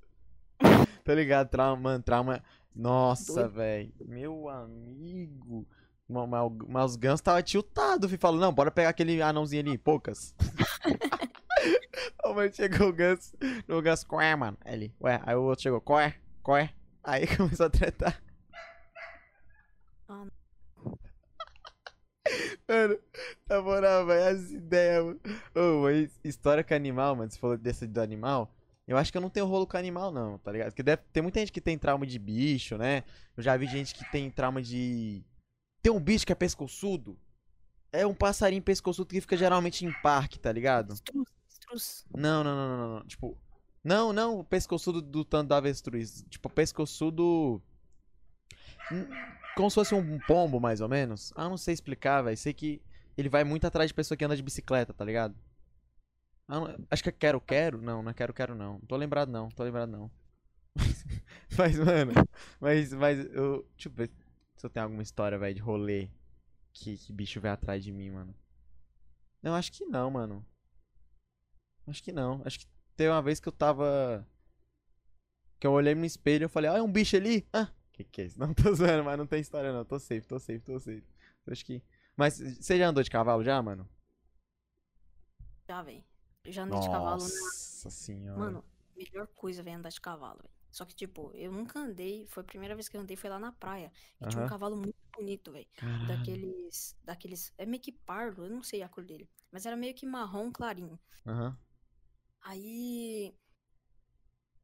Tá 1.04 1.14
ligado? 1.14 1.48
Trauma, 1.50 1.76
mano, 1.80 2.02
trauma. 2.02 2.42
Nossa, 2.74 3.48
velho. 3.48 3.92
Meu 4.00 4.48
amigo. 4.48 5.66
Ma- 6.08 6.26
ma- 6.26 6.48
Mas 6.68 6.92
os 6.92 6.96
gansos 6.96 7.20
tava 7.20 7.42
tiltado, 7.42 8.08
fi. 8.08 8.16
Falou, 8.16 8.40
não, 8.40 8.52
bora 8.52 8.70
pegar 8.70 8.90
aquele 8.90 9.20
anãozinho 9.22 9.62
ali, 9.62 9.78
poucas. 9.78 10.34
Mas 12.34 12.54
chegou 12.54 12.88
o 12.88 12.92
ganso, 12.92 13.36
o 13.68 13.80
ganso, 13.80 14.06
qual 14.06 14.20
é, 14.20 14.34
mano? 14.34 14.58
Ele, 14.64 14.92
ué, 15.00 15.20
aí 15.24 15.34
o 15.34 15.42
outro 15.42 15.62
chegou, 15.62 15.80
qual 15.80 16.00
é? 16.00 16.14
Qual 16.42 16.56
é? 16.56 16.70
Aí 17.02 17.26
começou 17.36 17.66
a 17.66 17.70
tretar. 17.70 18.20
Ah, 20.08 20.26
Mano, 22.68 22.98
na 23.48 23.62
moral, 23.62 24.06
velho, 24.06 24.36
as 24.36 24.50
ideias, 24.50 25.04
mano. 25.04 25.20
Ô, 25.54 25.82
mas 25.82 26.10
história 26.24 26.64
com 26.64 26.74
animal, 26.74 27.14
mano, 27.16 27.30
você 27.30 27.38
falou 27.38 27.56
desse 27.56 27.86
do 27.86 28.00
animal. 28.00 28.52
Eu 28.86 28.96
acho 28.96 29.10
que 29.10 29.18
eu 29.18 29.22
não 29.22 29.30
tenho 29.30 29.46
rolo 29.46 29.66
com 29.66 29.76
animal, 29.76 30.12
não, 30.12 30.38
tá 30.38 30.52
ligado? 30.52 30.68
Porque 30.70 30.82
deve 30.82 31.02
ter 31.12 31.20
muita 31.20 31.40
gente 31.40 31.52
que 31.52 31.60
tem 31.60 31.76
trauma 31.78 32.06
de 32.06 32.18
bicho, 32.18 32.76
né? 32.78 33.02
Eu 33.36 33.42
já 33.42 33.56
vi 33.56 33.66
gente 33.66 33.94
que 33.94 34.04
tem 34.12 34.30
trauma 34.30 34.62
de. 34.62 35.22
Tem 35.86 35.92
um 35.92 36.00
bicho 36.00 36.26
que 36.26 36.32
é 36.32 36.34
pescoçudo. 36.34 37.16
É 37.92 38.04
um 38.04 38.12
passarinho 38.12 38.60
pescoçudo 38.60 39.08
que 39.08 39.20
fica 39.20 39.36
geralmente 39.36 39.86
em 39.86 39.92
parque, 40.02 40.36
tá 40.36 40.50
ligado? 40.50 40.94
Estruz, 40.94 41.28
estruz. 41.48 42.04
Não, 42.12 42.42
não, 42.42 42.56
não, 42.56 42.76
não, 42.76 42.94
não. 42.96 43.06
Tipo. 43.06 43.38
Não, 43.84 44.12
não, 44.12 44.40
o 44.40 44.44
pescoçudo 44.44 45.00
do 45.00 45.24
tanto 45.24 45.50
da 45.50 45.58
avestruz. 45.58 46.24
Tipo, 46.28 46.50
pescoçudo. 46.50 47.62
Hum, 48.90 49.06
Como 49.54 49.70
se 49.70 49.76
fosse 49.76 49.94
um 49.94 50.18
pombo, 50.26 50.58
mais 50.58 50.80
ou 50.80 50.88
menos. 50.88 51.32
Ah, 51.36 51.48
não 51.48 51.56
sei 51.56 51.72
explicar, 51.74 52.20
velho. 52.22 52.36
Sei 52.36 52.52
que 52.52 52.82
ele 53.16 53.28
vai 53.28 53.44
muito 53.44 53.64
atrás 53.64 53.88
de 53.88 53.94
pessoa 53.94 54.18
que 54.18 54.24
anda 54.24 54.34
de 54.34 54.42
bicicleta, 54.42 54.92
tá 54.92 55.04
ligado? 55.04 55.36
Ah, 56.48 56.58
não- 56.60 56.86
acho 56.90 57.02
que 57.04 57.08
é 57.08 57.12
quero, 57.12 57.40
quero. 57.40 57.80
Não, 57.80 58.02
não 58.02 58.10
é 58.10 58.14
quero, 58.14 58.34
quero, 58.34 58.56
não. 58.56 58.72
Não 58.74 58.80
tô 58.80 58.96
lembrado, 58.96 59.30
não. 59.30 59.48
Tô 59.50 59.62
lembrado, 59.62 59.88
não. 59.90 60.10
mas, 61.56 61.78
mano. 61.78 62.12
Mas, 62.60 62.92
mas 62.92 63.18
eu. 63.32 63.66
Deixa 63.76 63.88
eu 63.88 63.92
ver 63.92 64.10
se 64.56 64.66
eu 64.66 64.70
tenho 64.70 64.84
alguma 64.84 65.02
história, 65.02 65.38
velho, 65.38 65.54
de 65.54 65.60
rolê. 65.60 66.08
Que, 66.72 66.96
que 66.96 67.12
bicho 67.12 67.40
vai 67.40 67.50
atrás 67.50 67.82
de 67.82 67.92
mim, 67.92 68.10
mano. 68.10 68.34
Não, 69.42 69.54
acho 69.54 69.72
que 69.72 69.84
não, 69.84 70.10
mano. 70.10 70.44
Acho 71.86 72.02
que 72.02 72.12
não. 72.12 72.42
Acho 72.44 72.60
que 72.60 72.66
teve 72.96 73.10
uma 73.10 73.22
vez 73.22 73.38
que 73.38 73.48
eu 73.48 73.52
tava. 73.52 74.26
Que 75.58 75.66
eu 75.66 75.72
olhei 75.72 75.94
no 75.94 76.04
espelho 76.04 76.42
e 76.42 76.46
eu 76.46 76.50
falei, 76.50 76.70
ah, 76.70 76.78
é 76.78 76.82
um 76.82 76.90
bicho 76.90 77.16
ali? 77.16 77.46
Ah, 77.52 77.70
que 77.92 78.04
que 78.04 78.20
é 78.22 78.24
isso? 78.24 78.38
Não 78.40 78.52
tô 78.52 78.74
zoando, 78.74 79.04
mas 79.04 79.16
não 79.16 79.26
tem 79.26 79.40
história 79.40 79.72
não. 79.72 79.84
Tô 79.84 79.98
safe, 79.98 80.26
tô 80.26 80.38
safe, 80.38 80.60
tô 80.60 80.78
safe. 80.78 81.04
Acho 81.46 81.64
que. 81.64 81.82
Mas 82.16 82.38
você 82.38 82.78
já 82.78 82.88
andou 82.88 83.02
de 83.02 83.10
cavalo 83.10 83.44
já, 83.44 83.60
mano? 83.62 83.88
Já, 85.68 85.82
velho. 85.82 86.04
Eu 86.44 86.52
já 86.52 86.62
andei 86.62 86.80
de 86.80 86.86
cavalo. 86.88 87.22
Nossa 87.22 87.90
senhora. 87.90 88.38
Mano, 88.38 88.64
melhor 88.96 89.26
coisa, 89.28 89.62
velho, 89.62 89.76
andar 89.76 89.90
de 89.90 90.00
cavalo, 90.00 90.40
velho. 90.42 90.55
Só 90.76 90.84
que, 90.84 90.94
tipo, 90.94 91.30
eu 91.34 91.50
nunca 91.50 91.78
andei. 91.78 92.26
Foi 92.26 92.42
a 92.42 92.44
primeira 92.44 92.74
vez 92.74 92.86
que 92.86 92.98
eu 92.98 93.00
andei, 93.00 93.16
foi 93.16 93.30
lá 93.30 93.38
na 93.38 93.50
praia. 93.50 93.90
E 94.20 94.28
tinha 94.28 94.42
um 94.44 94.46
cavalo 94.46 94.76
muito 94.76 94.94
bonito, 95.16 95.50
velho. 95.50 95.66
Daqueles. 96.06 96.94
Daqueles. 97.02 97.50
É 97.56 97.64
meio 97.64 97.82
que 97.82 97.90
pardo, 97.92 98.44
eu 98.44 98.50
não 98.50 98.62
sei 98.62 98.82
a 98.82 98.88
cor 98.88 99.02
dele. 99.02 99.26
Mas 99.50 99.64
era 99.64 99.74
meio 99.74 99.94
que 99.94 100.04
marrom 100.04 100.52
clarinho. 100.52 101.00
Aham. 101.26 101.56
Aí. 102.42 103.34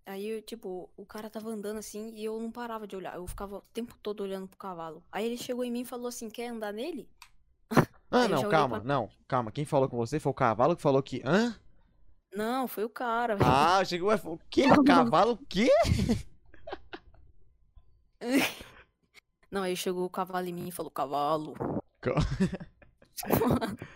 Aí, 0.04 0.42
tipo, 0.42 0.90
o 0.98 1.06
cara 1.06 1.30
tava 1.30 1.48
andando 1.48 1.78
assim 1.78 2.12
e 2.14 2.24
eu 2.26 2.38
não 2.38 2.52
parava 2.52 2.86
de 2.86 2.94
olhar. 2.94 3.14
Eu 3.16 3.26
ficava 3.26 3.56
o 3.56 3.62
tempo 3.72 3.96
todo 4.02 4.20
olhando 4.22 4.46
pro 4.48 4.58
cavalo. 4.58 5.02
Aí 5.10 5.24
ele 5.24 5.38
chegou 5.38 5.64
em 5.64 5.70
mim 5.70 5.80
e 5.80 5.86
falou 5.86 6.08
assim: 6.08 6.28
Quer 6.28 6.48
andar 6.48 6.72
nele? 6.74 7.08
Ah, 8.14 8.28
não, 8.28 8.42
calma, 8.50 8.76
pra- 8.80 8.84
não, 8.86 9.08
calma. 9.26 9.50
Quem 9.50 9.64
falou 9.64 9.88
com 9.88 9.96
você 9.96 10.20
foi 10.20 10.30
o 10.30 10.34
cavalo 10.34 10.76
que 10.76 10.82
falou 10.82 11.02
que. 11.02 11.22
Hã? 11.24 11.58
Não, 12.34 12.66
foi 12.66 12.84
o 12.84 12.90
cara, 12.90 13.36
velho. 13.36 13.50
Ah, 13.50 13.82
chegou. 13.84 14.12
O 14.12 14.38
quê? 14.50 14.64
O 14.70 14.84
cavalo 14.84 15.32
o 15.32 15.46
quê? 15.46 15.70
Não, 19.50 19.62
aí 19.62 19.76
chegou 19.76 20.04
o 20.04 20.10
cavalo 20.10 20.46
em 20.46 20.52
mim 20.52 20.68
e 20.68 20.72
falou: 20.72 20.90
Cavalo. 20.90 21.54
Ca- 22.00 22.14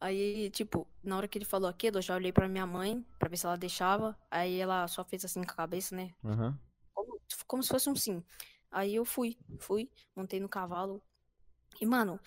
Aí, 0.00 0.48
tipo, 0.50 0.86
na 1.02 1.16
hora 1.16 1.26
que 1.26 1.36
ele 1.38 1.44
falou 1.44 1.68
aquilo, 1.68 1.98
eu 1.98 2.02
já 2.02 2.14
olhei 2.14 2.32
pra 2.32 2.48
minha 2.48 2.66
mãe 2.66 3.04
pra 3.18 3.28
ver 3.28 3.36
se 3.36 3.46
ela 3.46 3.56
deixava. 3.56 4.16
Aí 4.30 4.58
ela 4.60 4.86
só 4.86 5.04
fez 5.04 5.24
assim 5.24 5.42
com 5.42 5.50
a 5.50 5.54
cabeça, 5.56 5.94
né? 5.96 6.10
Aham. 6.24 6.58
Como, 6.94 7.20
como 7.46 7.62
se 7.62 7.68
fosse 7.68 7.90
um 7.90 7.96
sim. 7.96 8.22
Aí 8.70 8.94
eu 8.94 9.04
fui, 9.04 9.36
fui, 9.58 9.90
montei 10.14 10.38
no 10.38 10.48
cavalo. 10.48 11.02
E, 11.80 11.86
mano, 11.86 12.20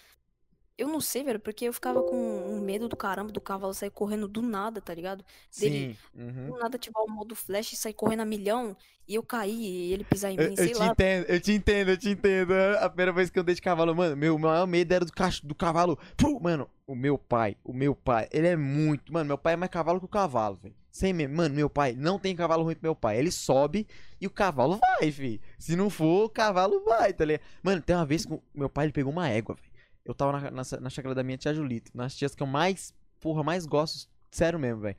eu 0.78 0.88
não 0.88 1.00
sei, 1.00 1.24
velho, 1.24 1.40
porque 1.40 1.66
eu 1.66 1.74
ficava 1.74 2.04
com 2.04 2.16
medo 2.62 2.88
do 2.88 2.96
caramba 2.96 3.32
do 3.32 3.42
cavalo 3.42 3.74
sair 3.74 3.90
correndo 3.90 4.28
do 4.28 4.42
nada, 4.42 4.80
tá 4.82 4.94
ligado? 4.94 5.24
Dele- 5.58 5.96
Sim. 6.16 6.22
Uhum. 6.22 6.48
Do 6.52 6.58
nada 6.60 6.76
ativar 6.78 7.04
o 7.04 7.10
modo 7.12 7.36
flash 7.36 7.74
e 7.74 7.76
sair 7.76 7.94
correndo 7.94 8.22
a 8.22 8.26
milhão 8.26 8.76
e 9.08 9.16
eu 9.16 9.24
cair 9.24 9.52
e 9.54 9.92
ele 9.94 10.04
pisar 10.04 10.32
em 10.32 10.38
Eu, 10.40 10.50
mim, 10.50 10.56
eu 10.58 10.64
sei 10.64 10.74
te 10.74 10.78
lá. 10.80 10.88
entendo, 10.88 11.26
eu 11.28 11.40
te 11.42 11.52
entendo, 11.52 11.90
eu 11.90 11.98
te 11.98 12.10
entendo. 12.10 12.54
A 12.80 12.88
primeira 12.90 13.12
vez 13.12 13.30
que 13.30 13.38
eu 13.38 13.42
andei 13.42 13.56
de 13.56 13.62
cavalo, 13.62 13.96
mano, 13.96 14.16
meu 14.16 14.38
maior 14.38 14.66
medo 14.68 14.94
era 14.94 15.04
do, 15.06 15.12
cach... 15.12 15.42
do 15.46 15.54
cavalo. 15.56 15.98
Pum, 16.18 16.40
mano, 16.40 16.70
o 16.88 16.96
meu 16.96 17.18
pai, 17.18 17.58
o 17.64 17.74
meu 17.74 17.94
pai, 17.96 18.28
ele 18.32 18.48
é 18.48 18.56
muito. 18.56 19.12
Mano, 19.12 19.26
meu 19.28 19.38
pai 19.38 19.54
é 19.54 19.58
mais 19.58 19.72
cavalo 19.72 20.00
que 20.00 20.06
o 20.06 20.10
cavalo, 20.10 20.56
velho. 20.62 20.76
Sem 20.92 21.14
mesmo. 21.14 21.36
Mano, 21.38 21.56
meu 21.56 21.70
pai 21.70 21.94
não 21.98 22.20
tem 22.20 22.36
cavalo 22.36 22.64
ruim 22.64 22.76
pro 22.76 22.84
meu 22.84 22.96
pai. 22.96 23.18
Ele 23.18 23.32
sobe 23.32 23.88
e 24.20 24.28
o 24.28 24.30
cavalo 24.30 24.78
vai, 24.78 25.10
fi. 25.12 25.40
Se 25.58 25.76
não 25.76 25.90
for, 25.90 26.26
o 26.26 26.30
cavalo 26.30 26.84
vai, 26.84 27.14
tá 27.14 27.24
ligado? 27.24 27.42
Mano, 27.64 27.82
tem 27.82 27.96
uma 27.96 28.06
vez 28.06 28.26
que 28.26 28.38
meu 28.54 28.70
pai 28.70 28.86
ele 28.86 28.94
pegou 28.94 29.12
uma 29.12 29.30
égua, 29.30 29.56
velho. 29.56 29.71
Eu 30.06 30.14
tava 30.14 30.40
na, 30.40 30.52
na, 30.52 30.64
na 30.82 30.90
chácara 30.90 31.16
da 31.16 31.24
minha 31.24 31.38
tia 31.38 31.54
Julita, 31.54 31.92
nas 31.94 32.16
tias 32.16 32.34
que 32.36 32.42
eu 32.42 32.48
mais, 32.48 32.94
porra, 33.20 33.44
mais 33.44 33.66
gosto, 33.66 34.10
sério 34.32 34.60
mesmo, 34.60 34.82
velho. 34.82 34.98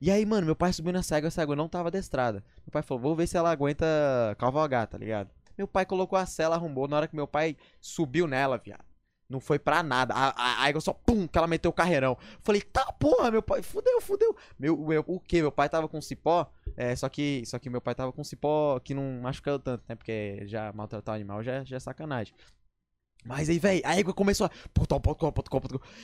E 0.00 0.10
aí, 0.10 0.26
mano, 0.26 0.46
meu 0.46 0.54
pai 0.54 0.72
subiu 0.72 0.92
nessa 0.92 1.16
égua, 1.16 1.28
essa 1.28 1.42
égua 1.42 1.56
não 1.56 1.68
tava 1.68 1.88
adestrada. 1.88 2.44
Meu 2.58 2.70
pai 2.70 2.82
falou, 2.82 3.02
vou 3.02 3.16
ver 3.16 3.26
se 3.26 3.36
ela 3.36 3.50
aguenta 3.50 3.86
cavalgar, 4.38 4.86
tá 4.86 4.98
ligado? 4.98 5.30
Meu 5.56 5.66
pai 5.66 5.86
colocou 5.86 6.18
a 6.18 6.26
sela, 6.26 6.54
arrombou. 6.54 6.86
Na 6.86 6.96
hora 6.96 7.08
que 7.08 7.16
meu 7.16 7.26
pai 7.26 7.56
subiu 7.80 8.26
nela, 8.26 8.58
viado. 8.58 8.84
Não 9.28 9.40
foi 9.40 9.58
pra 9.58 9.82
nada. 9.82 10.14
A, 10.14 10.28
a, 10.28 10.62
a 10.62 10.68
égua 10.68 10.80
só, 10.80 10.92
pum, 10.92 11.26
que 11.26 11.36
ela 11.36 11.46
meteu 11.46 11.70
o 11.70 11.74
carreirão. 11.74 12.16
Falei, 12.42 12.60
tá 12.60 12.92
porra, 12.92 13.30
meu 13.30 13.42
pai, 13.42 13.62
fudeu, 13.62 14.00
fudeu. 14.00 14.36
Meu, 14.58 14.76
meu, 14.76 15.04
o 15.06 15.18
que? 15.18 15.40
Meu 15.40 15.50
pai 15.50 15.68
tava 15.68 15.88
com 15.88 16.00
cipó. 16.00 16.46
É, 16.76 16.94
só 16.94 17.08
que, 17.08 17.42
só 17.46 17.58
que 17.58 17.70
meu 17.70 17.80
pai 17.80 17.94
tava 17.94 18.12
com 18.12 18.22
cipó 18.22 18.78
que 18.80 18.94
não 18.94 19.20
machucou 19.22 19.58
tanto, 19.58 19.82
né? 19.88 19.94
Porque 19.96 20.42
já 20.46 20.72
maltratar 20.72 21.14
o 21.14 21.16
animal 21.16 21.42
já, 21.42 21.64
já 21.64 21.76
é 21.76 21.80
sacanagem. 21.80 22.34
Mas 23.26 23.48
aí, 23.48 23.58
velho, 23.58 23.82
a 23.84 23.98
égua 23.98 24.14
começou 24.14 24.46
a. 24.46 24.50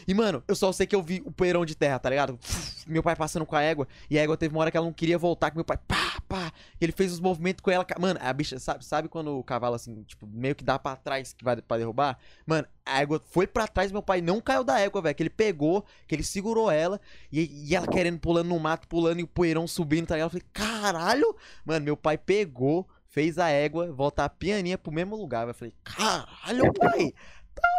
E, 0.07 0.15
mano, 0.15 0.43
eu 0.49 0.57
só 0.57 0.73
sei 0.73 0.87
que 0.87 0.95
eu 0.95 1.03
vi 1.03 1.23
o 1.25 1.31
poeirão 1.31 1.65
de 1.65 1.77
terra, 1.77 1.99
tá 1.99 2.11
ligado? 2.11 2.39
Meu 2.87 3.03
pai 3.03 3.15
passando 3.15 3.47
com 3.47 3.55
a 3.55 3.63
égua. 3.63 3.87
E 4.11 4.19
a 4.19 4.23
égua 4.23 4.37
teve 4.37 4.55
uma 4.55 4.61
hora 4.61 4.71
que 4.71 4.77
ela 4.77 4.87
não 4.87 4.93
queria 4.93 5.17
voltar. 5.17 5.51
Que 5.51 5.57
meu 5.57 5.65
pai, 5.65 5.79
pá, 5.87 6.21
pá. 6.29 6.53
Ele 6.81 6.91
fez 6.91 7.13
os 7.13 7.21
movimentos 7.21 7.63
com 7.63 7.71
ela. 7.71 7.87
Mano, 7.99 8.19
a 8.21 8.33
bicha, 8.33 8.59
sabe, 8.59 8.85
sabe 8.85 9.09
quando 9.09 9.39
o 9.39 9.45
cavalo, 9.45 9.77
assim, 9.77 10.03
tipo, 10.03 10.27
meio 10.27 10.55
que 10.55 10.65
dá 10.65 10.79
pra 10.79 10.97
trás 10.97 11.33
que 11.33 11.45
vai 11.45 11.57
pra 11.63 11.77
derrubar? 11.77 12.19
Mano, 12.45 12.67
a 12.85 13.01
égua 13.01 13.23
foi 13.31 13.47
pra 13.47 13.69
trás. 13.69 13.93
Meu 13.93 14.03
pai 14.03 14.21
não 14.21 14.41
caiu 14.41 14.65
da 14.65 14.81
égua, 14.81 15.01
velho. 15.01 15.15
Que 15.15 15.23
ele 15.23 15.31
pegou, 15.31 15.85
que 16.09 16.15
ele 16.15 16.25
segurou 16.25 16.71
ela. 16.71 17.01
E, 17.31 17.69
e 17.69 17.77
ela 17.77 17.87
querendo, 17.87 18.19
pulando 18.19 18.49
no 18.49 18.59
mato, 18.59 18.89
pulando 18.89 19.21
e 19.21 19.23
o 19.23 19.29
poeirão 19.29 19.69
subindo, 19.69 20.09
tá 20.09 20.15
ligado? 20.15 20.35
Eu 20.35 20.41
falei, 20.41 20.47
caralho. 20.53 21.37
Mano, 21.65 21.85
meu 21.85 21.97
pai 21.97 22.19
pegou, 22.19 22.89
fez 23.13 23.39
a 23.39 23.49
égua 23.49 23.93
voltar 23.93 24.29
pianinha 24.31 24.77
pro 24.77 24.91
mesmo 24.91 25.15
lugar. 25.15 25.47
Eu 25.47 25.55
falei, 25.55 25.73
caralho, 25.85 26.73
pai. 26.75 27.15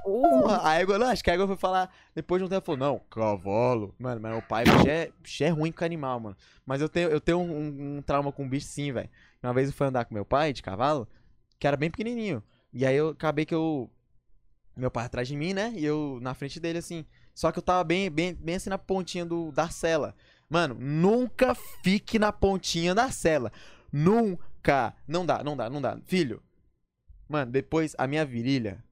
Porra, 0.04 0.62
a 0.70 0.76
égua, 0.76 1.00
não, 1.00 1.08
acho 1.08 1.24
que 1.24 1.32
a 1.32 1.34
égua 1.34 1.48
foi 1.48 1.58
falar, 1.58 1.92
depois 2.14 2.40
de 2.40 2.46
um 2.46 2.50
tempo, 2.50 2.64
falou, 2.66 2.80
não, 2.80 3.00
cavalo. 3.10 3.94
Mano, 4.00 4.22
mas 4.22 4.38
o 4.38 4.42
pai, 4.48 4.64
bicho 4.64 4.88
é, 4.88 5.12
bicho 5.22 5.44
é 5.44 5.50
ruim 5.50 5.72
com 5.72 5.84
animal, 5.84 6.20
mano. 6.20 6.38
Mas 6.66 6.80
eu 6.80 6.88
tenho, 6.88 7.10
eu 7.10 7.20
tenho 7.20 7.40
um, 7.40 7.52
um- 7.52 7.98
um 7.98 8.02
trauma 8.02 8.32
com 8.32 8.48
bicho 8.48 8.68
sim, 8.68 8.92
velho. 8.94 9.10
Uma 9.42 9.54
vez 9.54 9.68
eu 9.70 9.74
fui 9.74 9.88
andar 9.88 10.06
com 10.06 10.14
meu 10.14 10.24
pai 10.24 10.54
de 10.54 10.62
cavalo, 10.62 11.08
que 11.60 11.66
era 11.68 11.76
bem 11.76 11.90
pequenininho. 11.90 12.42
E 12.72 12.86
aí 12.86 12.96
eu 12.96 13.10
acabei 13.10 13.46
que 13.46 13.54
eu, 13.56 13.90
meu 14.78 14.92
pai 14.92 15.06
atrás 15.06 15.28
de 15.28 15.36
mim, 15.36 15.54
né, 15.54 15.74
e 15.76 15.84
eu 15.84 16.20
na 16.22 16.34
frente 16.36 16.60
dele, 16.60 16.78
assim. 16.78 17.04
Só 17.34 17.52
que 17.52 17.58
eu 17.58 17.64
tava 17.64 17.84
bem, 17.84 18.12
bem, 18.12 18.36
bem 18.36 18.56
assim 18.56 18.70
na 18.70 18.78
pontinha 18.78 19.26
do, 19.26 19.52
da 19.52 19.68
cela. 19.70 20.14
Mano, 20.48 20.76
nunca 20.80 21.56
fique 21.84 22.20
na 22.20 22.32
pontinha 22.32 22.94
da 22.94 23.10
cela. 23.10 23.52
Nunca. 23.92 24.53
Não 25.08 25.26
dá, 25.26 25.44
não 25.44 25.56
dá, 25.58 25.70
não 25.70 25.82
dá. 25.82 25.98
Filho, 26.06 26.42
mano, 27.28 27.52
depois 27.52 27.96
a 27.98 28.08
minha 28.08 28.26
virilha 28.26 28.84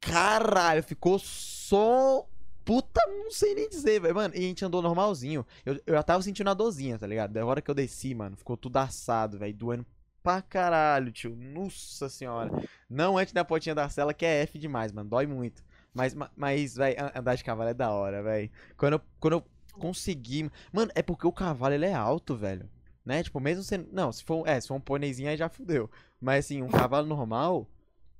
Caralho, 0.00 0.82
ficou 0.82 1.18
só. 1.18 2.26
Puta, 2.64 3.00
não 3.06 3.30
sei 3.30 3.54
nem 3.54 3.68
dizer, 3.68 4.00
velho. 4.00 4.14
Mano, 4.14 4.34
e 4.34 4.38
a 4.38 4.42
gente 4.42 4.64
andou 4.64 4.82
normalzinho. 4.82 5.44
Eu, 5.64 5.80
eu 5.86 5.94
já 5.94 6.02
tava 6.02 6.22
sentindo 6.22 6.50
a 6.50 6.54
dorzinha, 6.54 6.98
tá 6.98 7.06
ligado? 7.06 7.32
Da 7.32 7.44
hora 7.44 7.62
que 7.62 7.70
eu 7.70 7.74
desci, 7.74 8.14
mano, 8.14 8.36
ficou 8.36 8.56
tudo 8.56 8.76
assado, 8.76 9.38
velho. 9.38 9.54
Doendo 9.54 9.86
pra 10.22 10.42
caralho, 10.42 11.10
tio. 11.10 11.34
Nossa 11.34 12.08
senhora. 12.08 12.50
Não 12.88 13.16
antes 13.18 13.32
da 13.32 13.44
pontinha 13.44 13.74
da 13.74 13.88
cela, 13.88 14.12
que 14.14 14.24
é 14.24 14.42
F 14.42 14.58
demais, 14.58 14.92
mano. 14.92 15.08
Dói 15.08 15.26
muito. 15.26 15.64
Mas, 15.94 16.14
ma- 16.14 16.30
mas, 16.36 16.78
an- 16.78 17.10
andar 17.14 17.34
de 17.34 17.42
cavalo 17.42 17.70
é 17.70 17.74
da 17.74 17.90
hora, 17.90 18.22
véi. 18.22 18.50
Quando 18.76 18.94
eu, 18.94 19.00
quando 19.18 19.32
eu 19.34 19.44
consegui. 19.72 20.50
Mano, 20.72 20.92
é 20.94 21.02
porque 21.02 21.26
o 21.26 21.32
cavalo 21.32 21.74
ele 21.74 21.86
é 21.86 21.94
alto, 21.94 22.36
velho. 22.36 22.68
Né? 23.08 23.22
Tipo, 23.22 23.40
mesmo 23.40 23.62
sendo. 23.62 23.88
Não, 23.90 24.12
se 24.12 24.22
for, 24.22 24.46
é, 24.46 24.60
se 24.60 24.68
for 24.68 24.74
um 24.74 24.80
pôneizinho 24.80 25.30
aí 25.30 25.36
já 25.38 25.48
fudeu. 25.48 25.90
Mas 26.20 26.44
assim, 26.44 26.60
um 26.62 26.68
cavalo 26.68 27.06
normal 27.06 27.66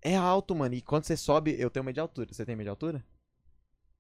é 0.01 0.17
alto, 0.17 0.55
mano. 0.55 0.75
E 0.75 0.81
quando 0.81 1.05
você 1.05 1.15
sobe, 1.15 1.55
eu 1.59 1.69
tenho 1.69 1.85
medo 1.85 1.95
de 1.97 2.01
altura. 2.01 2.31
Você 2.33 2.47
tem 2.47 2.57
medo 2.57 2.65
de 2.65 2.71
altura? 2.71 3.05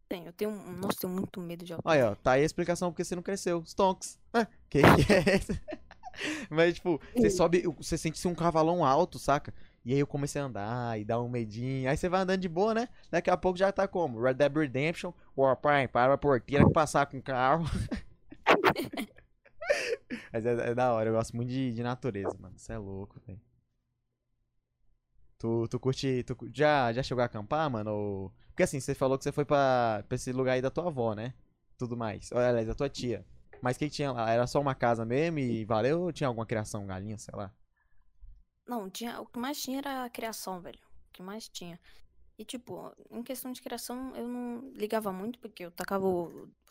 Tem, 0.09 0.25
eu 0.25 0.33
tenho. 0.33 0.51
um- 0.51 0.73
Nossa, 0.79 1.01
tenho 1.01 1.13
muito 1.13 1.39
medo 1.43 1.63
de 1.63 1.75
altura. 1.75 1.95
Aí, 1.95 2.03
ó, 2.03 2.15
tá 2.15 2.33
aí 2.33 2.43
a 2.43 2.47
explicação 2.47 2.91
porque 2.91 3.05
você 3.05 3.15
não 3.15 3.23
cresceu. 3.23 3.63
Stonks. 3.67 4.19
Ah, 4.33 4.47
que 4.71 4.81
que 4.81 5.13
é 5.13 5.37
esse? 5.37 5.61
Mas, 6.51 6.75
tipo, 6.77 6.99
você 7.15 7.29
sobe, 7.29 7.63
você 7.77 7.99
sente-se 7.99 8.27
um 8.27 8.35
cavalão 8.35 8.83
alto, 8.83 9.19
saca? 9.19 9.53
E 9.85 9.93
aí 9.93 10.01
eu 10.01 10.07
comecei 10.07 10.41
a 10.41 10.45
andar 10.47 10.99
e 10.99 11.05
dá 11.05 11.21
um 11.21 11.29
medinho. 11.29 11.89
Aí 11.91 11.97
você 11.99 12.09
vai 12.09 12.23
andando 12.23 12.41
de 12.41 12.49
boa, 12.49 12.73
né? 12.73 12.89
Daqui 13.11 13.29
a 13.29 13.37
pouco 13.37 13.59
já 13.59 13.71
tá 13.71 13.87
como? 13.87 14.21
Red 14.23 14.35
Dead 14.35 14.53
Redemption, 14.57 15.13
Warpath, 15.37 15.91
para 15.91 16.15
a 16.15 16.19
porteira 16.19 16.65
que 16.67 16.73
passar 16.73 17.05
com 17.07 17.19
o 17.19 17.23
carro. 17.23 17.65
Mas 20.33 20.45
é, 20.47 20.71
é 20.71 20.75
da 20.75 20.93
hora, 20.93 21.11
eu 21.11 21.15
gosto 21.15 21.35
muito 21.37 21.49
de, 21.49 21.73
de 21.73 21.83
natureza, 21.83 22.37
mano. 22.39 22.59
Você 22.59 22.73
é 22.73 22.79
louco, 22.79 23.21
velho. 23.27 23.41
Tu, 25.39 25.69
tu 25.69 25.79
curte. 25.79 26.25
Tu, 26.25 26.37
já, 26.53 26.93
já 26.93 27.03
chegou 27.03 27.23
a 27.23 27.27
acampar, 27.27 27.71
mano? 27.71 27.93
Ou... 27.93 28.33
Porque 28.49 28.65
assim, 28.65 28.81
você 28.81 28.95
falou 28.95 29.17
que 29.17 29.25
você 29.25 29.33
foi 29.33 29.45
pra, 29.45 30.05
pra 30.09 30.17
esse 30.17 30.33
lugar 30.33 30.55
aí 30.55 30.63
da 30.63 30.71
tua 30.71 30.89
avó, 30.89 31.15
né? 31.15 31.33
Tudo 31.79 31.97
mais. 31.97 32.33
Ou, 32.33 32.39
Aliás, 32.39 32.67
da 32.67 32.75
tua 32.75 32.89
tia. 32.89 33.25
Mas 33.63 33.77
o 33.77 33.79
que, 33.79 33.89
que 33.89 33.95
tinha 33.95 34.13
lá? 34.13 34.31
Era 34.31 34.47
só 34.47 34.61
uma 34.61 34.75
casa 34.75 35.05
mesmo 35.05 35.39
e 35.39 35.65
valeu 35.65 36.03
ou 36.03 36.13
tinha 36.13 36.29
alguma 36.29 36.47
criação, 36.47 36.87
galinha, 36.87 37.19
sei 37.19 37.35
lá? 37.37 37.53
Não, 38.67 38.91
tinha, 38.91 39.21
o 39.21 39.27
que 39.27 39.39
mais 39.39 39.61
tinha 39.63 39.79
era 39.79 40.05
a 40.05 40.11
criação, 40.11 40.61
velho. 40.61 40.79
O 41.09 41.13
que 41.13 41.23
mais 41.23 41.49
tinha. 41.49 41.81
E, 42.39 42.45
tipo, 42.45 42.93
em 43.11 43.23
questão 43.23 43.51
de 43.51 43.61
criação, 43.61 44.15
eu 44.15 44.29
não 44.29 44.71
ligava 44.75 45.13
muito, 45.13 45.39
porque 45.41 45.65
eu 45.65 45.73
tacava 45.73 46.07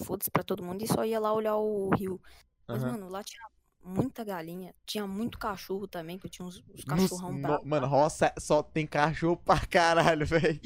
foda-se 0.01 0.31
pra 0.31 0.43
todo 0.43 0.63
mundo 0.63 0.81
e 0.81 0.87
só 0.87 1.03
ia 1.03 1.19
lá 1.19 1.33
olhar 1.33 1.57
o 1.57 1.89
rio. 1.89 2.21
Mas, 2.67 2.83
Aham. 2.83 2.91
mano, 2.93 3.09
lá 3.09 3.23
tinha 3.23 3.41
muita 3.83 4.23
galinha. 4.23 4.75
Tinha 4.85 5.07
muito 5.07 5.37
cachorro 5.39 5.87
também, 5.87 6.17
que 6.17 6.25
eu 6.25 6.29
tinha 6.29 6.45
uns, 6.45 6.57
uns 6.59 6.83
Nos- 6.85 6.85
cachorrão 6.85 7.31
no- 7.31 7.41
bravo. 7.41 7.65
Mano, 7.65 7.87
roça 7.87 8.33
só 8.39 8.61
tem 8.61 8.85
cachorro 8.85 9.37
pra 9.37 9.55
caralho, 9.67 10.25
velho. 10.25 10.59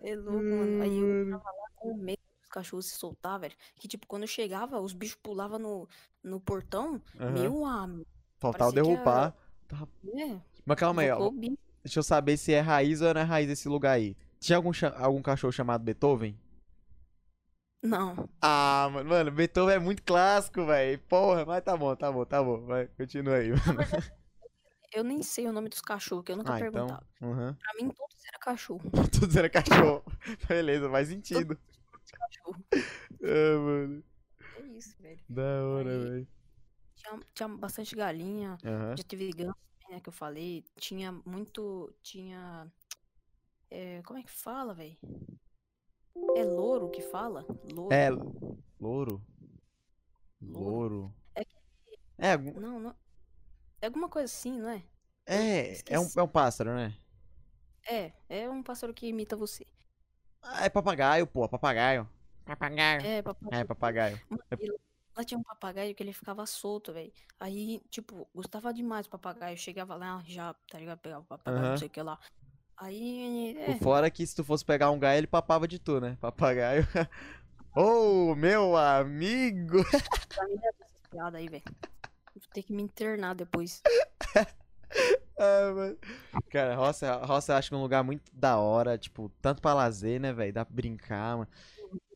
É 0.00 0.14
louco, 0.14 0.42
mano. 0.44 0.82
Aí 0.82 0.98
eu 0.98 1.30
tava 1.30 1.44
lá 1.50 1.68
com 1.76 1.94
medo 1.94 2.20
dos 2.40 2.48
cachorros 2.50 2.86
se 2.86 2.96
soltar, 2.96 3.40
velho. 3.40 3.54
Que, 3.76 3.88
tipo, 3.88 4.06
quando 4.06 4.22
eu 4.22 4.28
chegava, 4.28 4.78
os 4.80 4.92
bichos 4.92 5.16
pulavam 5.16 5.58
no, 5.58 5.88
no 6.22 6.40
portão. 6.40 7.00
Aham. 7.18 7.32
Meu 7.32 7.64
amigo. 7.64 8.06
Faltava 8.38 8.70
parecia 8.72 8.82
que 8.82 8.88
derrubar. 8.90 9.34
É, 10.18 10.40
Mas 10.66 10.78
calma 10.78 11.02
aí, 11.02 11.10
ó. 11.10 11.30
bicho. 11.30 11.56
Deixa 11.82 11.98
eu 11.98 12.02
saber 12.02 12.36
se 12.36 12.52
é 12.52 12.60
raiz 12.60 13.00
ou 13.00 13.12
não 13.14 13.20
é 13.20 13.24
raiz 13.24 13.48
esse 13.50 13.68
lugar 13.68 13.92
aí. 13.92 14.16
Tinha 14.40 14.56
algum, 14.56 14.70
algum 14.96 15.22
cachorro 15.22 15.52
chamado 15.52 15.82
Beethoven? 15.82 16.38
Não, 17.84 18.28
Ah, 18.40 18.88
mano, 18.90 19.10
mano, 19.10 19.30
Beethoven 19.30 19.74
é 19.74 19.78
muito 19.78 20.02
clássico, 20.02 20.64
velho. 20.64 20.98
Porra, 21.00 21.44
mas 21.44 21.62
tá 21.62 21.76
bom, 21.76 21.94
tá 21.94 22.10
bom, 22.10 22.24
tá 22.24 22.42
bom. 22.42 22.64
Vai, 22.64 22.86
continua 22.88 23.36
aí, 23.36 23.50
mano. 23.50 23.62
eu 24.92 25.04
nem 25.04 25.22
sei 25.22 25.46
o 25.46 25.52
nome 25.52 25.68
dos 25.68 25.82
cachorros, 25.82 26.24
que 26.24 26.32
eu 26.32 26.36
nunca 26.38 26.54
Ah, 26.54 26.60
então. 26.60 26.72
perguntava. 26.72 27.06
Uhum. 27.20 27.54
Pra 27.54 27.74
mim, 27.74 27.90
todos 27.90 28.24
eram 28.26 28.40
cachorro. 28.40 28.90
Todos 29.20 29.36
eram 29.36 29.50
cachorro. 29.50 30.02
Beleza, 30.48 30.88
faz 30.90 31.08
sentido. 31.08 31.58
cachorro. 32.12 32.64
Ah, 32.72 33.58
mano. 33.60 34.04
É 34.56 34.62
isso, 34.78 34.96
velho. 35.02 35.20
Da 35.28 35.64
hora, 35.66 35.98
velho. 35.98 36.28
Tinha, 36.94 37.20
tinha 37.34 37.48
bastante 37.48 37.94
galinha. 37.94 38.56
Aham. 38.64 38.96
Já 38.96 39.04
teve 39.04 39.30
ganso, 39.30 39.54
né, 39.90 40.00
que 40.00 40.08
eu 40.08 40.12
falei. 40.12 40.64
Tinha 40.78 41.12
muito. 41.26 41.94
Tinha. 42.02 42.66
é, 43.70 44.00
como 44.04 44.18
é 44.18 44.22
que 44.22 44.30
fala, 44.30 44.72
velho? 44.72 44.96
É 46.36 46.44
louro 46.44 46.90
que 46.90 47.00
fala? 47.02 47.44
Louro. 47.72 47.92
É, 47.94 48.10
louro. 48.80 49.22
Louro. 50.40 51.12
É 51.34 51.42
É, 52.18 52.32
algum- 52.32 52.60
Não, 52.60 52.78
não. 52.80 52.96
É 53.80 53.86
alguma 53.86 54.08
coisa 54.08 54.32
assim, 54.32 54.60
não 54.60 54.68
é? 54.70 54.82
é, 55.26 55.78
é 55.86 55.98
um, 55.98 56.08
é 56.16 56.22
um 56.22 56.28
pássaro, 56.28 56.74
né? 56.74 56.94
É, 57.86 58.12
é 58.28 58.48
um 58.48 58.62
pássaro 58.62 58.94
que 58.94 59.06
imita 59.06 59.36
você. 59.36 59.66
Ah, 60.42 60.64
é 60.64 60.70
papagaio, 60.70 61.26
pô, 61.26 61.48
papagaio. 61.48 62.08
Papagaio. 62.44 63.06
É, 63.06 63.22
papai. 63.22 63.60
É, 63.60 63.64
papagaio. 63.64 64.20
Lá 65.16 65.24
tinha 65.24 65.38
um 65.38 65.42
papagaio 65.42 65.94
que 65.94 66.02
ele 66.02 66.12
ficava 66.12 66.44
solto, 66.44 66.92
velho. 66.92 67.12
Aí, 67.38 67.80
tipo, 67.88 68.28
gostava 68.34 68.72
demais 68.72 69.06
do 69.06 69.10
papagaio. 69.10 69.56
Chegava 69.56 69.94
lá, 69.94 70.22
já, 70.26 70.52
tá 70.68 70.78
ligado? 70.78 70.98
Pegava 70.98 71.22
o 71.22 71.26
papagaio, 71.26 71.58
Aham. 71.62 71.70
não 71.70 71.78
sei 71.78 71.88
o 71.88 71.90
que 71.90 72.02
lá. 72.02 72.18
Aí, 72.76 73.56
é, 73.58 73.76
fora 73.76 74.10
que 74.10 74.26
se 74.26 74.34
tu 74.34 74.44
fosse 74.44 74.64
pegar 74.64 74.90
um 74.90 74.98
gaio, 74.98 75.18
ele 75.18 75.26
papava 75.26 75.66
de 75.68 75.78
tu, 75.78 76.00
né? 76.00 76.16
Papagaio. 76.20 76.86
Ô, 77.74 78.34
meu 78.34 78.76
amigo! 78.76 79.78
piada 81.10 81.38
aí, 81.38 81.48
velho. 81.48 81.62
Vou 82.34 82.42
ter 82.52 82.62
que 82.62 82.72
me 82.72 82.82
internar 82.82 83.34
depois. 83.34 83.82
Ah, 85.36 85.72
mano. 85.74 85.98
Cara, 86.48 86.76
roça, 86.76 87.16
roça 87.16 87.52
eu 87.52 87.56
acho 87.56 87.68
que 87.68 87.74
é 87.74 87.78
um 87.78 87.82
lugar 87.82 88.04
muito 88.04 88.22
da 88.32 88.56
hora, 88.56 88.96
tipo, 88.96 89.28
tanto 89.42 89.60
pra 89.60 89.74
lazer, 89.74 90.20
né, 90.20 90.32
velho? 90.32 90.52
Dá 90.52 90.64
pra 90.64 90.72
brincar, 90.72 91.38
mano. 91.38 91.48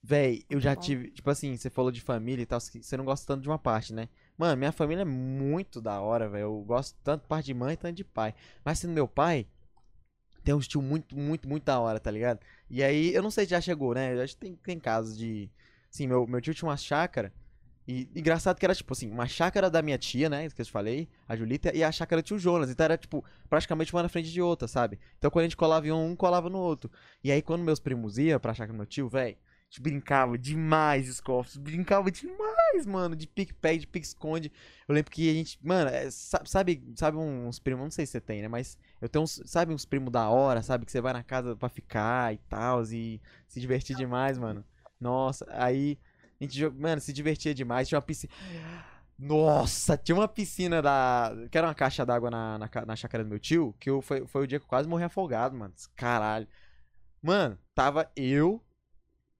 Véi, 0.00 0.44
eu 0.48 0.60
já 0.60 0.76
tive, 0.76 1.10
tipo 1.10 1.28
assim, 1.28 1.56
você 1.56 1.68
falou 1.68 1.90
de 1.90 2.00
família 2.00 2.42
e 2.44 2.46
tal, 2.46 2.60
você 2.60 2.96
não 2.96 3.04
gosta 3.04 3.26
tanto 3.26 3.42
de 3.42 3.48
uma 3.48 3.58
parte, 3.58 3.92
né? 3.92 4.08
Mano, 4.36 4.56
minha 4.56 4.70
família 4.70 5.02
é 5.02 5.04
muito 5.04 5.80
da 5.80 6.00
hora, 6.00 6.28
velho. 6.28 6.42
Eu 6.42 6.60
gosto 6.62 6.96
tanto 7.02 7.22
de 7.22 7.28
parte 7.28 7.46
de 7.46 7.54
mãe, 7.54 7.76
tanto 7.76 7.96
de 7.96 8.04
pai. 8.04 8.34
Mas 8.64 8.78
sendo 8.78 8.92
meu 8.92 9.08
pai, 9.08 9.48
tem 10.48 10.54
um 10.54 10.60
estilo 10.60 10.82
muito, 10.82 11.14
muito, 11.14 11.46
muito 11.46 11.64
da 11.64 11.78
hora, 11.78 12.00
tá 12.00 12.10
ligado? 12.10 12.40
E 12.70 12.82
aí, 12.82 13.12
eu 13.12 13.22
não 13.22 13.30
sei 13.30 13.44
se 13.44 13.50
já 13.50 13.60
chegou, 13.60 13.92
né? 13.92 14.14
Eu 14.14 14.22
acho 14.22 14.32
que 14.32 14.40
tem, 14.40 14.54
tem 14.56 14.80
casos 14.80 15.14
de. 15.14 15.50
Assim, 15.92 16.06
meu, 16.06 16.26
meu 16.26 16.40
tio 16.40 16.54
tinha 16.54 16.66
uma 16.66 16.76
chácara. 16.78 17.30
E 17.86 18.08
engraçado 18.16 18.58
que 18.58 18.64
era, 18.64 18.74
tipo 18.74 18.90
assim, 18.94 19.10
uma 19.10 19.26
chácara 19.26 19.68
da 19.68 19.82
minha 19.82 19.98
tia, 19.98 20.30
né? 20.30 20.48
Que 20.48 20.62
eu 20.62 20.64
te 20.64 20.72
falei, 20.72 21.06
a 21.28 21.36
Julita, 21.36 21.70
e 21.76 21.84
a 21.84 21.92
chácara 21.92 22.22
do 22.22 22.24
tio 22.24 22.38
Jonas. 22.38 22.70
Então 22.70 22.82
era, 22.82 22.96
tipo, 22.96 23.22
praticamente 23.46 23.94
uma 23.94 24.02
na 24.02 24.08
frente 24.08 24.32
de 24.32 24.40
outra, 24.40 24.66
sabe? 24.66 24.98
Então 25.18 25.30
quando 25.30 25.42
a 25.42 25.48
gente 25.48 25.56
colava 25.56 25.86
em 25.86 25.92
um, 25.92 26.12
um 26.12 26.16
colava 26.16 26.48
no 26.48 26.56
outro. 26.56 26.90
E 27.22 27.30
aí 27.30 27.42
quando 27.42 27.62
meus 27.62 27.78
primos 27.78 28.16
iam 28.16 28.40
pra 28.40 28.54
chácara 28.54 28.72
do 28.72 28.76
meu 28.78 28.86
tio, 28.86 29.06
velho, 29.06 29.36
a 29.70 29.74
gente 29.74 29.82
brincava 29.82 30.38
demais, 30.38 31.06
Scoffs. 31.16 31.56
Brincava 31.56 32.10
demais, 32.10 32.86
mano, 32.86 33.14
de 33.14 33.26
pique-pé, 33.26 33.76
de 33.76 33.86
pique-esconde. 33.86 34.50
Eu 34.88 34.94
lembro 34.94 35.10
que 35.10 35.28
a 35.30 35.34
gente, 35.34 35.58
mano, 35.62 35.90
é, 35.90 36.10
sa- 36.10 36.42
sabe, 36.46 36.82
sabe 36.96 37.18
uns 37.18 37.58
primos, 37.58 37.84
não 37.84 37.90
sei 37.90 38.06
se 38.06 38.12
você 38.12 38.20
tem, 38.20 38.40
né? 38.42 38.48
Mas 38.48 38.78
eu 39.00 39.08
tenho 39.08 39.22
uns, 39.24 39.42
sabe 39.44 39.74
uns 39.74 39.84
primos 39.84 40.10
da 40.10 40.28
hora, 40.30 40.62
sabe? 40.62 40.86
Que 40.86 40.92
você 40.92 41.00
vai 41.00 41.12
na 41.12 41.22
casa 41.22 41.54
pra 41.54 41.68
ficar 41.68 42.32
e 42.32 42.38
tal, 42.48 42.82
e 42.84 43.20
se 43.46 43.60
divertir 43.60 43.94
demais, 43.96 44.38
mano. 44.38 44.64
Nossa, 44.98 45.46
aí 45.50 45.98
a 46.40 46.44
gente, 46.44 46.66
mano, 46.70 47.00
se 47.00 47.12
divertia 47.12 47.54
demais. 47.54 47.88
Tinha 47.88 47.98
uma 47.98 48.02
piscina. 48.02 48.32
Nossa, 49.18 49.96
tinha 49.96 50.14
uma 50.16 50.28
piscina 50.28 50.80
da. 50.80 51.32
Que 51.50 51.58
era 51.58 51.66
uma 51.66 51.74
caixa 51.74 52.06
d'água 52.06 52.30
na, 52.30 52.58
na, 52.58 52.70
na 52.86 52.96
chácara 52.96 53.24
do 53.24 53.30
meu 53.30 53.38
tio. 53.38 53.74
Que 53.80 53.90
eu, 53.90 54.00
foi, 54.00 54.26
foi 54.26 54.44
o 54.44 54.46
dia 54.46 54.58
que 54.58 54.64
eu 54.64 54.68
quase 54.68 54.88
morri 54.88 55.04
afogado, 55.04 55.56
mano. 55.56 55.74
Caralho. 55.96 56.46
Mano, 57.22 57.58
tava 57.74 58.10
eu, 58.16 58.62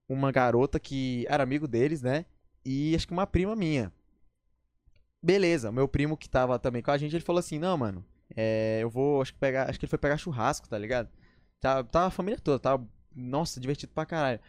uma 0.09 0.33
garota 0.33 0.81
que 0.81 1.27
era 1.29 1.43
amigo 1.43 1.69
deles, 1.69 2.03
né? 2.03 2.25
E 2.65 2.95
acho 2.95 3.07
que 3.07 3.13
uma 3.13 3.27
prima 3.27 3.55
minha. 3.55 3.93
Beleza, 5.23 5.73
meu 5.73 5.89
primo 5.89 6.17
que 6.17 6.29
tava 6.29 6.59
também 6.59 6.83
com 6.83 6.91
a 6.91 6.99
gente, 6.99 7.15
ele 7.15 7.25
falou 7.25 7.41
assim: 7.41 7.59
Não, 7.59 7.77
mano, 7.77 8.05
é, 8.37 8.79
eu 8.81 8.91
vou, 8.91 9.21
acho 9.21 9.33
que 9.33 9.39
pegar, 9.39 9.69
acho 9.69 9.79
que 9.79 9.85
ele 9.85 9.91
foi 9.91 9.99
pegar 9.99 10.17
churrasco, 10.17 10.69
tá 10.69 10.79
ligado? 10.79 11.09
Tava, 11.61 11.85
tava 11.85 12.07
a 12.07 12.11
família 12.11 12.39
toda, 12.41 12.59
tava, 12.59 12.89
nossa, 13.15 13.61
divertido 13.61 13.93
pra 13.93 14.07
caralho. 14.07 14.41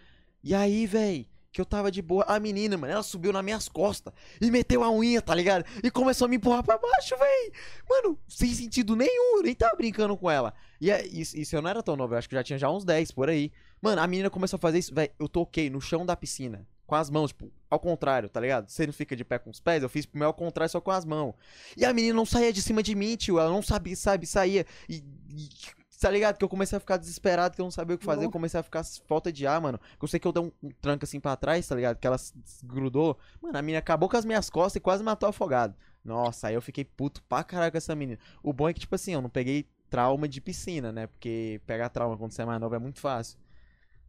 E 0.43 0.53
aí, 0.53 0.85
véi, 0.85 1.27
que 1.51 1.59
eu 1.59 1.65
tava 1.65 1.91
de 1.91 2.01
boa, 2.01 2.23
a 2.25 2.39
menina, 2.39 2.77
mano, 2.77 2.93
ela 2.93 3.03
subiu 3.03 3.33
nas 3.33 3.43
minhas 3.43 3.67
costas 3.67 4.13
e 4.39 4.51
meteu 4.51 4.83
a 4.83 4.91
unha, 4.91 5.21
tá 5.21 5.33
ligado? 5.33 5.65
E 5.83 5.89
começou 5.89 6.25
a 6.25 6.29
me 6.29 6.35
empurrar 6.35 6.63
pra 6.63 6.77
baixo, 6.77 7.17
véi. 7.17 7.51
Mano, 7.89 8.19
sem 8.27 8.53
sentido 8.53 8.95
nenhum, 8.95 9.37
eu 9.37 9.43
nem 9.43 9.55
tava 9.55 9.75
brincando 9.75 10.15
com 10.15 10.29
ela. 10.29 10.53
E 10.79 10.91
é, 10.91 11.05
isso, 11.07 11.37
isso 11.37 11.55
eu 11.55 11.61
não 11.61 11.69
era 11.69 11.81
tão 11.81 11.95
novo, 11.95 12.13
eu 12.13 12.17
acho 12.17 12.29
que 12.29 12.35
já 12.35 12.43
tinha 12.43 12.59
já 12.59 12.69
uns 12.69 12.85
10 12.85 13.11
por 13.11 13.29
aí. 13.29 13.51
Mano, 13.81 14.01
a 14.01 14.07
menina 14.07 14.29
começou 14.29 14.57
a 14.57 14.59
fazer 14.59 14.79
isso, 14.79 14.93
véi, 14.93 15.11
eu 15.19 15.29
toquei 15.29 15.69
no 15.69 15.79
chão 15.79 16.05
da 16.05 16.15
piscina, 16.15 16.67
com 16.85 16.95
as 16.95 17.09
mãos, 17.09 17.29
tipo, 17.29 17.51
ao 17.69 17.79
contrário, 17.79 18.27
tá 18.27 18.39
ligado? 18.39 18.69
Você 18.69 18.85
não 18.85 18.93
fica 18.93 19.15
de 19.15 19.23
pé 19.23 19.39
com 19.39 19.49
os 19.49 19.59
pés, 19.59 19.83
eu 19.83 19.89
fiz 19.89 20.05
pro 20.05 20.19
meu 20.19 20.27
ao 20.27 20.33
contrário, 20.33 20.71
só 20.71 20.81
com 20.81 20.91
as 20.91 21.05
mãos. 21.05 21.33
E 21.77 21.85
a 21.85 21.93
menina 21.93 22.15
não 22.15 22.25
saía 22.25 22.51
de 22.51 22.61
cima 22.61 22.83
de 22.83 22.95
mim, 22.95 23.15
tio, 23.15 23.39
ela 23.39 23.49
não 23.49 23.61
sabia, 23.61 23.95
sabe, 23.95 24.25
saía. 24.25 24.65
E, 24.89 25.03
e 25.29 25.49
tá 25.99 26.09
ligado? 26.09 26.37
Que 26.37 26.43
eu 26.45 26.49
comecei 26.49 26.77
a 26.77 26.79
ficar 26.79 26.97
desesperado, 26.97 27.55
que 27.55 27.61
eu 27.61 27.65
não 27.65 27.71
sabia 27.71 27.95
o 27.95 27.99
que 27.99 28.05
fazer, 28.05 28.25
eu 28.25 28.31
comecei 28.31 28.59
a 28.59 28.63
ficar 28.63 28.83
falta 29.05 29.31
de 29.31 29.45
ar, 29.45 29.59
mano. 29.59 29.79
Eu 30.01 30.07
sei 30.07 30.19
que 30.19 30.27
eu 30.27 30.31
dei 30.31 30.41
um, 30.43 30.51
um 30.63 30.69
tranco 30.81 31.03
assim 31.03 31.19
pra 31.19 31.35
trás, 31.35 31.67
tá 31.67 31.75
ligado? 31.75 31.97
Que 31.97 32.07
ela 32.07 32.17
grudou. 32.63 33.17
Mano, 33.41 33.57
a 33.57 33.61
menina 33.61 33.79
acabou 33.79 34.07
com 34.07 34.15
as 34.17 34.25
minhas 34.25 34.49
costas 34.49 34.77
e 34.77 34.79
quase 34.79 35.03
matou 35.03 35.27
afogado. 35.27 35.75
Nossa, 36.03 36.47
aí 36.47 36.53
eu 36.53 36.61
fiquei 36.61 36.85
puto 36.85 37.21
pra 37.23 37.43
caralho 37.43 37.71
com 37.71 37.77
essa 37.77 37.93
menina. 37.95 38.17
O 38.41 38.53
bom 38.53 38.69
é 38.69 38.73
que, 38.73 38.79
tipo 38.79 38.95
assim, 38.95 39.13
eu 39.13 39.21
não 39.21 39.29
peguei 39.29 39.67
trauma 39.89 40.27
de 40.27 40.39
piscina, 40.39 40.91
né? 40.91 41.07
Porque 41.07 41.59
pegar 41.67 41.89
trauma 41.89 42.17
quando 42.17 42.31
você 42.31 42.41
é 42.43 42.45
mais 42.45 42.61
novo 42.61 42.75
é 42.75 42.79
muito 42.79 42.99
fácil. 42.99 43.37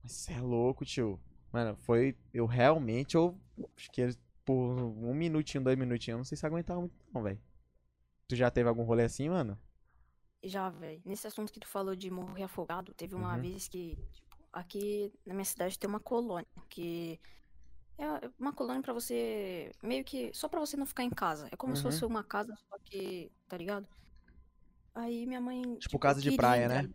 Mas 0.02 0.12
você 0.12 0.32
é 0.32 0.40
louco, 0.40 0.84
tio. 0.84 1.20
Mano, 1.52 1.76
foi. 1.76 2.16
Eu 2.32 2.46
realmente, 2.46 3.14
eu. 3.16 3.38
Acho 3.76 3.90
que 3.90 4.08
por 4.44 4.54
um 4.82 5.14
minutinho, 5.14 5.62
dois 5.64 5.76
minutinhos, 5.78 6.14
eu 6.14 6.18
não 6.18 6.24
sei 6.24 6.36
se 6.36 6.46
aguentava 6.46 6.80
muito, 6.80 6.94
não, 7.12 7.22
velho. 7.22 7.40
Tu 8.28 8.36
já 8.36 8.50
teve 8.50 8.68
algum 8.68 8.84
rolê 8.84 9.04
assim, 9.04 9.28
mano? 9.30 9.58
Já, 10.42 10.70
velho. 10.70 11.02
Nesse 11.04 11.26
assunto 11.26 11.52
que 11.52 11.60
tu 11.60 11.66
falou 11.68 11.94
de 11.94 12.10
morrer 12.10 12.44
afogado, 12.44 12.94
teve 12.94 13.14
uma 13.14 13.36
Uhum. 13.36 13.38
vez 13.38 13.68
que, 13.68 13.94
tipo, 14.12 14.36
aqui 14.52 15.12
na 15.26 15.34
minha 15.34 15.44
cidade 15.44 15.78
tem 15.78 15.88
uma 15.88 16.00
colônia, 16.00 16.46
que 16.68 17.20
é 17.98 18.06
uma 18.38 18.52
colônia 18.54 18.82
pra 18.82 18.92
você, 18.94 19.72
meio 19.82 20.04
que, 20.04 20.32
só 20.34 20.48
pra 20.48 20.60
você 20.60 20.76
não 20.76 20.86
ficar 20.86 21.04
em 21.04 21.10
casa. 21.10 21.48
É 21.52 21.56
como 21.56 21.76
se 21.76 21.82
Uhum. 21.82 21.82
fosse 21.82 22.04
uma 22.06 22.24
casa, 22.24 22.54
só 22.70 22.78
que, 22.84 23.32
tá 23.48 23.56
ligado? 23.58 23.88
Aí 24.94 25.26
minha 25.26 25.40
mãe, 25.40 25.62
Tipo 25.78 25.98
tipo, 25.98 25.98
casa 25.98 26.20
de 26.22 26.30
praia, 26.30 26.68
entrar. 26.68 26.84
né? 26.84 26.88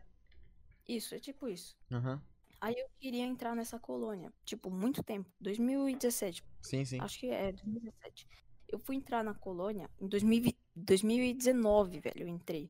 Isso, 0.88 1.16
é 1.16 1.20
tipo 1.20 1.48
isso. 1.50 1.76
Aham. 1.92 2.22
Aí 2.62 2.76
eu 2.78 2.88
queria 3.00 3.24
entrar 3.26 3.56
nessa 3.56 3.80
colônia, 3.80 4.34
tipo, 4.44 4.70
muito 4.70 5.04
tempo, 5.04 5.30
2017, 5.40 6.44
Sim, 6.62 6.86
sim. 6.86 7.00
acho 7.02 7.20
que 7.20 7.28
é 7.28 7.52
2017. 7.52 8.28
Eu 8.68 8.80
fui 8.80 8.96
entrar 8.96 9.24
na 9.24 9.34
colônia 9.34 9.90
em 10.00 10.08
2020 10.08 10.58
2019, 10.76 12.00
velho, 12.02 12.24
eu 12.24 12.28
entrei. 12.28 12.70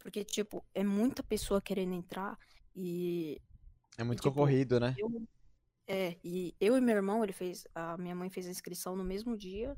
Porque, 0.00 0.24
tipo, 0.24 0.64
é 0.74 0.82
muita 0.82 1.22
pessoa 1.22 1.60
querendo 1.60 1.94
entrar 1.94 2.36
e 2.74 3.40
É 3.98 4.02
muito 4.04 4.20
tipo, 4.20 4.30
concorrido, 4.32 4.80
né? 4.80 4.94
eu. 4.98 5.22
É, 5.88 6.16
e 6.24 6.54
eu 6.60 6.76
e 6.76 6.80
meu 6.80 6.96
irmão, 6.96 7.22
ele 7.22 7.32
fez. 7.32 7.64
A 7.74 7.96
minha 7.96 8.14
mãe 8.14 8.28
fez 8.28 8.46
a 8.46 8.50
inscrição 8.50 8.96
no 8.96 9.04
mesmo 9.04 9.36
dia 9.36 9.76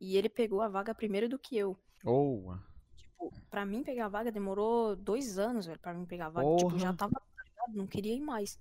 e 0.00 0.16
ele 0.16 0.28
pegou 0.28 0.60
a 0.60 0.68
vaga 0.68 0.94
primeiro 0.94 1.28
do 1.28 1.38
que 1.38 1.56
eu. 1.56 1.76
Ou. 2.04 2.56
Tipo, 2.96 3.32
pra 3.48 3.64
mim 3.64 3.82
pegar 3.82 4.06
a 4.06 4.08
vaga 4.08 4.32
demorou 4.32 4.96
dois 4.96 5.38
anos, 5.38 5.66
velho, 5.66 5.78
pra 5.78 5.94
mim 5.94 6.04
pegar 6.04 6.26
a 6.26 6.30
vaga. 6.30 6.56
Tipo, 6.56 6.78
já 6.78 6.92
tava? 6.92 7.22
Não 7.68 7.86
queria 7.86 8.14
ir 8.14 8.20
mais. 8.20 8.58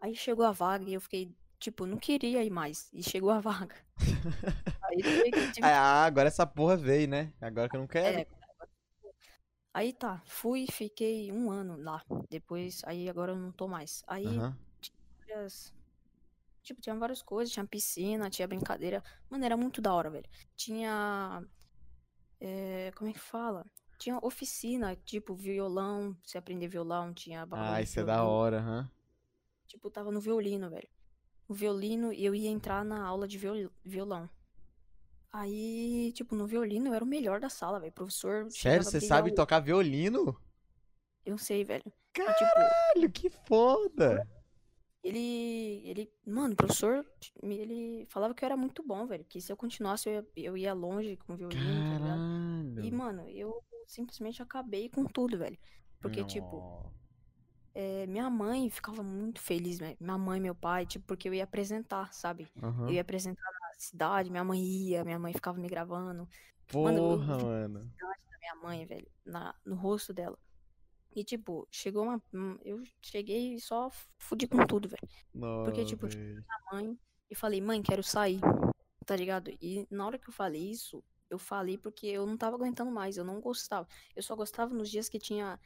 Aí 0.00 0.14
chegou 0.14 0.44
a 0.44 0.52
vaga 0.52 0.88
e 0.88 0.94
eu 0.94 1.00
fiquei, 1.00 1.34
tipo, 1.58 1.86
não 1.86 1.98
queria 1.98 2.42
ir 2.44 2.50
mais. 2.50 2.88
E 2.92 3.02
chegou 3.02 3.30
a 3.30 3.40
vaga. 3.40 3.74
Aí, 4.84 4.98
eu 5.00 5.02
tive 5.52 5.52
que- 5.52 5.62
Ah, 5.62 6.04
agora 6.04 6.28
essa 6.28 6.46
porra 6.46 6.76
veio, 6.76 7.08
né? 7.08 7.32
Agora 7.40 7.68
que 7.68 7.76
eu 7.76 7.80
não 7.80 7.86
quero. 7.86 8.18
É, 8.20 8.26
aí 9.74 9.92
tá, 9.92 10.22
fui, 10.26 10.66
fiquei 10.70 11.30
um 11.32 11.50
ano 11.50 11.76
lá. 11.76 12.02
Depois, 12.30 12.82
aí 12.84 13.08
agora 13.08 13.32
eu 13.32 13.36
não 13.36 13.52
tô 13.52 13.68
mais. 13.68 14.02
Aí 14.06 14.26
Aham. 14.26 14.56
várias. 15.28 15.72
Tipo, 16.62 16.80
tinha 16.80 16.96
várias 16.96 17.22
coisas, 17.22 17.52
tinha 17.52 17.66
piscina, 17.66 18.30
tinha 18.30 18.48
brincadeira. 18.48 19.02
Mano, 19.30 19.44
era 19.44 19.56
muito 19.56 19.80
da 19.80 19.94
hora, 19.94 20.10
velho. 20.10 20.28
Tinha. 20.56 21.42
é, 22.40 22.92
como 22.96 23.10
é 23.10 23.12
que 23.12 23.18
fala? 23.20 23.64
Tinha 23.98 24.18
oficina, 24.22 24.94
tipo, 24.96 25.34
violão, 25.34 26.16
você 26.22 26.36
aprender 26.38 26.68
violão, 26.68 27.14
tinha 27.14 27.46
Ah, 27.52 27.80
isso 27.80 28.00
é 28.00 28.04
da 28.04 28.24
hora, 28.24 28.58
aham. 28.58 28.90
Tipo, 29.66 29.90
tava 29.90 30.10
no 30.10 30.20
violino, 30.20 30.70
velho. 30.70 30.88
No 31.48 31.54
violino, 31.54 32.12
e 32.12 32.24
eu 32.24 32.34
ia 32.34 32.48
entrar 32.48 32.84
na 32.84 33.04
aula 33.04 33.26
de 33.28 33.38
viol- 33.38 33.70
violão. 33.84 34.28
Aí, 35.32 36.12
tipo, 36.12 36.34
no 36.34 36.46
violino 36.46 36.88
eu 36.88 36.94
era 36.94 37.04
o 37.04 37.08
melhor 37.08 37.40
da 37.40 37.48
sala, 37.48 37.78
velho. 37.78 37.90
O 37.90 37.94
professor 37.94 38.50
Sério, 38.50 38.84
você 38.84 39.00
sabe 39.00 39.30
o- 39.30 39.34
tocar 39.34 39.60
violino? 39.60 40.36
Eu 41.24 41.36
sei, 41.36 41.64
velho. 41.64 41.82
Tipo, 41.82 41.94
Caralho, 42.14 43.10
que 43.12 43.28
foda! 43.28 44.26
Ele, 45.04 45.82
ele, 45.84 46.12
mano, 46.26 46.54
o 46.54 46.56
professor, 46.56 47.06
ele 47.42 48.06
falava 48.08 48.34
que 48.34 48.44
eu 48.44 48.46
era 48.46 48.56
muito 48.56 48.82
bom, 48.82 49.06
velho, 49.06 49.24
que 49.24 49.40
se 49.40 49.52
eu 49.52 49.56
continuasse 49.56 50.08
eu 50.08 50.14
ia, 50.14 50.26
eu 50.36 50.56
ia 50.56 50.74
longe 50.74 51.16
com 51.18 51.34
o 51.34 51.36
violino, 51.36 51.62
tá 51.62 51.98
ligado? 51.98 52.20
E, 52.78 52.90
Caralho. 52.90 52.96
mano, 52.96 53.28
eu 53.28 53.62
simplesmente 53.86 54.42
acabei 54.42 54.88
com 54.88 55.04
tudo, 55.04 55.38
velho. 55.38 55.56
Porque, 56.00 56.24
tipo, 56.24 56.56
Nó. 56.56 56.90
É, 57.78 58.06
minha 58.06 58.30
mãe 58.30 58.70
ficava 58.70 59.02
muito 59.02 59.38
feliz, 59.40 59.78
velho. 59.78 59.96
Minha 60.00 60.16
mãe, 60.16 60.40
meu 60.40 60.54
pai, 60.54 60.86
tipo, 60.86 61.04
porque 61.06 61.28
eu 61.28 61.34
ia 61.34 61.44
apresentar, 61.44 62.10
sabe? 62.14 62.48
Eu 62.56 62.68
Aham. 62.68 62.90
ia 62.90 63.02
apresentar 63.02 63.42
na 63.42 63.68
cidade, 63.78 64.30
minha 64.30 64.42
mãe 64.42 64.58
ia, 64.60 65.04
minha 65.04 65.18
mãe 65.18 65.32
ficava 65.34 65.58
me 65.58 65.68
gravando. 65.68 66.26
Mano, 66.72 66.96
eu 66.98 67.02
Porra, 67.18 67.36
mano. 67.68 67.92
da 68.00 68.38
minha 68.38 68.54
mãe, 68.62 68.86
velho, 68.86 69.06
na, 69.24 69.54
no 69.64 69.74
rosto 69.76 70.14
dela. 70.14 70.38
E, 71.14 71.22
tipo, 71.22 71.68
chegou 71.70 72.04
uma. 72.04 72.22
um- 72.32 72.58
Eu 72.64 72.82
cheguei 73.02 73.54
e 73.54 73.60
só 73.60 73.90
fudi 74.18 74.46
com 74.46 74.66
tudo, 74.66 74.88
velho. 74.88 75.08
Porque, 75.64 75.84
tipo, 75.84 76.06
velho. 76.08 76.44
mãe 76.72 76.98
e 77.30 77.34
falei, 77.34 77.60
mãe, 77.60 77.82
quero 77.82 78.02
sair, 78.02 78.40
tá 79.04 79.14
ligado? 79.16 79.50
E 79.60 79.86
na 79.90 80.06
hora 80.06 80.18
que 80.18 80.28
eu 80.28 80.32
falei 80.32 80.70
isso, 80.70 81.02
eu 81.28 81.38
falei 81.38 81.76
porque 81.76 82.06
eu 82.06 82.24
não 82.26 82.36
tava 82.36 82.56
aguentando 82.56 82.90
mais, 82.90 83.16
eu 83.16 83.24
não 83.24 83.40
gostava. 83.40 83.86
Eu 84.14 84.22
só 84.22 84.34
gostava 84.36 84.74
nos 84.74 84.90
dias 84.90 85.08
que 85.08 85.18
tinha 85.18 85.58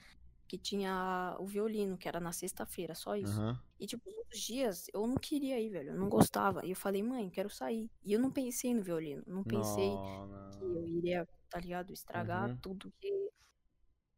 que 0.51 0.59
tinha 0.59 1.37
o 1.39 1.47
violino, 1.47 1.97
que 1.97 2.09
era 2.09 2.19
na 2.19 2.33
sexta-feira, 2.33 2.93
só 2.93 3.15
isso. 3.15 3.41
Aham. 3.41 3.57
E 3.79 3.87
tipo, 3.87 4.03
os 4.33 4.41
dias 4.41 4.89
eu 4.93 5.07
não 5.07 5.15
queria 5.15 5.61
ir, 5.61 5.71
velho, 5.71 5.91
eu 5.91 5.97
não 5.97 6.09
gostava. 6.09 6.67
E 6.67 6.71
eu 6.71 6.77
falei, 6.77 7.05
mãe, 7.05 7.31
quero 7.31 7.49
sair. 7.49 7.89
E 8.03 8.13
eu 8.13 8.19
não 8.19 8.33
pensei 8.33 8.75
no 8.75 8.83
violino, 8.83 9.23
não 9.29 9.45
pensei 9.45 9.91
Nó, 9.91 10.51
que 10.59 10.65
eu 10.65 10.85
iria, 10.89 11.29
tá 11.49 11.61
ligado, 11.61 11.93
estragar 11.93 12.51
Uhum. 12.51 12.57
tudo 12.57 12.93
que 13.01 13.31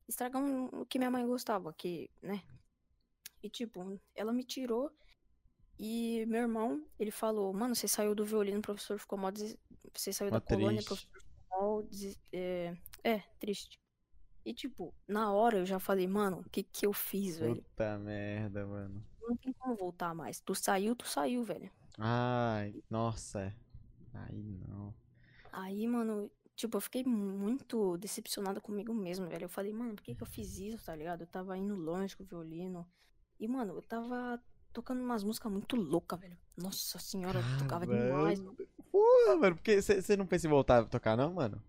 estragar 0.08 0.42
um- 0.42 0.68
o 0.80 0.86
que 0.86 0.98
minha 0.98 1.10
mãe 1.10 1.26
gostava, 1.26 1.70
que, 1.74 2.10
né? 2.22 2.42
E 3.42 3.50
tipo, 3.50 4.00
ela 4.14 4.32
me 4.32 4.42
tirou 4.42 4.90
e 5.78 6.24
meu 6.26 6.40
irmão, 6.40 6.82
ele 6.98 7.10
falou, 7.10 7.52
mano, 7.52 7.74
você 7.74 7.86
saiu 7.86 8.14
do 8.14 8.24
violino, 8.24 8.60
o 8.60 8.62
professor 8.62 8.98
ficou 8.98 9.18
mó 9.18 9.30
des... 9.30 9.54
você 9.94 10.14
saiu 10.14 10.30
Mó 10.30 10.38
da 10.38 10.40
colônia, 10.40 10.80
o 10.80 10.84
triste. 10.84 10.86
professor 10.86 11.20
ficou 11.20 11.60
mó 11.60 11.82
des... 11.82 12.18
é... 12.32 12.74
é, 13.04 13.18
triste. 13.38 13.81
E 14.44 14.52
tipo, 14.52 14.92
na 15.06 15.32
hora 15.32 15.58
eu 15.58 15.66
já 15.66 15.78
falei, 15.78 16.06
mano, 16.06 16.40
o 16.40 16.50
que 16.50 16.62
que 16.62 16.86
eu 16.86 16.92
fiz, 16.92 17.38
velho? 17.38 17.56
Puta 17.56 17.98
merda, 17.98 18.66
mano. 18.66 19.04
Não 19.20 19.36
tem 19.36 19.52
como 19.52 19.76
voltar 19.76 20.14
mais. 20.14 20.40
Tu 20.40 20.54
saiu, 20.54 20.96
tu 20.96 21.06
saiu, 21.06 21.44
velho. 21.44 21.70
Ai, 21.98 22.82
nossa. 22.90 23.40
é. 23.40 23.54
Aí 24.14 24.42
não. 24.42 24.94
Aí, 25.52 25.86
mano, 25.86 26.30
tipo, 26.56 26.76
eu 26.76 26.80
fiquei 26.80 27.04
muito 27.04 27.96
decepcionada 27.98 28.60
comigo 28.60 28.92
mesmo, 28.92 29.28
velho. 29.28 29.44
Eu 29.44 29.48
falei, 29.48 29.72
mano, 29.72 29.94
por 29.94 30.02
que 30.02 30.14
que 30.14 30.22
eu 30.22 30.26
fiz 30.26 30.58
isso, 30.58 30.84
tá 30.84 30.94
ligado? 30.96 31.22
Eu 31.22 31.26
tava 31.26 31.56
indo 31.56 31.74
longe 31.76 32.16
com 32.16 32.24
o 32.24 32.26
violino. 32.26 32.86
E, 33.38 33.46
mano, 33.46 33.74
eu 33.74 33.82
tava 33.82 34.42
tocando 34.72 35.02
umas 35.02 35.22
músicas 35.22 35.52
muito 35.52 35.76
loucas, 35.76 36.18
velho. 36.18 36.36
Nossa 36.56 36.98
senhora, 36.98 37.38
eu 37.40 37.58
tocava 37.58 37.86
demais, 37.86 38.40
mano. 38.40 38.56
Porra, 38.90 39.36
mano, 39.36 39.56
porque 39.56 39.80
você 39.80 40.16
não 40.16 40.26
pensa 40.26 40.46
em 40.46 40.50
voltar 40.50 40.80
a 40.80 40.84
tocar, 40.84 41.16
não, 41.16 41.34
mano? 41.34 41.62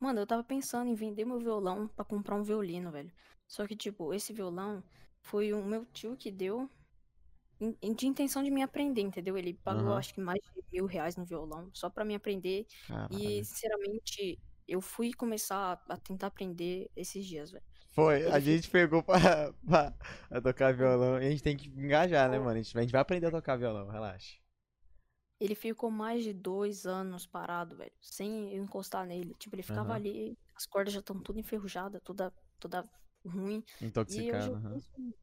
Mano, 0.00 0.20
eu 0.20 0.26
tava 0.26 0.42
pensando 0.42 0.88
em 0.90 0.94
vender 0.94 1.26
meu 1.26 1.38
violão 1.38 1.86
pra 1.88 2.04
comprar 2.04 2.34
um 2.34 2.42
violino, 2.42 2.90
velho. 2.90 3.12
Só 3.46 3.66
que, 3.66 3.76
tipo, 3.76 4.14
esse 4.14 4.32
violão 4.32 4.82
foi 5.20 5.52
o 5.52 5.62
meu 5.62 5.84
tio 5.84 6.16
que 6.16 6.30
deu 6.30 6.70
de 7.60 8.06
intenção 8.06 8.42
de 8.42 8.50
me 8.50 8.62
aprender, 8.62 9.02
entendeu? 9.02 9.36
Ele 9.38 9.54
pagou, 9.54 9.94
Aham. 9.94 9.96
acho 9.96 10.14
que 10.14 10.20
mais 10.20 10.40
de 10.54 10.62
mil 10.72 10.86
reais 10.86 11.16
no 11.16 11.24
violão, 11.26 11.70
só 11.74 11.90
pra 11.90 12.04
me 12.04 12.14
aprender. 12.14 12.66
E, 13.08 13.42
Caralho. 13.42 13.46
sinceramente, 13.46 14.40
eu 14.68 14.80
fui 14.80 15.12
começar 15.12 15.82
a 15.88 15.96
tentar 15.98 16.28
aprender 16.28 16.90
esses 16.96 17.26
dias, 17.26 17.50
velho. 17.52 17.64
Foi, 17.88 18.26
a 18.30 18.38
gente 18.40 18.70
pegou 18.70 19.02
pra, 19.02 19.52
pra, 19.66 19.92
pra 20.28 20.40
tocar 20.40 20.72
violão 20.74 21.20
e 21.20 21.26
a 21.26 21.30
gente 21.30 21.42
tem 21.42 21.56
que 21.56 21.68
engajar, 21.68 22.30
né, 22.30 22.38
mano? 22.38 22.50
A 22.50 22.56
gente, 22.62 22.76
a 22.78 22.80
gente 22.82 22.92
vai 22.92 23.00
aprender 23.00 23.26
a 23.26 23.30
tocar 23.30 23.56
violão, 23.56 23.88
relaxa. 23.88 24.39
Ele 25.40 25.54
ficou 25.54 25.90
mais 25.90 26.22
de 26.22 26.32
dois 26.32 26.86
anos 26.86 27.26
parado, 27.26 27.76
velho, 27.76 27.92
sem 28.00 28.54
eu 28.54 28.62
encostar 28.62 29.06
nele. 29.06 29.34
Tipo, 29.38 29.56
ele 29.56 29.62
ficava 29.62 29.92
Aham. 29.92 29.96
ali, 29.96 30.38
as 30.54 30.66
cordas 30.66 30.92
já 30.92 31.00
estão 31.00 31.18
tudo 31.20 31.38
enferrujadas, 31.40 32.00
toda, 32.04 32.32
toda 32.58 32.88
ruim. 33.24 33.64
Hoje 34.08 34.50
aham. 34.50 34.82
penso, 34.92 35.14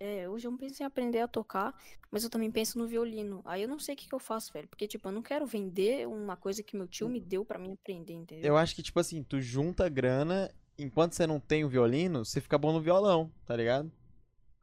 é, 0.00 0.28
hoje 0.28 0.46
eu 0.46 0.56
penso 0.56 0.82
em 0.82 0.86
aprender 0.86 1.20
a 1.20 1.28
tocar, 1.28 1.74
mas 2.10 2.24
eu 2.24 2.30
também 2.30 2.50
penso 2.50 2.78
no 2.78 2.86
violino. 2.86 3.42
Aí 3.44 3.62
eu 3.62 3.68
não 3.68 3.78
sei 3.78 3.94
o 3.94 3.98
que 3.98 4.08
que 4.08 4.14
eu 4.14 4.18
faço, 4.18 4.52
velho, 4.52 4.68
porque, 4.68 4.86
tipo, 4.86 5.08
eu 5.08 5.12
não 5.12 5.22
quero 5.22 5.46
vender 5.46 6.06
uma 6.06 6.36
coisa 6.36 6.62
que 6.62 6.76
meu 6.76 6.86
tio 6.86 7.08
me 7.08 7.20
deu 7.20 7.44
pra 7.44 7.58
mim 7.58 7.72
aprender, 7.72 8.12
entendeu? 8.12 8.48
Eu 8.48 8.56
acho 8.56 8.74
que, 8.74 8.82
tipo 8.82 9.00
assim, 9.00 9.22
tu 9.22 9.40
junta 9.40 9.88
grana, 9.88 10.50
enquanto 10.78 11.14
você 11.14 11.26
não 11.26 11.40
tem 11.40 11.64
o 11.64 11.68
violino, 11.68 12.24
você 12.24 12.40
fica 12.40 12.58
bom 12.58 12.72
no 12.72 12.80
violão, 12.80 13.32
tá 13.46 13.56
ligado? 13.56 13.90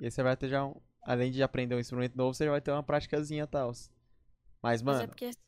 E 0.01 0.05
aí 0.05 0.11
você 0.11 0.23
vai 0.23 0.38
ter 0.38 0.49
já 0.49 0.65
um. 0.65 0.75
Além 1.03 1.31
de 1.31 1.43
aprender 1.43 1.75
um 1.75 1.79
instrumento 1.79 2.15
novo, 2.17 2.33
você 2.33 2.45
já 2.45 2.51
vai 2.51 2.61
ter 2.61 2.71
uma 2.71 2.83
praticazinha 2.83 3.47
tal. 3.47 3.73
Mas, 4.61 4.81
Mas 4.85 4.99
é 4.99 5.07
mano, 5.07 5.07
porque 5.07 5.25
assim, 5.25 5.39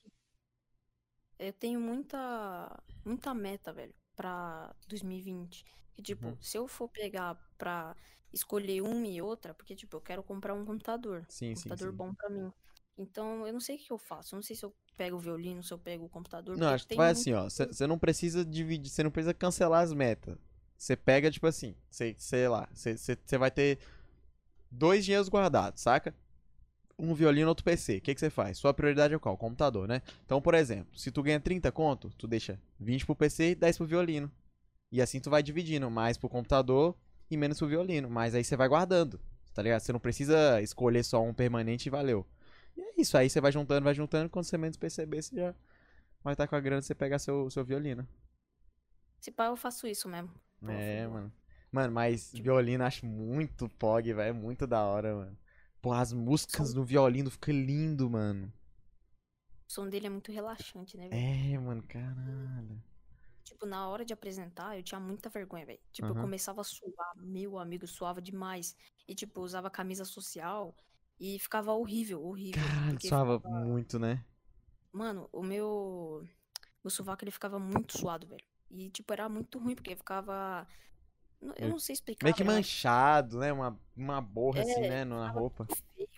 eu 1.39 1.53
tenho 1.53 1.79
muita, 1.79 2.81
muita 3.05 3.33
meta, 3.33 3.73
velho, 3.73 3.93
pra 4.15 4.73
2020. 4.87 5.65
Que, 5.95 6.01
tipo, 6.01 6.29
Uhum. 6.29 6.37
se 6.41 6.57
eu 6.57 6.67
for 6.67 6.87
pegar 6.89 7.35
pra 7.57 7.95
escolher 8.31 8.81
uma 8.81 9.07
e 9.07 9.21
outra, 9.21 9.53
porque, 9.53 9.75
tipo, 9.75 9.95
eu 9.97 10.01
quero 10.01 10.23
comprar 10.23 10.53
um 10.53 10.65
computador. 10.65 11.21
sim, 11.27 11.55
Um 11.55 11.55
sim, 11.55 11.69
computador 11.69 11.91
sim. 11.91 11.97
bom 11.97 12.13
pra 12.13 12.29
mim. 12.29 12.51
Então, 12.97 13.45
eu 13.47 13.53
não 13.53 13.59
sei 13.59 13.75
o 13.75 13.79
que 13.79 13.91
eu 13.91 13.97
faço. 13.97 14.35
Eu 14.35 14.37
não 14.37 14.43
sei 14.43 14.55
se 14.55 14.65
eu 14.65 14.73
pego 14.97 15.17
o 15.17 15.19
violino, 15.19 15.63
se 15.63 15.73
eu 15.73 15.79
pego 15.79 16.05
o 16.05 16.09
computador. 16.09 16.55
Não, 16.57 16.67
acho 16.69 16.87
que 16.87 16.95
vai 16.95 17.09
muito- 17.11 17.11
assim, 17.11 17.33
ó. 17.33 17.43
Você 17.49 17.87
não 17.87 17.97
precisa 17.97 18.45
dividir, 18.45 18.89
você 18.89 19.03
não 19.03 19.11
precisa 19.11 19.33
cancelar 19.33 19.83
as 19.83 19.93
metas. 19.93 20.37
Você 20.77 20.95
pega, 20.95 21.31
tipo 21.31 21.47
assim, 21.47 21.75
cê, 21.89 22.15
sei 22.19 22.47
lá, 22.47 22.67
você 22.73 23.37
vai 23.37 23.49
ter 23.49 23.79
dois 24.71 25.05
dinheiros 25.05 25.29
guardados, 25.29 25.81
saca? 25.81 26.15
Um 26.97 27.13
violino, 27.13 27.49
outro 27.49 27.63
PC. 27.63 27.97
O 27.97 28.01
que 28.01 28.15
você 28.15 28.29
faz? 28.29 28.57
Sua 28.57 28.73
prioridade 28.73 29.13
é 29.13 29.19
qual? 29.19 29.37
Computador, 29.37 29.87
né? 29.87 30.01
Então, 30.25 30.41
por 30.41 30.53
exemplo, 30.53 30.97
se 30.97 31.11
tu 31.11 31.23
ganha 31.23 31.39
30 31.39 31.71
conto, 31.71 32.09
tu 32.17 32.27
deixa 32.27 32.59
20 32.79 33.05
pro 33.05 33.15
PC 33.15 33.51
e 33.51 33.55
10 33.55 33.77
pro 33.77 33.87
violino. 33.87 34.31
E 34.91 35.01
assim 35.01 35.19
tu 35.19 35.29
vai 35.29 35.41
dividindo, 35.41 35.89
mais 35.89 36.17
pro 36.17 36.29
computador 36.29 36.95
e 37.29 37.35
menos 37.35 37.57
pro 37.57 37.67
violino. 37.67 38.09
Mas 38.09 38.35
aí 38.35 38.43
você 38.43 38.55
vai 38.55 38.67
guardando, 38.67 39.19
tá 39.53 39.61
ligado? 39.61 39.81
Você 39.81 39.91
não 39.91 39.99
precisa 39.99 40.61
escolher 40.61 41.03
só 41.03 41.21
um 41.23 41.33
permanente 41.33 41.87
e 41.87 41.89
valeu. 41.89 42.25
E 42.77 42.81
é 42.81 43.01
isso, 43.01 43.17
aí 43.17 43.29
você 43.29 43.41
vai 43.41 43.51
juntando, 43.51 43.83
vai 43.83 43.93
juntando, 43.93 44.29
quando 44.29 44.45
você 44.45 44.57
menos 44.57 44.77
perceber, 44.77 45.21
você 45.21 45.35
já 45.35 45.55
vai 46.23 46.33
estar 46.33 46.47
com 46.47 46.55
a 46.55 46.59
grana 46.59 46.81
você 46.81 46.93
pegar 46.93 47.19
seu, 47.19 47.49
seu 47.49 47.65
violino. 47.65 48.07
Se 49.19 49.31
pá, 49.31 49.47
eu 49.47 49.55
faço 49.55 49.87
isso 49.87 50.07
mesmo. 50.07 50.29
É, 50.67 51.07
mano. 51.07 51.31
Mano, 51.71 51.91
mas 51.91 52.31
violino 52.31 52.83
eu 52.83 52.87
acho 52.87 53.05
muito 53.05 53.67
pog, 53.67 54.13
velho. 54.13 54.29
É 54.29 54.31
muito 54.31 54.67
da 54.67 54.83
hora, 54.83 55.15
mano. 55.15 55.37
Pô, 55.83 55.91
as 55.91 56.13
músicas 56.13 56.73
no 56.73 56.81
violino 56.85 57.29
ficam 57.29 57.53
lindo, 57.53 58.09
mano. 58.09 58.51
O 59.67 59.71
som 59.73 59.89
dele 59.89 60.07
é 60.07 60.09
muito 60.09 60.31
relaxante, 60.31 60.95
né, 60.95 61.09
velho? 61.09 61.21
É, 61.21 61.59
mano, 61.59 61.83
caralho. 61.83 62.81
Tipo, 63.43 63.65
na 63.65 63.89
hora 63.89 64.05
de 64.05 64.13
apresentar, 64.13 64.77
eu 64.77 64.83
tinha 64.83 64.97
muita 64.99 65.29
vergonha, 65.29 65.65
velho. 65.65 65.81
Tipo, 65.91 66.07
eu 66.07 66.15
Aham. 66.15 66.21
começava 66.21 66.61
a 66.61 66.63
suar, 66.63 67.13
meu 67.17 67.59
amigo, 67.59 67.85
suava 67.85 68.21
demais. 68.21 68.77
E, 69.05 69.13
tipo, 69.13 69.41
usava 69.41 69.69
camisa 69.69 70.05
social 70.05 70.73
e 71.19 71.37
ficava 71.37 71.73
horrível, 71.73 72.23
horrível. 72.23 72.61
Caralho, 72.61 72.99
suava 73.01 73.37
ficava- 73.37 73.65
muito, 73.65 73.99
né? 73.99 74.23
Mano, 74.93 75.27
o 75.31 75.41
meu. 75.43 76.25
Meu 76.83 76.91
sovaco 76.91 77.23
ele 77.23 77.31
ficava 77.31 77.59
muito 77.59 77.97
suado, 77.97 78.27
velho. 78.27 78.43
E, 78.69 78.89
tipo, 78.89 79.11
era 79.11 79.27
muito 79.27 79.59
ruim, 79.59 79.75
porque 79.75 79.95
ficava. 79.95 80.67
Eu 81.57 81.69
não 81.69 81.79
sei 81.79 81.93
explicar, 81.93 82.23
Meio 82.23 82.35
que 82.35 82.43
manchado, 82.43 83.39
né? 83.39 83.51
Uma, 83.51 83.79
uma 83.95 84.21
borra 84.21 84.61
assim, 84.61 84.81
É, 84.81 84.87
né? 84.87 85.03
Na 85.03 85.27
roupa. 85.29 85.67
feio. 85.95 86.09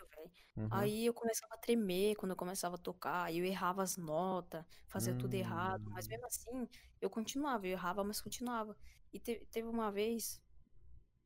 Uhum. 0.58 0.70
Aí 0.70 1.06
eu 1.06 1.14
começava 1.14 1.54
a 1.56 1.58
tremer 1.58 2.16
quando 2.16 2.32
eu 2.32 2.36
começava 2.38 2.76
a 2.76 2.78
tocar, 2.80 3.34
eu 3.34 3.46
errava 3.46 3.84
as 3.84 3.98
notas, 3.98 4.66
fazia 4.90 5.16
tudo 5.16 5.34
errado, 5.36 5.84
mas 5.94 6.08
Hum. 6.08 6.10
mesmo 6.10 6.26
assim 6.28 6.68
eu 7.02 7.10
continuava, 7.10 7.68
eu 7.68 7.72
errava, 7.74 8.04
mas 8.04 8.22
continuava. 8.22 8.78
E 9.14 9.20
te- 9.20 9.46
teve 9.52 9.68
uma 9.70 9.92
vez 9.92 10.42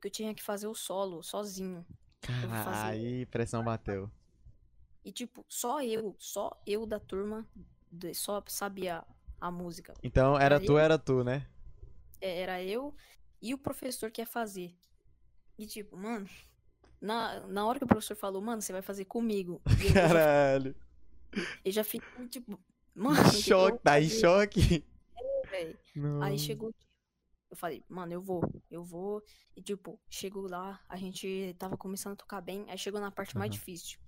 que 0.02 0.08
eu 0.08 0.12
tinha 0.12 0.36
que 0.36 0.44
fazer 0.44 0.68
o 0.68 0.76
solo 0.76 1.24
sozinho. 1.24 1.86
Cara, 2.22 2.86
aí 2.88 3.26
pressão 3.28 3.64
bateu. 3.64 4.10
E 5.04 5.12
tipo, 5.12 5.46
só 5.50 5.82
eu, 5.82 6.16
só 6.20 6.62
eu 6.66 6.86
da 6.86 7.00
turma 7.00 7.48
só 8.14 8.42
sabia 8.48 9.04
a 9.40 9.52
música. 9.52 9.94
Então, 10.04 10.38
era 10.40 10.60
tu, 10.60 10.78
era 10.78 10.98
tu, 10.98 11.24
né? 11.24 11.46
é, 12.22 12.42
era 12.42 12.62
eu 12.64 12.96
e 13.42 13.54
o 13.54 13.58
professor 13.58 14.12
que 14.12 14.22
ia 14.22 14.26
fazer. 14.26 14.76
E 15.58 15.66
tipo, 15.66 15.98
mano, 15.98 16.28
na, 17.02 17.46
na 17.48 17.66
hora 17.66 17.80
que 17.80 17.86
o 17.86 17.88
professor 17.88 18.16
falou, 18.16 18.42
mano, 18.42 18.62
você 18.62 18.72
vai 18.72 18.82
fazer 18.82 19.06
comigo. 19.06 19.62
Eu, 19.84 19.90
já, 19.90 19.94
Caralho. 19.94 20.76
eu 21.64 21.72
já 21.72 21.84
fiquei 21.84 22.28
tipo, 22.28 22.60
mano, 22.94 23.32
choque, 23.34 23.84
tá 23.84 24.00
em 24.00 24.10
choque. 24.10 24.86
velho? 25.50 25.80
Aí 26.22 26.38
chegou. 26.38 26.74
Eu 27.50 27.58
falei, 27.58 27.84
mano, 27.90 28.14
eu 28.14 28.22
vou, 28.22 28.42
eu 28.70 28.84
vou. 28.84 29.24
E 29.56 29.62
tipo, 29.62 30.00
chegou 30.10 30.48
lá, 30.48 30.80
a 30.88 30.96
gente 30.98 31.56
tava 31.58 31.76
começando 31.76 32.14
a 32.14 32.18
tocar 32.18 32.42
bem. 32.42 32.66
Aí 32.70 32.78
chegou 32.78 33.02
na 33.02 33.12
parte 33.12 33.36
mais 33.38 33.50
Aham. 33.50 33.58
difícil. 33.58 34.00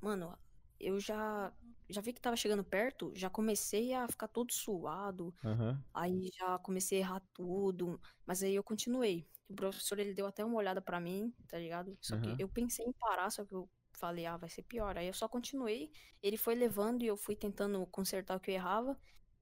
Mano, 0.00 0.38
eu 0.78 1.00
já 1.00 1.52
já 1.88 2.00
vi 2.00 2.12
que 2.12 2.20
tava 2.20 2.36
chegando 2.36 2.64
perto, 2.64 3.12
já 3.16 3.30
comecei 3.30 3.92
a 3.94 4.08
ficar 4.08 4.28
todo 4.28 4.52
suado. 4.52 5.34
Aham. 5.44 5.84
Aí 5.94 6.30
já 6.38 6.58
comecei 6.58 6.98
a 6.98 7.00
errar 7.02 7.22
tudo, 7.34 8.00
mas 8.26 8.42
aí 8.42 8.54
eu 8.54 8.64
continuei. 8.64 9.28
O 9.48 9.54
professor 9.54 9.98
ele 9.98 10.14
deu 10.14 10.26
até 10.26 10.44
uma 10.44 10.56
olhada 10.56 10.82
pra 10.82 11.00
mim, 11.00 11.32
tá 11.48 11.58
ligado? 11.58 11.96
Só 12.00 12.16
que 12.18 12.34
Aham. 12.34 12.38
eu 12.38 12.48
pensei 12.48 12.84
em 12.86 12.92
parar, 12.94 13.30
só 13.30 13.44
que 13.44 13.54
eu 13.54 13.70
falei, 13.96 14.26
ah, 14.26 14.36
vai 14.36 14.48
ser 14.50 14.62
pior. 14.64 14.98
Aí 14.98 15.06
eu 15.06 15.12
só 15.14 15.28
continuei, 15.28 15.92
ele 16.22 16.36
foi 16.36 16.54
levando 16.56 17.02
e 17.02 17.06
eu 17.06 17.16
fui 17.16 17.36
tentando 17.36 17.86
consertar 17.88 18.36
o 18.36 18.40
que 18.40 18.50
eu 18.50 18.54
errava 18.56 18.98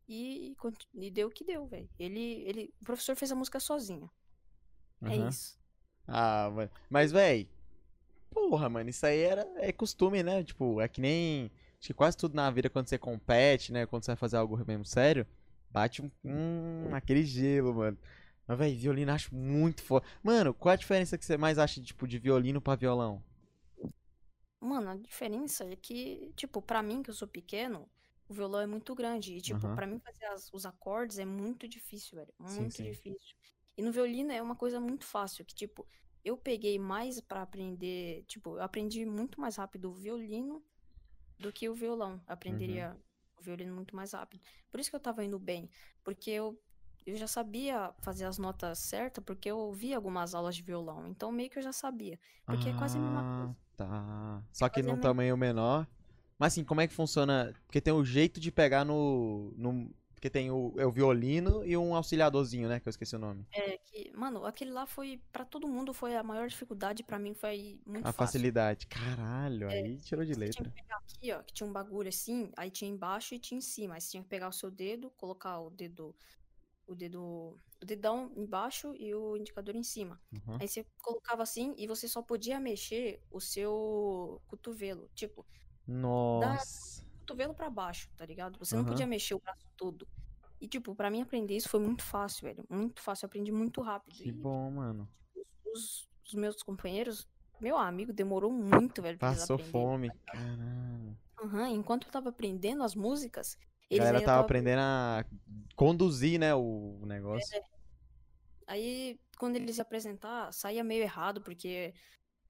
e, 0.09 0.55
e 0.95 1.11
deu 1.11 1.29
o 1.29 1.31
que 1.33 1.45
deu, 1.45 1.67
velho. 1.67 1.91
Ele, 1.99 2.43
ele, 2.49 2.75
o 2.81 2.85
professor 2.85 3.17
fez 3.17 3.33
a 3.33 3.37
música 3.37 3.61
sozinho. 3.61 4.11
É 5.07 5.17
Aham. 5.17 5.29
isso. 5.29 5.59
Ah. 6.09 6.51
Mas, 6.91 7.13
véi, 7.13 7.49
porra, 8.31 8.69
mano, 8.69 8.91
isso 8.91 9.07
aí 9.07 9.21
era, 9.21 9.47
é 9.57 9.73
costume, 9.73 10.23
né? 10.23 10.45
Tipo, 10.45 10.81
é 10.81 10.89
que 10.89 11.01
nem. 11.01 11.51
Acho 11.83 11.89
que 11.89 11.95
quase 11.95 12.17
tudo 12.17 12.35
na 12.37 12.49
vida, 12.51 12.71
quando 12.71 12.87
você 12.89 12.97
compete, 12.97 13.73
né? 13.73 13.87
Quando 13.87 14.05
você 14.05 14.13
vai 14.13 14.17
fazer 14.17 14.37
algo 14.37 14.57
mesmo 14.65 14.85
sério, 14.85 15.27
bate 15.71 16.01
um. 16.01 16.11
Hum, 16.25 16.95
aquele 16.95 17.25
gelo, 17.25 17.75
mano. 17.75 17.99
Mas, 18.47 18.57
véi, 18.59 18.77
violino 18.77 19.11
acho 19.13 19.35
muito 19.35 19.83
foda. 19.83 20.07
Mano, 20.23 20.55
qual 20.55 20.73
a 20.73 20.77
diferença 20.77 21.19
que 21.19 21.25
você 21.25 21.37
mais 21.37 21.59
acha, 21.59 21.81
tipo, 21.83 22.07
de 22.07 22.19
violino 22.19 22.61
pra 22.61 22.77
violão? 22.77 23.23
Mano, 24.61 24.91
a 24.91 24.97
diferença 24.97 25.65
é 25.65 25.77
que, 25.77 26.33
tipo, 26.37 26.63
pra 26.63 26.83
mim, 26.83 27.03
que 27.03 27.11
eu 27.11 27.15
sou 27.15 27.27
pequeno, 27.29 27.91
o 28.29 28.35
violão 28.35 28.61
é 28.61 28.67
muito 28.67 28.95
grande. 28.95 29.35
E, 29.37 29.41
tipo, 29.41 29.69
Aham. 29.69 29.71
pra 29.71 29.87
mim 29.87 29.99
fazer 29.99 30.25
as- 30.27 30.49
os 30.53 30.65
acordes 30.65 31.19
é 31.19 31.25
muito 31.25 31.67
difícil, 31.67 32.17
velho. 32.19 32.33
Sim, 32.45 32.71
Muito 32.71 32.71
sim. 32.71 32.83
difícil. 32.83 33.37
E 33.77 33.83
no 33.83 33.91
violino 33.93 34.31
é 34.33 34.41
uma 34.41 34.55
coisa 34.57 34.79
muito 34.81 35.05
fácil, 35.05 35.45
que, 35.45 35.55
tipo, 35.55 35.87
eu 36.25 36.37
peguei 36.37 36.79
mais 36.79 37.21
pra 37.21 37.43
aprender, 37.43 38.25
tipo, 38.29 38.57
eu 38.59 38.63
aprendi 38.63 39.05
muito 39.05 39.41
mais 39.41 39.57
rápido 39.57 39.91
o 39.91 39.95
violino 39.95 40.65
do 41.43 41.53
que 41.53 41.69
o 41.69 41.75
violão. 41.75 42.13
Eu 42.13 42.17
Uhum. 42.19 42.25
aprenderia 42.29 42.97
o 43.39 43.43
violino 43.43 43.75
muito 43.75 43.95
mais 43.97 44.13
rápido. 44.13 44.43
Por 44.71 44.81
isso 44.81 44.91
que 44.91 44.97
eu 44.97 45.01
tava 45.01 45.25
indo 45.25 45.39
bem, 45.39 45.69
porque 46.05 46.31
eu, 46.31 46.59
eu 47.07 47.17
já 47.17 47.27
sabia 47.27 47.93
fazer 48.03 48.25
as 48.27 48.39
notas 48.39 48.79
certas, 48.79 49.25
porque 49.25 49.51
eu 49.51 49.59
ouvi 49.59 49.95
algumas 49.95 50.35
aulas 50.35 50.57
de 50.57 50.63
violão. 50.63 51.09
Então, 51.09 51.33
meio 51.33 51.51
que 51.51 51.59
eu 51.59 51.63
já 51.63 51.73
sabia. 51.73 52.19
Porque 52.49 52.69
é 52.69 52.73
quase 52.75 52.99
a 52.99 53.01
mesma 53.01 53.21
Ah, 53.21 53.35
coisa. 53.37 53.57
tá. 53.77 54.43
Só 54.53 54.69
que 54.69 54.83
num 54.83 54.99
tamanho 54.99 55.37
menor. 55.37 55.87
Mas 56.39 56.53
assim, 56.55 56.65
como 56.65 56.81
é 56.81 56.89
que 56.89 56.95
funciona? 56.95 57.55
Porque 57.67 57.81
tem 57.81 57.93
o 57.93 58.05
jeito 58.05 58.41
de 58.41 58.51
pegar 58.53 58.85
no. 58.85 59.53
no... 59.57 59.95
Porque 60.23 60.31
tem 60.31 60.53
o, 60.53 60.73
é 60.79 60.87
o 60.87 60.93
violino 60.93 61.65
e 61.65 61.77
um 61.77 61.97
auxiliadorzinho, 61.97 62.69
né? 62.69 62.79
Que 62.79 62.87
eu 62.87 62.91
esqueci 62.91 63.17
o 63.17 63.19
nome. 63.19 63.45
É 63.51 63.77
que, 63.77 64.13
mano, 64.17 64.47
aquele 64.47 64.71
lá 64.71 64.87
foi, 64.87 65.21
pra 65.33 65.45
todo 65.45 65.67
mundo, 65.67 65.93
foi 65.93 66.15
a 66.15 66.23
maior 66.23 66.47
dificuldade, 66.47 67.03
pra 67.03 67.19
mim 67.19 67.35
foi 67.35 67.81
muito 67.85 68.07
A 68.07 68.13
fácil. 68.13 68.19
facilidade. 68.19 68.87
Caralho, 68.87 69.69
É, 69.69 69.81
aí 69.81 69.97
tirou 69.99 70.25
de 70.25 70.33
você 70.33 70.49
tinha 70.49 70.63
letra. 70.63 70.71
que 70.71 70.71
pegar 70.71 70.97
aqui, 70.99 71.33
ó, 71.33 71.43
que 71.43 71.53
tinha 71.53 71.69
um 71.69 71.73
bagulho 71.73 72.09
assim, 72.09 72.53
aí 72.57 72.71
tinha 72.71 72.89
embaixo 72.89 73.35
e 73.35 73.41
tinha 73.41 73.59
em 73.59 73.61
cima. 73.61 73.95
Aí 73.95 74.01
você 74.01 74.13
tinha 74.13 74.23
que 74.23 74.29
pegar 74.29 74.49
o 74.49 74.53
seu 74.53 74.71
dedo, 74.71 75.11
colocar 75.17 75.59
o 75.59 75.71
dedo, 75.71 76.15
o 76.87 76.95
dedo, 76.95 77.61
o 77.83 77.85
dedão 77.85 78.33
embaixo 78.37 78.95
e 78.95 79.13
o 79.13 79.37
indicador 79.37 79.75
em 79.75 79.83
cima. 79.83 80.21
Uhum. 80.33 80.57
Aí 80.61 80.69
você 80.69 80.87
colocava 81.03 81.43
assim 81.43 81.75
e 81.77 81.89
você 81.89 82.07
só 82.07 82.23
podia 82.23 82.61
mexer 82.61 83.21
o 83.29 83.41
seu 83.41 84.41
cotovelo, 84.47 85.11
tipo, 85.17 85.45
da 86.39 86.55
Nossa. 86.57 87.05
Cotovelo 87.33 87.55
pra 87.55 87.71
baixo, 87.71 88.09
tá 88.17 88.25
ligado? 88.27 88.59
Você 88.59 88.77
não 88.77 88.83
Aham. 88.83 88.91
podia 88.91 89.07
mexer 89.07 89.35
o 89.35 89.41
braço 89.41 89.65
todo. 89.77 90.07
E, 90.61 90.69
tipo, 90.69 90.95
pra 90.95 91.11
mim 91.11 91.23
aprender 91.23 91.57
isso 91.57 91.69
foi 91.69 91.81
muito 91.81 92.03
fácil, 92.03 92.47
velho. 92.47 92.65
Muito 92.71 93.01
fácil, 93.03 93.25
eu 93.25 93.29
aprendi 93.29 93.51
muito 93.51 93.81
rápido. 93.81 94.15
Que 94.17 94.29
E 94.29 94.33
bom, 94.33 94.71
mano. 94.71 95.09
os, 95.67 96.09
os 96.27 96.35
meus 96.35 96.63
companheiros, 96.63 97.27
meu 97.61 97.77
amigo, 97.77 98.13
demorou 98.13 98.53
muito, 98.53 99.03
velho, 99.03 99.19
Passou 99.19 99.59
fome. 99.59 100.11
Caralho. 100.27 101.17
Aham, 101.43 101.69
enquanto 101.71 102.07
eu 102.07 102.13
tava 102.13 102.29
aprendendo 102.29 102.85
as 102.85 102.95
músicas, 102.95 103.57
A 103.93 103.97
galera 103.97 104.21
tava 104.21 104.27
tava... 104.27 104.45
aprendendo 104.45 104.81
a 104.81 105.25
conduzir, 105.75 106.39
né? 106.39 106.55
O 106.55 107.05
negócio. 107.05 107.61
Aí, 108.69 109.19
quando 109.39 109.57
eles 109.57 109.81
apresentar, 109.81 110.53
saía 110.53 110.85
meio 110.85 111.03
errado, 111.03 111.43
porque 111.43 111.93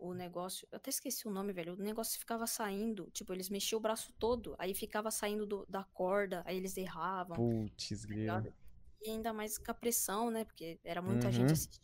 o 0.09 0.15
negócio. 0.15 0.67
Eu 0.71 0.77
até 0.77 0.91
esqueci 0.91 1.27
o 1.29 1.31
nome, 1.31 1.53
velho. 1.53 1.75
O 1.75 1.77
negócio 1.77 2.19
ficava 2.19 2.47
saindo. 2.47 3.09
Tipo, 3.13 3.33
eles 3.33 3.49
mexiam 3.49 3.79
o 3.79 3.83
braço 3.83 4.13
todo, 4.19 4.55
aí 4.59 4.75
ficava 4.75 5.11
saindo 5.11 5.47
do- 5.47 5.67
da 5.69 5.85
corda, 5.85 6.43
aí 6.45 6.57
eles 6.57 6.77
erravam, 6.77 7.37
Putz, 7.37 7.89
tá 8.03 8.07
grilo. 8.09 8.53
E 9.01 9.11
ainda 9.11 9.33
mais 9.33 9.59
com 9.59 9.71
a 9.71 9.75
pressão, 9.75 10.31
né? 10.31 10.45
Porque 10.45 10.79
era 10.85 11.01
muita 11.03 11.31
gente 11.31 11.49
Uhum. 11.49 11.53
assistindo. 11.53 11.83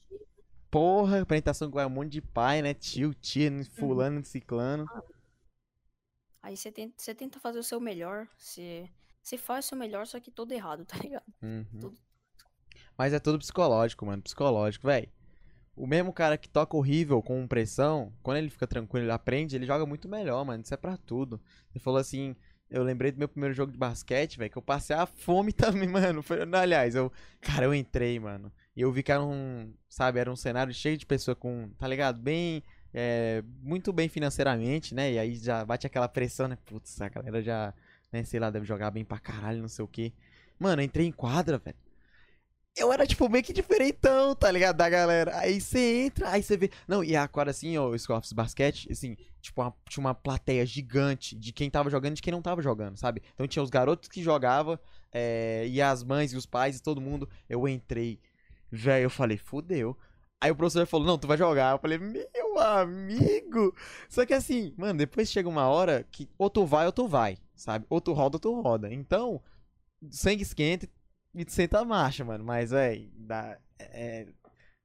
Porra, 0.71 1.21
apresentação 1.23 1.71
com 1.71 1.81
um 1.85 1.89
monte 1.89 2.13
de 2.13 2.21
pai, 2.23 2.61
né? 2.63 2.75
Tio, 2.75 3.15
tia, 3.15 3.51
Uhum. 3.51 3.65
fulano, 3.65 4.25
ciclano. 4.25 4.87
Aí 6.43 6.57
você 6.57 6.71
tenta, 6.71 7.15
tenta 7.15 7.41
fazer 7.41 7.59
o 7.59 7.63
seu 7.65 7.81
melhor. 7.81 8.29
Você, 8.37 8.89
faz 9.39 9.65
o 9.67 9.69
seu 9.71 9.79
melhor, 9.79 10.07
só 10.07 10.19
que 10.21 10.31
todo 10.31 10.53
errado, 10.53 10.85
tá 10.87 10.97
ligado? 10.99 11.27
Uhum. 11.43 11.65
Tudo. 11.81 11.99
Mas 12.97 13.13
é 13.13 13.19
tudo 13.19 13.39
psicológico, 13.39 14.05
mano. 14.07 14.23
Psicológico, 14.23 14.87
véi. 14.87 15.09
O 15.79 15.87
mesmo 15.87 16.13
cara 16.13 16.37
que 16.37 16.49
toca 16.49 16.77
horrível 16.77 17.23
com 17.23 17.47
pressão, 17.47 18.13
quando 18.23 18.39
ele 18.39 18.51
fica 18.51 18.67
tranquilo, 18.67 19.05
ele 19.05 19.13
aprende, 19.13 19.55
ele 19.55 19.65
joga 19.65 19.87
muito 19.87 20.09
melhor, 20.09 20.45
mano. 20.45 20.63
Isso 20.63 20.75
é 20.75 20.77
pra 20.77 20.97
tudo. 20.97 21.41
Ele 21.73 21.83
falou 21.83 22.01
assim. 22.01 22.35
Eu 22.71 22.83
lembrei 22.83 23.11
do 23.11 23.19
meu 23.19 23.29
primeiro 23.29 23.55
jogo 23.55 23.73
de 23.73 23.79
basquete, 23.79 24.37
velho, 24.37 24.51
que 24.51 24.59
eu 24.59 24.63
passei 24.63 24.95
a 24.95 25.07
fome 25.07 25.53
também, 25.55 25.89
mano. 25.89 26.23
Foi, 26.23 26.43
aliás, 26.53 26.95
eu. 26.95 27.11
Cara, 27.41 27.65
eu 27.65 27.75
entrei, 27.75 28.19
mano. 28.21 28.53
E 28.77 28.83
eu 28.83 28.93
vi 28.93 29.03
que 29.03 29.13
era 29.13 29.23
um. 29.23 29.73
Sabe, 29.89 30.19
era 30.19 30.31
um 30.31 30.37
cenário 30.37 30.75
cheio 30.75 30.99
de 30.99 31.07
pessoa 31.07 31.35
com. 31.35 31.71
Tá 31.79 31.87
ligado? 31.89 32.21
Bem. 32.21 32.63
é, 32.93 33.43
muito 33.63 33.93
bem 33.93 34.09
financeiramente, 34.09 34.95
né? 34.95 35.13
E 35.13 35.19
aí 35.19 35.37
já 35.37 35.65
bate 35.65 35.87
aquela 35.87 36.09
pressão, 36.09 36.49
né? 36.49 36.59
Putz, 36.67 37.01
a 37.01 37.09
galera 37.09 37.41
já. 37.41 37.73
Né, 38.13 38.25
sei 38.25 38.41
lá, 38.41 38.51
deve 38.51 38.67
jogar 38.67 38.91
bem 38.91 39.05
pra 39.05 39.19
caralho, 39.19 39.61
não 39.61 39.69
sei 39.69 39.85
o 39.85 39.89
quê. 39.89 40.13
Mano, 40.59 40.83
entrei 40.83 41.07
em 41.07 41.13
quadra, 41.13 41.59
velho 41.59 41.77
eu 42.79 42.93
era, 42.93 43.07
tipo, 43.07 43.29
meio 43.29 43.45
que 43.45 43.53
diferentão, 43.53 44.35
tá 44.35 44.51
ligado? 44.51 44.77
Da 44.77 44.89
galera. 44.89 45.37
Aí 45.39 45.61
você 45.61 46.05
entra, 46.07 46.31
aí 46.31 46.43
você 46.43 46.57
vê. 46.57 46.71
Não, 46.87 47.03
e 47.03 47.17
a 47.17 47.27
quadra, 47.27 47.51
assim, 47.51 47.77
o 47.77 47.99
Scorpions 47.99 48.33
Basquete, 48.33 48.91
assim, 48.91 49.17
tipo, 49.41 49.61
uma, 49.61 49.75
tinha 49.89 50.01
uma 50.01 50.15
plateia 50.15 50.65
gigante 50.65 51.37
de 51.37 51.53
quem 51.53 51.71
tava 51.71 51.91
jogando 51.91 52.13
e 52.13 52.17
de 52.17 52.23
quem 52.23 52.33
não 52.33 52.43
tava 52.43 52.63
jogando, 52.63 52.97
sabe? 52.97 53.23
Então 53.35 53.47
tinha 53.47 53.63
os 53.63 53.71
garotos 53.71 54.09
que 54.09 54.23
jogavam, 54.23 54.79
é, 55.13 55.67
e 55.67 55.81
as 55.83 56.03
mães 56.05 56.33
e 56.33 56.37
os 56.37 56.47
pais 56.47 56.79
e 56.79 56.83
todo 56.83 57.01
mundo. 57.01 57.29
Eu 57.49 57.67
entrei, 57.69 58.21
velho, 58.71 59.05
eu 59.05 59.11
falei, 59.11 59.37
fudeu. 59.37 59.97
Aí 60.41 60.51
o 60.51 60.57
professor 60.57 60.87
falou, 60.87 61.07
não, 61.07 61.19
tu 61.19 61.27
vai 61.27 61.37
jogar. 61.37 61.73
Eu 61.73 61.79
falei, 61.79 61.99
meu 61.99 62.59
amigo. 62.59 63.75
Só 64.09 64.25
que 64.25 64.35
assim, 64.35 64.73
mano, 64.77 64.99
depois 64.99 65.31
chega 65.31 65.49
uma 65.49 65.67
hora 65.69 66.07
que 66.11 66.29
ou 66.39 66.49
tu 66.49 66.65
vai 66.65 66.87
ou 66.87 66.93
tu 66.93 67.09
vai, 67.09 67.39
sabe? 67.57 67.85
Ou 67.89 68.01
tu 68.01 68.13
roda 68.13 68.37
ou 68.37 68.41
tu 68.41 68.61
roda. 68.61 68.93
Então, 68.93 69.43
sangue 70.11 70.43
esquenta 70.43 70.89
e 71.35 71.45
senta 71.51 71.81
a 71.81 71.85
marcha, 71.85 72.25
mano. 72.25 72.45
Mas, 72.45 72.71
véi, 72.71 73.11
dá, 73.17 73.59
é, 73.79 74.27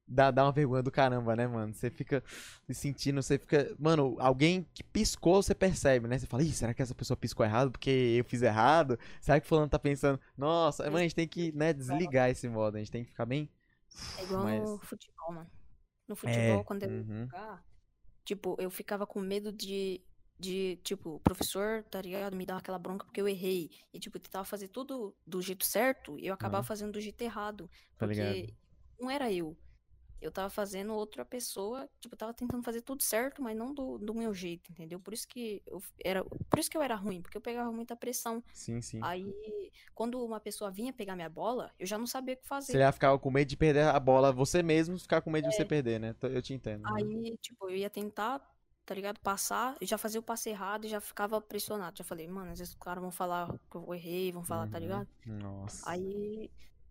dá, 0.07 0.32
dá 0.32 0.44
uma 0.45 0.52
vergonha 0.52 0.84
do 0.84 0.91
caramba, 0.91 1.36
né, 1.36 1.48
mano? 1.48 1.74
Você 1.74 1.90
fica 1.90 2.24
se 2.68 2.74
sentindo, 2.74 3.22
você 3.22 3.38
fica. 3.40 3.76
Mano, 3.80 4.15
alguém 4.20 4.68
que 4.74 4.84
piscou, 4.84 5.41
você 5.41 5.56
percebe, 5.56 6.07
né? 6.07 6.18
Você 6.18 6.28
fala, 6.28 6.44
ih, 6.44 6.52
será 6.52 6.74
que 6.74 6.82
essa 6.82 6.95
pessoa 6.95 7.18
piscou 7.18 7.45
errado 7.45 7.72
porque 7.72 7.90
eu 7.90 8.26
fiz 8.26 8.41
errado? 8.41 8.98
Será 9.22 9.40
que 9.40 9.45
o 9.45 9.49
fulano 9.49 9.70
tá 9.70 9.80
pensando, 9.80 10.20
nossa, 10.38 10.84
mano, 10.86 10.98
a 10.98 11.02
gente 11.03 11.15
tem 11.15 11.28
que, 11.28 11.52
né, 11.53 11.74
desligar 11.74 12.30
esse 12.30 12.48
modo, 12.48 12.76
a 12.76 12.80
gente 12.80 12.91
tem 12.91 13.03
que 13.03 13.10
ficar 13.11 13.26
bem. 13.26 13.49
É 14.20 14.24
igual 14.24 14.44
Mas- 14.44 14.61
no 14.70 14.78
futebol, 14.80 15.34
mano. 15.34 15.52
No 16.07 16.15
futebol, 16.15 16.60
É, 16.60 16.64
quando 16.64 16.84
eu 16.84 16.90
uhum. 16.90 17.26
jogar, 17.26 17.64
tipo, 18.26 18.56
eu 18.60 18.70
ficava 18.70 19.07
com 19.07 19.20
medo 19.22 19.52
de, 19.53 20.02
de, 20.39 20.77
tipo, 20.84 21.15
o 21.15 21.19
professor, 21.19 21.84
tá 21.84 22.01
ligado? 22.01 22.35
Me 22.35 22.45
dar 22.45 22.57
aquela 22.57 22.80
bronca 22.80 23.05
porque 23.05 23.22
eu 23.22 23.27
errei. 23.27 23.69
E, 23.93 23.99
tipo, 23.99 24.19
tentava 24.19 24.43
fazer 24.45 24.68
tudo 24.68 25.15
do 25.26 25.41
jeito 25.41 25.65
certo 25.65 26.18
e 26.19 26.27
eu 26.27 26.34
acabava 26.34 26.64
fazendo 26.64 26.91
do 26.93 27.01
jeito 27.01 27.22
errado. 27.22 27.69
Tá 27.97 28.05
ligado? 28.05 28.35
Porque 28.35 28.53
não 28.99 29.10
era 29.10 29.31
eu. 29.31 29.55
Eu 30.22 30.31
tava 30.31 30.49
fazendo 30.49 30.93
outra 30.93 31.26
pessoa, 31.26 31.89
tipo, 31.99 32.15
tava 32.15 32.34
tentando 32.34 32.64
fazer 32.64 32.81
tudo 32.81 33.03
certo, 33.03 33.41
mas 33.41 33.57
não 33.57 33.73
do, 33.73 33.97
do 33.97 34.14
meu 34.14 34.34
jeito, 34.34 34.72
entendeu? 34.72 34.97
Por 34.97 35.14
isso 35.14 35.27
que 35.27 35.61
eu 35.68 35.84
era, 36.01 36.23
por 36.23 36.60
isso 36.60 36.72
que 36.72 36.77
eu 36.77 36.81
era 36.81 36.95
ruim, 36.95 37.22
porque 37.22 37.35
eu 37.35 37.41
pegava 37.41 37.69
muita 37.73 37.93
pressão. 37.93 38.41
Sim, 38.53 38.81
sim. 38.81 38.99
Aí, 39.03 39.69
quando 39.93 40.23
uma 40.23 40.39
pessoa 40.39 40.72
vinha 40.72 40.93
pegar 40.93 41.18
minha 41.18 41.30
bola, 41.30 41.72
eu 41.77 41.85
já 41.85 41.97
não 41.97 42.07
sabia 42.07 42.35
o 42.35 42.38
que 42.38 42.47
fazer. 42.47 42.72
Você 42.72 42.77
ia 42.77 42.91
ficar 42.93 43.18
com 43.19 43.30
medo 43.30 43.49
de 43.49 43.57
perder 43.57 43.84
a 43.84 43.99
bola, 43.99 44.31
você 44.31 44.64
mesmo 44.64 44.97
ficar 44.97 45.22
com 45.22 45.30
medo 45.30 45.49
de 45.49 45.55
você 45.55 45.65
perder, 45.65 45.99
né? 45.99 46.15
Eu 46.22 46.41
te 46.41 46.53
entendo. 46.53 46.88
uhum. 46.88 46.95
Aí, 46.95 47.38
tipo, 47.41 47.69
eu 47.69 47.76
ia 47.76 47.89
tentar, 47.89 48.39
tá 48.85 48.93
ligado? 48.93 49.19
Passar, 49.19 49.76
e 49.81 49.85
já 49.85 49.97
fazia 49.97 50.19
o 50.19 50.23
passe 50.23 50.49
errado 50.49 50.85
e 50.85 50.89
já 50.89 50.99
ficava 50.99 51.39
pressionado. 51.41 51.97
Já 51.97 52.03
falei, 52.03 52.27
mano, 52.27 52.51
às 52.51 52.60
vezes 52.60 52.73
os 52.73 52.80
caras 52.80 53.01
vão 53.01 53.11
falar 53.11 53.47
que 53.69 53.77
eu 53.77 53.93
errei, 53.93 54.31
vão 54.31 54.43
falar, 54.43 54.68
tá 54.68 54.77
Uhum. 54.77 54.84
ligado? 54.84 55.07
Nossa, 55.26 55.89
Aí 55.89 56.49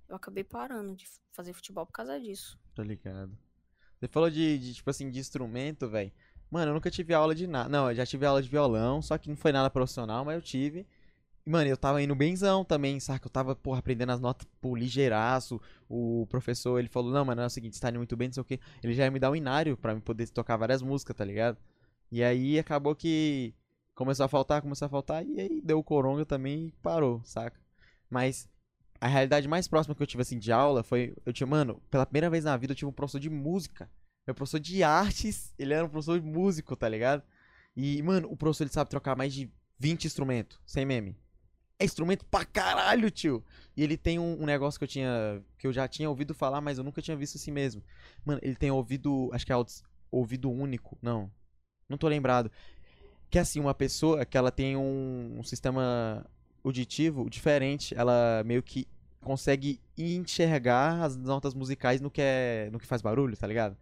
eu 0.09 0.16
acabei 0.16 0.44
parando 0.44 0.94
de 0.94 1.06
fazer 1.32 1.52
futebol 1.52 1.86
por 1.86 1.93
causa 1.93 2.19
disso. 2.20 2.59
tô 2.74 2.82
ligado. 2.82 3.36
Você 3.98 4.09
falou 4.09 4.28
de, 4.31 4.59
de, 4.59 4.74
tipo 4.74 4.90
assim, 4.90 5.10
de 5.10 5.19
instrumento, 5.20 5.89
velho. 5.89 6.12
Mano, 6.51 6.70
eu 6.70 6.74
nunca 6.74 6.90
tive 6.90 7.14
aula 7.14 7.35
de 7.35 7.47
nada. 7.47 7.69
Não, 7.69 7.89
eu 7.90 7.94
já 7.94 8.05
tive 8.05 8.27
aula 8.27 8.43
de 8.43 8.48
violão, 8.48 9.01
só 9.01 9.16
que 9.16 9.28
não 9.28 9.36
foi 9.36 9.52
nada 9.52 9.70
profissional, 9.70 10.24
mas 10.24 10.35
eu 10.35 10.43
tive. 10.43 10.86
Mano, 11.44 11.69
eu 11.69 11.77
tava 11.77 12.02
indo 12.02 12.14
benzão 12.14 12.64
também, 12.64 13.01
saca? 13.01 13.27
Eu 13.27 13.31
tava, 13.31 13.56
porra, 13.56 13.78
aprendendo 13.81 14.10
as 14.12 14.20
notas 14.20 14.47
por 14.60 14.77
ligeiraço. 14.78 15.60
O 15.89 16.27
professor, 16.28 16.78
ele 16.78 16.89
falou, 16.89 17.10
não, 17.12 17.24
mano, 17.24 17.43
é 17.43 17.47
o 17.47 17.51
seguinte, 17.51 17.77
você 17.77 17.81
tá 17.82 17.89
indo 17.89 17.98
muito 17.98 18.16
bem, 18.16 18.28
não 18.28 18.32
sei 18.35 18.40
o 18.40 18.44
quê. 18.44 18.60
Ele 18.82 18.93
já 18.93 19.05
ia 19.05 19.10
me 19.10 19.19
dar 19.19 19.31
um 19.31 19.36
inário 19.36 19.77
pra 19.77 19.94
me 19.94 20.01
poder 20.01 20.28
tocar 20.31 20.56
várias 20.56 20.82
músicas, 20.82 21.16
tá 21.16 21.24
ligado? 21.24 21.56
E 22.12 22.22
aí 22.22 22.59
acabou 22.59 22.94
que 22.94 23.55
começou 23.94 24.26
a 24.26 24.28
faltar, 24.28 24.60
começou 24.60 24.84
a 24.84 24.89
faltar, 24.90 25.24
e 25.24 25.40
aí 25.40 25.62
deu 25.62 25.78
o 25.78 25.82
coronga 25.82 26.26
também 26.26 26.66
e 26.66 26.72
parou, 26.82 27.22
saca? 27.24 27.59
Mas 28.10 28.47
a 29.01 29.06
realidade 29.06 29.48
mais 29.48 29.66
próxima 29.66 29.94
que 29.94 30.02
eu 30.02 30.06
tive, 30.06 30.20
assim, 30.20 30.39
de 30.39 30.52
aula 30.52 30.82
foi, 30.82 31.14
eu 31.24 31.32
tinha, 31.32 31.47
mano, 31.47 31.80
pela 31.90 32.05
primeira 32.05 32.28
vez 32.28 32.44
na 32.44 32.55
vida 32.55 32.72
eu 32.72 32.76
tive 32.76 32.90
um 32.90 32.93
professor 32.93 33.18
de 33.18 33.30
música. 33.30 33.90
Meu 34.26 34.34
professor 34.34 34.60
de 34.60 34.82
artes, 34.82 35.55
ele 35.59 35.72
era 35.72 35.86
um 35.86 35.89
professor 35.89 36.20
de 36.20 36.26
músico, 36.26 36.76
tá 36.76 36.86
ligado? 36.86 37.22
E, 37.74 38.02
mano, 38.02 38.30
o 38.30 38.36
professor 38.36 38.64
ele 38.64 38.72
sabe 38.72 38.90
trocar 38.90 39.16
mais 39.16 39.32
de 39.32 39.51
20 39.78 40.05
instrumentos, 40.05 40.60
sem 40.66 40.84
meme. 40.84 41.16
É 41.78 41.84
instrumento 41.86 42.26
pra 42.26 42.44
caralho, 42.44 43.10
tio. 43.10 43.43
E 43.74 43.82
ele 43.82 43.97
tem 43.97 44.18
um, 44.18 44.43
um 44.43 44.44
negócio 44.44 44.78
que 44.78 44.84
eu 44.84 44.89
tinha. 44.89 45.43
que 45.56 45.66
eu 45.66 45.72
já 45.72 45.89
tinha 45.89 46.10
ouvido 46.10 46.34
falar, 46.34 46.60
mas 46.60 46.76
eu 46.76 46.84
nunca 46.84 47.01
tinha 47.01 47.16
visto 47.16 47.36
assim 47.36 47.51
mesmo. 47.51 47.82
Mano, 48.22 48.39
ele 48.43 48.55
tem 48.55 48.70
ouvido. 48.70 49.30
Acho 49.32 49.47
que 49.47 49.52
é 49.52 49.56
ouvido 50.10 50.51
único. 50.51 50.98
Não. 51.01 51.30
Não 51.93 51.98
tô 51.98 52.09
lembrado. 52.09 52.51
Que 53.31 53.39
assim, 53.39 53.60
uma 53.60 53.74
pessoa 53.74 54.24
que 54.24 54.36
ela 54.36 54.51
tem 54.51 54.77
um, 54.77 55.36
um 55.39 55.43
sistema 55.44 56.27
auditivo 56.64 57.28
diferente. 57.31 57.94
Ela 57.97 58.43
meio 58.44 58.62
que 58.62 58.89
consegue 59.20 59.81
enxergar 59.97 61.02
as 61.02 61.16
notas 61.16 61.55
musicais 61.55 62.01
no 62.01 62.10
que 62.10 62.20
é. 62.23 62.69
no 62.73 62.78
que 62.78 62.86
faz 62.86 63.02
barulho, 63.02 63.36
tá 63.36 63.47
ligado? 63.47 63.77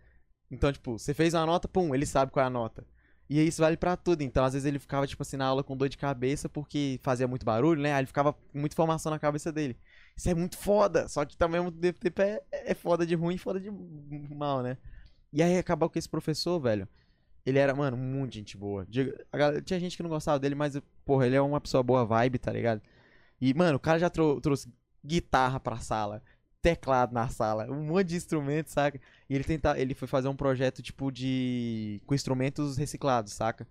Então, 0.50 0.72
tipo, 0.72 0.98
você 0.98 1.14
fez 1.14 1.34
uma 1.34 1.46
nota, 1.46 1.68
pum, 1.68 1.94
ele 1.94 2.06
sabe 2.06 2.32
qual 2.32 2.44
é 2.44 2.46
a 2.48 2.50
nota. 2.50 2.84
E 3.28 3.40
isso 3.46 3.62
vale 3.62 3.76
pra 3.76 3.96
tudo. 3.96 4.22
Então, 4.22 4.44
às 4.44 4.54
vezes 4.54 4.66
ele 4.66 4.80
ficava, 4.80 5.06
tipo 5.06 5.22
assim, 5.22 5.36
na 5.36 5.46
aula 5.46 5.62
com 5.62 5.76
dor 5.76 5.88
de 5.88 5.96
cabeça 5.96 6.48
porque 6.48 6.98
fazia 7.02 7.28
muito 7.28 7.46
barulho, 7.46 7.80
né? 7.80 7.92
Aí 7.92 8.00
ele 8.00 8.08
ficava 8.08 8.32
com 8.32 8.58
muita 8.58 8.74
informação 8.74 9.10
na 9.10 9.20
cabeça 9.20 9.52
dele. 9.52 9.76
Isso 10.16 10.28
é 10.28 10.34
muito 10.34 10.58
foda. 10.58 11.08
Só 11.08 11.24
que 11.24 11.36
também 11.36 11.58
ao 11.58 11.66
mesmo 11.70 11.92
tempo 11.92 12.22
é, 12.22 12.42
é 12.50 12.74
foda 12.74 13.06
de 13.06 13.14
ruim 13.14 13.36
e 13.36 13.38
foda 13.38 13.60
de 13.60 13.70
mal, 14.34 14.62
né? 14.62 14.76
E 15.32 15.42
aí 15.42 15.56
acabou 15.58 15.88
com 15.88 15.98
esse 15.98 16.08
professor, 16.08 16.58
velho. 16.60 16.88
Ele 17.44 17.58
era, 17.58 17.74
mano, 17.74 17.96
muito 17.96 18.34
gente 18.34 18.56
boa. 18.56 18.86
Galera- 19.32 19.62
tinha 19.62 19.80
gente 19.80 19.96
que 19.96 20.02
não 20.02 20.10
gostava 20.10 20.38
dele, 20.38 20.54
mas, 20.54 20.78
porra, 21.04 21.26
ele 21.26 21.36
é 21.36 21.40
uma 21.40 21.60
pessoa 21.60 21.82
boa 21.82 22.04
vibe, 22.04 22.38
tá 22.38 22.52
ligado? 22.52 22.82
E, 23.40 23.54
mano, 23.54 23.76
o 23.76 23.80
cara 23.80 23.98
já 23.98 24.10
trou- 24.10 24.40
trouxe 24.40 24.72
guitarra 25.04 25.58
pra 25.60 25.78
sala, 25.78 26.22
teclado 26.62 27.12
na 27.14 27.28
sala, 27.28 27.66
um 27.70 27.84
monte 27.84 28.08
de 28.08 28.16
instrumentos, 28.16 28.72
saca? 28.72 29.00
E 29.28 29.34
ele 29.34 29.44
tenta, 29.44 29.78
ele 29.80 29.94
foi 29.94 30.06
fazer 30.08 30.28
um 30.28 30.36
projeto 30.36 30.82
tipo 30.82 31.10
de 31.10 32.02
com 32.06 32.14
instrumentos 32.14 32.76
reciclados, 32.76 33.32
saca? 33.32 33.66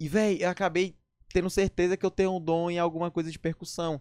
E 0.00 0.08
véi, 0.08 0.42
eu 0.44 0.50
acabei 0.50 0.96
tendo 1.32 1.50
certeza 1.50 1.96
que 1.96 2.04
eu 2.06 2.10
tenho 2.10 2.36
um 2.36 2.40
dom 2.40 2.70
em 2.70 2.78
alguma 2.78 3.10
coisa 3.10 3.30
de 3.30 3.38
percussão. 3.38 4.00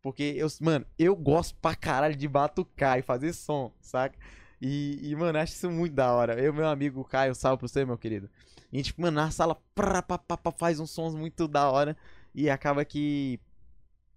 Porque 0.00 0.34
eu, 0.36 0.48
mano, 0.60 0.84
eu 0.98 1.14
gosto 1.14 1.54
pra 1.56 1.76
caralho 1.76 2.16
de 2.16 2.26
batucar 2.28 2.98
e 2.98 3.02
fazer 3.02 3.32
som, 3.32 3.72
saca? 3.80 4.18
E, 4.64 5.10
e, 5.10 5.16
mano, 5.16 5.40
acho 5.40 5.54
isso 5.54 5.68
muito 5.68 5.92
da 5.92 6.12
hora. 6.12 6.40
Eu 6.40 6.54
meu 6.54 6.68
amigo 6.68 7.02
Caio, 7.02 7.34
salve 7.34 7.58
pra 7.58 7.66
você, 7.66 7.84
meu 7.84 7.98
querido. 7.98 8.30
E 8.72 8.76
gente, 8.76 8.94
mano, 8.98 9.16
na 9.16 9.28
sala, 9.28 9.60
prá, 9.74 10.00
pá, 10.00 10.16
pá, 10.16 10.36
pá, 10.36 10.52
faz 10.52 10.78
uns 10.78 10.92
sons 10.92 11.16
muito 11.16 11.48
da 11.48 11.68
hora. 11.68 11.96
E 12.32 12.48
acaba 12.48 12.84
que 12.84 13.40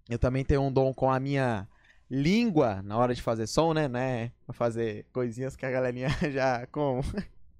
eu 0.07 0.19
também 0.19 0.45
tenho 0.45 0.61
um 0.61 0.71
dom 0.71 0.93
com 0.93 1.09
a 1.09 1.19
minha 1.19 1.67
língua 2.07 2.83
na 2.83 2.95
hora 2.95 3.15
de 3.15 3.23
fazer 3.23 3.47
som, 3.47 3.73
né? 3.73 3.87
né? 3.87 4.31
Pra 4.45 4.53
fazer 4.53 5.07
coisinhas 5.11 5.55
que 5.55 5.65
a 5.65 5.71
galerinha 5.71 6.09
já 6.31 6.67
como. 6.67 7.01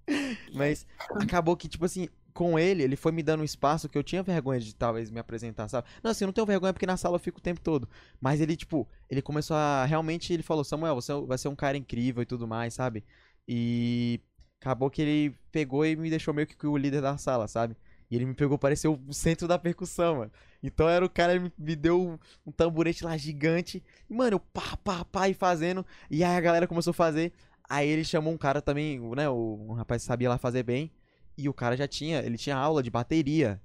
Mas 0.54 0.86
acabou 1.10 1.58
que, 1.58 1.68
tipo 1.68 1.86
assim, 1.86 2.08
com 2.36 2.60
ele, 2.60 2.84
ele 2.84 2.98
foi 2.98 3.12
me 3.14 3.24
dando 3.24 3.42
um 3.42 3.46
espaço 3.46 3.90
que 3.90 3.98
eu 3.98 4.04
tinha 4.04 4.22
vergonha 4.24 4.60
de 4.60 4.76
talvez 4.76 5.10
me 5.10 5.20
apresentar, 5.20 5.70
sabe? 5.70 5.88
Não, 6.04 6.12
assim, 6.12 6.26
eu 6.26 6.28
não 6.28 6.34
tenho 6.34 6.46
vergonha 6.48 6.74
porque 6.74 6.86
na 6.86 6.98
sala 6.98 7.16
eu 7.16 7.20
fico 7.20 7.40
o 7.40 7.42
tempo 7.42 7.62
todo. 7.62 7.90
Mas 8.22 8.42
ele, 8.42 8.56
tipo, 8.58 8.88
ele 9.10 9.22
começou 9.22 9.58
a. 9.58 9.86
Realmente, 9.86 10.34
ele 10.34 10.44
falou: 10.44 10.64
Samuel, 10.64 10.96
você 10.96 11.14
vai 11.26 11.38
ser 11.38 11.48
um 11.48 11.56
cara 11.56 11.78
incrível 11.78 12.22
e 12.24 12.26
tudo 12.28 12.48
mais, 12.48 12.74
sabe? 12.76 13.04
E 13.48 14.20
acabou 14.62 14.90
que 14.90 15.02
ele 15.02 15.36
pegou 15.52 15.86
e 15.86 15.96
me 15.96 16.10
deixou 16.10 16.34
meio 16.34 16.48
que 16.48 16.68
o 16.68 16.78
líder 16.78 17.02
da 17.02 17.18
sala, 17.18 17.48
sabe? 17.48 17.76
E 18.10 18.16
ele 18.16 18.26
me 18.26 18.34
pegou, 18.36 18.58
pareceu 18.58 19.00
o 19.08 19.14
centro 19.14 19.48
da 19.48 19.58
percussão, 19.58 20.18
mano. 20.18 20.32
Então 20.62 20.88
era 20.90 21.04
o 21.06 21.10
cara, 21.10 21.34
ele 21.36 21.52
me- 21.58 21.76
deu 21.76 22.20
um, 22.46 22.52
tamborete 22.52 23.04
lá 23.04 23.18
gigante. 23.18 23.84
E, 24.10 24.14
mano, 24.14 24.36
eu 24.36 24.40
pá, 24.40 24.78
pá, 24.84 25.06
pá, 25.06 25.30
e 25.30 25.34
fazendo. 25.34 25.86
E 26.10 26.24
aí 26.24 26.36
a 26.38 26.42
galera 26.42 26.68
começou 26.68 26.92
a 26.92 26.94
fazer. 26.94 27.34
Aí 27.68 27.88
ele 27.90 28.04
chamou 28.04 28.32
um 28.34 28.38
cara 28.38 28.62
também, 28.62 29.00
né? 29.16 29.28
O, 29.30 29.68
um 29.70 29.74
rapaz 29.74 30.04
sabia 30.04 30.30
lá 30.30 30.38
fazer 30.38 30.64
bem. 30.64 30.92
E 31.38 31.50
o 31.50 31.54
cara 31.54 31.76
já 31.78 31.88
tinha, 31.88 32.20
ele 32.20 32.38
tinha 32.38 32.56
aula 32.56 32.82
de 32.84 32.90
bateria. 32.90 33.62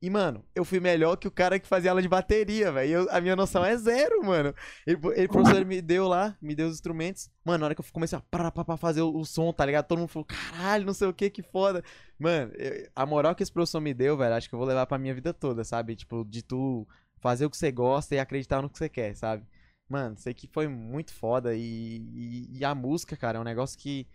E, 0.00 0.08
mano, 0.08 0.44
eu 0.54 0.64
fui 0.64 0.78
melhor 0.78 1.16
que 1.16 1.26
o 1.26 1.30
cara 1.30 1.58
que 1.58 1.66
fazia 1.66 1.90
aula 1.90 2.00
de 2.00 2.08
bateria, 2.08 2.70
velho. 2.70 3.08
A 3.10 3.20
minha 3.20 3.34
noção 3.34 3.64
é 3.64 3.76
zero, 3.76 4.22
mano. 4.24 4.54
Ele, 4.86 4.96
ele 5.16 5.26
professor, 5.26 5.56
ele 5.56 5.64
me 5.64 5.82
deu 5.82 6.06
lá, 6.06 6.36
me 6.40 6.54
deu 6.54 6.68
os 6.68 6.74
instrumentos. 6.74 7.28
Mano, 7.44 7.58
na 7.60 7.66
hora 7.66 7.74
que 7.74 7.80
eu 7.80 7.84
comecei 7.92 8.16
a 8.16 8.20
pá, 8.20 8.48
pá, 8.52 8.64
pá, 8.64 8.76
fazer 8.76 9.02
o, 9.02 9.12
o 9.16 9.24
som, 9.24 9.52
tá 9.52 9.66
ligado? 9.66 9.86
Todo 9.88 9.98
mundo 9.98 10.08
falou, 10.08 10.24
caralho, 10.24 10.86
não 10.86 10.94
sei 10.94 11.08
o 11.08 11.12
que, 11.12 11.28
que 11.30 11.42
foda. 11.42 11.82
Mano, 12.16 12.52
eu- 12.54 12.88
a 12.94 13.04
moral 13.04 13.34
que 13.34 13.42
esse 13.42 13.50
professor 13.52 13.80
me 13.80 13.92
deu, 13.92 14.16
velho, 14.16 14.34
acho 14.34 14.48
que 14.48 14.54
eu 14.54 14.58
vou 14.58 14.68
levar 14.68 14.86
pra 14.86 14.98
minha 14.98 15.14
vida 15.14 15.34
toda, 15.34 15.64
sabe? 15.64 15.96
Tipo, 15.96 16.24
de 16.24 16.42
tu 16.42 16.86
fazer 17.20 17.46
o 17.46 17.50
que 17.50 17.56
você 17.56 17.72
gosta 17.72 18.14
e 18.14 18.20
acreditar 18.20 18.62
no 18.62 18.70
que 18.70 18.78
você 18.78 18.88
quer, 18.88 19.16
sabe? 19.16 19.44
Mano, 19.88 20.14
isso 20.16 20.28
aqui 20.28 20.46
foi 20.46 20.68
muito 20.68 21.12
foda. 21.12 21.56
E, 21.56 21.60
e, 22.14 22.58
e 22.58 22.64
a 22.64 22.72
música, 22.72 23.16
cara, 23.16 23.38
é 23.38 23.40
um 23.40 23.44
negócio 23.44 23.76
que 23.76 24.06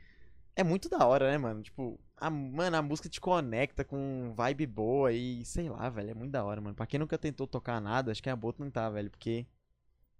é 0.56 0.64
muito 0.64 0.90
da 0.90 1.06
hora, 1.06 1.32
né, 1.32 1.38
mano? 1.38 1.62
Tipo, 1.62 2.00
a, 2.18 2.30
mano, 2.30 2.78
a 2.78 2.82
música 2.82 3.10
te 3.10 3.20
conecta 3.20 3.84
com 3.84 4.34
vibe 4.36 4.66
boa 4.68 5.12
e 5.12 5.44
sei 5.46 5.70
lá, 5.70 5.90
velho, 5.90 6.12
é 6.12 6.14
muito 6.14 6.32
da 6.32 6.44
hora, 6.44 6.62
mano. 6.62 6.76
Pra 6.76 6.88
quem 6.88 7.00
nunca 7.00 7.18
tentou 7.18 7.48
tocar 7.48 7.82
nada, 7.82 8.12
acho 8.12 8.24
que 8.24 8.30
é 8.30 8.36
bom 8.36 8.52
tentar, 8.52 8.90
velho, 8.90 9.10
porque 9.10 9.46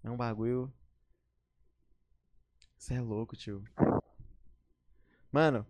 é 0.04 0.10
um 0.10 0.18
bagulho. 0.18 0.72
Você 2.78 2.96
é 2.96 3.02
louco, 3.02 3.36
tio. 3.36 3.64
Mano, 5.32 5.66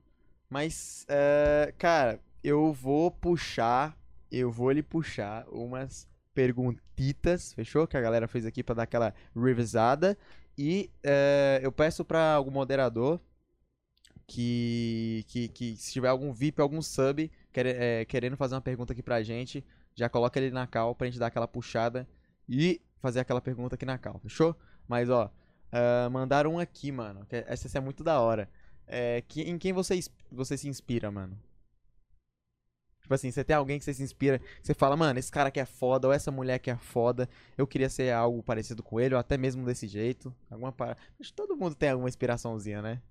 mas, 0.50 1.06
é, 1.08 1.74
cara, 1.78 2.20
eu 2.44 2.74
vou 2.74 3.10
puxar, 3.12 3.98
eu 4.32 4.52
vou 4.52 4.72
lhe 4.72 4.84
puxar 4.84 5.48
umas 5.50 6.08
perguntitas, 6.34 7.54
fechou? 7.54 7.88
Que 7.88 7.96
a 7.96 8.02
galera 8.02 8.28
fez 8.28 8.46
aqui 8.46 8.64
pra 8.64 8.76
dar 8.76 8.84
aquela 8.84 9.14
revisada. 9.36 10.18
E 10.58 10.92
é, 11.04 11.60
eu 11.64 11.72
peço 11.72 12.04
pra 12.04 12.34
algum 12.34 12.52
moderador 12.52 13.20
que, 14.28 15.26
que, 15.28 15.48
que 15.50 15.76
se 15.78 15.92
tiver 15.92 16.08
algum 16.10 16.32
VIP, 16.32 16.62
algum 16.62 16.82
sub 16.82 17.30
quer- 17.52 17.66
é, 17.66 18.06
querendo 18.06 18.38
fazer 18.38 18.56
uma 18.56 18.62
pergunta 18.62 18.94
aqui 18.94 19.04
pra 19.04 19.22
gente, 19.24 19.64
já 19.96 20.10
coloca 20.10 20.40
ele 20.40 20.52
na 20.52 20.66
cal 20.68 20.96
pra 20.96 21.08
gente 21.08 21.20
dar 21.20 21.28
aquela 21.28 21.48
puxada 21.48 22.08
e 22.48 22.82
fazer 23.00 23.20
aquela 23.20 23.42
pergunta 23.42 23.76
aqui 23.76 23.86
na 23.86 23.98
cal, 23.98 24.20
fechou? 24.20 24.56
Mas 24.88 25.10
ó, 25.10 25.32
ah, 25.72 26.10
mandaram 26.10 26.54
um 26.54 26.60
aqui, 26.60 26.92
mano. 26.92 27.26
que 27.26 27.36
Essa, 27.48 27.78
é 27.78 27.82
muito 27.82 28.04
da 28.04 28.20
hora. 28.22 28.50
É, 28.88 29.22
que, 29.28 29.42
em 29.42 29.58
quem 29.58 29.74
você, 29.74 30.00
você 30.32 30.58
se 30.58 30.68
inspira, 30.68 31.10
mano? 31.12 31.38
Tipo 33.02 33.14
assim, 33.16 33.30
você 33.32 33.44
tem 33.44 33.56
alguém 33.56 33.78
que 33.80 33.84
você 33.84 33.94
se 33.94 34.02
inspira, 34.02 34.40
você 34.62 34.74
fala, 34.74 34.96
mano, 34.96 35.20
esse 35.20 35.30
cara 35.32 35.52
que 35.52 35.60
é 35.60 35.66
foda, 35.66 36.08
ou 36.08 36.14
essa 36.14 36.32
mulher 36.32 36.60
que 36.60 36.72
é 36.72 36.78
foda, 36.78 37.30
eu 37.58 37.68
queria 37.68 37.90
ser 37.90 38.14
algo 38.14 38.42
parecido 38.42 38.82
com 38.82 38.98
ele, 39.00 39.14
ou 39.14 39.20
até 39.20 39.38
mesmo 39.38 39.66
desse 39.66 39.88
jeito. 39.88 40.34
Alguma 40.50 40.72
para... 40.72 40.96
Acho 41.20 41.30
que 41.32 41.34
todo 41.36 41.56
mundo 41.58 41.76
tem 41.76 41.90
alguma 41.90 42.08
inspiraçãozinha, 42.08 42.82
né? 42.82 43.02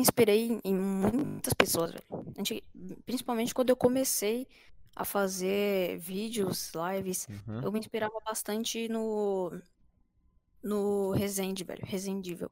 Inspirei 0.00 0.60
em 0.64 0.74
muitas 0.74 1.52
pessoas, 1.54 1.92
velho. 1.92 2.04
Principalmente 3.04 3.54
quando 3.54 3.70
eu 3.70 3.76
comecei 3.76 4.46
a 4.96 5.04
fazer 5.04 5.98
vídeos, 5.98 6.72
lives, 6.74 7.26
Uhum. 7.46 7.60
eu 7.62 7.72
me 7.72 7.78
inspirava 7.78 8.18
bastante 8.24 8.88
no 8.88 9.52
no 10.62 11.10
Resende, 11.12 11.64
velho, 11.64 11.84
Resendível. 11.84 12.50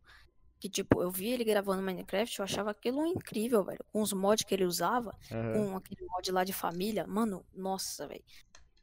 Que 0.61 0.69
tipo, 0.69 1.03
eu 1.03 1.11
via 1.11 1.35
ele 1.35 1.45
gravando 1.45 1.83
Minecraft, 1.83 2.39
eu 2.39 2.45
achava 2.45 2.71
aquilo 2.71 3.07
incrível, 3.07 3.63
velho. 3.63 3.85
Com 3.93 4.01
os 4.03 4.13
mods 4.13 4.45
que 4.45 4.55
ele 4.55 4.65
usava, 4.65 5.15
Aham. 5.31 5.53
com 5.71 5.77
aquele 5.77 6.05
mod 6.07 6.33
lá 6.33 6.43
de 6.43 6.53
família, 6.53 7.07
mano, 7.07 7.45
nossa, 7.55 8.09
velho. 8.09 8.25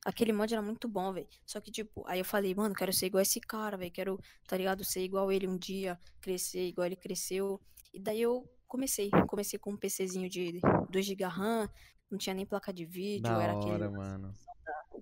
Aquele 0.05 0.31
mod 0.31 0.53
era 0.53 0.61
muito 0.61 0.87
bom, 0.87 1.11
velho. 1.11 1.27
Só 1.45 1.59
que, 1.59 1.71
tipo, 1.71 2.03
aí 2.07 2.19
eu 2.19 2.25
falei, 2.25 2.53
mano, 2.53 2.75
quero 2.75 2.93
ser 2.93 3.07
igual 3.07 3.21
esse 3.23 3.41
cara, 3.41 3.75
velho. 3.75 3.91
Quero, 3.91 4.19
tá 4.47 4.55
ligado? 4.55 4.83
Ser 4.85 5.01
igual 5.03 5.31
ele 5.31 5.47
um 5.47 5.57
dia, 5.57 5.99
crescer 6.21 6.67
igual 6.67 6.85
ele 6.85 6.95
cresceu. 6.95 7.59
E 7.93 7.99
daí 7.99 8.21
eu 8.21 8.47
comecei. 8.75 9.09
Comecei 9.27 9.57
com 9.57 9.71
um 9.71 9.77
PCzinho 9.77 10.29
de 10.29 10.59
2 10.89 11.05
GB 11.05 11.23
RAM, 11.25 11.69
não 12.09 12.17
tinha 12.17 12.33
nem 12.33 12.45
placa 12.45 12.71
de 12.73 12.85
vídeo, 12.85 13.23
Da 13.23 13.41
era 13.41 13.53
aquele 13.53 13.71
hora, 13.73 13.91
mano. 13.91 14.35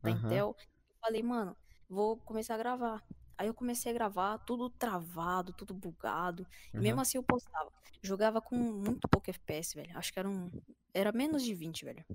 da 0.02 0.10
Aham. 0.10 0.26
Intel. 0.26 0.56
Eu 0.90 0.96
falei, 1.02 1.24
mano, 1.24 1.56
vou 1.90 2.18
começar 2.18 2.56
a 2.56 2.58
gravar. 2.58 3.04
Aí 3.38 3.48
eu 3.48 3.54
comecei 3.54 3.92
a 3.92 3.94
gravar, 3.94 4.38
tudo 4.40 4.70
travado, 4.70 5.52
tudo 5.54 5.74
bugado. 5.74 6.46
E 6.74 6.78
mesmo 6.78 6.94
Aham. 6.96 7.02
assim 7.02 7.18
eu 7.18 7.24
postava. 7.24 7.72
Jogava 8.02 8.42
com 8.42 8.56
muito 8.56 9.08
pouco 9.08 9.30
FPS, 9.30 9.76
velho. 9.76 9.98
Acho 9.98 10.14
que 10.14 10.20
era 10.20 10.30
um. 10.30 10.52
Era 10.94 11.12
menos 11.12 11.44
de 11.44 11.54
20, 11.54 11.84
velho. 11.86 12.06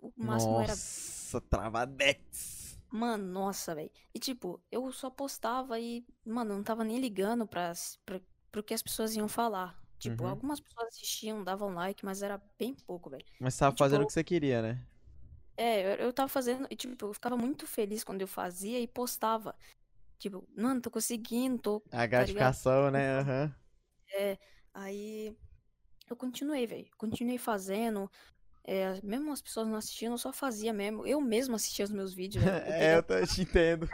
O 0.00 0.12
máximo 0.16 0.54
era. 0.60 0.68
Nossa, 0.68 1.40
travadex. 1.42 2.78
Mano, 2.90 3.24
nossa, 3.24 3.74
velho. 3.74 3.90
E 4.14 4.18
tipo, 4.18 4.60
eu 4.72 4.90
só 4.90 5.10
postava 5.10 5.78
e, 5.78 6.06
mano, 6.24 6.56
não 6.56 6.62
tava 6.62 6.82
nem 6.84 6.98
ligando 6.98 7.46
pra, 7.46 7.72
pra, 8.06 8.20
pro 8.50 8.62
que 8.62 8.72
as 8.72 8.82
pessoas 8.82 9.14
iam 9.14 9.28
falar. 9.28 9.78
Tipo, 9.98 10.24
Uhum. 10.24 10.28
algumas 10.28 10.60
pessoas 10.60 10.88
assistiam, 10.88 11.42
davam 11.44 11.74
like, 11.74 12.04
mas 12.04 12.22
era 12.22 12.38
bem 12.58 12.74
pouco, 12.74 13.10
velho. 13.10 13.24
Mas 13.38 13.54
você 13.54 13.60
tava 13.60 13.72
E, 13.72 13.74
fazendo 13.76 14.02
o 14.02 14.06
tipo, 14.06 14.06
que 14.06 14.12
você 14.12 14.22
queria, 14.24 14.62
né? 14.62 14.80
É, 15.56 15.82
eu, 15.94 16.06
eu 16.06 16.12
tava 16.12 16.28
fazendo, 16.28 16.66
e 16.70 16.76
tipo, 16.76 17.06
eu 17.06 17.12
ficava 17.14 17.36
muito 17.36 17.66
feliz 17.66 18.04
quando 18.04 18.20
eu 18.20 18.28
fazia 18.28 18.78
e 18.80 18.86
postava. 18.86 19.56
Tipo, 20.18 20.48
mano, 20.56 20.80
tô 20.82 20.90
conseguindo, 20.90 21.58
tô, 21.60 21.80
A 21.92 22.06
tá 22.16 22.24
gratificação, 22.24 22.90
né? 22.90 23.18
Aham. 23.20 23.54
É, 24.14 24.38
aí 24.74 25.36
eu 26.08 26.16
continuei, 26.16 26.66
velho. 26.66 26.90
Continuei 26.98 27.38
fazendo. 27.38 28.10
É, 28.64 29.00
mesmo 29.02 29.32
as 29.32 29.42
pessoas 29.42 29.68
não 29.68 29.76
assistindo, 29.76 30.12
eu 30.14 30.18
só 30.18 30.32
fazia 30.32 30.72
mesmo. 30.74 31.06
Eu 31.06 31.20
mesmo 31.20 31.56
assistia 31.56 31.84
os 31.86 31.92
meus 31.92 32.14
vídeos, 32.14 32.44
velho. 32.44 32.60
Eu 32.64 32.74
É, 32.78 32.96
eu 32.96 33.02
tô- 33.02 33.24
te 33.26 33.42
entendo. 33.42 33.88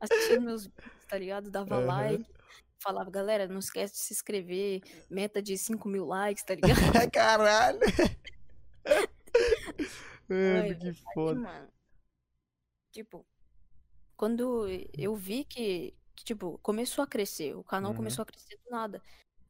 assistia 0.00 0.36
os 0.38 0.42
meus 0.44 0.64
vídeos, 0.64 1.06
tá 1.06 1.18
ligado? 1.18 1.50
Dava 1.50 1.78
Aham. 1.78 1.78
like. 1.78 2.26
Falava, 2.80 3.10
galera, 3.10 3.48
não 3.48 3.58
esquece 3.58 3.94
de 3.94 4.00
se 4.00 4.12
inscrever. 4.14 4.80
Meta 5.10 5.42
de 5.42 5.58
5 5.58 5.88
mil 5.88 6.06
likes, 6.06 6.44
tá 6.44 6.54
ligado? 6.54 7.10
Caralho. 7.12 7.80
Mano, 10.28 10.78
que 10.78 10.92
foda. 11.14 11.40
mano, 11.40 11.68
tipo, 12.92 13.26
quando 14.16 14.66
eu 14.96 15.16
vi 15.16 15.44
que, 15.44 15.94
que, 16.14 16.24
tipo, 16.24 16.58
começou 16.58 17.02
a 17.02 17.06
crescer, 17.06 17.56
o 17.56 17.64
canal 17.64 17.92
Uhum. 17.92 17.96
começou 17.96 18.22
a 18.22 18.26
crescer 18.26 18.56
do 18.64 18.70
nada. 18.70 19.02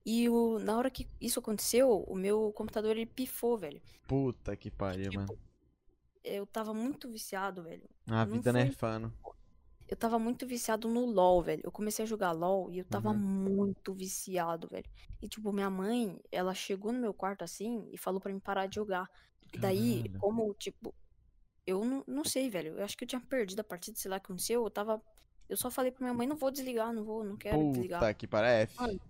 E 0.06 0.28
o, 0.28 0.58
na 0.60 0.76
hora 0.78 0.90
que 0.90 1.08
isso 1.20 1.40
aconteceu, 1.40 1.90
o 2.04 2.14
meu 2.14 2.52
computador 2.52 2.92
ele 2.96 3.06
pifou, 3.06 3.58
velho. 3.58 3.82
Puta 4.06 4.56
que 4.56 4.70
pariu, 4.70 5.12
mano. 5.12 5.26
tipo, 5.28 5.40
eu 6.22 6.46
tava 6.46 6.72
muito 6.72 7.10
viciado, 7.10 7.62
velho. 7.62 7.88
A 8.06 8.24
Não 8.24 8.32
vida 8.36 8.52
foi. 8.52 8.62
nerfando. 8.62 9.12
Eu 9.88 9.96
tava 9.96 10.18
muito 10.18 10.46
viciado 10.46 10.86
no 10.86 11.06
LoL, 11.06 11.42
velho. 11.42 11.62
Eu 11.64 11.72
comecei 11.72 12.04
a 12.04 12.06
jogar 12.08 12.32
LoL 12.32 12.70
e 12.70 12.78
eu 12.78 12.84
tava 12.84 13.10
Uhum. 13.10 13.18
muito 13.18 13.94
viciado, 13.94 14.68
velho. 14.68 14.84
E, 15.22 15.28
tipo, 15.28 15.50
minha 15.52 15.70
mãe, 15.70 16.20
ela 16.30 16.52
chegou 16.54 16.92
no 16.92 17.00
meu 17.00 17.14
quarto 17.14 17.42
assim 17.42 17.88
e 17.90 17.96
falou 17.96 18.20
pra 18.20 18.32
mim 18.32 18.38
parar 18.38 18.66
de 18.66 18.74
jogar. 18.76 19.08
E 19.52 19.58
daí, 19.58 20.02
Caralho. 20.02 20.20
como, 20.20 20.54
tipo, 20.54 20.94
eu 21.66 21.84
não, 21.84 22.04
não 22.06 22.24
sei, 22.24 22.50
velho. 22.50 22.76
Eu 22.78 22.84
acho 22.84 22.96
que 22.98 23.04
eu 23.04 23.08
tinha 23.08 23.20
perdido 23.20 23.60
a 23.60 23.64
partida, 23.64 23.96
sei 23.98 24.10
lá 24.10 24.18
o 24.18 24.20
que 24.20 24.26
aconteceu. 24.26 24.62
Eu 24.62 24.70
tava. 24.70 25.02
Eu 25.48 25.56
só 25.56 25.70
falei 25.70 25.90
pra 25.90 26.02
minha 26.04 26.12
mãe, 26.12 26.26
não 26.26 26.36
vou 26.36 26.50
desligar, 26.50 26.92
não 26.92 27.02
vou, 27.04 27.24
não 27.24 27.36
quero 27.38 27.70
desligar. 27.70 28.00
Puta 28.00 28.12
que 28.12 28.26
pariu. 28.26 28.48
É 28.50 28.62
F. 28.62 28.76
Mano, 28.78 29.00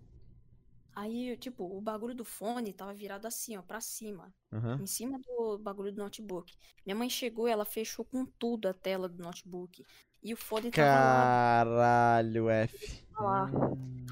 aí, 1.01 1.37
tipo, 1.37 1.65
o 1.65 1.81
bagulho 1.81 2.15
do 2.15 2.25
fone 2.25 2.73
tava 2.73 2.93
virado 2.95 3.27
assim, 3.27 3.57
ó, 3.57 3.63
pra 3.63 3.81
cima. 3.81 4.33
Aham. 4.53 4.79
Em 4.81 4.87
cima 4.87 5.19
do 5.19 5.59
bagulho 5.59 5.93
do 5.93 6.03
notebook. 6.03 6.55
Minha 6.85 6.97
mãe 6.97 7.09
chegou, 7.09 7.47
ela 7.47 7.65
fechou 7.65 8.05
com 8.05 8.25
tudo 8.27 8.69
a 8.69 8.75
tela 8.75 9.09
do 9.09 9.23
notebook. 9.23 9.85
E 10.23 10.33
o 10.33 10.37
fone 10.37 10.71
tava 10.71 10.89
lá, 10.89 11.65
Caralho, 11.65 12.49
F. 12.51 13.05
lá. 13.13 13.49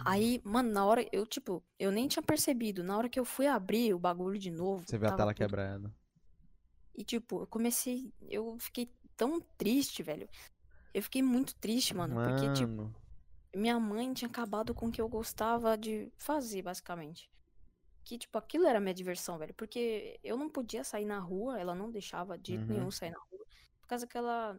Aí, 0.05 0.41
mano, 0.45 0.71
na 0.71 0.85
hora, 0.87 1.05
eu, 1.11 1.27
tipo, 1.27 1.63
eu 1.79 1.91
nem 1.91 2.07
tinha 2.07 2.23
percebido. 2.23 2.85
Na 2.85 2.97
hora 2.97 3.09
que 3.09 3.19
eu 3.19 3.25
fui 3.25 3.47
abrir 3.47 3.93
o 3.93 3.99
bagulho 3.99 4.39
de 4.39 4.51
novo, 4.51 4.85
Você 4.87 4.97
viu 4.97 5.09
a 5.09 5.13
tela 5.13 5.33
tudo. 5.35 5.39
quebrada. 5.39 5.93
E, 6.95 7.03
tipo, 7.05 7.43
eu 7.43 7.47
comecei. 7.47 8.13
Eu 8.29 8.57
fiquei 8.61 8.89
tão 9.17 9.41
triste, 9.59 10.03
velho. 10.03 10.29
Eu 10.95 11.03
fiquei 11.03 11.23
muito 11.23 11.55
triste, 11.57 11.93
mano. 11.95 12.15
Porque, 12.15 12.53
tipo, 12.53 12.73
Mano. 12.73 12.95
Minha 13.57 13.79
mãe 13.81 14.13
tinha 14.13 14.29
acabado 14.29 14.75
com 14.75 14.87
o 14.89 14.93
que 14.93 15.01
eu 15.01 15.09
gostava 15.09 15.77
de 15.77 16.13
fazer, 16.17 16.63
basicamente. 16.63 17.31
Que, 18.05 18.19
tipo, 18.19 18.39
aquilo 18.39 18.67
era 18.67 18.79
minha 18.81 18.95
diversão, 18.95 19.37
velho. 19.39 19.55
Porque 19.55 20.19
eu 20.23 20.37
não 20.37 20.49
podia 20.49 20.85
sair 20.85 21.05
na 21.05 21.19
rua, 21.19 21.59
ela 21.59 21.75
não 21.75 21.91
deixava 21.91 22.39
de 22.39 22.57
Uhum. 22.57 22.67
nenhum 22.67 22.91
sair 22.91 23.11
na 23.11 23.19
rua. 23.19 23.45
Por 23.81 23.89
causa 23.89 24.07
que 24.07 24.17
ela. 24.17 24.59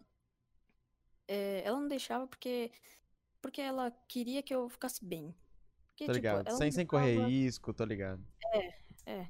é, 1.27 1.61
ela 1.65 1.79
não 1.79 1.87
deixava 1.87 2.27
porque. 2.27 2.71
Porque 3.41 3.61
ela 3.61 3.91
queria 4.07 4.41
que 4.43 4.53
eu 4.53 4.67
ficasse 4.69 5.03
bem. 5.05 5.33
Porque, 5.89 6.05
Tô 6.05 6.11
tipo, 6.13 6.15
ligado. 6.15 6.47
ela 6.47 6.57
Sem, 6.57 6.71
sem 6.71 6.85
correr 6.85 7.23
risco, 7.25 7.73
tô 7.73 7.85
ligado. 7.85 8.25
É. 9.05 9.27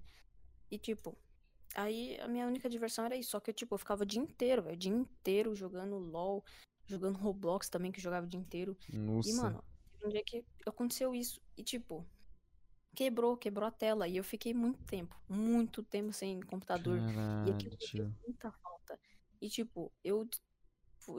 E, 0.72 0.78
tipo, 0.80 1.18
aí 1.76 2.20
a 2.20 2.28
minha 2.28 2.48
única 2.48 2.70
diversão 2.70 3.06
era 3.06 3.16
isso. 3.16 3.32
Só 3.32 3.40
que 3.40 3.52
eu, 3.52 3.54
tipo, 3.54 3.76
eu 3.76 3.80
ficava 3.80 4.04
o 4.04 4.06
dia 4.06 4.22
inteiro, 4.22 4.64
velho. 4.64 4.76
O 4.76 4.80
dia 4.80 4.92
inteiro 4.92 5.54
jogando 5.56 5.98
LOL, 5.98 6.44
jogando 6.88 7.18
Roblox 7.18 7.70
também, 7.70 7.92
que 7.92 8.00
eu 8.00 8.04
jogava 8.04 8.26
o 8.26 8.30
dia 8.30 8.40
inteiro. 8.40 8.76
E, 8.90 8.98
Nossa. 8.98 9.42
mano, 9.42 9.64
teve 9.94 10.06
um 10.08 10.10
dia 10.10 10.24
que 10.26 10.46
aconteceu 10.66 11.14
isso. 11.14 11.42
E, 11.56 11.64
tipo, 11.64 12.08
quebrou, 12.96 13.38
quebrou 13.38 13.68
a 13.68 13.72
tela. 13.72 14.08
E 14.08 14.18
eu 14.18 14.24
fiquei 14.24 14.54
muito 14.54 14.82
tempo, 14.86 15.16
muito 15.30 15.84
tempo 15.84 16.12
sem 16.14 16.40
computador. 16.42 16.98
E 16.98 17.02
Caralho, 17.02 17.54
aquilo 17.54 17.78
me 17.80 17.88
fez 17.88 18.10
muita 18.26 18.52
falta. 18.52 19.00
E, 19.42 19.50
tipo, 19.50 19.92
eu 20.04 20.28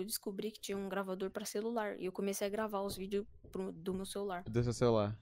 descobri 0.04 0.50
que 0.50 0.60
tinha 0.60 0.76
um 0.76 0.88
gravador 0.88 1.30
pra 1.30 1.44
celular. 1.44 1.98
E 2.00 2.06
eu 2.06 2.12
comecei 2.12 2.46
a 2.46 2.50
gravar 2.50 2.80
os 2.82 2.96
vídeos 2.96 3.26
pro- 3.52 3.72
do 3.72 3.94
meu 3.94 4.06
celular. 4.06 4.42
Do 4.44 4.62
seu 4.62 4.72
celular. 4.72 5.18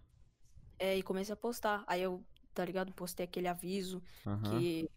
É, 0.78 0.96
e 0.96 1.02
comecei 1.02 1.32
a 1.32 1.36
postar. 1.36 1.84
Aí 1.86 2.02
eu, 2.02 2.24
tá 2.54 2.64
ligado? 2.64 2.92
Postei 2.92 3.24
aquele 3.24 3.48
aviso 3.48 4.02
Aham. 4.26 4.60
que, 4.60 4.90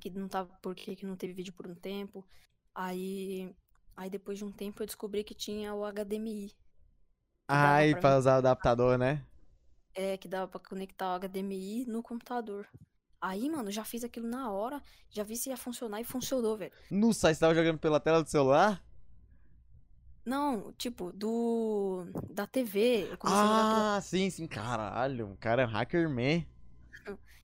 que 0.00 0.10
não 0.10 0.28
tava, 0.28 0.54
porque 0.62 0.94
que 0.94 1.04
não 1.06 1.16
teve 1.16 1.32
vídeo 1.32 1.52
por 1.52 1.66
um 1.66 1.74
tempo. 1.74 2.26
Aí, 2.74 3.52
aí 3.98 4.10
depois 4.10 4.38
de 4.38 4.44
um 4.46 4.52
tempo 4.52 4.82
eu 4.82 4.86
descobri 4.86 5.24
que 5.24 5.34
tinha 5.34 5.74
o 5.74 5.84
HDMI. 5.84 6.56
Dava 7.52 7.86
Ai, 7.86 7.94
pra 7.94 8.16
usar 8.18 8.36
o 8.36 8.38
adaptador, 8.38 8.96
né? 8.98 9.22
é, 9.94 10.16
que 10.16 10.28
dava 10.28 10.48
pra 10.48 10.60
conectar 10.60 11.12
o 11.12 11.14
HDMI 11.16 11.84
no 11.86 12.02
computador. 12.02 12.68
Aí, 13.20 13.50
mano, 13.50 13.70
já 13.70 13.84
fiz 13.84 14.04
aquilo 14.04 14.28
na 14.28 14.50
hora, 14.50 14.80
já 15.10 15.24
vi 15.24 15.36
se 15.36 15.50
ia 15.50 15.56
funcionar 15.56 16.00
e 16.00 16.04
funcionou, 16.04 16.56
velho. 16.56 16.72
Nossa, 16.90 17.28
aí 17.28 17.34
você 17.34 17.40
tava 17.40 17.54
jogando 17.54 17.78
pela 17.78 17.98
tela 18.00 18.22
do 18.22 18.28
celular? 18.30 18.82
Não, 20.24 20.72
tipo, 20.74 21.12
do 21.12 22.04
da 22.30 22.46
TV, 22.46 23.16
pela 23.22 23.64
Ah, 23.64 24.00
sim, 24.02 24.28
sim. 24.30 24.46
Caralho, 24.48 25.32
o 25.32 25.36
cara 25.36 25.62
é 25.62 25.66
um 25.66 25.68
hacker 25.70 26.08
man. 26.08 26.44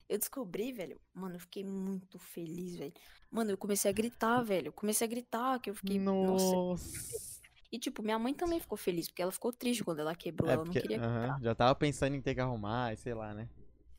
Eu 0.09 0.17
descobri, 0.19 0.71
velho. 0.73 1.01
Mano, 1.13 1.35
eu 1.35 1.39
fiquei 1.39 1.63
muito 1.63 2.19
feliz, 2.19 2.75
velho. 2.75 2.93
Mano, 3.31 3.51
eu 3.51 3.57
comecei 3.57 3.89
a 3.89 3.93
gritar, 3.93 4.41
velho. 4.43 4.67
Eu 4.69 4.73
comecei 4.73 5.05
a 5.07 5.09
gritar, 5.09 5.59
que 5.59 5.69
eu 5.69 5.75
fiquei, 5.75 5.99
nossa. 6.19 6.57
Nossa. 6.57 7.35
E 7.71 7.77
tipo, 7.79 8.01
minha 8.03 8.17
mãe 8.19 8.33
também 8.33 8.59
ficou 8.59 8.77
feliz, 8.77 9.07
porque 9.07 9.21
ela 9.21 9.31
ficou 9.31 9.51
triste 9.53 9.83
quando 9.83 9.99
ela 9.99 10.15
quebrou, 10.15 10.51
É 10.51 10.55
ela 10.55 10.65
não 10.65 10.75
porque, 10.75 10.77
queria 10.77 10.99
aham, 10.99 10.99
quebrar. 10.99 11.39
já 11.41 11.53
tava 11.55 11.75
pensando 11.75 12.15
em 12.15 12.21
ter 12.21 12.35
que 12.35 12.41
arrumar, 12.41 12.95
sei 12.97 13.13
lá, 13.13 13.33
né? 13.33 13.49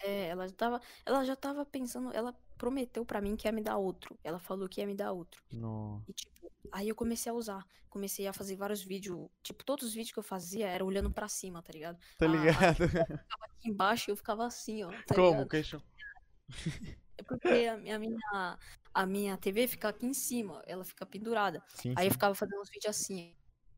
É, 0.02 0.28
ela 0.28 0.46
já 0.48 0.54
tava, 0.54 0.80
ela 1.06 1.24
já 1.24 1.34
tava 1.36 1.64
pensando, 1.64 2.12
ela 2.12 2.38
prometeu 2.56 3.04
pra 3.04 3.20
mim 3.20 3.36
que 3.36 3.46
ia 3.48 3.52
me 3.52 3.62
dar 3.62 3.76
outro. 3.76 4.18
Ela 4.24 4.38
falou 4.38 4.68
que 4.68 4.80
ia 4.80 4.86
me 4.86 4.94
dar 4.94 5.12
outro. 5.12 5.42
No... 5.52 6.02
E 6.08 6.12
tipo, 6.12 6.50
aí 6.72 6.88
eu 6.88 6.94
comecei 6.94 7.30
a 7.30 7.34
usar, 7.34 7.64
comecei 7.88 8.26
a 8.26 8.32
fazer 8.32 8.56
vários 8.56 8.82
vídeos, 8.82 9.28
tipo, 9.42 9.64
todos 9.64 9.86
os 9.86 9.94
vídeos 9.94 10.12
que 10.12 10.18
eu 10.18 10.22
fazia 10.22 10.68
era 10.68 10.84
olhando 10.84 11.10
pra 11.10 11.28
cima, 11.28 11.62
tá 11.62 11.72
ligado? 11.72 11.98
Tô 12.18 12.24
A, 12.24 12.28
a 12.28 12.30
ligado. 12.30 12.82
aqui 13.42 13.68
embaixo 13.70 14.10
eu 14.10 14.16
ficava 14.16 14.46
assim, 14.46 14.82
ó, 14.84 14.90
tá 15.06 15.14
Como? 15.14 15.30
ligado? 15.30 15.48
Queixo. 15.48 15.82
É 17.18 17.22
porque 17.22 17.48
a 17.48 17.76
minha, 17.78 17.96
a 17.96 17.98
minha, 17.98 18.58
a 18.94 19.06
minha 19.06 19.36
TV 19.38 19.66
fica 19.66 19.88
aqui 19.88 20.06
em 20.06 20.14
cima, 20.14 20.62
ela 20.66 20.84
fica 20.84 21.06
pendurada. 21.06 21.62
Sim, 21.68 21.94
Aí 21.96 22.06
eu 22.06 22.10
sim. 22.10 22.14
ficava 22.14 22.34
fazendo 22.34 22.60
uns 22.60 22.68
vídeos 22.70 22.90
assim. 22.96 23.34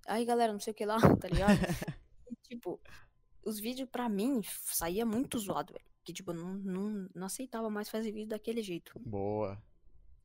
Aí, 0.06 0.24
galera, 0.24 0.52
não 0.52 0.60
sei 0.60 0.72
o 0.72 0.76
que 0.76 0.84
lá, 0.86 0.96
tá 1.22 1.28
ligado? 1.28 1.58
E, 2.30 2.36
tipo, 2.42 2.78
os 3.42 3.58
vídeos 3.58 3.88
pra 3.90 4.06
mim 4.06 4.42
saía 4.44 5.06
muito 5.06 5.38
zoado, 5.38 5.72
velho. 5.72 5.84
Que, 6.08 6.12
tipo, 6.14 6.32
não, 6.32 6.54
não, 6.54 7.06
não 7.14 7.26
aceitava 7.26 7.68
mais 7.68 7.90
fazer 7.90 8.12
vídeo 8.12 8.30
daquele 8.30 8.62
jeito. 8.62 8.98
Boa. 9.04 9.60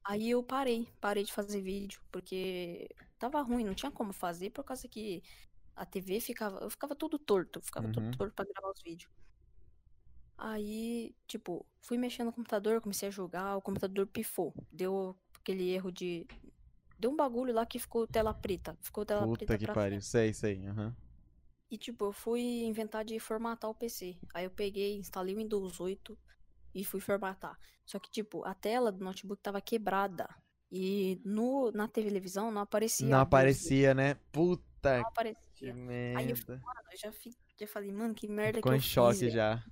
Aí 0.06 0.30
eu 0.32 0.44
parei, 0.44 0.88
parei 1.00 1.24
de 1.24 1.32
fazer 1.34 1.62
vídeo, 1.62 2.02
porque 2.12 2.90
tava 3.18 3.42
ruim, 3.42 3.64
não 3.64 3.74
tinha 3.74 3.92
como 3.92 4.12
fazer, 4.14 4.50
por 4.52 4.64
causa 4.64 4.88
que 4.88 5.24
a 5.76 5.86
TV 5.86 6.20
ficava, 6.22 6.60
eu 6.60 6.70
ficava 6.70 6.96
tudo 6.96 7.18
torto, 7.20 7.62
ficava 7.62 7.88
Uhum. 7.88 7.92
todo 7.92 8.08
torto 8.18 8.34
pra 8.36 8.46
gravar 8.46 8.72
os 8.72 8.82
vídeos. 8.84 9.12
Aí, 10.38 11.16
tipo, 11.28 11.66
fui 11.82 11.98
mexendo 11.98 12.28
no 12.28 12.34
computador, 12.34 12.82
comecei 12.82 13.08
a 13.08 13.12
jogar, 13.12 13.56
o 13.58 13.62
computador 13.62 14.08
pifou. 14.08 14.54
Deu 14.72 15.16
aquele 15.40 15.70
erro 15.70 15.92
de. 15.92 16.26
Deu 17.00 17.12
um 17.12 17.16
bagulho 17.16 17.54
lá 17.54 17.66
que 17.66 17.80
ficou 17.80 18.08
tela 18.08 18.34
preta. 18.34 18.78
Ficou 18.82 19.06
tela 19.06 19.28
Puta 19.28 19.30
preta 19.30 19.58
que 19.58 19.68
pra 19.68 19.76
pariu. 19.76 20.02
Sei, 20.02 20.34
sei. 20.34 20.66
Aham. 20.68 20.96
E 21.74 21.78
tipo, 21.80 22.06
eu 22.06 22.14
fui 22.14 22.40
inventar 22.66 23.04
de 23.04 23.20
formatar 23.20 23.68
o 23.68 23.74
PC. 23.74 24.16
Aí 24.32 24.46
eu 24.46 24.52
peguei, 24.52 24.96
instalei 24.96 25.34
o 25.34 25.40
Windows 25.40 25.80
8 25.80 26.16
e 26.72 26.86
fui 26.86 27.00
formatar. 27.00 27.58
Só 27.84 27.98
que, 27.98 28.12
tipo, 28.12 28.46
a 28.46 28.54
tela 28.54 28.92
do 28.92 29.04
notebook 29.04 29.42
tava 29.42 29.60
quebrada. 29.60 30.30
E 30.72 31.20
no, 31.26 31.72
na 31.72 31.88
televisão 31.88 32.52
não 32.52 32.62
aparecia. 32.62 33.08
Não 33.08 33.20
aparecia, 33.22 33.96
né? 33.96 34.14
Puta 34.32 35.00
Não 35.00 35.02
que 35.02 35.08
aparecia. 35.08 35.74
Aí 36.14 36.30
eu, 36.30 36.36
merda. 36.36 36.62
mano, 36.64 36.80
eu 36.92 36.98
já, 37.00 37.12
já 37.60 37.68
falei, 37.68 37.92
mano, 37.92 38.14
que 38.14 38.28
merda 38.28 38.60
Ficou 38.60 38.72
que 38.72 38.78
em 38.78 38.78
eu 38.78 38.82
choque 38.82 39.14
fiz, 39.14 39.22
velho. 39.22 39.34
já. 39.34 39.64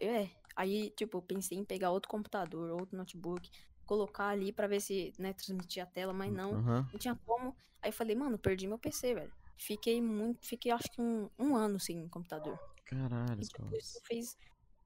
É. 0.00 0.30
Aí, 0.54 0.90
tipo, 0.90 1.18
eu 1.18 1.22
pensei 1.22 1.58
em 1.58 1.64
pegar 1.64 1.90
outro 1.90 2.08
computador, 2.08 2.70
outro 2.70 2.96
notebook, 2.96 3.50
colocar 3.84 4.28
ali 4.28 4.52
pra 4.52 4.68
ver 4.68 4.80
se, 4.80 5.12
né, 5.18 5.32
transmitia 5.32 5.82
a 5.82 5.86
tela, 5.86 6.12
mas 6.12 6.32
não. 6.32 6.52
Aham. 6.52 6.86
Não 6.92 6.98
tinha 7.00 7.16
como. 7.26 7.56
Aí 7.82 7.88
eu 7.88 7.92
falei, 7.92 8.14
mano, 8.14 8.38
perdi 8.38 8.68
meu 8.68 8.78
PC, 8.78 9.12
velho. 9.12 9.32
Fiquei 9.56 10.00
muito, 10.02 10.46
fiquei 10.46 10.70
acho 10.72 10.90
que 10.90 11.00
um, 11.00 11.30
um 11.38 11.56
ano 11.56 11.80
sem 11.80 12.08
computador. 12.08 12.58
Caralho, 12.84 13.42
Scopes. 13.44 13.86
isso 13.90 14.00
fez, 14.04 14.36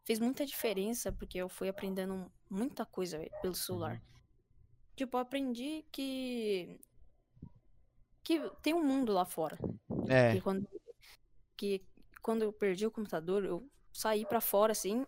fez 0.04 0.18
muita 0.18 0.46
diferença, 0.46 1.12
porque 1.12 1.38
eu 1.38 1.48
fui 1.48 1.68
aprendendo 1.68 2.30
muita 2.48 2.86
coisa, 2.86 3.18
velho, 3.18 3.30
pelo 3.42 3.54
celular. 3.54 3.94
Uhum. 3.96 4.20
Tipo, 4.96 5.16
eu 5.16 5.20
aprendi 5.20 5.84
que. 5.92 6.78
que 8.22 8.38
tem 8.62 8.74
um 8.74 8.84
mundo 8.84 9.12
lá 9.12 9.24
fora. 9.24 9.58
É. 10.08 10.32
Que 10.32 10.40
quando, 10.40 10.68
que 11.56 11.84
quando 12.22 12.42
eu 12.42 12.52
perdi 12.52 12.86
o 12.86 12.90
computador, 12.90 13.44
eu 13.44 13.68
saí 13.92 14.24
pra 14.26 14.40
fora, 14.40 14.72
assim, 14.72 15.06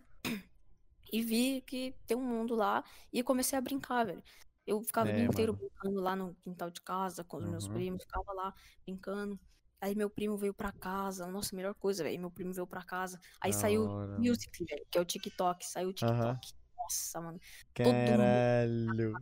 e 1.12 1.22
vi 1.22 1.60
que 1.62 1.94
tem 2.06 2.16
um 2.16 2.24
mundo 2.24 2.54
lá 2.54 2.82
e 3.12 3.22
comecei 3.22 3.58
a 3.58 3.62
brincar, 3.62 4.04
velho. 4.06 4.22
Eu 4.66 4.80
ficava 4.82 5.08
o 5.08 5.12
É, 5.12 5.16
dia 5.16 5.24
inteiro 5.24 5.52
mano. 5.52 5.68
brincando 5.68 6.00
lá 6.00 6.16
no 6.16 6.34
quintal 6.36 6.70
de 6.70 6.80
casa 6.80 7.24
com 7.24 7.36
os 7.38 7.44
meus 7.46 7.66
Uhum. 7.66 7.74
primos, 7.74 8.02
ficava 8.04 8.32
lá 8.32 8.54
brincando. 8.84 9.38
Aí 9.82 9.96
meu 9.96 10.08
primo 10.08 10.36
veio 10.36 10.54
pra 10.54 10.70
casa, 10.70 11.26
nossa, 11.26 11.56
melhor 11.56 11.74
coisa, 11.74 12.04
velho. 12.04 12.20
Meu 12.20 12.30
primo 12.30 12.52
veio 12.52 12.68
pra 12.68 12.84
casa. 12.84 13.18
Aí 13.40 13.50
Da 13.50 13.58
saiu 13.58 13.82
hora, 13.82 14.12
mano. 14.12 14.20
Music, 14.20 14.64
velho, 14.64 14.86
que 14.88 14.96
é 14.96 15.00
o 15.00 15.04
TikTok. 15.04 15.66
Saiu 15.66 15.88
o. 15.88 15.92
TikTok. 15.92 16.54
Nossa, 16.78 17.20
mano. 17.20 17.40
todo 17.74 17.86
mundo 17.92 18.06
Caralho. 18.06 19.12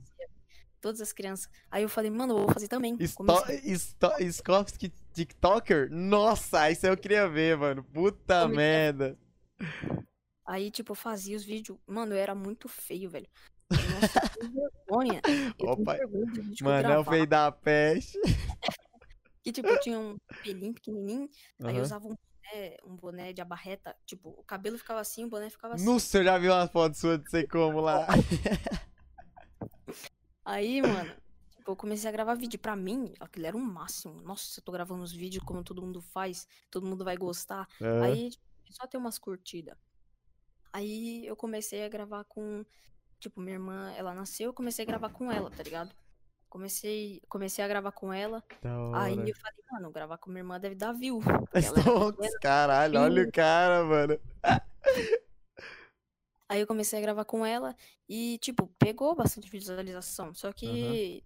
Todas 0.79 1.01
as 1.01 1.15
crianças. 1.15 1.49
Aí 1.71 1.83
eu 1.83 1.89
falei, 1.89 2.11
mano, 2.11 2.35
eu 2.35 2.39
vou 2.45 2.53
fazer 2.53 2.69
também. 2.69 2.95
Que 2.95 3.09
TikToker? 5.15 5.91
Nossa, 5.91 6.71
isso 6.71 6.87
eu 6.87 6.97
queria 6.97 7.27
ver, 7.27 7.57
mano. 7.57 7.83
Puta 7.83 8.43
comecei 8.43 8.57
merda. 8.57 9.19
Aí, 10.47 10.71
tipo, 10.71 10.93
eu 10.93 10.97
fazia 10.97 11.39
os 11.39 11.45
vídeos. 11.45 11.79
Mano, 11.87 12.13
eu 12.13 12.19
era 12.19 12.35
muito 12.35 12.69
feio, 12.69 13.09
velho. 13.09 13.29
Nossa, 13.71 14.29
tenho 14.39 14.53
vergonha. 14.53 15.23
Eu 15.59 15.69
Opa. 15.69 15.97
que 15.97 16.65
Mano, 16.65 16.91
é 16.91 16.99
o 16.99 17.05
feio 17.05 17.27
da 17.27 17.51
peste. 17.51 18.19
Que, 19.43 19.53
tipo, 19.53 19.69
eu 19.69 19.81
tinha 19.81 19.99
um 19.99 20.17
pelinho 20.43 20.75
pequenininho. 20.75 21.29
Aí 21.65 21.75
eu 21.75 21.77
Aham. 21.77 21.83
usava 21.83 22.09
um 22.09 22.15
boné, 22.15 22.77
um 22.85 22.97
boné 22.97 23.33
de 23.33 23.41
abarreta. 23.41 23.97
Tipo, 24.05 24.31
o 24.31 24.45
cabelo 24.45 24.77
ficava 24.77 25.01
assim, 25.01 25.25
o 25.25 25.29
boné 25.29 25.49
ficava 25.49 25.75
assim. 25.75 25.85
Nossa, 25.85 26.19
eu 26.19 26.25
já 26.25 26.39
vi 26.39 26.49
uma 26.49 26.69
foto 26.69 26.95
sua 26.95 27.19
de 27.19 27.31
sei 27.31 27.47
como 27.47 27.81
lá. 27.81 28.07
Aí, 30.45 30.83
mano, 30.83 31.15
tipo, 31.57 31.71
eu 31.71 31.77
comecei 31.77 32.09
a 32.09 32.13
gravar 32.13 32.35
vídeo. 32.35 32.59
Pra 32.59 32.77
mim, 32.77 33.15
aquilo 33.21 33.47
era 33.47 33.57
o 33.57 33.61
máximo. 33.61 34.21
Nossa, 34.23 34.61
eu 34.61 34.65
tô 34.65 34.73
gravando 34.73 35.03
os 35.03 35.13
vídeos 35.13 35.45
como 35.45 35.65
todo 35.65 35.81
mundo 35.83 36.01
faz. 36.01 36.47
Todo 36.71 36.87
mundo 36.87 37.05
vai 37.05 37.17
gostar. 37.17 37.67
Aham. 37.81 38.03
Aí, 38.03 38.31
tipo, 38.31 38.45
só 38.71 38.87
ter 38.87 38.99
umas 38.99 39.19
curtidas. 39.19 39.77
Aí 40.73 41.27
eu 41.27 41.35
comecei 41.35 41.85
a 41.85 41.89
gravar 41.89 42.25
com. 42.25 42.65
Tipo, 43.19 43.41
minha 43.41 43.57
irmã, 43.57 43.93
ela 43.93 44.15
nasceu, 44.15 44.47
eu 44.47 44.55
comecei 44.55 44.83
a 44.83 44.87
gravar 44.87 45.11
com 45.11 45.31
ela, 45.31 45.51
tá 45.51 45.63
ligado? 45.63 45.95
Comecei, 46.51 47.23
comecei 47.29 47.65
a 47.65 47.69
gravar 47.69 47.93
com 47.93 48.13
ela. 48.13 48.43
Aí 48.93 49.17
eu 49.17 49.37
falei, 49.37 49.65
mano, 49.71 49.93
gravar 49.93 50.19
com 50.19 50.31
minha 50.31 50.41
irmã 50.41 50.59
deve 50.59 50.75
dar 50.75 50.93
view. 50.93 51.21
Era 51.55 51.63
Stonks, 51.63 52.39
caralho, 52.41 53.01
olha 53.01 53.23
o 53.23 53.33
cara, 53.33 53.85
mano. 53.85 54.21
Aí 56.49 56.61
eu 56.61 56.67
comecei 56.67 56.99
a 56.99 57.03
gravar 57.03 57.25
com 57.25 57.47
ela 57.47 57.77
e, 58.09 58.37
tipo, 58.39 58.67
pegou 58.81 59.15
bastante 59.15 59.49
visualização. 59.49 60.35
Só 60.35 60.53
que 60.53 61.23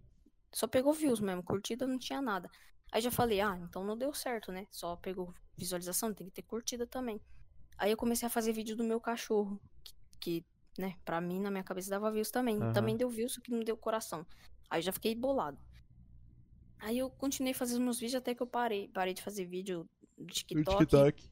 só 0.53 0.67
pegou 0.67 0.93
views 0.93 1.21
mesmo, 1.21 1.43
curtida 1.43 1.87
não 1.87 1.99
tinha 1.99 2.21
nada. 2.21 2.51
Aí 2.93 3.01
já 3.01 3.11
falei, 3.11 3.41
ah, 3.41 3.59
então 3.63 3.83
não 3.83 3.97
deu 3.97 4.13
certo, 4.13 4.53
né? 4.53 4.67
Só 4.71 4.95
pegou 4.95 5.33
visualização, 5.57 6.13
tem 6.13 6.27
que 6.27 6.35
ter 6.35 6.43
curtida 6.43 6.87
também. 6.87 7.19
Aí 7.79 7.91
eu 7.91 7.97
comecei 7.97 8.27
a 8.27 8.31
fazer 8.31 8.53
vídeo 8.53 8.77
do 8.77 8.85
meu 8.85 9.01
cachorro, 9.01 9.59
que, 9.83 9.95
que, 10.21 10.47
né, 10.79 10.97
pra 11.03 11.19
mim, 11.19 11.41
na 11.41 11.51
minha 11.51 11.65
cabeça 11.65 11.89
dava 11.89 12.13
views 12.13 12.31
também. 12.31 12.59
Também 12.75 12.95
Aham. 12.95 12.99
deu 12.99 13.09
views, 13.09 13.33
só 13.33 13.41
que 13.41 13.51
não 13.51 13.61
deu 13.61 13.77
coração. 13.79 14.27
Aí 14.75 14.81
eu 14.81 14.83
já 14.83 14.93
fiquei 14.93 15.15
bolado. 15.15 15.57
Aí 16.81 16.99
eu 16.99 17.09
continuei 17.09 17.55
fazendo 17.55 17.81
meus 17.81 18.01
vídeos 18.01 18.17
até 18.17 18.35
que 18.35 18.43
eu 18.43 18.47
parei. 18.47 18.89
Parei 18.89 19.15
de 19.15 19.23
fazer 19.23 19.45
vídeo 19.45 19.89
do 20.19 20.27
TikTok. 20.27 20.79
TikTok. 20.79 21.31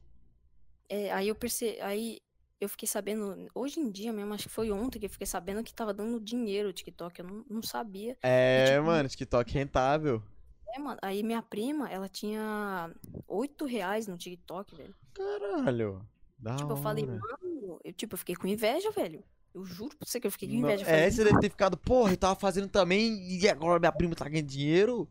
É, 0.87 1.11
aí 1.11 1.27
eu 1.27 1.35
percebi, 1.35 1.81
aí 1.81 2.21
eu 2.61 2.69
fiquei 2.69 2.87
sabendo, 2.87 3.49
hoje 3.53 3.81
em 3.81 3.91
dia 3.91 4.13
mesmo, 4.13 4.33
acho 4.33 4.47
que 4.47 4.53
foi 4.53 4.71
ontem 4.71 4.97
que 4.97 5.07
eu 5.07 5.09
fiquei 5.09 5.27
sabendo 5.27 5.61
que 5.61 5.73
tava 5.73 5.93
dando 5.93 6.21
dinheiro 6.21 6.69
o 6.69 6.73
TikTok, 6.73 7.19
eu 7.19 7.27
não, 7.27 7.45
não 7.49 7.61
sabia. 7.61 8.13
E 8.13 8.17
É, 8.21 8.75
tipo, 8.75 8.85
mano, 8.85 9.09
TikTok 9.09 9.51
rentável. 9.51 10.23
é, 10.69 10.79
mano, 10.79 10.99
aí 11.01 11.21
minha 11.21 11.41
prima, 11.41 11.89
ela 11.91 12.07
tinha 12.07 12.89
8 13.27 13.65
reais 13.65 14.07
no 14.07 14.17
TikTok, 14.17 14.73
velho. 14.73 14.95
Caralho. 15.13 16.07
Da 16.39 16.55
Tipo, 16.55 16.71
eu 16.71 16.77
falei, 16.77 17.03
hora. 17.03 17.19
mano, 17.19 17.79
eu, 17.83 17.91
tipo, 17.91 18.13
eu 18.13 18.17
fiquei 18.19 18.35
com 18.37 18.47
inveja, 18.47 18.89
velho. 18.91 19.21
Eu 19.53 19.65
juro 19.65 19.95
pra 19.95 20.07
você 20.07 20.19
que 20.19 20.25
eu 20.25 20.31
fiquei 20.31 20.47
com 20.49 20.55
inveja. 20.55 20.85
É, 20.89 21.09
você 21.09 21.23
deve 21.23 21.39
ter 21.39 21.49
ficado, 21.49 21.77
porra, 21.77 22.13
eu 22.13 22.17
tava 22.17 22.35
fazendo 22.35 22.67
também 22.67 23.37
e 23.37 23.47
agora 23.47 23.79
minha 23.79 23.91
prima 23.91 24.15
tá 24.15 24.27
ganhando 24.27 24.47
dinheiro? 24.47 25.07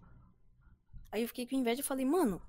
Aí 1.12 1.22
eu 1.22 1.28
fiquei 1.28 1.46
com 1.46 1.54
inveja 1.54 1.80
e 1.80 1.84
falei, 1.84 2.04
mano, 2.04 2.42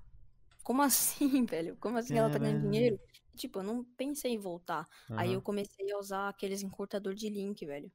como 0.64 0.82
assim, 0.82 1.44
velho? 1.46 1.76
Como 1.80 1.96
assim 1.96 2.18
ela 2.18 2.30
tá 2.30 2.38
ganhando 2.38 2.62
dinheiro? 2.62 2.98
Tipo, 3.36 3.60
eu 3.60 3.62
não 3.62 3.84
pensei 3.96 4.32
em 4.32 4.38
voltar. 4.38 4.88
Aí 5.10 5.34
eu 5.34 5.42
comecei 5.42 5.90
a 5.92 5.98
usar 5.98 6.28
aqueles 6.28 6.62
encurtador 6.62 7.14
de 7.14 7.28
link, 7.28 7.64
velho. 7.64 7.90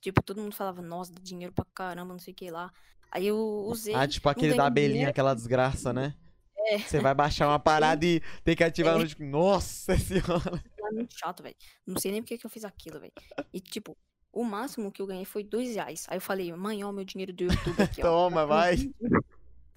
Tipo, 0.00 0.22
todo 0.22 0.40
mundo 0.40 0.54
falava, 0.54 0.82
nossa, 0.82 1.12
dinheiro 1.20 1.52
pra 1.52 1.64
caramba, 1.74 2.12
não 2.12 2.18
sei 2.18 2.32
o 2.32 2.36
que 2.36 2.50
lá. 2.50 2.72
Aí 3.10 3.26
eu 3.26 3.36
usei, 3.66 3.94
Ah, 3.94 4.06
tipo 4.08 4.28
aquele 4.28 4.56
da 4.56 4.66
abelhinha, 4.66 4.92
dinheiro. 4.92 5.10
aquela 5.10 5.34
desgraça, 5.34 5.92
né? 5.92 6.14
É, 6.56 6.78
Você 6.78 7.00
vai 7.00 7.14
baixar 7.14 7.48
uma 7.48 7.58
parada 7.60 8.04
e 8.04 8.20
tem 8.44 8.56
que 8.56 8.64
ativar 8.64 8.98
é, 8.98 9.04
no. 9.04 9.26
Nossa 9.26 9.96
senhora. 9.98 10.62
É 10.92 10.96
muito 10.96 11.18
chato, 11.18 11.42
velho. 11.42 11.56
Não 11.86 11.98
sei 11.98 12.12
nem 12.12 12.22
por 12.22 12.28
que 12.38 12.44
eu 12.46 12.50
fiz 12.50 12.64
aquilo, 12.64 13.00
velho. 13.00 13.12
E 13.52 13.60
tipo, 13.60 13.96
o 14.32 14.44
máximo 14.44 14.90
que 14.92 15.02
eu 15.02 15.06
ganhei 15.06 15.24
foi 15.24 15.44
dois 15.44 15.74
reais. 15.74 16.06
Aí 16.08 16.16
eu 16.16 16.20
falei, 16.20 16.52
mãe, 16.54 16.82
ó, 16.84 16.92
meu 16.92 17.04
dinheiro 17.04 17.32
do 17.32 17.44
YouTube 17.44 17.82
aqui, 17.82 18.02
ó. 18.02 18.04
Toma, 18.30 18.46
fazendo 18.46 18.48
vai. 18.48 18.76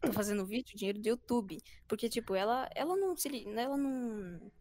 tô 0.01 0.13
fazendo 0.13 0.45
vídeo, 0.45 0.75
dinheiro 0.77 0.99
do 0.99 1.07
YouTube. 1.07 1.57
Porque, 1.87 2.07
tipo, 2.09 2.35
ela, 2.35 2.69
ela 2.75 2.95
não 2.95 3.15
se, 3.17 3.27
ela 3.57 3.77
não, 3.77 4.51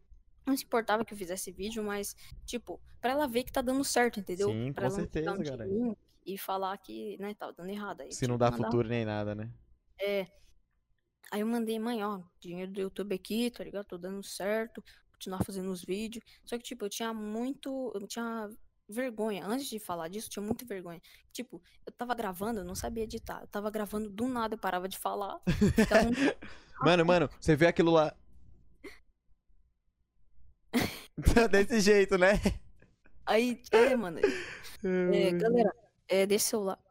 não 0.46 0.56
se 0.56 0.64
importava 0.64 1.04
que 1.04 1.12
eu 1.14 1.18
fizesse 1.18 1.52
vídeo, 1.52 1.82
mas, 1.84 2.16
tipo, 2.46 2.80
pra 3.00 3.12
ela 3.12 3.26
ver 3.28 3.44
que 3.44 3.52
tá 3.52 3.60
dando 3.62 3.84
certo, 3.84 4.18
entendeu? 4.20 4.48
Sim, 4.48 4.72
Pra 4.72 4.88
com 4.88 4.94
ela 4.94 4.96
não 4.96 5.04
certeza, 5.04 5.32
um 5.32 5.42
cara. 5.44 5.66
e 6.26 6.38
falar 6.38 6.76
que, 6.78 7.16
né, 7.18 7.34
tava 7.34 7.52
dando 7.52 7.70
errado. 7.70 8.00
Aí 8.02 8.12
Se 8.12 8.26
não 8.26 8.38
tive 8.38 8.38
que 8.38 8.38
dá 8.38 8.52
futuro 8.52 8.88
nem 8.88 9.04
nada, 9.04 9.34
né? 9.34 9.52
É. 10.00 10.26
Aí 11.30 11.40
eu 11.40 11.46
mandei, 11.46 11.78
mãe, 11.78 12.02
ó, 12.04 12.22
dinheiro 12.40 12.70
do 12.72 12.80
YouTube 12.80 13.14
aqui, 13.14 13.50
tá 13.50 13.64
ligado? 13.64 13.86
Tô 13.86 13.98
dando 13.98 14.22
certo, 14.22 14.82
continuar 15.14 15.42
fazendo 15.44 15.70
os 15.70 15.82
vídeos. 15.82 16.24
Só 16.44 16.56
que, 16.58 16.64
tipo, 16.64 16.84
eu 16.84 16.90
tinha 16.90 17.12
muito. 17.14 17.90
Eu 17.94 18.06
tinha 18.06 18.48
vergonha. 18.88 19.46
Antes 19.46 19.66
de 19.68 19.78
falar 19.78 20.08
disso, 20.08 20.26
eu 20.26 20.30
tinha 20.32 20.42
muita 20.44 20.64
vergonha. 20.66 21.00
Tipo, 21.32 21.62
eu 21.86 21.92
tava 21.92 22.14
gravando, 22.14 22.60
eu 22.60 22.64
não 22.64 22.74
sabia 22.74 23.04
editar. 23.04 23.40
Eu 23.40 23.46
tava 23.48 23.70
gravando 23.70 24.10
do 24.10 24.28
nada, 24.28 24.54
eu 24.54 24.58
parava 24.58 24.88
de 24.88 24.98
falar. 24.98 25.40
Ficava 25.74 26.06
um. 26.10 26.84
Mano, 26.84 27.04
mano, 27.06 27.30
você 27.40 27.56
vê 27.56 27.66
aquilo 27.66 27.90
lá. 27.92 28.14
Desse 31.50 31.80
jeito, 31.80 32.18
né? 32.18 32.32
Aí, 33.26 33.62
é, 33.70 33.96
mano. 33.96 34.18
É, 34.20 35.32
galera, 35.32 35.74
é, 36.08 36.26
deixa 36.26 36.46
seu 36.46 36.62
like. 36.62 36.82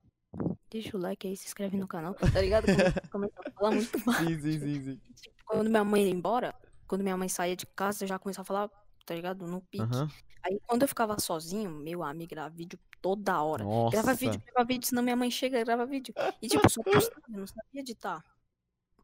Deixa 0.72 0.98
o 0.98 1.00
like 1.00 1.28
aí, 1.28 1.38
se 1.38 1.45
inscreve 1.45 1.78
no 1.78 1.88
canal, 1.88 2.16
tá 2.16 2.41
ligado? 2.41 2.66
Come- 2.66 3.30
Começa 3.30 3.36
a 3.45 3.52
falar 3.52 3.72
muito 3.72 4.06
mais. 4.06 4.28
Sim, 4.28 4.41
sim, 4.41 4.60
sim, 4.60 4.84
sim. 5.16 5.30
Quando 5.45 5.70
minha 5.70 5.84
mãe 5.84 6.06
ia 6.06 6.10
embora, 6.10 6.56
quando 6.88 7.01
minha 7.01 7.18
mãe 7.18 7.30
saía 7.30 7.55
de 7.55 7.65
casa, 7.65 8.03
eu 8.03 8.07
já 8.07 8.18
começava 8.19 8.43
a 8.43 8.45
falar, 8.45 8.69
tá 9.05 9.14
ligado? 9.15 9.45
No 9.47 9.61
pique. 9.61 9.84
Aham. 9.84 10.10
Aí 10.43 10.60
quando 10.68 10.81
eu 10.81 10.88
ficava 10.88 11.18
sozinho, 11.19 11.69
meu 11.69 12.03
amigo 12.03 12.30
grava 12.31 12.49
vídeo 12.49 12.77
toda 13.01 13.41
hora. 13.41 13.64
Grava 13.91 14.07
Nossa. 14.11 14.14
vídeo, 14.15 14.41
grava 14.45 14.68
vídeo, 14.68 14.88
senão 14.88 15.01
minha 15.01 15.15
mãe 15.15 15.31
chega 15.31 15.60
e 15.60 15.64
grava 15.64 15.85
vídeo. 15.85 16.14
E 16.41 16.47
tipo, 16.49 16.65
eu 16.65 16.69
só 16.69 16.84
postava, 16.84 17.22
eu 17.31 17.39
não 17.39 17.47
sabia 17.47 17.80
editar. 17.81 18.23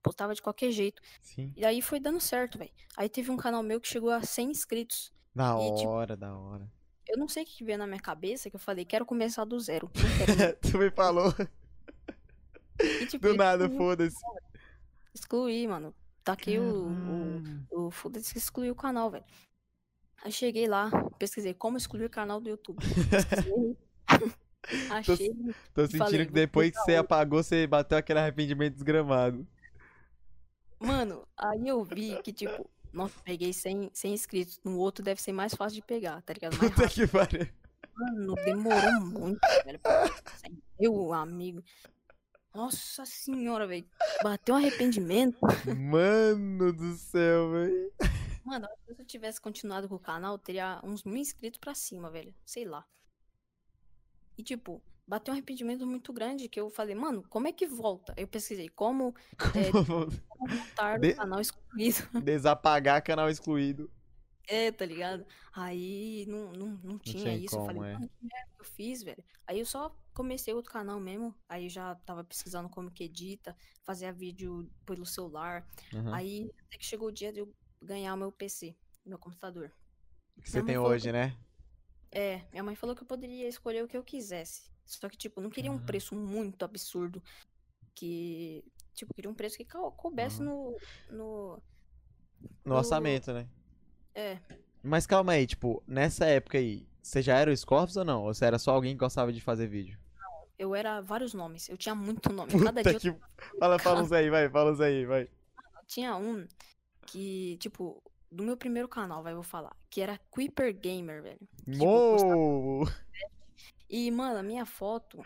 Postava 0.03 0.34
de 0.34 0.41
qualquer 0.41 0.72
jeito. 0.72 1.01
Sim. 1.22 1.53
E 1.56 1.65
aí 1.65 1.81
foi 1.81 1.99
dando 1.99 2.19
certo, 2.19 2.57
velho. 2.57 2.72
Aí 2.97 3.07
teve 3.10 3.31
um 3.31 3.38
canal 3.38 3.61
meu 3.64 3.80
que 3.81 3.88
chegou 3.88 4.10
a 4.11 4.22
100 4.22 4.51
inscritos. 4.51 5.14
Da 5.35 5.57
E, 5.61 5.76
tipo, 5.76 5.89
hora, 5.89 6.15
da 6.18 6.35
hora. 6.38 6.69
eu 7.07 7.18
não 7.18 7.27
sei 7.27 7.43
o 7.43 7.45
que 7.45 7.64
veio 7.64 7.77
na 7.77 7.85
minha 7.88 7.99
cabeça, 7.99 8.49
que 8.49 8.56
eu 8.56 8.60
falei, 8.60 8.84
quero 8.85 9.06
começar 9.06 9.43
do 9.45 9.60
zero. 9.60 9.89
Tu 10.61 10.77
me 10.77 10.89
falou. 10.91 11.34
E, 12.81 13.06
tipo, 13.07 13.27
Do 13.27 13.35
nada, 13.35 13.69
foda-se. 13.69 14.15
excluí, 15.14 15.68
mano. 15.68 15.93
Taquei 16.30 16.60
o, 16.60 16.84
Caralho. 16.84 17.65
o, 17.72 17.88
o 17.88 17.91
foda-se, 17.91 18.38
excluí 18.38 18.69
o 18.69 18.76
canal, 18.76 19.10
velho. 19.10 19.26
Aí 20.23 20.31
cheguei 20.31 20.68
lá, 20.68 20.91
pesquisei 21.18 21.56
como 21.56 21.76
excluir 21.77 22.07
canal 22.10 22.39
do 22.39 22.49
YouTube. 22.49 22.77
Achei. 24.91 25.34
Tô 25.73 25.84
e 25.84 25.88
sentindo 25.88 26.06
falei, 26.06 26.26
que 26.27 26.31
depois 26.31 26.69
que 26.69 26.77
você 26.77 26.97
outro. 26.97 26.99
apagou, 26.99 27.41
você 27.41 27.65
bateu 27.65 27.97
aquele 27.97 28.19
arrependimento 28.19 28.76
desgramado. 28.76 29.47
Mano, 30.80 31.27
aí 31.35 31.68
eu 31.68 31.84
vi 31.84 32.22
que, 32.22 32.31
tipo, 32.31 32.69
nossa, 32.93 33.19
peguei 33.23 33.51
100, 33.51 33.89
100 33.91 34.14
inscritos. 34.14 34.61
No 34.64 34.77
outro 34.77 35.03
deve 35.03 35.19
ser 35.19 35.31
mais 35.31 35.56
fácil 35.56 35.76
de 35.76 35.81
pegar, 35.81 36.22
tá 36.22 36.34
ligado? 36.34 36.57
Mais 36.57 36.69
Puta 36.69 36.84
rápido. 36.84 36.93
que 36.93 37.07
pariu. 37.07 37.47
Mano, 37.95 38.35
demorou 38.45 39.01
muito, 39.01 39.39
velho. 39.65 39.80
pra 39.80 40.01
pegar 40.03 40.38
100. 40.38 40.61
Meu 40.80 41.11
amigo. 41.11 41.64
Nossa 42.53 43.05
senhora, 43.05 43.67
velho. 43.67 43.88
Bateu 44.23 44.55
um 44.55 44.57
arrependimento. 44.57 45.38
Mano 45.77 46.73
do 46.73 46.93
céu, 46.95 47.51
velho. 47.51 47.93
Mano, 48.43 48.67
se 48.88 48.99
eu 49.01 49.05
tivesse 49.05 49.39
continuado 49.39 49.88
com 49.88 49.95
o 49.95 49.99
canal, 49.99 50.34
eu 50.34 50.39
teria 50.39 50.80
uns 50.84 51.03
mil 51.03 51.17
inscritos 51.17 51.59
pra 51.59 51.76
cima, 51.76 52.09
velho. 52.09 52.34
Sei 52.45 52.65
lá. 52.65 52.85
E, 54.38 54.43
tipo, 54.43 54.81
bateu 55.07 55.31
um 55.31 55.35
arrependimento 55.35 55.85
muito 55.85 56.11
grande 56.11 56.47
que 56.49 56.59
eu 56.59 56.69
falei, 56.69 56.95
mano, 56.95 57.23
como 57.30 57.47
é 57.47 57.51
que 57.51 57.67
volta? 57.67 58.13
Eu 58.17 58.27
pesquisei 58.27 58.69
como 58.69 59.13
É, 59.53 59.69
Como 60.30 60.49
voltar 60.49 60.99
De- 60.99 61.13
canal 61.13 61.39
excluído. 61.41 61.97
desapagar 62.23 63.03
canal 63.03 63.30
excluído. 63.30 63.91
É, 64.47 64.71
tá 64.71 64.84
ligado? 64.85 65.23
Aí 65.53 66.26
não, 66.27 66.51
não, 66.53 66.67
não 66.84 66.97
tinha 66.97 67.23
tinha 67.23 67.35
isso. 67.35 67.53
Eu 67.55 67.59
como, 67.59 67.73
falei, 67.73 67.91
é. 67.91 67.93
mano, 67.93 68.09
que 68.09 68.26
merda 68.26 68.49
que 68.55 68.61
eu 68.61 68.65
fiz, 68.65 69.03
velho? 69.03 69.23
Aí 69.45 69.59
eu 69.59 69.65
só 69.65 69.95
comecei 70.20 70.54
outro 70.54 70.72
canal 70.72 71.00
mesmo. 71.00 71.34
Aí 71.48 71.70
já 71.70 71.96
tava 71.96 72.24
pesquisando 72.26 72.68
como 72.68 72.91
que 72.91 73.06
edita, 73.06 73.56
fazia 73.84 74.12
vídeo 74.12 74.70
pelo 74.86 75.06
celular. 75.06 75.66
Uhum. 75.94 76.14
Aí 76.14 76.52
até 76.68 76.78
que 76.78 76.86
chegou 76.86 77.08
o 77.08 77.12
dia 77.12 77.32
de 77.32 77.40
eu 77.40 77.54
ganhar 77.82 78.14
o 78.14 78.18
meu 78.18 78.32
PC, 78.32 78.76
meu 79.06 79.18
computador. 79.18 79.72
que 80.44 80.50
você 80.50 80.62
tem 80.62 80.78
hoje, 80.78 81.12
né? 81.12 81.38
É, 82.12 82.41
minha 82.52 82.64
mãe 82.64 82.76
falou 82.76 82.96
que 82.96 83.02
eu 83.04 83.08
poderia 83.08 83.48
escolher 83.48 83.84
o 83.84 83.88
que 83.88 83.96
eu 83.96 84.04
quisesse. 84.04 84.70
Só 84.86 85.08
que, 85.08 85.16
tipo, 85.16 85.40
não 85.40 85.50
queria 85.50 85.72
um 85.72 85.76
Aham. 85.76 85.86
preço 85.86 86.16
muito 86.16 86.66
absurdo. 86.66 87.22
Que. 87.96 88.64
Tipo, 88.94 89.14
queria 89.14 89.30
um 89.32 89.36
preço 89.36 89.56
que 89.58 89.66
coubesse 89.66 90.41
no. 90.41 90.76
No. 91.10 91.62
No 92.66 92.74
No- 92.74 92.76
orçamento, 92.76 93.32
né? 93.32 93.48
É. 94.16 94.40
Mas 94.84 95.06
calma 95.06 95.34
aí, 95.34 95.46
tipo, 95.46 95.84
nessa 95.88 96.26
época 96.26 96.58
aí, 96.58 96.88
você 97.02 97.22
já 97.22 97.38
era 97.38 97.52
o 97.52 97.56
Scorpius 97.56 97.98
ou 97.98 98.06
não? 98.06 98.24
Ou 98.24 98.34
você 98.34 98.46
era 98.46 98.58
só 98.58 98.72
alguém 98.72 98.94
que 98.94 99.00
gostava 99.00 99.32
de 99.32 99.40
fazer 99.41 99.68
vídeo? 99.68 99.98
Eu 100.60 100.76
era 100.76 100.99
vários 100.99 101.34
nomes. 101.34 101.69
Eu 101.69 101.77
tinha 101.77 101.95
muito 101.95 102.34
nome. 102.34 102.52
Cada 102.52 102.84
Puta 102.84 102.99
dia 102.99 103.10
eu 103.10 103.15
que... 103.15 103.57
Fala, 103.57 103.80
fala 103.80 104.02
uns 104.02 104.11
aí, 104.11 104.30
vai, 104.30 104.49
fala 104.49 104.73
uns 104.73 104.81
aí, 104.81 105.06
vai. 105.06 105.30
tinha 105.88 106.18
um 106.18 106.45
que, 107.07 107.57
tipo, 107.61 108.03
do 108.30 108.44
meu 108.44 108.57
primeiro 108.57 108.90
canal, 108.90 109.23
vai, 109.23 109.31
eu 109.31 109.38
vou 109.38 109.44
falar. 109.44 109.73
Que 109.90 110.02
era 110.02 110.19
Creeper 110.31 110.77
Gamer, 110.77 111.23
velho. 111.23 111.40
Tipo, 111.64 111.86
Mo! 111.86 112.86
E, 113.90 114.11
mano, 114.11 114.38
a 114.38 114.44
minha 114.44 114.65
foto. 114.65 115.26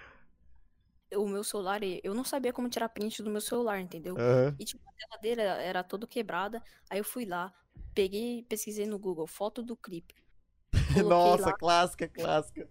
O 1.15 1.27
meu 1.27 1.43
celular, 1.43 1.81
eu 2.03 2.13
não 2.13 2.23
sabia 2.23 2.53
como 2.53 2.69
tirar 2.69 2.89
print 2.89 3.21
do 3.21 3.29
meu 3.29 3.41
celular, 3.41 3.79
entendeu? 3.79 4.15
Aham. 4.17 4.55
E, 4.59 4.65
tipo, 4.65 4.81
a 4.87 4.93
tela 4.93 5.21
dele 5.21 5.41
era, 5.41 5.83
toda 5.83 6.07
quebrada. 6.07 6.63
Aí 6.89 6.99
eu 6.99 7.03
fui 7.03 7.25
lá, 7.25 7.51
peguei, 7.93 8.43
pesquisei 8.43 8.85
no 8.85 8.99
Google, 8.99 9.27
foto 9.27 9.61
do 9.63 9.75
Creeper. 9.75 10.15
Nossa, 11.07 11.47
lá, 11.47 11.53
clássica, 11.53 12.07
clássica. 12.07 12.69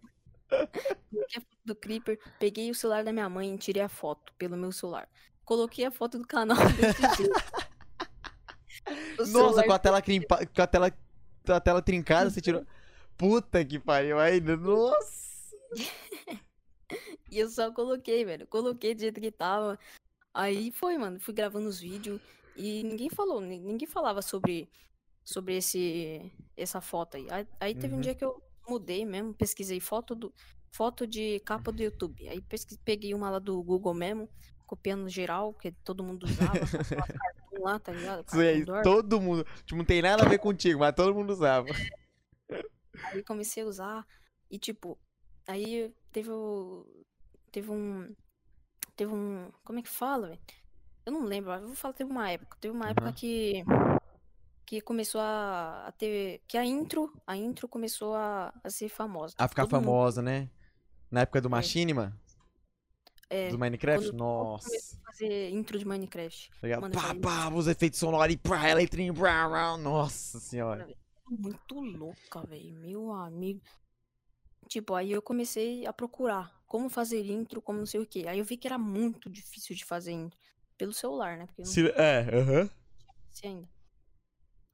Coloquei 1.11 1.39
a 1.39 1.41
foto 1.41 1.59
do 1.65 1.75
Creeper, 1.75 2.19
peguei 2.39 2.71
o 2.71 2.75
celular 2.75 3.05
da 3.05 3.13
minha 3.13 3.29
mãe 3.29 3.55
e 3.55 3.59
tirei 3.59 3.83
a 3.83 3.89
foto 3.89 4.33
pelo 4.39 4.57
meu 4.57 4.73
celular. 4.73 5.09
Coloquei 5.45 5.85
a 5.85 5.91
foto 5.91 6.19
do 6.19 6.27
canal 6.27 6.57
desse 6.79 7.01
jeito. 7.17 7.33
Nossa, 9.33 9.65
com 9.65 9.73
a 9.73 9.79
tela, 9.79 10.03
crimpa... 10.03 10.45
com 10.47 10.63
a 10.63 10.67
tela, 10.67 10.93
a 11.49 11.61
tela 11.61 11.83
trincada, 11.83 12.31
você 12.31 12.41
tirou. 12.41 12.65
Puta 13.17 13.65
que 13.65 13.79
pariu 13.79 14.19
ainda. 14.19 14.57
Nossa! 14.57 15.23
E 17.31 17.39
eu 17.39 17.49
só 17.49 17.71
coloquei, 17.73 18.25
velho. 18.25 18.47
Coloquei 18.47 18.95
do 18.95 19.01
jeito 19.01 19.21
que 19.21 19.31
tava. 19.31 19.79
Aí 20.35 20.71
foi, 20.73 20.97
mano. 20.99 21.21
Fui 21.21 21.33
gravando 21.35 21.69
os 21.69 21.79
vídeos 21.81 22.21
e 22.57 22.83
ninguém 22.83 23.09
falou, 23.11 23.41
ni- 23.41 23.61
ninguém 23.61 23.87
falava 23.87 24.21
sobre, 24.23 24.69
sobre 25.25 25.57
esse, 25.57 26.33
essa 26.57 26.81
foto 26.81 27.17
aí. 27.17 27.27
Aí, 27.31 27.47
aí 27.61 27.75
teve 27.75 27.93
um 27.93 27.97
Uhum. 27.97 28.03
dia 28.03 28.15
que 28.15 28.25
eu 28.25 28.43
mudei 28.73 29.05
mesmo, 29.05 29.35
pesquisei 29.35 29.81
foto 29.81 30.15
do, 30.15 30.33
foto 30.73 31.07
de 31.07 31.41
capa 31.41 31.71
do 31.71 31.83
YouTube. 31.83 32.29
Aí 32.29 32.41
pesqui- 32.41 32.79
peguei 32.85 33.15
uma 33.15 33.31
lá 33.31 33.39
do 33.39 33.63
Google 33.63 33.95
mesmo, 33.95 34.29
copiando 34.67 35.09
geral, 35.09 35.53
que 35.55 35.73
todo 35.85 36.03
mundo 36.03 36.25
usava, 36.25 36.53
lá, 37.61 37.79
tá 37.79 37.93
ligado? 37.93 38.25
Aí, 38.33 38.65
todo 38.83 39.21
mundo. 39.21 39.45
Tipo, 39.65 39.77
não 39.77 39.85
tem 39.85 40.01
nada 40.03 40.25
a 40.25 40.29
ver 40.29 40.39
contigo, 40.39 40.81
mas 40.81 40.95
todo 40.95 41.15
mundo 41.15 41.31
usava. 41.31 41.69
Aí 43.05 43.23
comecei 43.23 43.63
a 43.63 43.67
usar 43.67 44.07
e 44.51 44.59
tipo, 44.59 44.99
aí 45.47 45.93
teve 46.11 46.31
o 46.31 46.87
teve 47.51 47.71
um 47.71 48.15
teve 48.97 49.13
um, 49.13 49.51
como 49.65 49.79
é 49.79 49.83
que 49.83 49.89
fala, 49.89 50.29
velho? 50.29 50.41
Eu 51.05 51.13
não 51.13 51.25
lembro, 51.25 51.53
eu 51.53 51.67
vou 51.67 51.75
falar 51.75 51.95
teve 51.95 52.11
uma 52.11 52.31
época, 52.31 52.57
teve 52.61 52.75
uma 52.75 52.89
época 52.89 53.09
Aham. 53.09 53.15
que 53.15 53.65
que 54.67 54.81
começou 54.81 55.21
a, 55.21 55.87
a 55.89 55.93
ter 55.93 56.43
que 56.47 56.57
a 56.57 56.65
intro, 56.65 57.13
a 57.27 57.37
intro 57.37 57.69
começou 57.69 58.15
a, 58.15 58.53
a 58.63 58.71
ser 58.71 58.89
famosa. 58.89 59.35
A 59.39 59.49
ficar 59.49 59.63
Todo 59.67 59.75
mundo- 59.77 59.85
famosa, 59.85 60.23
né? 60.23 60.49
Na 61.11 61.21
época 61.23 61.41
do 61.41 61.49
É. 61.49 61.51
Machinima? 61.51 62.19
é, 63.29 63.49
Do 63.51 63.59
Minecraft? 63.59 64.13
Nossa. 64.13 64.69
fazer 65.07 65.51
intro 65.51 65.79
de 65.79 65.85
Minecraft. 65.87 66.51
Tá? 66.61 66.81
Mano, 66.81 66.95
Pá, 66.95 67.15
pá, 67.15 67.49
os 67.55 67.67
efeitos 67.67 67.99
sonoros 67.99 68.33
e 68.33 68.37
pá, 68.37 68.69
eletrinho, 68.69 69.13
brá, 69.13 69.49
brá. 69.49 69.77
Nossa 69.77 70.39
senhora. 70.41 70.87
muito 71.29 71.81
louca, 71.81 72.43
velho, 72.47 72.75
meu 72.75 73.13
amigo. 73.13 73.61
Tipo, 74.69 74.95
aí 74.95 75.13
eu 75.13 75.21
comecei 75.23 75.87
a 75.87 75.93
procurar 75.93 76.51
como 76.67 76.89
fazer 76.89 77.25
intro, 77.27 77.61
como 77.61 77.79
não 77.79 77.87
sei 77.87 78.01
o 78.01 78.07
quê. 78.07 78.25
Aí 78.29 78.39
eu 78.39 78.45
vi 78.45 78.57
que 78.57 78.67
era 78.67 78.79
muito 78.79 79.29
difícil 79.31 79.75
de 79.77 79.85
fazer 79.85 80.13
intro 80.13 80.39
pelo 80.79 80.93
celular, 80.93 81.37
né? 81.37 81.47
Porque 81.47 81.63
não 81.63 81.69
Se- 81.71 81.91
É, 81.91 82.21
aham. 82.39 82.71
sei 83.31 83.51
ainda. 83.51 83.69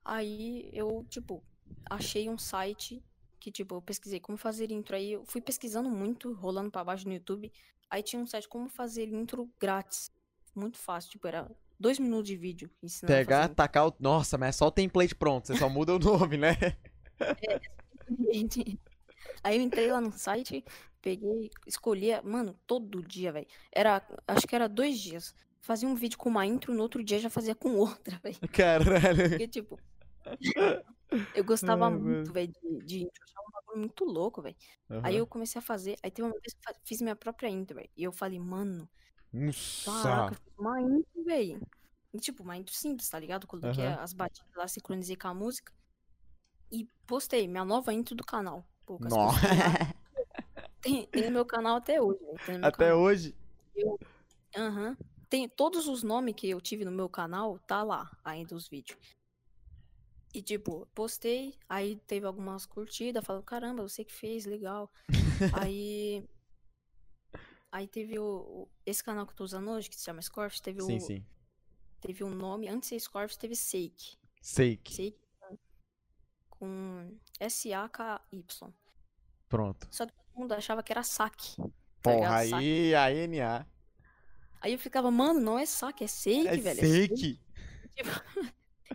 Aí 0.08 0.70
eu, 0.72 1.04
tipo, 1.10 1.44
achei 1.90 2.30
um 2.30 2.38
site 2.38 3.04
que, 3.38 3.52
tipo, 3.52 3.74
eu 3.74 3.82
pesquisei 3.82 4.18
como 4.18 4.38
fazer 4.38 4.70
intro. 4.70 4.96
Aí 4.96 5.12
eu 5.12 5.24
fui 5.26 5.40
pesquisando 5.40 5.90
muito, 5.90 6.32
rolando 6.32 6.70
pra 6.70 6.82
baixo 6.82 7.06
no 7.06 7.12
YouTube. 7.12 7.52
Aí 7.90 8.02
tinha 8.02 8.20
um 8.20 8.26
site 8.26 8.48
como 8.48 8.68
fazer 8.68 9.06
intro 9.08 9.50
grátis. 9.60 10.10
Muito 10.54 10.78
fácil, 10.78 11.10
tipo, 11.10 11.28
era 11.28 11.50
dois 11.78 11.98
minutos 11.98 12.26
de 12.26 12.36
vídeo 12.36 12.70
ensinando 12.82 13.12
a 13.12 13.18
Pegar, 13.18 13.42
fazer 13.42 13.54
tacar 13.54 13.86
o. 13.86 13.94
Nossa, 14.00 14.38
mas 14.38 14.48
é 14.48 14.52
só 14.52 14.68
o 14.68 14.72
template 14.72 15.14
pronto, 15.14 15.46
você 15.46 15.56
só 15.56 15.68
muda 15.68 15.94
o 15.94 15.98
nome, 16.00 16.38
né? 16.38 16.56
Gente, 18.32 18.80
Aí 19.42 19.56
eu 19.56 19.62
entrei 19.62 19.90
lá 19.90 20.00
no 20.00 20.12
site, 20.12 20.64
peguei, 21.00 21.50
escolhia, 21.66 22.22
mano, 22.22 22.58
todo 22.66 23.02
dia, 23.02 23.32
velho. 23.32 23.46
Era, 23.72 24.02
acho 24.26 24.46
que 24.46 24.54
era 24.54 24.68
dois 24.68 24.98
dias. 24.98 25.34
Fazia 25.60 25.88
um 25.88 25.94
vídeo 25.94 26.16
com 26.16 26.28
uma 26.28 26.46
intro, 26.46 26.72
no 26.74 26.82
outro 26.82 27.02
dia 27.02 27.18
já 27.18 27.28
fazia 27.28 27.54
com 27.54 27.76
outra, 27.76 28.18
velho. 28.22 28.38
Caralho. 28.52 29.28
Porque, 29.30 29.48
tipo, 29.48 29.78
eu 31.34 31.44
gostava 31.44 31.86
Ai, 31.86 31.98
muito, 31.98 32.32
velho, 32.32 32.52
de, 32.52 32.80
de 32.84 33.02
intro. 33.02 33.20
Eu 33.20 33.24
achava 33.24 33.46
um 33.48 33.52
bagulho 33.52 33.78
muito 33.80 34.04
louco, 34.04 34.42
velho. 34.42 34.56
Aí 35.02 35.14
Aham. 35.14 35.20
eu 35.20 35.26
comecei 35.26 35.58
a 35.58 35.62
fazer, 35.62 35.96
aí 36.02 36.10
teve 36.10 36.26
uma 36.26 36.38
vez 36.40 36.54
que 36.54 36.70
eu 36.70 36.74
fiz 36.84 37.00
minha 37.00 37.16
própria 37.16 37.48
intro, 37.48 37.76
velho. 37.76 37.90
E 37.96 38.02
eu 38.02 38.12
falei, 38.12 38.38
mano, 38.38 38.88
Nossa. 39.32 40.02
caraca, 40.02 40.34
eu 40.34 40.38
fiz 40.38 40.58
uma 40.58 40.80
intro, 40.80 41.24
velho. 41.24 41.60
Tipo, 42.20 42.42
uma 42.42 42.56
intro 42.56 42.74
simples, 42.74 43.08
tá 43.08 43.18
ligado? 43.18 43.46
Coloquei 43.46 43.86
Aham. 43.86 44.00
as 44.00 44.12
batidas 44.12 44.50
lá, 44.56 44.66
sincronizei 44.66 45.16
com 45.16 45.28
a 45.28 45.34
música. 45.34 45.72
E 46.70 46.86
postei 47.06 47.46
minha 47.46 47.64
nova 47.64 47.92
intro 47.92 48.14
do 48.14 48.24
canal. 48.24 48.64
Poucas 48.84 49.12
Nossa. 49.12 49.38
Tem, 50.80 51.06
tem 51.06 51.24
no 51.24 51.32
meu 51.32 51.44
canal 51.44 51.76
até 51.76 52.00
hoje, 52.00 52.20
Até 52.62 52.86
canal. 52.86 53.00
hoje. 53.00 53.34
Aham. 54.56 54.96
Tem 55.28 55.48
todos 55.48 55.88
os 55.88 56.02
nomes 56.02 56.34
que 56.34 56.48
eu 56.48 56.60
tive 56.60 56.84
no 56.84 56.90
meu 56.92 57.08
canal, 57.08 57.58
tá 57.60 57.82
lá 57.82 58.10
ainda 58.24 58.54
os 58.54 58.68
vídeos. 58.68 58.98
E 60.34 60.42
tipo, 60.42 60.86
postei, 60.94 61.54
aí 61.68 61.96
teve 62.06 62.26
algumas 62.26 62.66
curtidas, 62.66 63.24
falou, 63.24 63.42
caramba, 63.42 63.82
você 63.82 64.04
que 64.04 64.12
fez, 64.12 64.44
legal. 64.44 64.90
aí 65.52 66.22
aí 67.72 67.86
teve 67.86 68.18
o, 68.18 68.24
o- 68.24 68.68
esse 68.84 69.02
canal 69.02 69.26
que 69.26 69.32
eu 69.32 69.36
tô 69.36 69.44
usando 69.44 69.70
hoje, 69.70 69.88
que 69.88 69.96
se 69.96 70.04
chama 70.04 70.22
Scorf, 70.22 70.60
teve 70.60 70.82
Sim, 70.82 70.96
o 70.96 71.00
sim. 71.00 71.26
teve 72.00 72.24
um 72.24 72.30
nome, 72.30 72.68
antes 72.68 72.88
de 72.90 72.96
ser 72.96 73.00
Scorf, 73.00 73.36
teve 73.38 73.54
Sake. 73.56 74.16
Sake. 74.40 75.14
Com- 75.40 75.58
com 76.50 77.18
S 77.40 77.72
A 77.72 77.88
K 77.88 78.20
Y. 78.32 78.72
Pronto. 79.48 79.88
Só 79.90 80.06
que 80.06 80.12
todo 80.12 80.40
mundo 80.40 80.52
achava 80.52 80.82
que 80.82 80.92
era 80.92 81.02
saque. 81.02 81.56
tá 81.56 81.64
Porra, 82.02 82.36
aí, 82.36 82.94
aí, 82.94 83.16
NA. 83.26 83.66
Aí 84.60 84.72
eu 84.72 84.78
ficava, 84.78 85.10
mano, 85.10 85.40
não 85.40 85.58
é 85.58 85.64
saque, 85.66 86.04
é 86.04 86.06
Sake, 86.06 86.46
É 86.48 86.56
velho. 86.56 86.80
é 86.80 86.84
Sake. 86.84 87.16
Sake. 87.16 87.40
Tipo, 87.96 88.10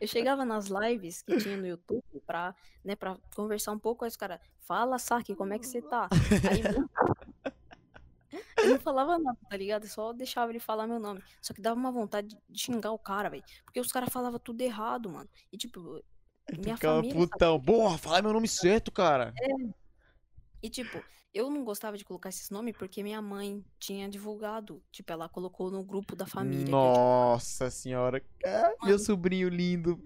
eu 0.04 0.08
chegava 0.08 0.44
nas 0.44 0.68
lives 0.68 1.22
que 1.22 1.38
tinha 1.38 1.56
no 1.56 1.66
YouTube 1.66 2.04
pra, 2.28 2.54
né, 2.84 2.94
pra 2.94 3.18
conversar 3.34 3.72
um 3.72 3.80
pouco, 3.80 4.04
aí 4.04 4.10
os 4.10 4.18
caras, 4.18 4.38
fala, 4.60 5.00
Saki, 5.00 5.34
como 5.34 5.54
é 5.54 5.60
que 5.60 5.66
você 5.66 5.82
tá? 5.82 6.10
Aí 6.52 6.62
eu 8.58 8.70
não 8.70 8.80
falava 8.80 9.18
nada, 9.18 9.38
tá 9.50 9.56
ligado? 9.56 9.86
Eu 9.86 9.90
só 9.90 10.12
deixava 10.12 10.52
ele 10.52 10.60
falar 10.60 10.88
meu 10.88 11.00
nome. 11.00 11.24
Só 11.42 11.54
que 11.54 11.62
dava 11.62 11.80
uma 11.80 11.92
vontade 11.92 12.38
de 12.50 12.62
xingar 12.62 12.92
o 12.92 13.00
cara, 13.00 13.30
velho. 13.30 13.44
Porque 13.64 13.80
os 13.80 13.94
caras 13.94 14.12
falavam 14.12 14.40
tudo 14.40 14.60
errado, 14.60 15.10
mano. 15.10 15.30
E 15.52 15.58
tipo, 15.58 16.04
minha 16.52 16.76
Ficava 16.76 16.98
família 16.98 17.16
putão. 17.16 17.58
Boa, 17.58 17.98
fala 17.98 18.22
meu 18.22 18.34
nome 18.34 18.48
certo, 18.50 18.92
cara. 18.92 19.34
E 20.64 20.70
tipo, 20.70 21.04
eu 21.34 21.50
não 21.50 21.66
gostava 21.66 21.98
de 21.98 22.06
colocar 22.06 22.30
esses 22.30 22.50
nomes 22.50 22.74
porque 22.78 23.04
minha 23.04 23.22
mãe 23.22 23.64
tinha 23.78 24.08
divulgado. 24.08 24.82
Tipo, 24.92 25.12
ela 25.12 25.28
colocou 25.28 25.70
no 25.70 25.84
grupo 25.84 26.16
da 26.16 26.26
família. 26.26 26.62
eu, 26.62 26.66
tipo, 26.66 26.72
Nossa 26.72 27.70
senhora. 27.70 28.24
Ah, 28.46 28.72
meu 28.86 28.98
sobrinho 28.98 29.50
lindo. 29.50 30.02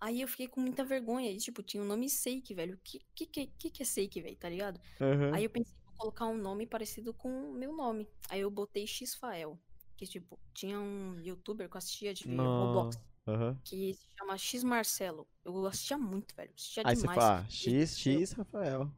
Aí 0.00 0.20
eu 0.20 0.28
fiquei 0.28 0.48
com 0.48 0.60
muita 0.60 0.84
vergonha. 0.84 1.30
E, 1.30 1.36
tipo, 1.36 1.62
tinha 1.62 1.82
o 1.82 1.86
nome 1.86 2.10
Seik, 2.10 2.52
velho. 2.54 2.74
O 2.74 2.78
que, 2.82 3.00
que, 3.14 3.46
que, 3.46 3.70
que 3.70 3.82
é 3.82 3.86
Seik, 3.86 4.20
velho? 4.20 4.36
Tá 4.36 4.48
ligado? 4.48 4.80
Aham. 5.00 5.32
Aí 5.32 5.44
eu 5.44 5.50
pensei, 5.50 5.74
vou 5.84 5.94
colocar 5.96 6.26
um 6.26 6.36
nome 6.36 6.66
parecido 6.66 7.14
com 7.14 7.50
o 7.50 7.54
meu 7.54 7.72
nome. 7.74 8.08
Aí 8.28 8.40
eu 8.40 8.50
botei 8.50 8.84
Xfael. 8.86 9.58
Que, 9.96 10.06
tipo, 10.06 10.38
tinha 10.52 10.78
um 10.78 11.20
youtuber 11.20 11.68
que 11.68 11.76
eu 11.76 11.78
assistia 11.78 12.12
de 12.12 12.24
Roblox. 12.28 12.98
Aham. 13.26 13.58
Que 13.64 13.94
se 13.94 14.06
chama 14.18 14.36
X 14.36 14.62
Marcelo. 14.64 15.26
Eu 15.44 15.66
assistia 15.66 15.96
muito, 15.98 16.34
velho. 16.34 16.52
Assistia 16.54 16.82
Aí 16.84 16.94
você 16.94 17.00
demais. 17.02 17.18
fala, 17.18 17.40
ah, 17.40 17.46
E, 17.48 17.52
X, 17.52 17.98
X, 17.98 18.32
Rafael. 18.32 18.90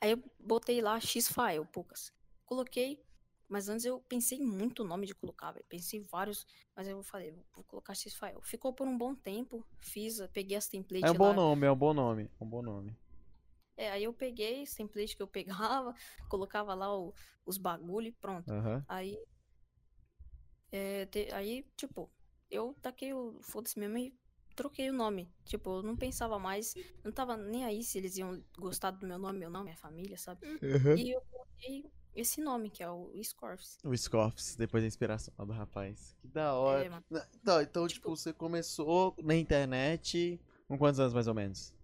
Aí 0.00 0.12
eu 0.12 0.22
botei 0.38 0.80
lá 0.80 0.98
X-File, 1.00 1.66
poucas. 1.72 2.12
Coloquei, 2.46 3.02
mas 3.48 3.68
antes 3.68 3.84
eu 3.84 4.00
pensei 4.02 4.40
muito 4.40 4.82
o 4.82 4.86
nome 4.86 5.06
de 5.06 5.14
colocar, 5.14 5.52
velho. 5.52 5.64
Pensei 5.68 6.00
vários, 6.00 6.46
mas 6.74 6.88
eu 6.88 7.02
falei, 7.02 7.32
vou 7.54 7.64
colocar 7.64 7.94
X-File. 7.94 8.38
Ficou 8.42 8.72
por 8.72 8.86
um 8.88 8.96
bom 8.96 9.14
tempo, 9.14 9.66
fiz, 9.80 10.18
peguei 10.32 10.56
as 10.56 10.68
templates 10.68 11.08
É 11.08 11.10
um 11.10 11.14
bom 11.14 11.32
lá. 11.32 11.34
nome, 11.34 11.66
é 11.66 11.70
um 11.72 11.76
bom 11.76 11.92
nome. 11.92 12.30
É 12.40 12.44
um 12.44 12.48
bom 12.48 12.62
nome. 12.62 12.96
É, 13.76 13.90
aí 13.90 14.04
eu 14.04 14.12
peguei 14.12 14.62
os 14.62 14.74
templates 14.74 15.14
que 15.14 15.22
eu 15.22 15.26
pegava, 15.28 15.94
colocava 16.28 16.74
lá 16.74 16.94
o- 16.96 17.14
os 17.46 17.56
bagulho 17.58 18.08
e 18.08 18.12
pronto. 18.12 18.52
Aham. 18.52 18.84
Aí, 18.86 19.16
é, 20.72 21.06
te- 21.06 21.28
aí, 21.32 21.64
tipo, 21.76 22.10
eu 22.50 22.74
taquei 22.82 23.12
o 23.12 23.38
foda-se 23.42 23.78
mesmo 23.78 23.98
e 23.98 24.14
troquei 24.62 24.90
o 24.90 24.92
nome. 24.92 25.32
Tipo, 25.44 25.78
eu 25.78 25.82
não 25.82 25.96
pensava 25.96 26.38
mais, 26.38 26.74
não 27.04 27.10
tava 27.12 27.36
nem 27.36 27.64
aí 27.64 27.82
se 27.82 27.98
eles 27.98 28.16
iam 28.16 28.42
gostar 28.58 28.90
do 28.90 29.06
meu 29.06 29.18
nome, 29.18 29.38
meu 29.38 29.50
nome, 29.50 29.64
minha 29.64 29.76
família, 29.76 30.16
sabe? 30.18 30.46
Aham. 30.62 30.96
E 30.96 31.10
eu 31.10 31.20
coloquei 31.30 31.90
esse 32.14 32.40
nome, 32.40 32.68
que 32.70 32.82
é 32.82 32.90
o 32.90 33.10
Scorps. 33.22 33.78
O 33.84 33.96
Scoffs, 33.96 34.56
depois 34.56 34.82
da 34.82 34.88
inspiração 34.88 35.32
do 35.46 35.52
rapaz. 35.52 36.16
Que 36.20 36.28
da 36.28 36.54
hora. 36.54 36.84
É, 36.84 36.88
mano. 36.88 37.04
Na- 37.08 37.26
Então, 37.40 37.60
então 37.62 37.86
tipo, 37.88 38.00
Tipo- 38.00 38.16
você 38.16 38.32
começou 38.32 39.14
na 39.22 39.34
internet 39.34 40.40
com 40.68 40.76
quantos 40.76 41.00
anos 41.00 41.14
mais 41.14 41.26
ou 41.26 41.34
menos? 41.34 41.74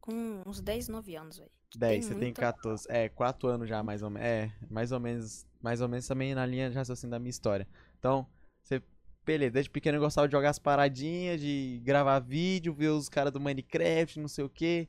Com 0.00 0.42
uns 0.46 0.60
10, 0.60 0.88
9 0.88 1.16
anos, 1.16 1.38
velho. 1.38 1.50
10, 1.76 2.04
você 2.06 2.10
tem 2.14 2.18
muita- 2.22 2.40
14. 2.40 2.86
É, 2.88 3.08
4 3.10 3.48
anos 3.48 3.68
já, 3.68 3.82
mais 3.82 4.02
ou 4.02 4.08
menos. 4.10 4.26
É, 4.26 4.50
mais 4.70 4.90
ou 4.92 4.98
menos. 5.00 5.46
Mais 5.60 5.80
ou 5.80 5.88
menos 5.88 6.06
também 6.06 6.34
na 6.34 6.46
linha 6.46 6.70
de 6.70 6.76
raciocínio 6.76 7.10
da 7.10 7.18
minha 7.18 7.30
história. 7.30 7.68
Então, 7.98 8.26
você. 8.62 8.80
Beleza, 9.28 9.50
desde 9.50 9.70
pequeno 9.70 9.98
eu 9.98 10.00
gostava 10.00 10.26
de 10.26 10.32
jogar 10.32 10.48
as 10.48 10.58
paradinhas, 10.58 11.38
de 11.38 11.82
gravar 11.84 12.18
vídeo, 12.18 12.72
ver 12.72 12.88
os 12.88 13.10
caras 13.10 13.30
do 13.30 13.38
Minecraft, 13.38 14.18
não 14.20 14.26
sei 14.26 14.42
o 14.42 14.48
quê. 14.48 14.88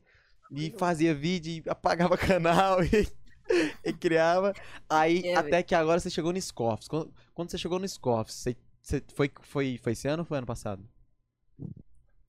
E 0.50 0.68
Louco. 0.68 0.78
fazia 0.80 1.14
vídeo 1.14 1.62
e 1.66 1.70
apagava 1.70 2.16
canal 2.18 2.82
e, 2.82 3.06
e 3.84 3.92
criava. 3.92 4.54
Aí, 4.90 5.24
É, 5.26 5.36
até 5.36 5.62
que 5.62 5.76
agora 5.76 6.00
você 6.00 6.10
chegou 6.10 6.32
no 6.32 6.42
Scoffs. 6.42 6.88
Quando, 6.88 7.14
quando 7.34 7.52
você 7.52 7.58
chegou 7.58 7.80
no 7.80 7.86
Scoffs, 7.86 8.34
você, 8.34 8.56
você 8.82 9.04
foi, 9.14 9.30
foi, 9.42 9.78
foi 9.78 9.92
esse 9.92 10.08
ano 10.08 10.22
ou 10.22 10.26
foi 10.26 10.38
ano 10.38 10.48
passado? 10.48 10.88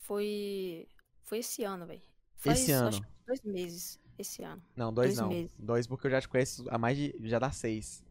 Foi. 0.01 0.89
Foi 1.23 1.39
esse 1.39 1.63
ano, 1.63 1.87
velho. 1.87 2.03
Esse 2.45 2.73
ano. 2.73 2.89
Acho 2.89 3.03
dois 3.25 3.43
meses. 3.45 4.01
Esse 4.19 4.43
ano. 4.43 4.61
Não, 4.75 4.93
dois, 4.93 5.11
Dois 5.15 5.19
não. 5.21 5.29
meses. 5.29 5.55
Dois 5.57 5.87
porque 5.87 6.09
eu 6.09 6.11
já 6.11 6.21
te 6.21 6.29
conheço 6.29 6.65
há 6.71 6.77
mais 6.77 6.97
de. 6.97 7.15
Já 7.21 7.39
dá 7.39 7.53
seis. 7.53 8.05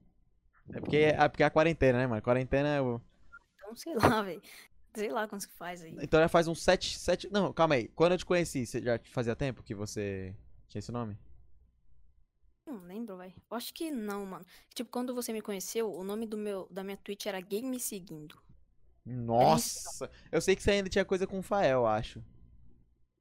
É 0.71 0.79
porque 0.79 0.97
é, 0.97 1.27
porque 1.27 1.43
é 1.43 1.47
a 1.47 1.49
quarentena, 1.51 1.97
né, 1.97 2.07
mano? 2.07 2.21
Quarentena 2.21 2.69
é 2.69 2.81
o. 2.81 3.01
Então, 3.69 3.75
sei 3.77 3.95
lá, 3.95 4.21
velho. 4.21 4.41
Sei 4.95 5.09
lá 5.11 5.27
quantos 5.27 5.45
que 5.45 5.53
faz 5.53 5.83
aí. 5.83 5.95
Então 6.01 6.19
já 6.19 6.27
faz 6.27 6.47
uns 6.47 6.63
sete, 6.63 6.97
sete. 6.97 7.29
Não, 7.31 7.53
calma 7.53 7.75
aí. 7.75 7.87
Quando 7.89 8.13
eu 8.13 8.17
te 8.17 8.25
conheci, 8.25 8.65
você 8.65 8.81
já 8.81 8.99
fazia 9.11 9.35
tempo 9.35 9.63
que 9.63 9.75
você 9.75 10.35
tinha 10.67 10.79
esse 10.79 10.91
nome? 10.91 11.17
Não 12.65 12.79
lembro, 12.85 13.17
velho. 13.17 13.33
Acho 13.51 13.73
que 13.73 13.91
não, 13.91 14.25
mano. 14.25 14.45
Tipo, 14.73 14.89
quando 14.89 15.13
você 15.13 15.31
me 15.31 15.41
conheceu, 15.41 15.91
o 15.91 16.03
nome 16.03 16.25
do 16.25 16.37
meu, 16.37 16.67
da 16.71 16.83
minha 16.83 16.97
Twitch 16.97 17.27
era 17.27 17.39
Game 17.39 17.67
Me 17.67 17.79
Seguindo. 17.79 18.39
Nossa! 19.05 20.09
Eu 20.31 20.41
sei 20.41 20.55
que 20.55 20.61
você 20.61 20.71
ainda 20.71 20.89
tinha 20.89 21.05
coisa 21.05 21.25
com 21.25 21.39
o 21.39 21.43
Fael, 21.43 21.85
acho. 21.87 22.23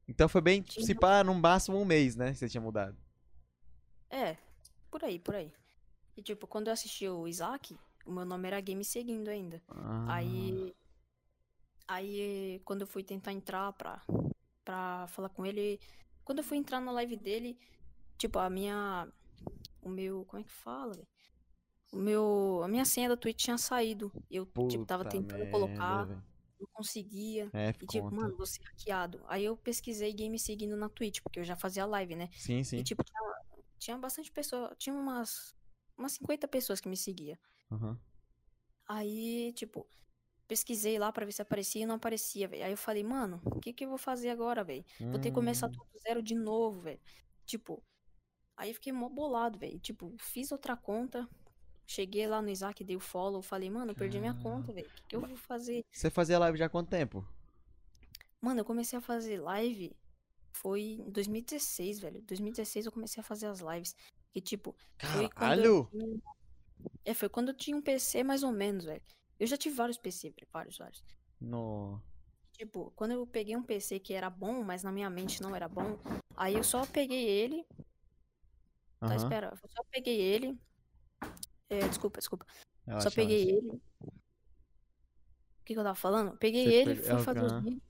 Então 0.07 0.29
foi 0.29 0.41
bem, 0.41 0.62
Tinha. 0.62 0.85
se 0.85 0.95
pá, 0.95 1.23
no 1.23 1.35
máximo 1.35 1.79
um 1.79 1.85
mês, 1.85 2.16
né? 2.16 2.33
Que 2.33 2.39
você 2.39 2.49
tinha 2.49 2.61
mudado. 2.61 2.97
É, 4.11 4.37
por 4.91 5.05
aí, 5.05 5.19
por 5.19 5.35
aí. 5.35 5.53
E 6.16 6.23
tipo, 6.23 6.47
quando 6.47 6.69
eu 6.69 6.73
assisti 6.73 7.07
o 7.09 7.29
Isaac, 7.29 7.79
o 8.09 8.12
meu 8.12 8.24
nome 8.24 8.48
era 8.48 8.60
Game 8.60 8.85
Seguindo 8.85 9.28
ainda. 9.28 9.62
Ah, 9.68 10.14
Aí. 10.14 10.74
Aí, 11.86 12.60
quando 12.64 12.82
eu 12.82 12.86
fui 12.86 13.02
tentar 13.02 13.32
entrar 13.32 13.72
pra, 13.72 14.02
pra 14.64 15.06
falar 15.09 15.28
com 15.30 15.47
ele. 15.47 15.80
Quando 16.24 16.39
eu 16.39 16.44
fui 16.44 16.59
entrar 16.59 16.80
na 16.80 16.90
live 16.93 17.16
dele, 17.16 17.59
tipo, 18.18 18.39
a 18.39 18.51
minha. 18.51 19.09
O 19.80 19.89
meu. 19.89 20.24
Como 20.26 20.40
é 20.40 20.44
que 20.44 20.51
fala, 20.52 20.93
velho? 20.94 21.09
O 21.93 21.97
meu. 21.97 22.60
A 22.62 22.68
minha 22.68 22.85
senha 22.85 23.09
da 23.09 23.16
Twitch 23.16 23.44
tinha 23.44 23.56
saído. 23.56 24.12
Eu, 24.30 24.44
tipo, 24.68 24.85
tava 24.85 25.05
puta 25.05 25.16
tentando 25.16 25.39
merda, 25.39 25.51
colocar, 25.51 26.05
velho. 26.05 26.22
não 26.60 26.68
conseguia. 26.74 27.48
É, 27.55 27.70
E 27.70 27.72
tipo, 27.86 28.02
conta. 28.10 28.16
mano, 28.16 28.36
você 28.36 28.60
hackeado. 28.62 29.22
Aí 29.26 29.44
eu 29.47 29.56
pesquisei 29.56 30.12
game 30.12 30.39
seguindo 30.39 30.76
na 30.76 30.90
Twitch, 30.90 31.20
porque 31.22 31.40
eu 31.40 31.44
já 31.44 31.56
fazia 31.56 31.86
live, 31.86 32.14
né? 32.14 32.28
Sim, 32.32 32.62
sim. 32.62 32.76
E 32.78 32.85
tipo, 32.85 33.02
tinha, 33.02 33.20
tinha 33.78 33.97
bastante 33.97 34.30
pessoa. 34.30 34.74
Tinha 34.76 34.94
umas. 34.94 35.56
Umas 35.97 36.12
50 36.12 36.47
pessoas 36.47 36.80
que 36.80 36.89
me 36.89 36.97
seguiam. 36.97 37.36
Aham. 37.70 38.01
Aí, 38.86 39.53
tipo, 39.53 39.86
pesquisei 40.49 40.99
lá 40.99 41.12
pra 41.12 41.27
ver 41.27 41.32
se 41.32 41.43
aparecia 41.43 41.82
e 41.82 41.86
não 41.86 41.97
aparecia, 41.97 42.49
velho. 42.49 42.65
Aí 42.65 42.73
eu 42.73 42.77
falei, 42.77 43.05
mano, 43.05 43.43
o 43.45 43.61
que 43.61 43.73
que 43.73 43.85
eu 43.85 43.89
vou 43.90 43.99
fazer 43.99 44.31
agora, 44.31 44.65
velho? 44.65 44.85
Vou 45.11 45.20
ter 45.20 45.31
que 45.31 45.35
começar 45.35 45.69
Hum, 45.69 45.70
tudo 45.70 45.89
zero 46.01 46.23
de 46.23 46.35
novo, 46.35 46.82
velho. 46.82 47.01
Tipo, 47.47 47.85
aí 48.57 48.70
eu 48.70 48.74
fiquei 48.74 48.93
mó 48.93 49.09
bolado, 49.11 49.59
velho. 49.59 49.81
Tipo, 49.81 50.16
fiz 50.20 50.53
outra 50.53 50.77
conta, 50.77 51.28
cheguei 51.86 52.27
lá 52.28 52.43
no 52.43 52.51
Isaac, 52.51 52.85
dei 52.85 52.97
o 52.97 53.01
follow, 53.01 53.43
falei, 53.43 53.70
mano, 53.70 53.93
eu 53.93 53.97
perdi 53.97 54.20
minha 54.20 54.35
conta, 54.35 54.73
velho. 54.74 54.89
O 54.89 54.93
que 54.95 55.05
que 55.09 55.16
eu 55.16 55.23
vou 55.23 55.36
fazer? 55.39 55.85
Você 55.93 56.09
fazia 56.11 56.39
live 56.39 56.57
já 56.59 56.65
há 56.65 56.69
quanto 56.70 56.89
tempo? 56.89 57.27
Mano, 58.40 58.61
eu 58.61 58.65
comecei 58.65 58.99
a 58.99 59.03
fazer 59.03 59.40
live 59.40 59.97
foi 60.53 60.82
em 60.82 61.11
2016, 61.11 62.01
velho. 62.01 62.23
2016 62.23 62.86
eu 62.86 62.93
comecei 62.93 63.20
a 63.20 63.24
fazer 63.24 63.47
as 63.49 63.61
lives. 63.61 63.95
Que 64.32 64.40
tipo, 64.40 64.77
eu 65.15 65.28
Caralho! 65.32 65.90
tinha... 65.90 66.20
É, 67.05 67.14
foi 67.14 67.28
quando 67.28 67.48
eu 67.48 67.55
tinha 67.55 67.76
um 67.76 67.82
PC 67.82 68.22
mais 68.22 68.42
ou 68.42 68.52
menos, 68.52 68.84
velho. 68.84 69.02
Eu 69.38 69.46
já 69.46 69.56
tive 69.56 69.74
vários 69.74 69.96
PC, 69.96 70.34
vários, 70.52 70.76
vários. 70.76 71.02
No... 71.40 72.02
Tipo, 72.52 72.92
quando 72.96 73.12
eu 73.12 73.26
peguei 73.26 73.56
um 73.56 73.62
PC 73.62 74.00
que 74.00 74.12
era 74.12 74.28
bom, 74.28 74.64
mas 74.64 74.82
na 74.82 74.90
minha 74.90 75.09
mente 75.09 75.40
não 75.40 75.55
era 75.55 75.68
bom, 75.68 75.96
aí 76.36 76.56
eu 76.56 76.64
só 76.64 76.84
peguei 76.86 77.24
ele, 77.24 77.64
tá, 78.98 79.06
Aham. 79.06 79.16
espera, 79.16 79.59
eu 79.62 79.68
só 79.68 79.82
peguei 79.92 80.20
ele, 80.20 80.59
é, 81.70 81.86
desculpa, 81.88 82.18
desculpa, 82.18 82.44
Relaxa, 82.84 83.09
só 83.09 83.14
peguei 83.14 83.48
ele, 83.48 83.68
o 83.68 83.80
que 85.64 85.72
que 85.74 85.78
eu 85.78 85.84
tava 85.84 85.94
falando? 85.94 86.36
Peguei 86.38 86.64
Você 86.64 86.74
ele, 86.74 86.96
fui 86.96 87.18
fazer 87.20 87.44
os 87.44 87.52
vídeos, 87.62 87.82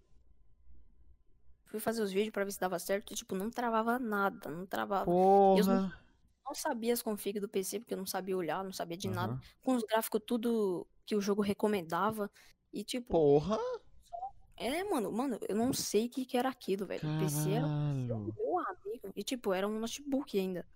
fui 1.64 1.80
fazer 1.80 2.02
os 2.02 2.12
vídeos 2.12 2.32
pra 2.32 2.44
ver 2.44 2.52
se 2.52 2.60
dava 2.60 2.78
certo, 2.78 3.10
e, 3.14 3.16
tipo, 3.16 3.34
não 3.34 3.50
travava 3.50 3.98
nada, 3.98 4.50
não 4.50 4.66
travava, 4.66 5.10
eu 5.10 5.14
Porra! 5.16 6.07
Não 6.48 6.54
sabia 6.54 6.92
as 6.92 7.02
config 7.02 7.38
do 7.40 7.48
PC, 7.48 7.78
porque 7.80 7.94
eu 7.94 7.98
não 7.98 8.06
sabia 8.06 8.36
olhar, 8.36 8.64
não 8.64 8.72
sabia 8.72 8.96
de 8.96 9.08
nada, 9.08 9.34
Aham. 9.34 9.40
com 9.62 9.74
os 9.76 9.82
gráficos 9.84 10.20
tudo 10.26 10.86
que 11.04 11.14
o 11.14 11.20
jogo 11.20 11.42
recomendava, 11.42 12.30
e 12.72 12.82
tipo, 12.84 13.08
Porra! 13.08 13.58
É, 14.56 14.82
mano, 14.84 15.12
mano, 15.12 15.38
eu 15.48 15.54
não 15.54 15.72
sei 15.72 16.06
o 16.06 16.10
que 16.10 16.24
que 16.24 16.36
era 16.36 16.48
aquilo, 16.48 16.84
velho. 16.86 17.08
O 17.08 17.18
PC 17.18 17.50
era 17.50 17.68
Caralho! 17.68 18.34
meu 18.36 18.58
amigo. 18.58 19.12
E, 19.14 19.22
tipo, 19.22 19.52
era 19.52 19.68
um 19.68 19.78
notebook 19.78 20.36
ainda. 20.38 20.66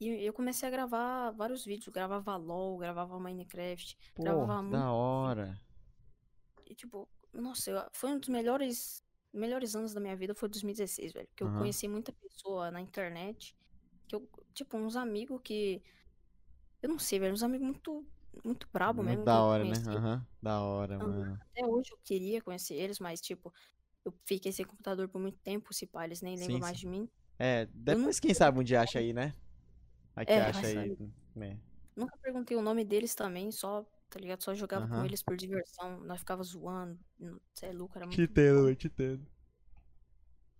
E 0.00 0.08
eu 0.24 0.32
comecei 0.32 0.68
a 0.68 0.70
gravar 0.70 1.30
vários 1.32 1.64
vídeos. 1.64 1.88
Gravava 1.92 2.36
LOL, 2.36 2.78
gravava 2.78 3.18
Minecraft, 3.18 3.96
gravava 4.16 4.62
muito. 4.62 4.72
da 4.72 4.92
hora! 4.92 5.60
E, 6.66 6.74
tipo, 6.74 7.08
nossa, 7.32 7.70
eu- 7.70 7.90
foi 7.92 8.10
um 8.10 8.18
dos 8.18 8.28
melhores, 8.28 9.02
melhores 9.32 9.74
anos 9.74 9.92
da 9.92 10.00
minha 10.00 10.16
vida, 10.16 10.34
foi 10.34 10.48
2016, 10.48 11.12
velho. 11.12 11.28
Que 11.34 11.42
eu 11.42 11.48
Aham. 11.48 11.58
conheci 11.58 11.88
muita 11.88 12.12
pessoa 12.12 12.70
na 12.70 12.80
internet. 12.80 13.56
Que 14.08 14.16
eu, 14.16 14.28
tipo, 14.54 14.76
uns 14.76 14.96
amigos 14.96 15.40
que. 15.42 15.82
Eu 16.82 16.88
não 16.90 16.98
sei, 16.98 17.18
velho. 17.18 17.32
Uns 17.34 17.42
amigos 17.42 17.66
muito, 17.66 18.06
muito 18.44 18.68
brabo 18.72 19.02
Muito 19.02 19.02
mesmo 19.02 19.24
da 19.24 19.42
hora, 19.42 19.64
né? 19.64 19.76
Aham. 19.86 20.26
Da 20.42 20.60
hora, 20.62 20.98
Aham. 21.00 21.02
mano. 21.02 21.40
Até 21.40 21.66
hoje 21.66 21.90
eu 21.92 21.98
queria 22.04 22.42
conhecer 22.42 22.74
eles, 22.74 22.98
mas, 23.00 23.20
tipo, 23.20 23.52
eu 24.04 24.12
fiquei 24.26 24.52
sem 24.52 24.66
computador 24.66 25.08
por 25.08 25.20
muito 25.20 25.38
tempo, 25.40 25.74
se 25.74 25.86
pá, 25.86 26.04
eles 26.04 26.22
nem 26.22 26.36
lembram 26.38 26.60
Sim, 26.60 26.62
mais 26.62 26.78
sim. 26.78 26.80
de 26.80 26.88
mim. 26.88 27.10
É, 27.38 27.66
depois 27.66 28.20
quem 28.20 28.34
sabe 28.34 28.60
um 28.60 28.64
dia 28.64 28.82
acha 28.82 28.98
aí, 28.98 29.12
né? 29.12 29.34
Aqui 30.16 30.38
É, 30.38 30.40
acha 30.40 30.66
aí. 30.68 30.96
né? 31.34 31.60
Nunca 31.96 32.16
perguntei 32.18 32.56
o 32.56 32.62
nome 32.62 32.84
deles 32.84 33.14
também, 33.14 33.52
só, 33.52 33.84
tá 34.10 34.18
ligado? 34.18 34.42
Só 34.42 34.54
jogava 34.54 34.88
com 34.88 35.04
eles 35.04 35.22
por 35.22 35.36
diversão, 35.36 36.00
nós 36.00 36.20
ficava 36.20 36.42
zoando, 36.42 36.98
você 37.54 37.66
é 37.66 37.72
louco, 37.72 37.96
era 37.98 38.06
Te 38.10 38.22
muito 38.22 38.22
entendo, 38.22 38.74
te 38.76 38.86
entendo. 38.88 39.26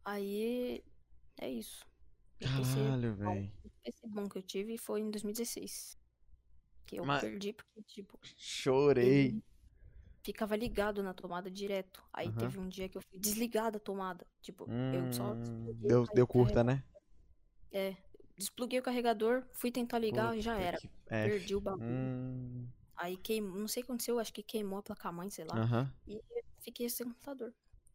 Aí, 0.04 0.84
é 1.40 1.50
isso. 1.50 1.86
Caralho, 2.44 3.14
velho. 3.14 3.50
o 3.64 3.70
PC 3.82 4.06
bom 4.08 4.28
que 4.28 4.38
eu 4.38 4.42
tive 4.42 4.78
foi 4.78 5.00
em 5.00 5.10
2016. 5.10 5.96
Que 6.86 6.96
eu 6.96 7.04
Mas 7.04 7.22
perdi 7.22 7.52
porque, 7.52 7.82
tipo, 7.82 8.18
chorei. 8.36 9.42
ficava 10.22 10.56
ligado 10.56 11.02
na 11.02 11.14
tomada 11.14 11.50
direto. 11.50 12.02
Aí 12.12 12.28
Aham. 12.28 12.38
teve 12.38 12.58
um 12.58 12.68
dia 12.68 12.88
que 12.88 12.96
eu 12.98 13.02
fui 13.02 13.18
desligar 13.18 13.70
da 13.72 13.78
tomada. 13.78 14.26
Tipo, 14.42 14.68
eu 14.92 15.06
só 15.12 15.32
Hum, 15.32 15.72
deu, 15.82 16.06
deu 16.14 16.26
curta, 16.26 16.62
carregador- 16.62 16.64
né? 16.64 16.82
É, 17.72 17.96
despluguei 18.36 18.78
o 18.78 18.82
carregador, 18.82 19.44
fui 19.54 19.70
tentar 19.70 19.98
ligar 19.98 20.36
e 20.36 20.40
já 20.40 20.56
era. 20.58 20.78
é, 21.08 21.28
Perdi 21.28 21.54
o 21.54 21.60
bagulho. 21.60 21.82
Hum, 21.90 22.66
Aí 22.96 23.16
queimou, 23.16 23.58
não 23.58 23.68
sei 23.68 23.82
o 23.82 23.86
que 23.86 23.92
aconteceu, 23.92 24.18
acho 24.18 24.32
que 24.32 24.42
queimou 24.42 24.78
a 24.78 24.82
placa-mãe, 24.82 25.30
sei 25.30 25.44
lá. 25.44 25.56
aham. 25.58 25.90
E 26.06 26.20
fiquei 26.60 26.88
sem 26.88 27.06
computador. 27.06 27.52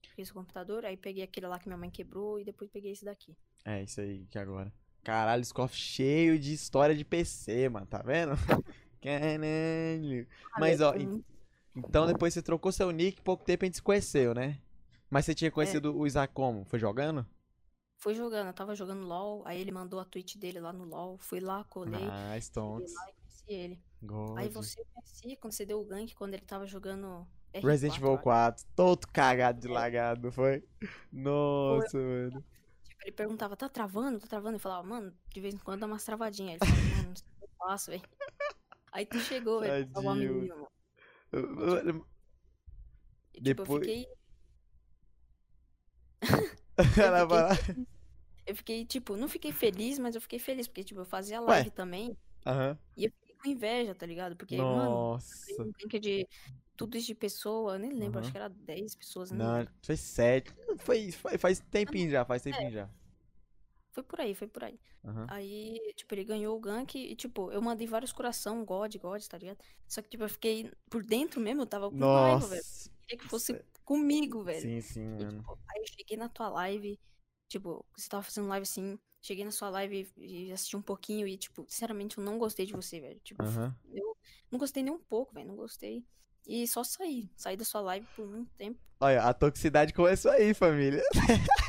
Fiquei 0.07 0.25
sem 0.25 0.33
computador, 0.33 0.85
aí 0.85 0.95
peguei 0.97 1.23
aquele 1.23 1.47
lá 1.47 1.59
que 1.59 1.67
minha 1.67 1.77
mãe 1.77 1.89
quebrou 1.89 2.39
e 2.39 2.43
depois 2.45 2.69
peguei 2.69 2.91
esse 2.91 3.05
daqui. 3.05 3.35
É 3.65 3.83
isso 3.83 3.99
aí 4.01 4.25
que 4.27 4.37
agora. 4.39 4.71
Caralho, 5.03 5.43
Scoff 5.45 5.75
cheio 5.75 6.37
de 6.39 6.53
história 6.53 6.95
de 6.95 7.05
PC, 7.05 7.69
mano, 7.69 7.85
tá 7.85 8.01
vendo? 8.01 8.31
Caralho. 9.01 10.27
Mas, 10.57 10.81
ó, 10.81 10.93
en- 10.95 11.23
então 11.75 12.05
depois 12.05 12.33
você 12.33 12.41
trocou 12.41 12.71
seu 12.71 12.91
nick, 12.91 13.21
pouco 13.21 13.43
tempo 13.45 13.63
a 13.63 13.67
gente 13.67 13.75
se 13.75 13.81
conheceu, 13.81 14.33
né? 14.33 14.59
Mas 15.09 15.25
você 15.25 15.33
tinha 15.33 15.49
conhecido 15.51 15.97
o 15.97 16.05
Isaac 16.05 16.33
como? 16.33 16.65
Foi 16.65 16.77
jogando? 16.79 17.25
Foi 17.97 18.13
jogando, 18.15 18.47
eu 18.47 18.53
tava 18.53 18.75
jogando 18.75 19.05
LOL, 19.05 19.45
aí 19.45 19.59
ele 19.59 19.71
mandou 19.71 19.99
a 19.99 20.05
tweet 20.05 20.37
dele 20.37 20.59
lá 20.59 20.71
no 20.71 20.85
LOL, 20.85 21.17
fui 21.17 21.39
lá, 21.39 21.63
colei, 21.65 21.99
Ah, 22.01 22.27
cheguei 22.27 22.39
Stonks. 22.41 22.93
lá 22.93 23.09
e 23.09 23.13
conheci 23.13 23.43
ele. 23.49 23.83
God. 24.01 24.37
Aí 24.37 24.49
você 24.49 24.83
conhecia 24.93 25.37
quando 25.37 25.53
você 25.53 25.65
deu 25.65 25.81
o 25.81 25.85
gank, 25.85 26.13
quando 26.15 26.33
ele 26.33 26.45
tava 26.45 26.65
jogando 26.65 27.27
R4, 27.53 27.65
Resident 27.67 27.95
Evil 27.97 28.07
eu 28.09 28.13
acho. 28.15 28.23
4, 28.23 28.65
todo 28.75 29.07
cagado 29.07 29.59
de 29.59 29.67
lagado, 29.67 30.21
não 30.23 30.31
foi? 30.31 30.63
Nossa, 31.11 31.97
mano. 31.97 32.43
Tipo, 32.83 33.01
ele 33.03 33.11
perguntava, 33.11 33.55
tá 33.57 33.67
travando? 33.69 34.19
Tá 34.19 34.27
travando? 34.27 34.55
Eu 34.55 34.59
falava, 34.59 34.87
mano, 34.87 35.13
de 35.33 35.41
vez 35.41 35.53
em 35.55 35.57
quando 35.57 35.81
dá 35.81 35.87
umas 35.87 36.03
travadinhas. 36.03 36.59
Ele 36.61 36.71
falava, 36.71 36.95
mano, 36.95 37.09
não 37.09 37.15
sei 37.15 37.27
o 37.27 37.39
que 37.39 37.45
eu 37.45 37.49
faço, 37.57 37.91
velho. 37.91 38.03
Aí 38.91 39.05
tu 39.05 39.19
chegou, 39.19 39.59
velho, 39.61 39.85
pra 39.87 39.93
salvar 39.93 40.13
a 40.13 40.15
Tadinho. 40.15 40.33
menina, 40.35 40.55
mano. 40.55 40.67
E, 43.33 43.41
tipo, 43.41 43.63
Depois- 43.63 43.69
eu 43.69 43.79
fiquei, 43.79 44.07
Ela 46.97 47.25
vai 47.25 47.41
lá. 47.43 47.49
eu 48.45 48.55
fiquei, 48.55 48.85
tipo, 48.85 49.15
não 49.15 49.27
fiquei 49.27 49.51
feliz, 49.51 49.99
mas 49.99 50.15
eu 50.15 50.21
fiquei 50.21 50.39
feliz, 50.39 50.67
porque, 50.67 50.83
tipo, 50.83 50.99
eu 51.01 51.05
fazia 51.05 51.41
Ué. 51.41 51.47
live 51.47 51.71
também, 51.71 52.17
Aham. 52.45 52.77
e 52.97 53.05
eu 53.05 53.11
fiquei 53.11 53.28
com 53.39 53.49
inveja, 53.49 53.95
tá 53.95 54.05
ligado? 54.05 54.35
Porque, 54.37 54.65
mano, 54.65 54.99
Nossa. 54.99 55.63
um 55.63 55.71
gank 55.71 55.99
de 55.99 56.27
tudo 56.75 56.97
isso 56.97 57.07
de 57.07 57.15
pessoa, 57.15 57.75
eu 57.75 57.79
nem 57.79 57.91
lembro, 57.93 58.19
Aham. 58.19 58.21
acho 58.21 58.31
que 58.31 58.37
era 58.37 58.49
10 58.49 58.95
pessoas, 58.95 59.31
nem 59.31 59.39
Não, 59.39 59.67
foi 59.83 59.95
sete. 59.97 60.53
Foi, 60.79 61.11
foi- 61.11 61.37
faz 61.37 61.59
tempinho 61.59 62.09
já, 62.09 62.25
faz 62.25 62.41
tempinho 62.41 62.71
já. 62.71 62.89
Foi 63.91 64.03
por 64.03 64.19
aí, 64.21 64.35
foi 64.35 64.47
por 64.47 64.63
aí. 64.63 64.79
Aham. 65.03 65.27
Aí, 65.27 65.77
tipo, 65.95 66.13
ele 66.15 66.23
ganhou 66.23 66.57
o 66.57 66.59
gank 66.59 66.95
e, 66.97 67.15
tipo, 67.15 67.51
eu 67.51 67.61
mandei 67.61 67.87
vários 67.87 68.11
coração, 68.11 68.65
God, 68.65 68.95
God, 68.97 69.23
tá 69.27 69.37
ligado? 69.37 69.59
Só 69.87 70.01
que, 70.01 70.09
tipo, 70.09 70.23
eu 70.23 70.29
fiquei 70.29 70.71
por 70.89 71.03
dentro 71.05 71.39
mesmo, 71.39 71.61
eu 71.63 71.67
tava 71.67 71.91
com 71.91 72.05
raiva, 72.05 72.47
velho. 72.47 72.65
Nossa. 72.65 72.89
Queria 73.01 73.17
que 73.19 73.29
fosse 73.29 73.59
comigo, 73.83 74.43
velho. 74.43 74.67
Sim, 74.67 74.81
sim, 74.81 75.07
E, 75.17 75.25
mano. 75.25 75.45
tipo, 75.45 75.59
aí 75.71 75.81
eu 75.81 75.87
cheguei 75.87 76.17
na 76.17 76.29
tua 76.29 76.49
live, 76.49 76.99
tipo, 77.47 77.85
você 77.97 78.09
tava 78.09 78.23
fazendo 78.23 78.47
live 78.47 78.63
assim, 78.63 78.99
cheguei 79.21 79.43
na 79.45 79.51
sua 79.51 79.69
live 79.69 80.11
e 80.17 80.51
assisti 80.51 80.75
um 80.77 80.81
pouquinho 80.81 81.27
e, 81.27 81.37
tipo, 81.37 81.65
sinceramente, 81.67 82.17
eu 82.17 82.23
não 82.23 82.37
gostei 82.37 82.65
de 82.65 82.73
você, 82.73 82.99
velho. 82.99 83.19
Tipo, 83.23 83.43
Aham. 83.43 83.75
eu 83.93 84.17
não 84.51 84.59
gostei 84.59 84.81
nem 84.83 84.93
um 84.93 84.99
pouco, 84.99 85.33
velho, 85.33 85.47
não 85.47 85.55
gostei. 85.55 86.03
E 86.47 86.67
só 86.67 86.83
saí, 86.83 87.29
saí 87.35 87.55
da 87.57 87.65
sua 87.65 87.81
live 87.81 88.07
por 88.15 88.25
muito 88.27 88.51
tempo. 88.55 88.79
Olha, 88.99 89.23
a 89.23 89.33
toxicidade 89.33 89.93
começou 89.93 90.31
aí, 90.31 90.53
família. 90.53 91.03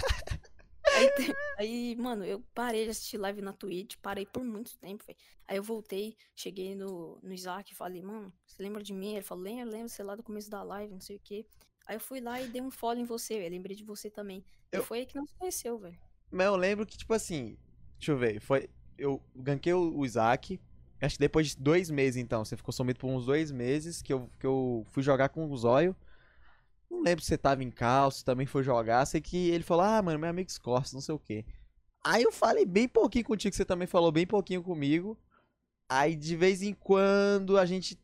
Aí, 0.92 1.08
aí, 1.56 1.96
mano, 1.96 2.24
eu 2.24 2.42
parei 2.52 2.84
de 2.84 2.90
assistir 2.90 3.16
live 3.16 3.40
na 3.40 3.52
Twitch, 3.52 3.96
parei 4.02 4.26
por 4.26 4.42
muito 4.42 4.76
tempo, 4.78 5.04
velho. 5.06 5.18
Aí 5.46 5.56
eu 5.56 5.62
voltei, 5.62 6.16
cheguei 6.34 6.74
no, 6.74 7.18
no 7.22 7.32
Isaac 7.32 7.72
e 7.72 7.76
falei, 7.76 8.02
mano, 8.02 8.32
você 8.44 8.60
lembra 8.62 8.82
de 8.82 8.92
mim? 8.92 9.14
Ele 9.14 9.22
falou, 9.22 9.44
lembra, 9.44 9.64
lembra, 9.70 9.88
você 9.88 10.02
lá 10.02 10.16
do 10.16 10.22
começo 10.22 10.50
da 10.50 10.62
live, 10.62 10.92
não 10.92 11.00
sei 11.00 11.16
o 11.16 11.20
quê. 11.22 11.46
Aí 11.86 11.96
eu 11.96 12.00
fui 12.00 12.20
lá 12.20 12.40
e 12.40 12.48
dei 12.48 12.60
um 12.60 12.70
follow 12.72 12.98
em 12.98 13.04
você, 13.04 13.38
velho. 13.38 13.50
Lembrei 13.54 13.76
de 13.76 13.84
você 13.84 14.10
também. 14.10 14.44
Eu- 14.72 14.82
E 14.82 14.84
foi 14.84 14.98
aí 15.00 15.06
que 15.06 15.14
nós 15.16 15.30
conheceu, 15.38 15.78
velho. 15.78 15.98
Mas 16.30 16.46
eu 16.46 16.56
lembro 16.56 16.86
que, 16.86 16.96
tipo 16.96 17.12
assim, 17.12 17.56
deixa 17.98 18.12
eu 18.12 18.18
ver, 18.18 18.40
foi. 18.40 18.68
Eu 18.96 19.20
ganquei 19.34 19.72
o 19.72 20.04
Isaac. 20.04 20.60
Acho 21.00 21.14
que 21.14 21.20
depois 21.20 21.48
de 21.48 21.56
dois 21.56 21.90
meses, 21.90 22.16
então. 22.16 22.44
Você 22.44 22.56
ficou 22.56 22.72
sumido 22.72 22.98
por 22.98 23.08
uns 23.08 23.24
dois 23.24 23.50
meses 23.50 24.02
que 24.02 24.12
eu, 24.12 24.30
que 24.38 24.46
eu 24.46 24.86
fui 24.90 25.02
jogar 25.02 25.30
com 25.30 25.50
o 25.50 25.56
Zóio. 25.56 25.96
Não 26.90 27.02
lembro 27.02 27.22
se 27.22 27.28
você 27.28 27.38
tava 27.38 27.62
em 27.62 27.70
calço, 27.70 28.24
também 28.24 28.46
foi 28.46 28.62
jogar. 28.62 29.06
Sei 29.06 29.20
que 29.20 29.48
ele 29.50 29.64
falou, 29.64 29.84
ah, 29.84 30.02
mano, 30.02 30.18
meu 30.18 30.28
amigo 30.28 30.50
Scorpius, 30.50 30.92
não 30.92 31.00
sei 31.00 31.14
o 31.14 31.18
quê. 31.18 31.44
Aí 32.04 32.22
eu 32.22 32.32
falei 32.32 32.66
bem 32.66 32.88
pouquinho 32.88 33.24
contigo, 33.24 33.54
você 33.54 33.64
também 33.64 33.86
falou 33.86 34.10
bem 34.10 34.26
pouquinho 34.26 34.62
comigo. 34.62 35.16
Aí 35.88 36.16
de 36.16 36.36
vez 36.36 36.62
em 36.62 36.74
quando 36.74 37.56
a 37.56 37.64
gente 37.64 37.98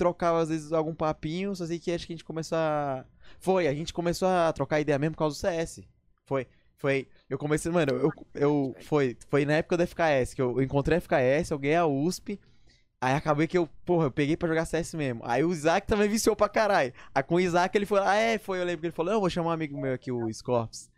trocava, 0.00 0.40
às 0.40 0.48
vezes, 0.48 0.72
algum 0.72 0.94
papinho. 0.94 1.54
Só 1.54 1.66
sei 1.66 1.78
que 1.78 1.92
acho 1.92 2.06
que 2.06 2.12
a 2.12 2.16
gente 2.16 2.24
começou 2.24 2.56
a. 2.56 3.04
Foi, 3.38 3.68
a 3.68 3.74
gente 3.74 3.92
começou 3.92 4.28
a 4.28 4.52
trocar 4.52 4.80
ideia 4.80 4.98
mesmo 4.98 5.14
por 5.14 5.18
causa 5.18 5.36
do 5.36 5.38
CS. 5.38 5.82
Foi. 6.24 6.46
Foi. 6.80 7.06
Eu 7.28 7.36
comecei, 7.36 7.70
mano, 7.70 7.92
eu, 7.92 8.12
eu 8.34 8.76
foi, 8.80 9.16
foi 9.28 9.44
na 9.44 9.52
época 9.52 9.76
da 9.76 9.86
FKS 9.86 10.32
que 10.34 10.40
eu, 10.40 10.60
encontrei 10.62 10.96
a 10.96 11.00
FKS, 11.00 11.50
eu 11.50 11.58
ganhei 11.58 11.76
a 11.76 11.86
USP. 11.86 12.40
Aí 13.02 13.14
acabei 13.14 13.46
que 13.46 13.56
eu, 13.56 13.68
porra, 13.84 14.06
eu 14.06 14.10
peguei 14.10 14.36
pra 14.36 14.48
jogar 14.48 14.64
CS 14.64 14.94
mesmo. 14.94 15.20
Aí 15.24 15.44
o 15.44 15.52
Isaac 15.52 15.86
também 15.86 16.08
viciou 16.08 16.34
pra 16.34 16.48
caralho. 16.48 16.92
Aí 17.14 17.22
com 17.22 17.34
o 17.34 17.40
Isaac 17.40 17.76
ele 17.76 17.86
falou, 17.86 18.04
ah, 18.04 18.16
é, 18.16 18.38
foi, 18.38 18.60
eu 18.60 18.64
lembro 18.64 18.80
que 18.80 18.86
ele 18.86 18.94
falou, 18.94 19.12
eu 19.12 19.20
vou 19.20 19.28
chamar 19.28 19.50
um 19.50 19.52
amigo 19.52 19.78
meu 19.78 19.92
aqui, 19.92 20.10
o 20.10 20.32
Scorpius. 20.32 20.88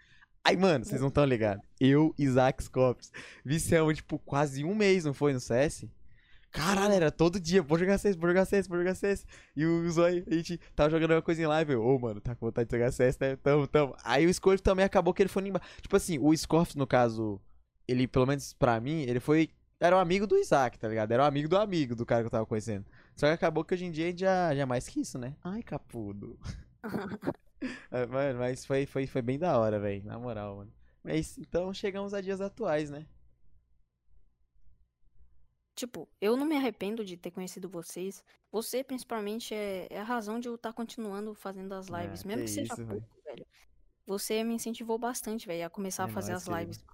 Aí, 0.44 0.56
mano, 0.56 0.84
vocês 0.84 1.00
não 1.00 1.08
estão 1.08 1.24
ligados. 1.24 1.64
Eu, 1.80 2.14
Isaac 2.16 2.62
Scorpius, 2.62 3.12
viciamos, 3.44 3.96
tipo, 3.96 4.18
quase 4.20 4.64
um 4.64 4.74
mês, 4.74 5.04
não 5.04 5.14
foi, 5.14 5.32
no 5.32 5.40
CS? 5.40 5.86
Caralho, 6.52 6.92
era 6.92 7.10
todo 7.10 7.40
dia, 7.40 7.62
vou 7.62 7.78
jogar 7.78 7.96
CS, 7.96 8.14
vou 8.14 8.28
jogar 8.28 8.44
CS, 8.44 8.68
vou 8.68 8.78
jogar 8.78 8.94
CS. 8.94 9.26
E 9.56 9.64
o 9.64 9.90
Zói, 9.90 10.22
a 10.30 10.34
gente 10.34 10.58
tava 10.76 10.90
jogando 10.90 11.12
uma 11.12 11.22
coisa 11.22 11.40
em 11.42 11.46
live, 11.46 11.76
ô, 11.76 11.98
mano, 11.98 12.20
tá 12.20 12.34
com 12.34 12.44
vontade 12.46 12.68
de 12.68 12.76
jogar 12.76 12.92
CS, 12.92 13.18
né? 13.18 13.36
Tamo, 13.36 13.66
tamo. 13.66 13.96
Aí 14.04 14.26
o 14.26 14.32
Scorpius 14.34 14.60
também 14.60 14.84
acabou 14.84 15.14
que 15.14 15.22
ele 15.22 15.30
foi 15.30 15.48
embaixo. 15.48 15.66
Tipo 15.80 15.96
assim, 15.96 16.18
o 16.18 16.36
Scorpius, 16.36 16.76
no 16.76 16.86
caso, 16.86 17.40
ele, 17.88 18.06
pelo 18.06 18.26
menos 18.26 18.52
pra 18.52 18.78
mim, 18.80 19.00
ele 19.02 19.18
foi. 19.18 19.50
Era 19.80 19.96
um 19.96 19.98
amigo 20.00 20.26
do 20.26 20.36
Isaac, 20.36 20.78
tá 20.78 20.86
ligado? 20.88 21.10
Era 21.10 21.22
um 21.22 21.26
amigo 21.26 21.48
do 21.48 21.56
amigo 21.56 21.96
do 21.96 22.04
cara 22.06 22.20
que 22.22 22.26
eu 22.26 22.30
tava 22.30 22.46
conhecendo. 22.46 22.84
Só 23.16 23.26
que 23.26 23.32
acabou 23.32 23.64
que 23.64 23.74
hoje 23.74 23.86
em 23.86 23.90
dia 23.90 24.06
a 24.06 24.10
gente 24.10 24.20
já, 24.20 24.54
já 24.54 24.62
é 24.62 24.64
mais 24.66 24.86
que 24.86 25.00
isso, 25.00 25.18
né? 25.18 25.34
Ai, 25.42 25.62
capudo. 25.62 26.38
É, 27.92 28.06
Mano, 28.06 28.40
mas 28.40 28.66
foi, 28.66 28.86
foi, 28.86 29.06
foi 29.06 29.22
bem 29.22 29.38
da 29.38 29.56
hora, 29.56 29.78
velho. 29.78 30.04
Na 30.04 30.18
moral, 30.18 30.56
mano. 30.56 30.72
Mas 31.02 31.38
então 31.38 31.72
chegamos 31.72 32.12
a 32.14 32.20
dias 32.20 32.40
atuais, 32.40 32.90
né? 32.90 33.06
Tipo, 35.74 36.08
eu 36.20 36.36
não 36.36 36.46
me 36.46 36.56
arrependo 36.56 37.04
de 37.04 37.16
ter 37.16 37.30
conhecido 37.30 37.68
vocês. 37.68 38.22
Você, 38.50 38.84
principalmente, 38.84 39.54
é, 39.54 39.86
é 39.90 39.98
a 40.00 40.04
razão 40.04 40.38
de 40.38 40.48
eu 40.48 40.54
estar 40.54 40.72
continuando 40.72 41.34
fazendo 41.34 41.72
as 41.72 41.86
lives. 41.88 42.24
Ah, 42.24 42.28
Mesmo 42.28 42.42
que 42.42 42.44
que 42.44 42.50
seja 42.50 42.74
isso, 42.74 42.86
pouco, 42.86 43.22
velho. 43.24 43.46
Você 44.06 44.44
me 44.44 44.54
incentivou 44.54 44.98
bastante, 44.98 45.46
velho, 45.46 45.64
a 45.64 45.70
começar 45.70 46.04
a 46.04 46.08
É 46.08 46.10
fazer 46.10 46.32
nóis, 46.32 46.48
as 46.48 46.58
lives. 46.60 46.84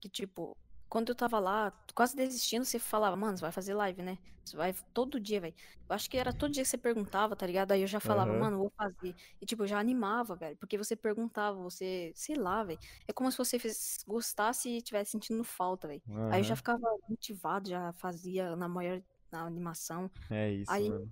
Que, 0.00 0.08
tipo, 0.08 0.56
quando 0.90 1.08
eu 1.10 1.14
tava 1.14 1.38
lá, 1.38 1.72
quase 1.94 2.16
desistindo, 2.16 2.64
você 2.64 2.78
falava, 2.78 3.16
mano, 3.16 3.38
você 3.38 3.42
vai 3.42 3.52
fazer 3.52 3.72
live, 3.74 4.02
né? 4.02 4.18
Você 4.44 4.56
vai 4.56 4.74
todo 4.92 5.20
dia, 5.20 5.40
velho. 5.40 5.54
Eu 5.88 5.94
acho 5.94 6.10
que 6.10 6.18
era 6.18 6.32
todo 6.32 6.52
dia 6.52 6.64
que 6.64 6.68
você 6.68 6.76
perguntava, 6.76 7.36
tá 7.36 7.46
ligado? 7.46 7.70
Aí 7.70 7.82
eu 7.82 7.86
já 7.86 8.00
falava, 8.00 8.32
Aham. 8.32 8.40
mano, 8.40 8.58
vou 8.58 8.72
fazer. 8.76 9.14
E, 9.40 9.46
tipo, 9.46 9.62
eu 9.62 9.66
já 9.68 9.78
animava, 9.78 10.34
velho. 10.34 10.56
Porque 10.56 10.76
você 10.76 10.96
perguntava, 10.96 11.56
você, 11.62 12.12
sei 12.16 12.34
lá, 12.34 12.64
velho. 12.64 12.78
É 13.06 13.12
como 13.12 13.30
se 13.30 13.38
você 13.38 13.58
fez- 13.58 14.02
gostasse 14.04 14.68
e 14.68 14.78
estivesse 14.78 15.12
sentindo 15.12 15.44
falta, 15.44 15.86
velho. 15.86 16.02
Aí 16.32 16.40
eu 16.40 16.44
já 16.44 16.56
ficava 16.56 16.80
motivado, 17.08 17.68
já 17.68 17.92
fazia 17.92 18.56
na 18.56 18.66
maior 18.68 19.00
na 19.30 19.42
animação. 19.42 20.10
É 20.28 20.50
isso, 20.50 20.72
Aí- 20.72 20.90
mano. 20.90 21.08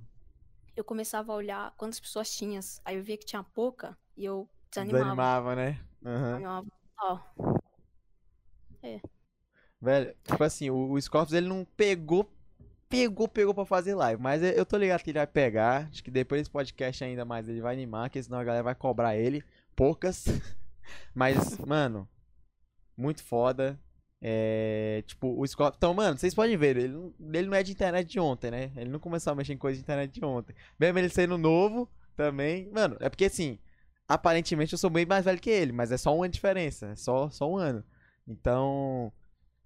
Eu 0.74 0.84
começava 0.84 1.32
a 1.32 1.36
olhar 1.36 1.72
quantas 1.76 2.00
pessoas 2.00 2.34
tinham. 2.34 2.60
Aí 2.84 2.96
eu 2.96 3.02
via 3.02 3.16
que 3.16 3.26
tinha 3.26 3.42
pouca 3.44 3.96
e 4.16 4.24
eu 4.24 4.48
desanimava. 4.70 5.04
Desanimava, 5.04 5.56
né? 5.56 5.80
Aham. 6.04 6.22
Desanimava 6.24 6.66
total. 6.96 7.34
Velho, 9.80 10.14
tipo 10.24 10.42
assim, 10.42 10.70
o, 10.70 10.92
o 10.92 11.00
Scorpius 11.00 11.34
ele 11.34 11.48
não 11.48 11.64
pegou, 11.76 12.30
pegou, 12.88 13.28
pegou 13.28 13.54
pra 13.54 13.64
fazer 13.64 13.94
live. 13.94 14.20
Mas 14.20 14.42
eu 14.42 14.66
tô 14.66 14.76
ligado 14.76 15.02
que 15.02 15.10
ele 15.10 15.18
vai 15.18 15.26
pegar. 15.26 15.88
Acho 15.88 16.02
que 16.02 16.10
depois 16.10 16.40
desse 16.40 16.50
podcast 16.50 17.04
ainda 17.04 17.24
mais 17.24 17.48
ele 17.48 17.60
vai 17.60 17.74
animar, 17.74 18.10
que 18.10 18.22
senão 18.22 18.38
a 18.38 18.44
galera 18.44 18.64
vai 18.64 18.74
cobrar 18.74 19.16
ele. 19.16 19.42
Poucas. 19.76 20.24
Mas, 21.14 21.58
mano, 21.58 22.08
muito 22.96 23.22
foda. 23.22 23.78
É, 24.20 25.04
tipo, 25.06 25.40
o 25.40 25.46
Scorpius. 25.46 25.76
Então, 25.78 25.94
mano, 25.94 26.18
vocês 26.18 26.34
podem 26.34 26.56
ver, 26.56 26.76
ele 26.76 26.88
não, 26.88 27.14
ele 27.32 27.48
não 27.48 27.54
é 27.54 27.62
de 27.62 27.72
internet 27.72 28.08
de 28.08 28.18
ontem, 28.18 28.50
né? 28.50 28.72
Ele 28.76 28.90
não 28.90 28.98
começou 28.98 29.32
a 29.32 29.36
mexer 29.36 29.52
em 29.52 29.58
coisa 29.58 29.76
de 29.76 29.82
internet 29.82 30.12
de 30.12 30.24
ontem. 30.24 30.54
Mesmo 30.78 30.98
ele 30.98 31.08
sendo 31.08 31.38
novo 31.38 31.88
também. 32.16 32.68
Mano, 32.72 32.96
é 33.00 33.08
porque 33.08 33.26
assim, 33.26 33.58
aparentemente 34.08 34.72
eu 34.72 34.78
sou 34.78 34.90
bem 34.90 35.06
mais 35.06 35.24
velho 35.24 35.40
que 35.40 35.50
ele, 35.50 35.72
mas 35.72 35.92
é 35.92 35.96
só 35.96 36.12
um 36.14 36.22
ano 36.22 36.32
de 36.32 36.34
diferença. 36.34 36.88
É 36.88 36.96
só, 36.96 37.30
só 37.30 37.48
um 37.48 37.56
ano. 37.56 37.84
Então. 38.26 39.12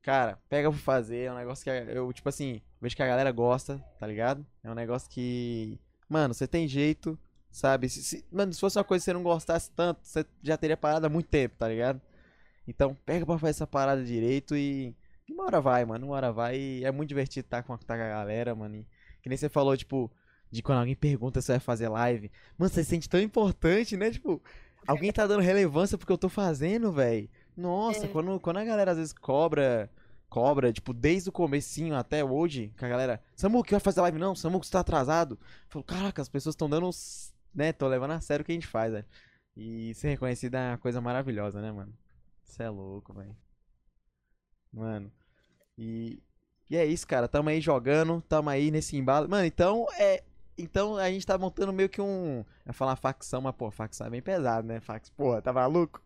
Cara, 0.02 0.36
pega 0.48 0.68
pra 0.70 0.78
fazer, 0.80 1.26
é 1.26 1.32
um 1.32 1.36
negócio 1.36 1.62
que 1.64 1.70
eu, 1.70 2.12
tipo 2.12 2.28
assim, 2.28 2.60
vejo 2.80 2.96
que 2.96 3.02
a 3.02 3.06
galera 3.06 3.30
gosta, 3.30 3.78
tá 3.98 4.06
ligado? 4.06 4.44
É 4.62 4.70
um 4.70 4.74
negócio 4.74 5.08
que, 5.08 5.78
mano, 6.08 6.34
você 6.34 6.46
tem 6.48 6.66
jeito, 6.66 7.16
sabe? 7.52 7.88
Se, 7.88 8.02
se- 8.02 8.24
mano, 8.30 8.52
se 8.52 8.58
fosse 8.58 8.76
uma 8.78 8.84
coisa 8.84 9.00
que 9.02 9.04
você 9.04 9.12
não 9.12 9.22
gostasse 9.22 9.70
tanto, 9.70 10.00
você 10.02 10.26
já 10.42 10.56
teria 10.56 10.76
parado 10.76 11.06
há 11.06 11.08
muito 11.08 11.28
tempo, 11.28 11.54
tá 11.56 11.68
ligado? 11.68 12.00
Então, 12.66 12.96
pega 13.06 13.26
pra 13.26 13.38
fazer 13.38 13.50
essa 13.50 13.66
parada 13.66 14.04
direito 14.04 14.56
e, 14.56 14.94
uma 15.30 15.44
hora 15.46 15.60
vai, 15.60 15.84
mano, 15.84 16.06
uma 16.06 16.16
hora 16.16 16.32
vai. 16.32 16.56
E 16.58 16.84
é 16.84 16.92
muito 16.92 17.08
divertido 17.08 17.46
estar 17.46 17.62
com, 17.62 17.76
tá 17.78 17.96
com 17.96 18.02
a 18.04 18.08
galera, 18.08 18.54
mano. 18.54 18.76
E, 18.76 18.86
que 19.22 19.28
nem 19.28 19.38
você 19.38 19.48
falou, 19.48 19.76
tipo, 19.76 20.10
De 20.50 20.62
quando 20.62 20.78
alguém 20.80 20.96
pergunta 20.96 21.40
se 21.40 21.50
vai 21.52 21.60
fazer 21.60 21.88
live. 21.88 22.30
Mano, 22.58 22.70
você 22.72 22.84
se 22.84 22.90
sente 22.90 23.08
tão 23.08 23.20
importante, 23.20 23.96
né? 23.96 24.10
Tipo, 24.10 24.42
alguém 24.86 25.12
tá 25.12 25.26
dando 25.26 25.40
relevância 25.42 25.96
porque 25.98 26.12
eu 26.12 26.18
tô 26.18 26.28
fazendo, 26.28 26.92
velho. 26.92 27.28
Nossa, 27.56 28.06
É. 28.06 28.08
quando, 28.08 28.38
quando 28.40 28.56
a 28.58 28.64
galera 28.64 28.92
às 28.92 28.96
vezes 28.98 29.12
cobra, 29.12 29.90
cobra, 30.28 30.72
tipo, 30.72 30.92
desde 30.94 31.28
o 31.28 31.32
comecinho 31.32 31.94
até 31.94 32.24
hoje, 32.24 32.72
que 32.76 32.84
a 32.84 32.88
galera, 32.88 33.22
Samu, 33.36 33.62
que 33.62 33.72
vai 33.72 33.80
fazer 33.80 34.00
live 34.00 34.18
não? 34.18 34.34
Samu, 34.34 34.58
que 34.60 34.66
você 34.66 34.72
tá 34.72 34.80
atrasado. 34.80 35.38
Eu 35.42 35.66
falo, 35.68 35.84
caraca, 35.84 36.22
as 36.22 36.28
pessoas 36.28 36.54
estão 36.54 36.68
dando, 36.70 36.86
uns- 36.88 37.34
né, 37.54 37.72
tô 37.72 37.86
levando 37.88 38.12
a 38.12 38.20
sério 38.20 38.42
o 38.42 38.46
que 38.46 38.52
a 38.52 38.54
gente 38.54 38.66
faz, 38.66 38.92
velho. 38.92 39.04
E 39.56 39.92
ser 39.94 40.08
reconhecido 40.08 40.54
é 40.54 40.70
uma 40.70 40.78
coisa 40.78 41.00
maravilhosa, 41.00 41.60
né, 41.60 41.70
mano? 41.70 41.92
Você 42.42 42.62
é 42.62 42.70
louco, 42.70 43.12
velho. 43.12 43.36
Mano, 44.72 45.12
e, 45.76 46.22
e 46.70 46.76
é 46.76 46.86
isso, 46.86 47.06
cara. 47.06 47.28
Tamo 47.28 47.50
aí 47.50 47.60
jogando, 47.60 48.22
tamo 48.26 48.48
aí 48.48 48.70
nesse 48.70 48.96
embalo. 48.96 49.28
Mano, 49.28 49.44
então 49.44 49.86
é. 49.98 50.22
Então 50.56 50.96
a 50.96 51.10
gente 51.10 51.26
tá 51.26 51.38
montando 51.38 51.72
meio 51.72 51.88
que 51.88 52.00
um. 52.00 52.38
Eu 52.38 52.46
ia 52.68 52.72
falar 52.72 52.96
facção, 52.96 53.40
mas 53.40 53.54
pô, 53.54 53.70
facção 53.70 54.06
é 54.06 54.10
bem 54.10 54.22
pesado, 54.22 54.66
né? 54.66 54.80
Fax, 54.80 55.10
porra, 55.10 55.40
tá 55.40 55.52
maluco? 55.52 56.02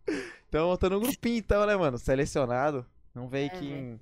Então 0.49 0.69
montando 0.69 0.99
um 0.99 1.01
grupinho, 1.01 1.39
então, 1.39 1.67
né, 1.67 1.77
mano? 1.77 1.99
Selecionado. 1.99 2.87
Vamos 3.15 3.31
ver 3.31 3.47
É, 3.47 3.49
quem, 3.49 4.01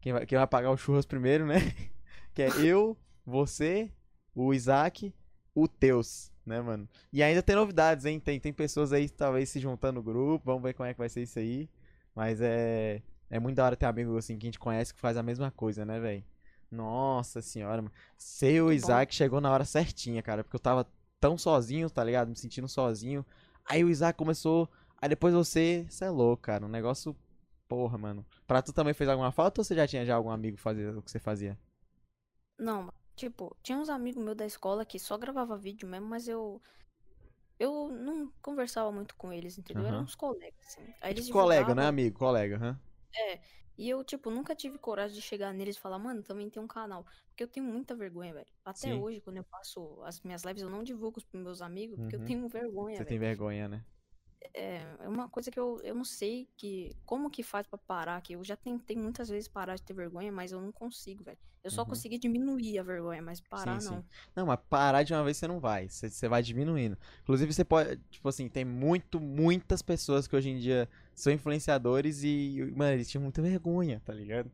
quem, 0.00 0.12
vai, 0.12 0.26
quem 0.26 0.36
vai 0.36 0.46
pagar 0.46 0.70
o 0.70 0.76
churras 0.76 1.06
primeiro, 1.06 1.46
né? 1.46 1.56
Que 2.32 2.42
é 2.42 2.48
eu, 2.60 2.96
você, 3.26 3.90
o 4.34 4.54
Isaac, 4.54 5.12
o 5.52 5.66
Teus, 5.66 6.30
né, 6.46 6.60
mano? 6.60 6.88
E 7.12 7.22
ainda 7.24 7.42
tem 7.42 7.56
novidades, 7.56 8.04
hein? 8.04 8.20
Tem, 8.20 8.38
tem 8.38 8.52
pessoas 8.52 8.92
aí 8.92 9.08
talvez 9.08 9.48
se 9.48 9.58
juntando 9.58 9.94
no 9.94 10.02
grupo. 10.02 10.44
Vamos 10.44 10.62
ver 10.62 10.74
como 10.74 10.88
é 10.88 10.92
que 10.92 10.98
vai 10.98 11.08
ser 11.08 11.22
isso 11.22 11.38
aí. 11.38 11.68
Mas 12.14 12.40
é. 12.40 13.02
É 13.28 13.38
muito 13.38 13.56
da 13.56 13.64
hora 13.64 13.76
ter 13.76 13.86
amigo 13.86 14.16
assim 14.16 14.36
que 14.36 14.46
a 14.46 14.48
gente 14.48 14.58
conhece 14.58 14.92
que 14.92 15.00
faz 15.00 15.16
a 15.16 15.22
mesma 15.22 15.50
coisa, 15.50 15.84
né, 15.84 16.00
velho? 16.00 16.24
Nossa 16.70 17.42
senhora, 17.42 17.82
mano. 17.82 17.92
Seu 18.16 18.66
bom. 18.66 18.72
Isaac 18.72 19.14
chegou 19.14 19.40
na 19.40 19.50
hora 19.50 19.64
certinha, 19.64 20.22
cara. 20.22 20.44
Porque 20.44 20.56
eu 20.56 20.60
tava 20.60 20.86
tão 21.20 21.36
sozinho, 21.36 21.90
tá 21.90 22.02
ligado? 22.04 22.28
Me 22.28 22.36
sentindo 22.36 22.68
sozinho. 22.68 23.24
Aí 23.64 23.84
o 23.84 23.90
Isaac 23.90 24.16
começou. 24.16 24.68
Aí 25.00 25.08
depois 25.08 25.34
você. 25.34 25.86
Você 25.88 26.04
é 26.04 26.10
louco, 26.10 26.42
cara. 26.44 26.64
Um 26.64 26.68
negócio. 26.68 27.16
Porra, 27.68 27.98
mano. 27.98 28.24
Pra 28.46 28.62
tu 28.62 28.72
também 28.72 28.94
fez 28.94 29.08
alguma 29.08 29.32
falta 29.32 29.60
ou 29.60 29.64
você 29.64 29.74
já 29.74 29.86
tinha 29.86 30.04
já 30.04 30.14
algum 30.14 30.30
amigo 30.30 30.56
fazer 30.56 30.96
o 30.96 31.02
que 31.02 31.10
você 31.10 31.18
fazia? 31.20 31.58
Não, 32.58 32.92
tipo, 33.16 33.56
tinha 33.62 33.78
uns 33.78 33.88
amigos 33.88 34.22
meus 34.22 34.36
da 34.36 34.46
escola 34.46 34.84
que 34.84 34.98
só 34.98 35.16
gravava 35.18 35.56
vídeo 35.56 35.88
mesmo, 35.88 36.06
mas 36.06 36.28
eu. 36.28 36.60
Eu 37.58 37.88
não 37.88 38.32
conversava 38.42 38.90
muito 38.92 39.14
com 39.16 39.32
eles, 39.32 39.58
entendeu? 39.58 39.86
Eram 39.86 39.98
Aham. 39.98 40.04
uns 40.04 40.14
colegas, 40.14 40.58
assim. 40.66 40.94
Aí 41.00 41.12
eles 41.12 41.26
Tipo, 41.26 41.38
colega, 41.38 41.74
né, 41.74 41.86
amigo? 41.86 42.18
Colega, 42.18 42.58
hã? 42.62 42.80
E 43.80 43.88
eu, 43.88 44.04
tipo, 44.04 44.30
nunca 44.30 44.54
tive 44.54 44.78
coragem 44.78 45.16
de 45.16 45.22
chegar 45.22 45.52
neles 45.54 45.76
e 45.76 45.80
falar, 45.80 45.98
mano, 45.98 46.22
também 46.22 46.50
tem 46.50 46.62
um 46.62 46.68
canal. 46.68 47.04
Porque 47.30 47.44
eu 47.44 47.48
tenho 47.48 47.66
muita 47.66 47.96
vergonha, 47.96 48.34
velho. 48.34 48.46
Até 48.64 48.94
Sim. 48.94 48.94
hoje, 48.94 49.20
quando 49.22 49.38
eu 49.38 49.44
faço 49.44 50.02
as 50.04 50.20
minhas 50.22 50.44
lives, 50.44 50.62
eu 50.62 50.70
não 50.70 50.82
divulgo 50.84 51.20
pros 51.22 51.42
meus 51.42 51.62
amigos, 51.62 51.98
porque 52.00 52.16
Uhum. 52.16 52.16
eu 52.16 52.20
tenho 52.20 52.48
vergonha, 52.48 52.96
Você 52.96 53.04
velho. 53.04 53.06
tem 53.06 53.18
vergonha, 53.18 53.68
né? 53.68 53.86
É, 54.54 54.78
é 55.00 55.08
uma 55.08 55.28
coisa 55.28 55.50
que 55.50 55.58
eu, 55.58 55.80
eu 55.82 55.94
não 55.94 56.04
sei 56.04 56.48
que 56.56 56.96
como 57.04 57.30
que 57.30 57.42
faz 57.42 57.66
pra 57.66 57.78
parar, 57.78 58.20
que 58.22 58.34
eu 58.34 58.44
já 58.44 58.56
tentei 58.56 58.96
muitas 58.96 59.28
vezes 59.28 59.48
parar 59.48 59.76
de 59.76 59.82
ter 59.82 59.94
vergonha, 59.94 60.32
mas 60.32 60.52
eu 60.52 60.60
não 60.60 60.72
consigo, 60.72 61.24
velho. 61.24 61.38
Eu 61.62 61.70
só 61.70 61.84
Uhum. 61.84 61.86
consegui 61.86 62.18
diminuir 62.18 62.78
a 62.78 62.82
vergonha, 62.82 63.22
mas 63.22 63.40
parar 63.40 63.74
Sim, 63.74 63.80
sim. 63.80 63.94
não. 63.94 64.04
Não, 64.34 64.46
mas 64.46 64.58
parar 64.70 65.02
de 65.02 65.12
uma 65.12 65.24
vez 65.24 65.36
você 65.36 65.46
não 65.46 65.60
vai. 65.60 65.88
Você, 65.88 66.08
você 66.08 66.28
vai 66.28 66.42
diminuindo. 66.42 66.96
Inclusive, 67.22 67.52
você 67.52 67.64
pode. 67.64 67.96
Tipo 68.10 68.28
assim, 68.28 68.48
tem 68.48 68.64
muito, 68.64 69.20
muitas 69.20 69.82
pessoas 69.82 70.26
que 70.26 70.34
hoje 70.36 70.48
em 70.50 70.58
dia 70.58 70.88
são 71.14 71.32
influenciadores 71.32 72.22
e, 72.22 72.72
mano, 72.74 72.92
eles 72.94 73.10
tinham 73.10 73.22
muita 73.22 73.42
vergonha, 73.42 74.00
tá 74.04 74.14
ligado? 74.14 74.50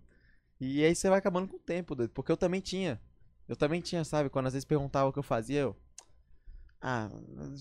E 0.61 0.85
aí 0.85 0.95
você 0.95 1.09
vai 1.11 1.19
acabando 1.21 1.49
com 1.49 1.57
o 1.57 1.61
tempo. 1.61 1.97
Porque 2.11 2.33
eu 2.33 2.37
também 2.37 2.61
tinha. 2.61 3.01
Eu 3.49 3.57
também 3.57 3.81
tinha, 3.81 4.05
sabe? 4.05 4.31
Quando 4.31 4.47
às 4.49 4.55
vezes 4.55 4.65
perguntava 4.67 5.11
o 5.11 5.13
que 5.13 5.19
eu 5.21 5.23
fazia, 5.25 5.61
eu. 5.63 5.77
Ah, 6.81 7.09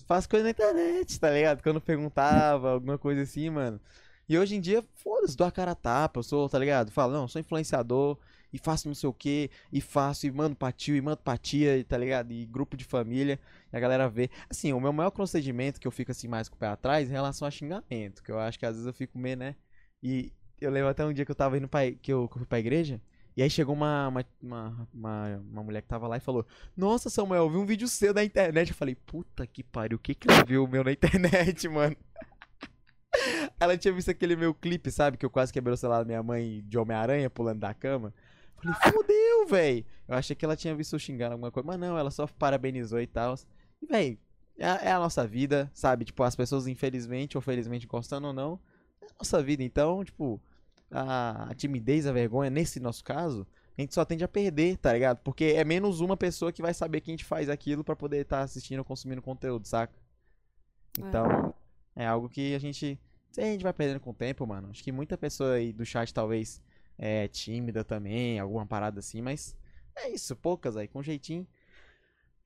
faço 0.06 0.28
coisa 0.28 0.44
na 0.44 0.50
internet, 0.50 1.18
tá 1.18 1.30
ligado? 1.30 1.62
Quando 1.62 1.80
perguntava 1.80 2.70
alguma 2.70 2.98
coisa 2.98 3.22
assim, 3.22 3.50
mano. 3.50 3.80
E 4.28 4.38
hoje 4.38 4.56
em 4.56 4.60
dia, 4.60 4.84
foda-se, 4.94 5.36
dou 5.36 5.46
a 5.46 5.52
cara 5.52 5.70
a 5.72 5.74
tapa, 5.74 6.18
eu 6.18 6.22
sou, 6.22 6.48
tá 6.48 6.58
ligado? 6.58 6.90
Falo, 6.90 7.12
não, 7.12 7.28
sou 7.28 7.40
influenciador 7.40 8.18
e 8.52 8.58
faço 8.58 8.88
não 8.88 8.94
sei 8.94 9.08
o 9.08 9.12
que, 9.12 9.50
e 9.72 9.80
faço, 9.80 10.26
e 10.26 10.30
mando 10.30 10.56
pra 10.56 10.72
tio, 10.72 10.96
e 10.96 11.00
mando 11.00 11.18
pra 11.18 11.36
tia, 11.36 11.76
e 11.78 11.84
tá 11.84 11.96
ligado? 11.98 12.32
E 12.32 12.44
grupo 12.46 12.76
de 12.76 12.84
família, 12.84 13.38
e 13.72 13.76
a 13.76 13.80
galera 13.80 14.08
vê. 14.08 14.30
Assim, 14.48 14.72
o 14.72 14.80
meu 14.80 14.92
maior 14.92 15.10
procedimento 15.10 15.80
que 15.80 15.86
eu 15.86 15.92
fico 15.92 16.10
assim 16.10 16.28
mais 16.28 16.48
com 16.48 16.56
o 16.56 16.58
pé 16.58 16.68
atrás 16.68 17.06
é 17.08 17.10
em 17.10 17.12
relação 17.14 17.46
a 17.46 17.50
xingamento, 17.50 18.22
que 18.22 18.30
eu 18.32 18.38
acho 18.38 18.58
que 18.58 18.66
às 18.66 18.72
vezes 18.72 18.86
eu 18.86 18.92
fico 18.94 19.18
meio, 19.18 19.36
né? 19.36 19.54
E 20.02 20.32
eu 20.60 20.70
lembro 20.70 20.88
até 20.88 21.04
um 21.04 21.12
dia 21.12 21.24
que 21.24 21.30
eu 21.30 21.34
tava 21.36 21.56
indo 21.58 21.68
pra, 21.68 21.90
que 21.92 22.12
eu, 22.12 22.28
que 22.28 22.34
eu 22.36 22.38
fui 22.38 22.46
pra 22.46 22.58
igreja, 22.58 23.00
e 23.36 23.42
aí 23.42 23.50
chegou 23.50 23.74
uma, 23.74 24.08
uma, 24.08 24.24
uma, 24.42 24.88
uma, 24.94 25.36
uma 25.52 25.62
mulher 25.62 25.82
que 25.82 25.88
tava 25.88 26.08
lá 26.08 26.16
e 26.16 26.20
falou: 26.20 26.46
Nossa, 26.74 27.10
Samuel, 27.10 27.44
eu 27.44 27.50
vi 27.50 27.56
um 27.58 27.66
vídeo 27.66 27.86
seu 27.86 28.14
na 28.14 28.24
internet. 28.24 28.70
Eu 28.70 28.74
falei: 28.74 28.94
Puta 28.94 29.46
que 29.46 29.62
pariu, 29.62 29.96
o 29.96 30.00
que 30.00 30.14
que 30.14 30.30
ela 30.30 30.42
viu 30.42 30.64
o 30.64 30.68
meu 30.68 30.82
na 30.82 30.92
internet, 30.92 31.68
mano? 31.68 31.94
Ela 33.60 33.76
tinha 33.76 33.92
visto 33.92 34.10
aquele 34.10 34.36
meu 34.36 34.54
clipe, 34.54 34.90
sabe? 34.90 35.18
Que 35.18 35.26
eu 35.26 35.30
quase 35.30 35.52
quebrei 35.52 35.74
o 35.74 35.76
celular 35.76 35.98
da 35.98 36.04
minha 36.04 36.22
mãe 36.22 36.62
de 36.66 36.78
Homem-Aranha 36.78 37.28
pulando 37.28 37.60
da 37.60 37.74
cama. 37.74 38.12
Falei, 38.56 38.74
fudeu, 38.92 39.46
véi. 39.48 39.84
Eu 40.08 40.16
achei 40.16 40.34
que 40.34 40.44
ela 40.44 40.56
tinha 40.56 40.74
visto 40.74 40.94
eu 40.94 40.98
xingando 40.98 41.32
alguma 41.32 41.50
coisa, 41.50 41.66
mas 41.66 41.78
não, 41.78 41.98
ela 41.98 42.10
só 42.10 42.26
parabenizou 42.26 43.00
e 43.00 43.06
tal. 43.06 43.34
E, 43.82 43.86
véi, 43.86 44.18
é, 44.58 44.88
é 44.88 44.92
a 44.92 44.98
nossa 44.98 45.26
vida, 45.26 45.70
sabe? 45.74 46.06
Tipo, 46.06 46.22
as 46.22 46.34
pessoas, 46.34 46.66
infelizmente 46.66 47.36
ou 47.36 47.42
felizmente, 47.42 47.86
gostando 47.86 48.28
ou 48.28 48.32
não, 48.32 48.58
é 49.02 49.06
a 49.06 49.14
nossa 49.18 49.42
vida. 49.42 49.62
Então, 49.62 50.02
tipo, 50.04 50.40
a, 50.90 51.50
a 51.50 51.54
timidez, 51.54 52.06
a 52.06 52.12
vergonha, 52.12 52.50
nesse 52.50 52.80
nosso 52.80 53.04
caso, 53.04 53.46
a 53.76 53.80
gente 53.80 53.94
só 53.94 54.04
tende 54.04 54.24
a 54.24 54.28
perder, 54.28 54.78
tá 54.78 54.92
ligado? 54.92 55.18
Porque 55.18 55.44
é 55.44 55.64
menos 55.64 56.00
uma 56.00 56.16
pessoa 56.16 56.52
que 56.52 56.62
vai 56.62 56.72
saber 56.72 57.00
que 57.00 57.10
a 57.10 57.14
gente 57.14 57.24
faz 57.24 57.48
aquilo 57.48 57.84
pra 57.84 57.94
poder 57.94 58.22
estar 58.22 58.40
assistindo 58.40 58.78
ou 58.78 58.84
consumindo 58.84 59.20
conteúdo, 59.20 59.66
saca? 59.66 59.94
Então, 60.98 61.54
é 61.94 62.06
algo 62.06 62.28
que 62.28 62.54
a 62.54 62.58
gente. 62.58 62.98
A 63.36 63.42
gente 63.42 63.62
vai 63.62 63.72
perdendo 63.72 64.00
com 64.00 64.10
o 64.10 64.14
tempo, 64.14 64.46
mano. 64.46 64.70
Acho 64.70 64.82
que 64.82 64.90
muita 64.90 65.18
pessoa 65.18 65.54
aí 65.54 65.70
do 65.70 65.84
chat 65.84 66.12
talvez 66.12 66.62
é 66.96 67.28
tímida 67.28 67.84
também, 67.84 68.38
alguma 68.38 68.64
parada 68.64 69.00
assim, 69.00 69.20
mas 69.20 69.54
é 69.94 70.08
isso, 70.08 70.34
poucas 70.34 70.76
aí, 70.76 70.88
com 70.88 71.02
jeitinho. 71.02 71.46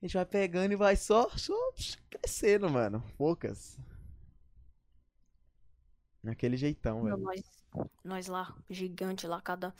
A 0.01 0.05
gente 0.05 0.15
vai 0.15 0.25
pegando 0.25 0.73
e 0.73 0.75
vai 0.75 0.95
só, 0.95 1.29
só 1.37 1.53
crescendo, 2.09 2.69
mano. 2.69 3.03
Poucas. 3.17 3.77
Naquele 6.23 6.57
jeitão, 6.57 7.03
velho. 7.03 7.17
Nós, 7.17 7.60
nós 8.03 8.27
lá, 8.27 8.55
gigante 8.69 9.27
lá, 9.27 9.41
cada 9.41 9.73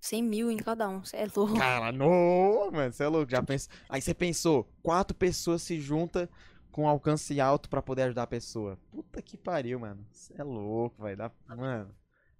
100 0.00 0.22
mil 0.22 0.50
em 0.50 0.56
cada 0.56 0.88
um. 0.88 1.04
Você 1.04 1.16
é 1.16 1.28
louco. 1.34 1.56
Cara, 1.56 1.92
não, 1.92 2.70
mano, 2.72 2.92
você 2.92 3.04
é 3.04 3.08
louco. 3.08 3.30
Já 3.30 3.42
pensa... 3.42 3.68
Aí 3.88 4.02
você 4.02 4.12
pensou, 4.12 4.68
quatro 4.82 5.16
pessoas 5.16 5.62
se 5.62 5.80
juntam 5.80 6.28
com 6.72 6.88
alcance 6.88 7.40
alto 7.40 7.68
pra 7.68 7.80
poder 7.80 8.02
ajudar 8.02 8.24
a 8.24 8.26
pessoa. 8.26 8.78
Puta 8.90 9.22
que 9.22 9.36
pariu, 9.36 9.78
mano. 9.78 10.04
Você 10.10 10.34
é 10.36 10.42
louco, 10.42 11.00
vai 11.00 11.14
dar. 11.14 11.32
Mano, 11.46 11.94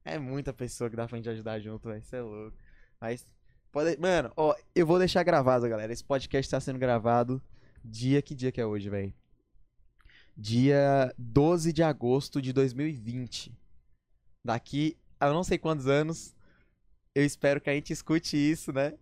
é 0.04 0.18
muita 0.18 0.52
pessoa 0.52 0.90
que 0.90 0.96
dá 0.96 1.06
pra 1.06 1.16
gente 1.16 1.28
ajudar 1.28 1.60
junto, 1.60 1.88
velho. 1.88 2.02
Você 2.02 2.16
é 2.16 2.22
louco. 2.22 2.56
Mas, 3.00 3.26
pode... 3.70 3.96
mano, 3.98 4.32
ó, 4.36 4.56
eu 4.74 4.86
vou 4.86 4.98
deixar 4.98 5.22
gravado, 5.22 5.68
galera. 5.68 5.92
Esse 5.92 6.04
podcast 6.04 6.50
tá 6.50 6.58
sendo 6.58 6.78
gravado. 6.78 7.40
Dia, 7.84 8.22
que 8.22 8.34
dia 8.34 8.50
que 8.50 8.60
é 8.60 8.66
hoje, 8.66 8.88
velho? 8.88 9.12
Dia 10.36 11.14
12 11.18 11.72
de 11.72 11.82
agosto 11.82 12.40
de 12.40 12.52
2020. 12.52 13.61
Daqui 14.44 14.96
a 15.20 15.26
eu 15.26 15.34
não 15.34 15.44
sei 15.44 15.56
quantos 15.56 15.86
anos, 15.86 16.34
eu 17.14 17.24
espero 17.24 17.60
que 17.60 17.70
a 17.70 17.74
gente 17.74 17.92
escute 17.92 18.36
isso, 18.36 18.72
né? 18.72 18.94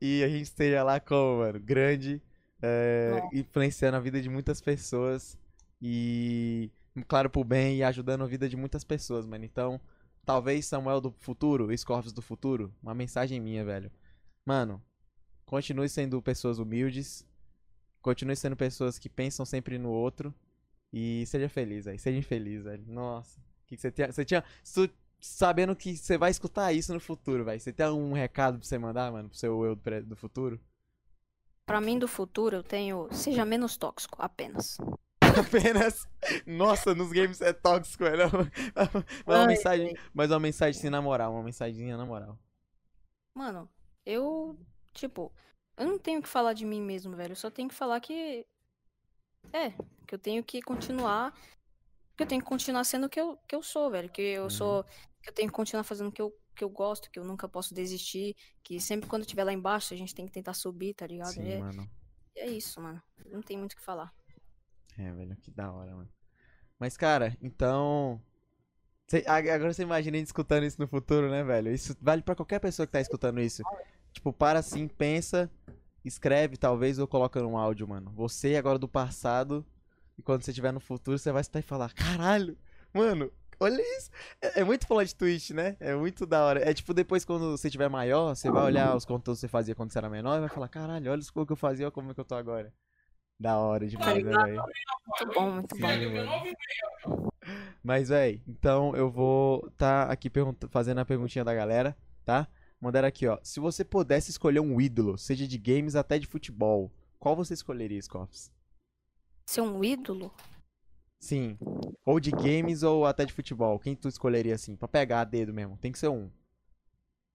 E 0.00 0.22
a 0.22 0.28
gente 0.28 0.42
esteja 0.42 0.82
lá 0.82 1.00
como, 1.00 1.38
mano, 1.38 1.58
grande, 1.58 2.22
é, 2.60 3.20
influenciando 3.32 3.96
a 3.96 4.00
vida 4.00 4.20
de 4.20 4.28
muitas 4.28 4.60
pessoas 4.60 5.38
e, 5.80 6.70
claro, 7.08 7.30
pro 7.30 7.44
bem 7.44 7.78
e 7.78 7.82
ajudando 7.82 8.22
a 8.22 8.26
vida 8.26 8.48
de 8.48 8.56
muitas 8.56 8.84
pessoas, 8.84 9.26
mano. 9.26 9.44
Então, 9.44 9.80
talvez 10.24 10.66
Samuel 10.66 11.00
do 11.00 11.10
futuro, 11.20 11.76
Scorpius 11.76 12.12
do 12.12 12.20
futuro, 12.20 12.74
uma 12.82 12.94
mensagem 12.94 13.40
minha, 13.40 13.64
velho. 13.64 13.90
Mano, 14.44 14.82
continue 15.46 15.88
sendo 15.88 16.20
pessoas 16.20 16.58
humildes, 16.58 17.26
continue 18.02 18.36
sendo 18.36 18.56
pessoas 18.56 18.98
que 18.98 19.08
pensam 19.08 19.46
sempre 19.46 19.78
no 19.78 19.88
outro 19.88 20.34
e 20.92 21.24
seja 21.26 21.48
feliz, 21.48 21.86
aí. 21.86 21.98
Seja 21.98 22.18
infeliz, 22.18 22.62
velho. 22.62 22.84
Nossa. 22.86 23.40
Que 23.66 23.76
que 23.76 23.82
você 23.82 23.90
tinha, 23.90 24.12
você 24.12 24.24
tinha, 24.24 24.44
tu- 24.74 24.90
sabendo 25.20 25.74
que 25.74 25.96
você 25.96 26.16
vai 26.16 26.30
escutar 26.30 26.72
isso 26.72 26.92
no 26.94 27.00
futuro, 27.00 27.44
velho. 27.44 27.60
Você 27.60 27.72
tem 27.72 27.86
um 27.88 28.12
recado 28.12 28.58
pra 28.58 28.66
você 28.66 28.78
mandar, 28.78 29.10
mano, 29.10 29.28
pro 29.28 29.38
seu 29.38 29.64
eu 29.64 29.76
do 30.04 30.16
futuro? 30.16 30.60
Pra 31.66 31.80
mim, 31.80 31.98
do 31.98 32.06
futuro, 32.06 32.56
eu 32.56 32.62
tenho. 32.62 33.12
Seja 33.12 33.44
menos 33.44 33.76
tóxico, 33.76 34.16
apenas. 34.22 34.78
Apenas. 35.36 36.08
Nossa, 36.46 36.94
nos 36.94 37.12
games 37.12 37.40
é 37.42 37.52
tóxico, 37.52 38.04
é 38.04 38.16
não. 38.16 38.30
Mas 39.26 39.36
uma 39.36 39.46
mensagem, 39.46 39.94
mas 40.14 40.30
uma 40.30 40.40
mensagem 40.40 40.78
assim 40.78 40.88
na 40.88 41.02
moral, 41.02 41.32
uma 41.34 41.42
mensagenzinha 41.42 41.96
na 41.96 42.06
moral. 42.06 42.38
Mano, 43.36 43.68
eu. 44.06 44.56
Tipo, 44.94 45.30
eu 45.76 45.86
não 45.86 45.98
tenho 45.98 46.22
que 46.22 46.28
falar 46.28 46.54
de 46.54 46.64
mim 46.64 46.80
mesmo, 46.80 47.14
velho. 47.14 47.32
Eu 47.32 47.36
só 47.36 47.50
tenho 47.50 47.68
que 47.68 47.74
falar 47.74 48.00
que. 48.00 48.46
É, 49.52 49.70
que 50.06 50.14
eu 50.14 50.18
tenho 50.18 50.42
que 50.42 50.62
continuar. 50.62 51.34
Que 52.16 52.22
eu 52.22 52.26
tenho 52.26 52.40
que 52.42 52.48
continuar 52.48 52.84
sendo 52.84 53.06
o 53.06 53.08
que 53.10 53.20
eu, 53.20 53.36
que 53.46 53.54
eu 53.54 53.62
sou, 53.62 53.90
velho. 53.90 54.08
Que 54.08 54.22
eu 54.22 54.44
Uhum. 54.44 54.50
sou. 54.50 54.84
Que 55.22 55.28
eu 55.30 55.34
tenho 55.34 55.48
que 55.48 55.54
continuar 55.54 55.84
fazendo 55.84 56.08
o 56.08 56.12
que 56.12 56.22
eu, 56.22 56.34
que 56.54 56.64
eu 56.64 56.68
gosto, 56.70 57.10
que 57.10 57.18
eu 57.18 57.24
nunca 57.24 57.48
posso 57.48 57.74
desistir. 57.74 58.34
Que 58.62 58.80
sempre 58.80 59.08
quando 59.08 59.22
eu 59.22 59.26
estiver 59.26 59.44
lá 59.44 59.52
embaixo, 59.52 59.92
a 59.92 59.96
gente 59.96 60.14
tem 60.14 60.24
que 60.26 60.32
tentar 60.32 60.54
subir, 60.54 60.94
tá 60.94 61.06
ligado? 61.06 61.32
Sim, 61.34 61.48
É, 61.52 61.58
mano. 61.58 61.88
é 62.36 62.46
isso, 62.48 62.80
mano. 62.80 63.02
Não 63.26 63.42
tem 63.42 63.58
muito 63.58 63.72
o 63.74 63.76
que 63.76 63.82
falar. 63.82 64.12
É, 64.98 65.12
velho, 65.12 65.36
que 65.36 65.50
da 65.50 65.70
hora, 65.70 65.94
mano. 65.94 66.08
Mas, 66.78 66.96
cara, 66.96 67.36
então. 67.42 68.20
Cê- 69.08 69.24
agora 69.26 69.72
você 69.72 69.82
imagina 69.82 70.16
escutando 70.16 70.64
isso 70.64 70.80
no 70.80 70.88
futuro, 70.88 71.30
né, 71.30 71.44
velho? 71.44 71.70
Isso 71.72 71.96
vale 72.00 72.22
pra 72.22 72.34
qualquer 72.34 72.58
pessoa 72.58 72.86
que 72.86 72.92
tá 72.92 73.00
escutando 73.00 73.40
isso. 73.40 73.62
Tipo, 74.12 74.32
para 74.32 74.58
assim, 74.58 74.88
pensa, 74.88 75.50
escreve, 76.04 76.56
talvez, 76.56 76.98
ou 76.98 77.06
coloca 77.06 77.40
num 77.40 77.56
áudio, 77.56 77.86
mano. 77.86 78.10
Você 78.12 78.56
agora 78.56 78.78
do 78.78 78.88
passado, 78.88 79.64
e 80.18 80.22
quando 80.22 80.42
você 80.42 80.50
estiver 80.50 80.72
no 80.72 80.80
futuro, 80.80 81.18
você 81.18 81.30
vai 81.30 81.40
estar 81.40 81.58
e 81.58 81.62
falar: 81.62 81.92
caralho, 81.92 82.56
mano, 82.92 83.30
olha 83.60 83.80
isso. 83.98 84.10
É, 84.40 84.60
é 84.60 84.64
muito 84.64 84.86
plot 84.86 85.14
twist, 85.14 85.52
né? 85.52 85.76
É 85.78 85.94
muito 85.94 86.26
da 86.26 86.44
hora. 86.44 86.68
É 86.68 86.72
tipo, 86.72 86.94
depois, 86.94 87.24
quando 87.24 87.56
você 87.56 87.68
tiver 87.70 87.88
maior, 87.88 88.34
você 88.34 88.50
vai 88.50 88.64
olhar 88.64 88.96
os 88.96 89.04
conteúdos 89.04 89.40
que 89.40 89.46
você 89.46 89.48
fazia 89.48 89.74
quando 89.74 89.92
você 89.92 89.98
era 89.98 90.08
menor 90.08 90.36
e 90.36 90.40
vai 90.40 90.48
falar: 90.48 90.68
caralho, 90.68 91.10
olha 91.10 91.20
os 91.20 91.30
que 91.30 91.38
eu 91.38 91.56
fazia, 91.56 91.86
olha 91.86 91.92
como 91.92 92.10
é 92.10 92.14
que 92.14 92.20
eu 92.20 92.24
tô 92.24 92.34
agora. 92.34 92.72
Da 93.38 93.58
hora 93.58 93.86
demais, 93.86 94.24
né, 94.24 94.32
velho? 94.32 94.62
Muito 95.06 95.34
bom, 95.34 95.50
muito 95.52 95.76
bom. 95.76 95.86
Mano. 95.86 97.30
Mas, 97.82 98.08
véi, 98.08 98.42
então 98.48 98.96
eu 98.96 99.10
vou 99.10 99.70
tá 99.76 100.04
aqui 100.04 100.30
fazendo 100.70 100.98
a 100.98 101.04
perguntinha 101.04 101.44
da 101.44 101.54
galera, 101.54 101.94
tá? 102.24 102.48
Mandaram 102.80 103.06
aqui, 103.06 103.26
ó. 103.26 103.38
Se 103.42 103.60
você 103.60 103.84
pudesse 103.84 104.30
escolher 104.30 104.60
um 104.60 104.80
ídolo, 104.80 105.18
seja 105.18 105.46
de 105.46 105.58
games 105.58 105.94
até 105.94 106.18
de 106.18 106.26
futebol, 106.26 106.90
qual 107.18 107.36
você 107.36 107.54
escolheria, 107.54 108.00
Scoffs? 108.00 108.50
Ser 109.46 109.60
um 109.60 109.82
ídolo? 109.82 110.34
Sim. 111.20 111.56
Ou 112.04 112.20
de 112.20 112.30
games 112.30 112.82
ou 112.82 113.06
até 113.06 113.24
de 113.24 113.32
futebol. 113.32 113.78
Quem 113.78 113.94
tu 113.94 114.08
escolheria 114.08 114.54
assim? 114.54 114.76
Pra 114.76 114.88
pegar 114.88 115.20
a 115.20 115.24
dedo 115.24 115.54
mesmo. 115.54 115.78
Tem 115.78 115.92
que 115.92 115.98
ser 115.98 116.08
um. 116.08 116.30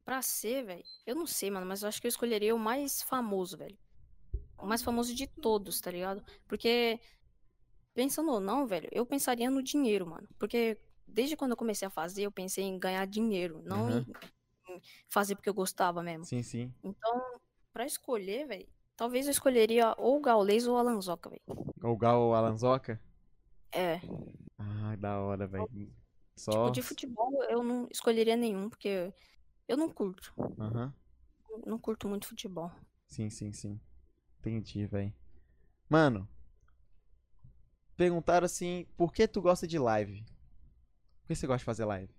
Pra 0.03 0.21
ser, 0.21 0.65
velho, 0.65 0.83
eu 1.05 1.15
não 1.15 1.25
sei, 1.25 1.49
mano, 1.49 1.65
mas 1.65 1.83
eu 1.83 1.87
acho 1.87 2.01
que 2.01 2.07
eu 2.07 2.09
escolheria 2.09 2.53
o 2.53 2.59
mais 2.59 3.01
famoso, 3.01 3.57
velho. 3.57 3.77
O 4.57 4.65
mais 4.65 4.81
famoso 4.81 5.15
de 5.15 5.25
todos, 5.25 5.79
tá 5.79 5.89
ligado? 5.89 6.23
Porque, 6.47 6.99
pensando 7.93 8.31
ou 8.31 8.39
não, 8.39 8.67
velho, 8.67 8.89
eu 8.91 9.05
pensaria 9.05 9.49
no 9.49 9.63
dinheiro, 9.63 10.05
mano. 10.05 10.27
Porque 10.37 10.77
desde 11.07 11.37
quando 11.37 11.51
eu 11.51 11.57
comecei 11.57 11.87
a 11.87 11.91
fazer, 11.91 12.23
eu 12.23 12.31
pensei 12.31 12.63
em 12.65 12.77
ganhar 12.77 13.05
dinheiro, 13.05 13.61
não 13.63 13.89
em, 13.89 14.05
em 14.69 14.81
fazer 15.07 15.35
porque 15.35 15.49
eu 15.49 15.53
gostava 15.53 16.03
mesmo. 16.03 16.25
Sim, 16.25 16.43
sim. 16.43 16.73
Então, 16.83 17.39
pra 17.71 17.85
escolher, 17.85 18.47
velho, 18.47 18.67
talvez 19.01 19.25
eu 19.25 19.31
escolheria 19.31 19.95
ou 19.97 20.17
o 20.17 20.21
Gaules 20.21 20.67
ou 20.67 20.75
o 20.75 20.77
Alanzoca, 20.77 21.27
velho. 21.27 21.41
Ou 21.81 21.97
Gal 21.97 22.21
ou 22.21 22.35
Alanzoca? 22.35 23.01
É, 23.73 23.99
Ah, 24.59 24.95
da 24.95 25.19
hora, 25.19 25.47
velho. 25.47 25.65
tipo, 25.65 25.91
Só. 26.35 26.69
de 26.69 26.83
futebol 26.83 27.43
eu 27.45 27.63
não 27.63 27.87
escolheria 27.89 28.35
nenhum, 28.37 28.69
porque 28.69 29.11
eu 29.67 29.75
não 29.75 29.89
curto. 29.89 30.31
Aham. 30.59 30.93
Não 31.65 31.79
curto 31.79 32.07
muito 32.07 32.27
futebol. 32.27 32.71
Sim, 33.07 33.27
sim, 33.31 33.51
sim. 33.51 33.81
Entendi, 34.39 34.85
velho. 34.85 35.11
Mano, 35.89 36.29
perguntaram 37.97 38.45
assim, 38.45 38.85
por 38.95 39.11
que 39.11 39.27
tu 39.27 39.41
gosta 39.41 39.65
de 39.65 39.79
live? 39.79 40.23
Por 41.21 41.27
que 41.29 41.35
você 41.35 41.47
gosta 41.47 41.57
de 41.59 41.65
fazer 41.65 41.85
live? 41.85 42.13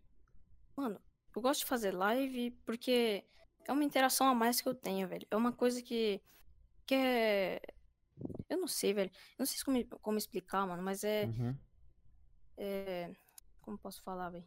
Mano, 0.75 1.01
eu 1.37 1.41
gosto 1.41 1.61
de 1.61 1.67
fazer 1.67 1.93
live 1.93 2.51
porque 2.67 3.25
é 3.69 3.73
uma 3.73 3.85
interação 3.85 4.27
a 4.27 4.35
mais 4.35 4.61
que 4.61 4.69
eu 4.69 4.75
tenho, 4.75 5.07
velho. 5.07 5.29
É 5.31 5.37
uma 5.37 5.53
coisa 5.53 5.81
que, 5.81 6.21
que 6.87 6.95
é. 6.95 7.61
Eu 8.49 8.59
não 8.59 8.69
sei, 8.69 8.93
velho. 8.93 9.11
Eu 9.11 9.41
não 9.41 9.47
sei 9.47 9.59
se 9.59 9.65
como, 9.65 9.85
como 10.01 10.19
explicar, 10.19 10.67
mano, 10.67 10.83
mas 10.83 11.05
é. 11.05 11.27
Uhum. 11.27 11.57
Como 13.61 13.79
posso 13.79 14.03
falar, 14.03 14.31
velho? 14.31 14.45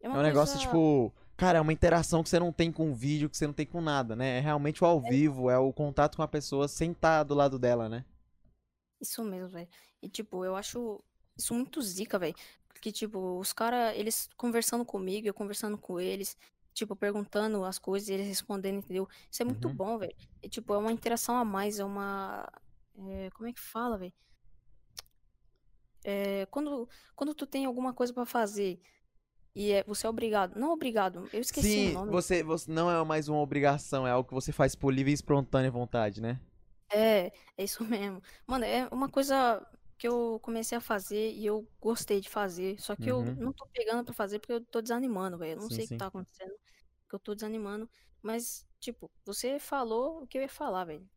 É 0.00 0.08
um 0.08 0.22
negócio, 0.22 0.58
tipo, 0.58 1.14
cara, 1.36 1.58
é 1.58 1.60
uma 1.60 1.72
interação 1.72 2.22
que 2.22 2.30
você 2.30 2.38
não 2.38 2.52
tem 2.52 2.72
com 2.72 2.90
o 2.90 2.94
vídeo, 2.94 3.28
que 3.28 3.36
você 3.36 3.46
não 3.46 3.52
tem 3.52 3.66
com 3.66 3.82
nada, 3.82 4.16
né? 4.16 4.38
É 4.38 4.40
realmente 4.40 4.82
o 4.82 4.86
ao 4.86 5.00
vivo, 5.00 5.50
é 5.50 5.58
o 5.58 5.72
contato 5.72 6.16
com 6.16 6.22
a 6.22 6.28
pessoa 6.28 6.66
sem 6.66 6.92
estar 6.92 7.22
do 7.22 7.34
lado 7.34 7.58
dela, 7.58 7.88
né? 7.88 8.04
Isso 8.98 9.22
mesmo, 9.22 9.50
velho. 9.50 9.68
E, 10.02 10.08
tipo, 10.08 10.44
eu 10.44 10.56
acho 10.56 11.02
isso 11.36 11.54
muito 11.54 11.82
zica, 11.82 12.18
velho. 12.18 12.34
Porque, 12.66 12.90
tipo, 12.90 13.38
os 13.38 13.52
caras, 13.52 13.94
eles 13.96 14.28
conversando 14.36 14.84
comigo, 14.86 15.26
eu 15.26 15.34
conversando 15.34 15.76
com 15.76 16.00
eles, 16.00 16.36
tipo, 16.74 16.96
perguntando 16.96 17.64
as 17.64 17.78
coisas 17.78 18.08
e 18.08 18.14
eles 18.14 18.26
respondendo, 18.28 18.78
entendeu? 18.78 19.08
Isso 19.30 19.42
é 19.42 19.44
muito 19.44 19.68
Uhum. 19.68 19.74
bom, 19.74 19.98
velho. 19.98 20.14
E, 20.42 20.48
tipo, 20.48 20.74
é 20.74 20.78
uma 20.78 20.92
interação 20.92 21.36
a 21.36 21.44
mais, 21.44 21.78
é 21.78 21.84
uma. 21.84 22.48
é, 23.08 23.30
como 23.32 23.48
é 23.48 23.52
que 23.52 23.60
fala, 23.60 23.98
velho? 23.98 24.12
É, 26.04 26.46
quando, 26.46 26.88
quando 27.14 27.34
tu 27.34 27.46
tem 27.46 27.66
alguma 27.66 27.92
coisa 27.94 28.12
pra 28.14 28.24
fazer 28.26 28.80
e 29.54 29.72
é, 29.72 29.84
você 29.84 30.06
é 30.06 30.10
obrigado. 30.10 30.58
Não 30.58 30.72
obrigado, 30.72 31.28
eu 31.32 31.40
esqueci 31.40 31.80
Sim, 31.80 31.90
o 31.96 32.06
nome. 32.06 32.22
você, 32.22 32.42
você 32.42 32.70
não 32.70 32.90
é 32.90 33.04
mais 33.04 33.28
uma 33.28 33.38
obrigação, 33.40 34.06
é 34.06 34.10
algo 34.10 34.28
que 34.28 34.34
você 34.34 34.52
faz 34.52 34.74
por 34.74 34.92
livre 34.92 35.10
e 35.12 35.14
espontânea 35.14 35.70
vontade, 35.70 36.20
né? 36.20 36.40
É, 36.92 37.26
é 37.56 37.64
isso 37.64 37.84
mesmo. 37.84 38.20
Mano, 38.46 38.64
é 38.64 38.86
uma 38.88 39.08
coisa 39.08 39.64
que 40.00 40.08
eu 40.08 40.40
comecei 40.42 40.78
a 40.78 40.82
fazer 40.82 41.32
e 41.34 41.46
eu 41.46 41.68
gostei 41.80 42.20
de 42.22 42.30
fazer. 42.30 42.80
Só 42.80 42.96
que 42.96 43.10
eu 43.10 43.22
Uhum. 43.22 43.36
não 43.36 43.52
tô 43.52 43.66
pegando 43.68 44.04
pra 44.06 44.14
fazer 44.14 44.40
porque 44.40 44.54
eu 44.54 44.64
tô 44.66 44.80
desanimando, 44.82 45.38
velho. 45.38 45.52
Eu 45.58 45.62
não 45.62 45.68
Sim, 45.68 45.76
sei 45.76 45.84
o 45.86 45.88
que 45.90 45.96
tá 45.98 46.06
acontecendo, 46.08 46.52
que 47.08 47.14
eu 47.16 47.20
tô 47.20 47.34
desanimando. 47.34 47.90
Mas, 48.22 48.66
tipo, 48.80 49.10
você 49.26 49.58
falou 49.60 50.22
o 50.24 50.26
que 50.28 50.38
eu 50.38 50.42
ia 50.42 50.48
falar, 50.48 50.84
velho. 50.86 51.08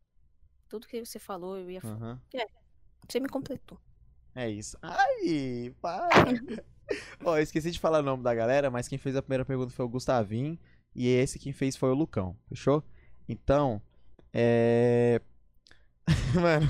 Tudo 0.68 0.88
que 0.88 1.04
você 1.04 1.18
falou, 1.18 1.58
eu 1.58 1.70
ia 1.70 1.80
falar. 1.82 1.96
Aham. 1.96 2.20
Você 3.08 3.20
me 3.20 3.28
completou. 3.28 3.80
É 4.34 4.48
isso. 4.50 4.76
Ai, 4.82 5.74
para. 5.80 6.08
Ó, 7.24 7.36
eu 7.36 7.42
esqueci 7.42 7.70
de 7.70 7.80
falar 7.80 8.00
o 8.00 8.02
nome 8.02 8.22
da 8.22 8.34
galera, 8.34 8.70
mas 8.70 8.88
quem 8.88 8.98
fez 8.98 9.16
a 9.16 9.22
primeira 9.22 9.44
pergunta 9.44 9.72
foi 9.72 9.84
o 9.84 9.88
Gustavinho. 9.88 10.58
E 10.94 11.08
esse 11.08 11.38
quem 11.38 11.52
fez 11.52 11.76
foi 11.76 11.90
o 11.90 11.94
Lucão. 11.94 12.36
Fechou? 12.48 12.82
Então, 13.28 13.80
é. 14.32 15.20
Mano. 16.34 16.68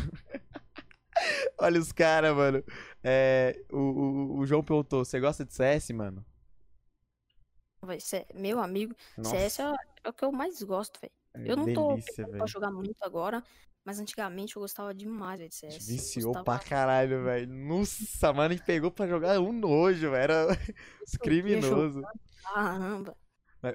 Olha 1.59 1.81
os 1.81 1.93
caras, 1.93 2.35
mano. 2.35 2.63
É, 3.03 3.65
o, 3.71 3.79
o, 3.79 4.39
o 4.39 4.47
João 4.47 4.63
perguntou: 4.63 5.05
você 5.05 5.21
gosta 5.21 5.45
de 5.45 5.55
CS, 5.55 5.93
mano? 5.93 6.25
Meu 8.35 8.61
amigo, 8.61 8.95
Nossa, 9.17 9.37
CS 9.37 9.61
é, 9.63 9.73
é 10.05 10.09
o 10.09 10.13
que 10.13 10.25
eu 10.25 10.33
mais 10.33 10.63
gosto, 10.63 10.99
velho. 11.01 11.13
é 11.35 11.53
Eu 11.53 11.57
não 11.57 11.73
tô 11.73 11.89
delícia, 11.89 12.15
pegando 12.17 12.39
pra 12.39 12.47
jogar 12.47 12.71
muito 12.71 13.03
agora, 13.03 13.43
mas 13.85 14.01
antigamente 14.01 14.57
eu 14.57 14.63
gostava 14.63 14.95
demais, 14.95 15.39
velho, 15.39 15.51
de 15.51 15.57
CS. 15.57 15.87
Viciou 15.87 16.33
Gostava 16.33 16.45
pra 16.45 16.59
caralho, 16.59 17.25
velho. 17.25 17.53
Nossa, 17.53 18.33
mano, 18.33 18.55
a 18.55 18.57
gente 18.57 18.65
pegou 18.65 18.91
pra 18.91 19.07
jogar 19.07 19.39
um 19.39 19.53
nojo, 19.53 20.11
velho. 20.11 20.17
Era 20.17 20.47
criminosos. 21.21 22.03
Caramba. 22.43 23.17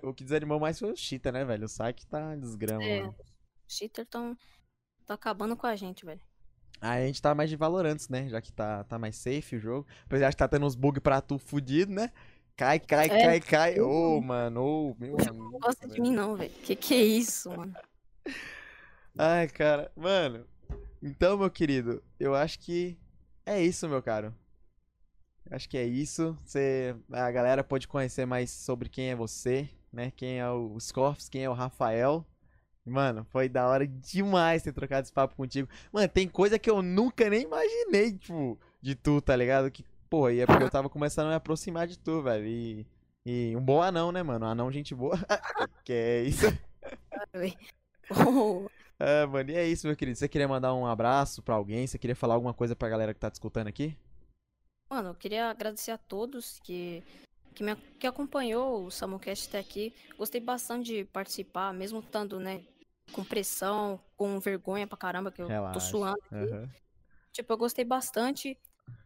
O 0.03 0.13
que 0.13 0.23
desanimou 0.23 0.59
mais 0.59 0.77
foi 0.77 0.91
o 0.91 0.95
Cheetah, 0.95 1.31
né, 1.31 1.45
velho? 1.45 1.65
O 1.65 1.69
saque 1.69 2.05
tá 2.05 2.35
desgrama, 2.35 2.83
É, 2.83 3.01
mano. 3.01 3.15
os 3.67 3.75
cheaters 3.75 4.07
tão, 4.09 4.35
tá 5.05 5.15
acabando 5.15 5.55
com 5.57 5.65
a 5.67 5.75
gente, 5.75 6.05
velho. 6.05 6.21
Aí 6.81 7.03
a 7.03 7.07
gente 7.07 7.21
tá 7.21 7.35
mais 7.35 7.49
de 7.49 7.55
Valorantes, 7.55 8.07
né? 8.09 8.27
Já 8.29 8.41
que 8.41 8.51
tá, 8.51 8.83
tá 8.85 8.97
mais 8.97 9.15
safe 9.17 9.55
o 9.57 9.59
jogo. 9.59 9.87
Apesar 10.05 10.29
de 10.29 10.37
tá 10.37 10.47
tendo 10.47 10.65
uns 10.65 10.75
bugs 10.75 11.01
pra 11.01 11.19
tu 11.21 11.37
fudido, 11.37 11.91
né? 11.91 12.11
Cai, 12.55 12.79
cai, 12.79 13.05
É. 13.05 13.09
cai, 13.09 13.39
cai. 13.41 13.79
Ô, 13.79 14.19
mano, 14.21 14.61
ô, 14.63 14.95
meu 14.99 15.15
O 15.15 15.19
jogo 15.19 15.29
amigo. 15.29 15.51
não 15.51 15.59
gosta 15.59 15.87
de 15.87 16.01
mim, 16.01 16.11
não, 16.13 16.35
velho. 16.35 16.51
Que 16.63 16.75
que 16.75 16.93
é 16.93 17.03
isso, 17.03 17.49
mano? 17.49 17.73
Ai, 19.17 19.47
cara. 19.47 19.91
Mano, 19.95 20.45
então, 21.01 21.37
meu 21.37 21.49
querido, 21.49 22.01
eu 22.19 22.35
acho 22.35 22.59
que 22.59 22.97
é 23.45 23.61
isso, 23.61 23.87
meu 23.89 24.01
caro. 24.01 24.33
Acho 25.51 25.67
que 25.67 25.77
é 25.77 25.83
isso. 25.85 26.37
Você, 26.45 26.95
a 27.11 27.31
galera 27.31 27.63
pode 27.63 27.87
conhecer 27.87 28.25
mais 28.25 28.51
sobre 28.51 28.87
quem 28.87 29.09
é 29.09 29.15
você, 29.15 29.67
né? 29.91 30.11
Quem 30.15 30.39
é 30.39 30.49
o 30.49 30.79
Scorpius, 30.79 31.27
quem 31.27 31.43
é 31.43 31.49
o 31.49 31.53
Rafael. 31.53 32.25
Mano, 32.85 33.25
foi 33.29 33.47
da 33.47 33.67
hora 33.67 33.85
demais 33.85 34.63
ter 34.63 34.73
trocado 34.73 35.03
esse 35.03 35.13
papo 35.13 35.35
contigo. 35.35 35.69
Mano, 35.91 36.07
tem 36.07 36.27
coisa 36.27 36.57
que 36.57 36.69
eu 36.69 36.81
nunca 36.81 37.29
nem 37.29 37.43
imaginei, 37.43 38.17
tipo, 38.17 38.57
de 38.81 38.95
tu, 38.95 39.21
tá 39.21 39.35
ligado? 39.35 39.69
Que, 39.69 39.85
pô, 40.09 40.29
e 40.29 40.41
é 40.41 40.45
porque 40.45 40.63
eu 40.63 40.69
tava 40.69 40.89
começando 40.89 41.27
a 41.27 41.29
me 41.29 41.35
aproximar 41.35 41.87
de 41.87 41.99
tu, 41.99 42.21
velho. 42.21 42.47
E, 42.47 42.87
e 43.25 43.55
um 43.55 43.61
bom 43.61 43.81
anão, 43.81 44.11
né, 44.11 44.23
mano? 44.23 44.45
Um 44.45 44.49
anão, 44.49 44.71
gente 44.71 44.95
boa. 44.95 45.17
que 45.83 45.93
é 45.93 46.23
isso. 46.23 46.45
É, 49.01 49.25
mano, 49.25 49.49
e 49.49 49.55
é 49.55 49.65
isso, 49.65 49.87
meu 49.87 49.95
querido. 49.95 50.17
Você 50.17 50.27
queria 50.27 50.47
mandar 50.47 50.73
um 50.73 50.85
abraço 50.85 51.41
pra 51.41 51.55
alguém? 51.55 51.87
Você 51.87 51.97
queria 51.97 52.17
falar 52.17 52.33
alguma 52.33 52.53
coisa 52.53 52.75
pra 52.75 52.89
galera 52.89 53.13
que 53.13 53.19
tá 53.19 53.31
te 53.31 53.35
escutando 53.35 53.67
aqui? 53.67 53.95
mano, 54.89 55.09
eu 55.09 55.15
queria 55.15 55.49
agradecer 55.49 55.91
a 55.91 55.97
todos 55.97 56.59
que, 56.59 57.03
que, 57.59 57.63
me, 57.63 57.75
que 57.75 58.07
acompanhou 58.07 58.85
o 58.85 58.89
Samucast 58.89 59.49
até 59.49 59.59
aqui. 59.59 59.93
Gostei 60.17 60.39
bastante 60.39 60.85
de 60.85 61.03
participar, 61.03 61.73
mesmo 61.73 61.99
estando, 61.99 62.39
né, 62.39 62.63
com 63.11 63.21
pressão, 63.21 63.99
com 64.15 64.39
vergonha 64.39 64.87
pra 64.87 64.97
caramba, 64.97 65.29
que 65.29 65.41
eu 65.41 65.45
tô 65.47 65.51
Relaxa. 65.51 65.79
suando. 65.81 66.21
Aham. 66.31 66.69
Tipo, 67.33 67.51
eu 67.51 67.57
gostei 67.57 67.83
bastante. 67.83 68.57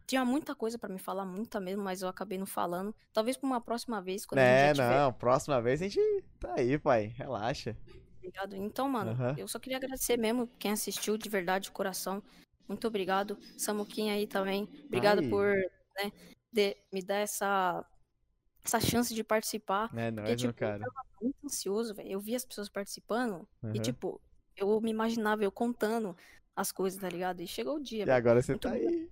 Tinha 0.06 0.24
muita 0.24 0.54
coisa 0.54 0.78
pra 0.78 0.88
me 0.88 1.00
falar, 1.00 1.24
muita 1.24 1.58
mesmo, 1.58 1.82
mas 1.82 2.00
eu 2.00 2.08
acabei 2.08 2.38
não 2.38 2.46
falando. 2.46 2.94
Talvez 3.12 3.36
pra 3.36 3.46
uma 3.48 3.60
próxima 3.60 4.00
vez, 4.00 4.24
quando 4.24 4.38
a 4.38 4.42
É, 4.42 4.68
gente 4.68 4.76
já 4.76 4.84
tiver 4.84 4.98
não, 5.00 5.12
próxima 5.12 5.60
vez 5.60 5.82
a 5.82 5.88
gente 5.88 6.24
tá 6.38 6.54
aí, 6.56 6.78
pai. 6.78 7.06
Relaxa. 7.16 7.76
ligado. 8.22 8.54
Então, 8.54 8.88
mano, 8.88 9.10
Aham. 9.10 9.34
eu 9.36 9.48
só 9.48 9.58
queria 9.58 9.78
agradecer 9.78 10.16
mesmo 10.16 10.46
quem 10.60 10.70
assistiu 10.70 11.18
de 11.18 11.28
verdade, 11.28 11.64
de 11.64 11.72
coração. 11.72 12.22
Muito 12.68 12.86
obrigado. 12.86 13.36
Samuquinha 13.58 14.14
aí 14.14 14.28
também. 14.28 14.68
Obrigado 14.86 15.28
por 15.28 15.54
né, 15.56 16.12
de- 16.52 16.76
me 16.92 17.02
dar 17.02 17.16
essa, 17.16 17.84
essa 18.64 18.80
chance 18.80 19.14
de 19.14 19.22
participar. 19.22 19.84
É 19.94 20.10
Porque, 20.10 20.10
nóis, 20.12 20.28
meu 20.28 20.36
tipo, 20.36 20.54
cara. 20.54 20.82
eu 20.84 20.92
tava 20.92 21.06
muito 21.20 21.36
ansioso, 21.44 21.94
velho. 21.94 22.10
Eu 22.10 22.20
vi 22.20 22.34
as 22.34 22.44
pessoas 22.44 22.68
participando 22.68 23.46
e, 23.62 23.66
Aham. 23.66 23.82
tipo, 23.82 24.20
eu 24.56 24.80
me 24.80 24.90
imaginava 24.90 25.44
eu 25.44 25.52
contando 25.52 26.16
as 26.56 26.72
coisas, 26.72 27.00
tá 27.00 27.08
ligado? 27.08 27.40
E 27.40 27.46
chegou 27.46 27.76
o 27.76 27.82
dia, 27.82 28.02
E 28.02 28.06
velho. 28.06 28.16
agora 28.16 28.40
você 28.42 28.52
Muito 28.52 28.62
tá 28.68 28.72
aí. 28.74 29.10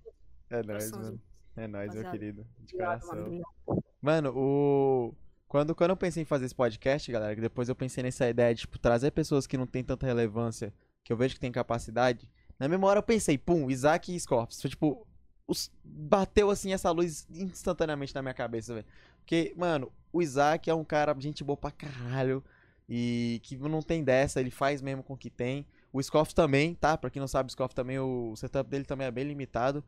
É 0.51 0.62
nóis, 0.62 0.91
mano. 0.91 1.20
É 1.57 1.66
nóis, 1.66 1.95
meu 1.95 2.11
querido. 2.11 2.47
De 2.61 2.74
Obrigado, 2.74 3.07
mano. 3.07 3.23
coração. 3.24 3.27
Obrigado. 3.66 3.85
Mano, 4.01 4.33
o. 4.37 5.15
Quando, 5.49 5.74
quando 5.74 5.91
eu 5.91 5.97
pensei 5.99 6.23
em 6.23 6.27
fazer 6.27 6.47
esse 6.47 6.55
podcast, 6.55 7.12
galera, 7.12 7.35
que 7.35 7.41
depois 7.43 7.69
eu 7.69 7.74
pensei 7.77 8.03
nessa 8.03 8.27
ideia 8.27 8.55
de, 8.55 8.62
tipo, 8.62 8.79
trazer 8.79 9.11
pessoas 9.11 9.47
que 9.47 9.59
não 9.59 9.66
têm 9.66 9.85
tanta 9.85 10.07
relevância, 10.07 10.73
que 11.05 11.12
eu 11.12 11.16
vejo 11.16 11.35
que 11.35 11.41
tem 11.41 11.53
capacidade, 11.53 12.27
na 12.59 12.66
mesma 12.69 12.87
hora 12.87 12.99
eu 13.01 13.03
pensei, 13.03 13.37
pum, 13.37 13.70
Isaac 13.70 14.15
e 14.15 14.19
Scorpius. 14.19 14.62
Foi 14.62 14.70
tipo, 14.70 15.07
os- 15.47 15.70
bateu 15.85 16.49
assim 16.51 16.73
essa 16.73 16.91
luz 16.91 17.27
instantaneamente 17.31 18.15
na 18.15 18.23
minha 18.23 18.33
cabeça, 18.33 18.73
velho. 18.73 18.87
Porque, 19.23 19.55
mano, 19.57 19.90
o 20.12 20.20
Isaac 20.20 20.69
é 20.69 20.74
um 20.74 20.85
cara, 20.85 21.16
gente 21.19 21.43
boa 21.43 21.57
pra 21.57 21.70
caralho, 21.70 22.44
e 22.89 23.40
que 23.43 23.57
não 23.57 23.81
tem 23.81 24.05
dessa, 24.05 24.40
ele 24.40 24.51
faz 24.51 24.82
mesmo 24.82 25.03
com 25.03 25.15
o 25.15 25.16
que 25.16 25.31
tem. 25.31 25.66
O 25.93 26.03
Scorpius 26.03 26.35
também, 26.35 26.74
tá? 26.74 26.97
Pra 26.97 27.11
quem 27.11 27.20
não 27.20 27.28
sabe, 27.28 27.49
o 27.49 27.51
Scorpius 27.53 27.74
também, 27.74 27.99
o 27.99 28.35
setup 28.36 28.69
dele 28.69 28.85
também 28.85 29.07
é 29.07 29.11
bem 29.11 29.24
limitado. 29.24 29.82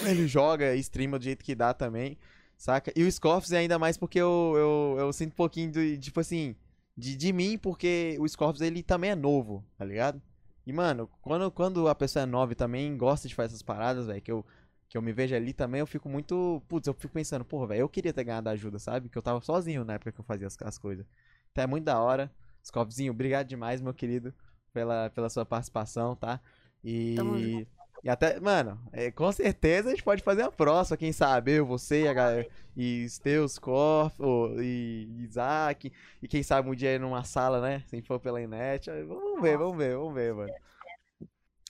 Ele 0.00 0.26
joga 0.26 0.74
e 0.74 0.80
streama 0.80 1.18
do 1.18 1.24
jeito 1.24 1.44
que 1.44 1.54
dá 1.54 1.74
também. 1.74 2.18
Saca? 2.56 2.92
E 2.94 3.02
o 3.02 3.10
Scorpius 3.10 3.52
é 3.52 3.58
ainda 3.58 3.78
mais 3.78 3.96
porque 3.96 4.20
eu, 4.20 4.54
eu, 4.56 4.96
eu 5.06 5.12
sinto 5.12 5.32
um 5.32 5.36
pouquinho 5.36 5.72
de, 5.72 5.98
tipo 5.98 6.20
assim, 6.20 6.54
de, 6.96 7.16
de 7.16 7.32
mim, 7.32 7.58
porque 7.58 8.16
o 8.20 8.28
Scorpius 8.28 8.60
ele 8.60 8.82
também 8.82 9.10
é 9.10 9.14
novo, 9.16 9.64
tá 9.76 9.84
ligado? 9.84 10.22
E, 10.64 10.72
mano, 10.72 11.10
quando, 11.20 11.50
quando 11.50 11.88
a 11.88 11.94
pessoa 11.94 12.22
é 12.22 12.26
nova 12.26 12.52
e 12.52 12.56
também 12.56 12.96
gosta 12.96 13.26
de 13.26 13.34
fazer 13.34 13.48
essas 13.48 13.62
paradas, 13.62 14.06
velho, 14.06 14.22
que 14.22 14.30
eu, 14.30 14.46
que 14.92 14.98
eu 14.98 15.00
me 15.00 15.10
vejo 15.10 15.34
ali 15.34 15.54
também, 15.54 15.78
eu 15.78 15.86
fico 15.86 16.06
muito. 16.06 16.62
Putz, 16.68 16.86
eu 16.86 16.92
fico 16.92 17.14
pensando, 17.14 17.46
porra, 17.46 17.68
velho, 17.68 17.80
eu 17.80 17.88
queria 17.88 18.12
ter 18.12 18.24
ganhado 18.24 18.50
ajuda, 18.50 18.78
sabe? 18.78 19.08
Que 19.08 19.16
eu 19.16 19.22
tava 19.22 19.40
sozinho 19.40 19.86
na 19.86 19.94
época 19.94 20.12
que 20.12 20.20
eu 20.20 20.24
fazia 20.24 20.46
as, 20.46 20.54
as 20.60 20.76
coisas. 20.76 21.06
Então 21.50 21.64
é 21.64 21.66
muito 21.66 21.84
da 21.84 21.98
hora. 21.98 22.30
Scorpiozinho, 22.62 23.10
obrigado 23.10 23.46
demais, 23.46 23.80
meu 23.80 23.94
querido, 23.94 24.34
pela, 24.70 25.08
pela 25.08 25.30
sua 25.30 25.46
participação, 25.46 26.14
tá? 26.14 26.38
E. 26.84 27.14
Tamo 27.14 27.38
junto. 27.38 27.66
E 28.04 28.10
até, 28.10 28.38
mano, 28.38 28.78
é, 28.92 29.10
com 29.10 29.32
certeza 29.32 29.88
a 29.88 29.90
gente 29.92 30.02
pode 30.02 30.22
fazer 30.22 30.42
a 30.42 30.52
próxima, 30.52 30.98
quem 30.98 31.10
sabe? 31.10 31.52
Eu, 31.52 31.64
você, 31.64 32.06
a 32.06 32.12
galera, 32.12 32.46
e 32.76 33.08
Steus, 33.08 33.58
Corf, 33.58 34.20
ô, 34.20 34.60
e 34.60 35.08
Isaac, 35.20 35.90
e 36.20 36.28
quem 36.28 36.42
sabe 36.42 36.68
um 36.68 36.74
dia 36.74 36.98
numa 36.98 37.24
sala, 37.24 37.62
né? 37.62 37.82
Se 37.86 38.02
for 38.02 38.20
pela 38.20 38.42
internet. 38.42 38.90
Vamos 39.06 39.40
ver, 39.40 39.56
vamos 39.56 39.78
ver, 39.78 39.96
vamos 39.96 40.12
ver, 40.12 40.34
mano. 40.34 40.52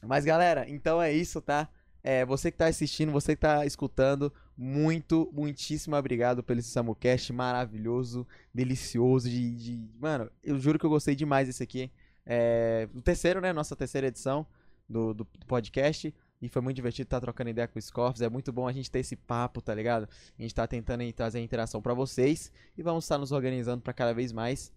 Mas, 0.03 0.25
galera, 0.25 0.69
então 0.69 1.01
é 1.01 1.13
isso, 1.13 1.41
tá? 1.41 1.69
É, 2.05 2.25
você 2.25 2.51
que 2.51 2.59
tá 2.59 2.67
assistindo, 2.67 3.13
você 3.13 3.37
que 3.37 3.41
tá 3.43 3.65
escutando, 3.65 4.33
muito, 4.57 5.31
muitíssimo 5.33 5.95
obrigado 5.97 6.43
pelo 6.43 6.61
SamuCast 6.61 7.33
maravilhoso, 7.33 8.27
delicioso, 8.53 9.31
de, 9.31 9.55
de- 9.55 9.91
Mano, 10.01 10.29
eu 10.43 10.59
juro 10.59 10.79
que 10.79 10.85
eu 10.87 10.91
gostei 10.91 11.15
demais 11.15 11.47
desse 11.47 11.63
aqui. 11.63 11.91
É, 12.27 12.89
o 12.95 13.01
terceiro, 13.01 13.41
né? 13.41 13.53
Nossa 13.53 13.77
terceira 13.77 14.09
edição 14.09 14.47
do, 14.89 15.15
do 15.15 15.25
podcast. 15.47 16.13
E 16.41 16.49
foi 16.49 16.61
muito 16.61 16.75
divertido 16.75 17.07
estar 17.07 17.21
trocando 17.21 17.51
ideia 17.51 17.69
com 17.69 17.79
os 17.79 17.85
Scorpius. 17.85 18.21
É 18.21 18.29
muito 18.29 18.53
bom 18.53 18.67
a 18.67 18.73
gente 18.73 18.91
ter 18.91 18.99
esse 18.99 19.15
papo, 19.15 19.61
tá 19.63 19.73
ligado? 19.73 20.09
A 20.37 20.43
gente 20.43 20.53
tá 20.53 20.67
tentando 20.67 21.11
trazer 21.13 21.39
interação 21.41 21.81
pra 21.81 21.95
vocês. 21.95 22.51
E 22.77 22.83
vamos 22.83 23.05
estar 23.05 23.17
nos 23.17 23.31
organizando 23.31 23.81
pra 23.81 23.93
cada 23.93 24.13
vez 24.13 24.33
mais 24.33 24.73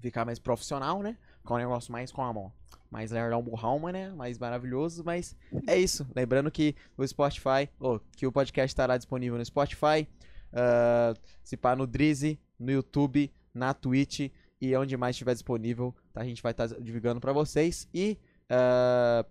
ficar 0.00 0.24
mais 0.24 0.38
profissional, 0.38 1.02
né? 1.02 1.16
Com 1.42 1.54
um 1.54 1.58
negócio 1.58 1.90
mais 1.90 2.12
como? 2.12 2.52
Mais 2.94 3.10
lerdão 3.10 3.42
burrão, 3.42 3.80
né? 3.90 4.10
Mais 4.10 4.38
maravilhoso. 4.38 5.02
Mas 5.04 5.36
é 5.66 5.76
isso. 5.76 6.06
Lembrando 6.14 6.48
que 6.48 6.76
o 6.96 7.04
Spotify, 7.04 7.68
ou 7.80 8.00
que 8.16 8.24
o 8.24 8.30
podcast 8.30 8.70
estará 8.70 8.96
disponível 8.96 9.36
no 9.36 9.44
Spotify, 9.44 10.06
ah, 10.52 11.12
se 11.42 11.56
pá 11.56 11.74
no 11.74 11.88
Drizzy, 11.88 12.38
no 12.56 12.70
YouTube, 12.70 13.34
na 13.52 13.74
Twitch 13.74 14.30
e 14.60 14.76
onde 14.76 14.96
mais 14.96 15.16
estiver 15.16 15.32
disponível, 15.32 15.92
tá? 16.12 16.20
A 16.20 16.24
gente 16.24 16.40
vai 16.40 16.52
estar 16.52 16.68
divulgando 16.68 17.20
pra 17.20 17.32
vocês. 17.32 17.88
E 17.92 18.16
ah, 18.48 19.26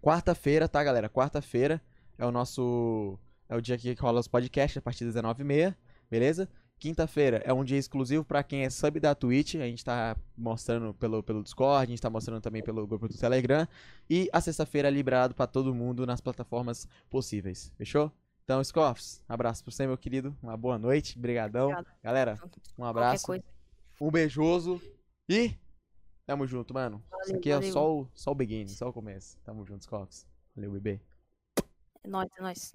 quarta-feira, 0.00 0.66
tá, 0.66 0.82
galera? 0.82 1.10
Quarta-feira 1.10 1.78
é 2.16 2.24
o 2.24 2.32
nosso. 2.32 3.18
É 3.50 3.54
o 3.54 3.60
dia 3.60 3.76
que 3.76 3.92
rola 4.00 4.18
os 4.18 4.28
podcasts 4.28 4.78
a 4.78 4.80
partir 4.80 5.04
das 5.04 5.14
19h30, 5.14 5.76
beleza? 6.10 6.48
Quinta-feira 6.82 7.40
é 7.44 7.52
um 7.52 7.62
dia 7.62 7.78
exclusivo 7.78 8.24
pra 8.24 8.42
quem 8.42 8.64
é 8.64 8.68
sub 8.68 8.98
da 8.98 9.14
Twitch. 9.14 9.54
A 9.54 9.68
gente 9.68 9.84
tá 9.84 10.16
mostrando 10.36 10.92
pelo, 10.92 11.22
pelo 11.22 11.40
Discord, 11.40 11.84
a 11.84 11.86
gente 11.88 12.02
tá 12.02 12.10
mostrando 12.10 12.42
também 12.42 12.60
pelo 12.60 12.84
grupo 12.88 13.06
do 13.06 13.16
Telegram. 13.16 13.68
E 14.10 14.28
a 14.32 14.40
sexta-feira 14.40 14.88
é 14.88 14.90
liberado 14.90 15.32
pra 15.32 15.46
todo 15.46 15.72
mundo 15.72 16.04
nas 16.04 16.20
plataformas 16.20 16.88
possíveis. 17.08 17.72
Fechou? 17.78 18.10
Então, 18.42 18.64
Scoffs, 18.64 19.22
abraço 19.28 19.62
pra 19.62 19.72
você, 19.72 19.86
meu 19.86 19.96
querido. 19.96 20.36
Uma 20.42 20.56
boa 20.56 20.76
noite. 20.76 21.16
Brigadão. 21.16 21.70
Galera, 22.02 22.36
um 22.76 22.84
abraço. 22.84 23.30
Um 24.00 24.10
beijoso. 24.10 24.82
E 25.28 25.54
tamo 26.26 26.48
junto, 26.48 26.74
mano. 26.74 27.00
Isso 27.20 27.28
Valeu, 27.28 27.36
aqui 27.36 27.50
é 27.52 27.54
valeu. 27.54 27.72
só 27.72 27.94
o, 27.94 28.08
só 28.12 28.32
o 28.32 28.34
beginning, 28.34 28.66
só 28.66 28.88
o 28.88 28.92
começo. 28.92 29.38
Tamo 29.44 29.64
junto, 29.64 29.84
Scoffs. 29.84 30.26
Valeu, 30.56 30.72
bebê. 30.72 31.00
É 32.02 32.08
nóis, 32.08 32.28
é 32.36 32.42
nóis. 32.42 32.74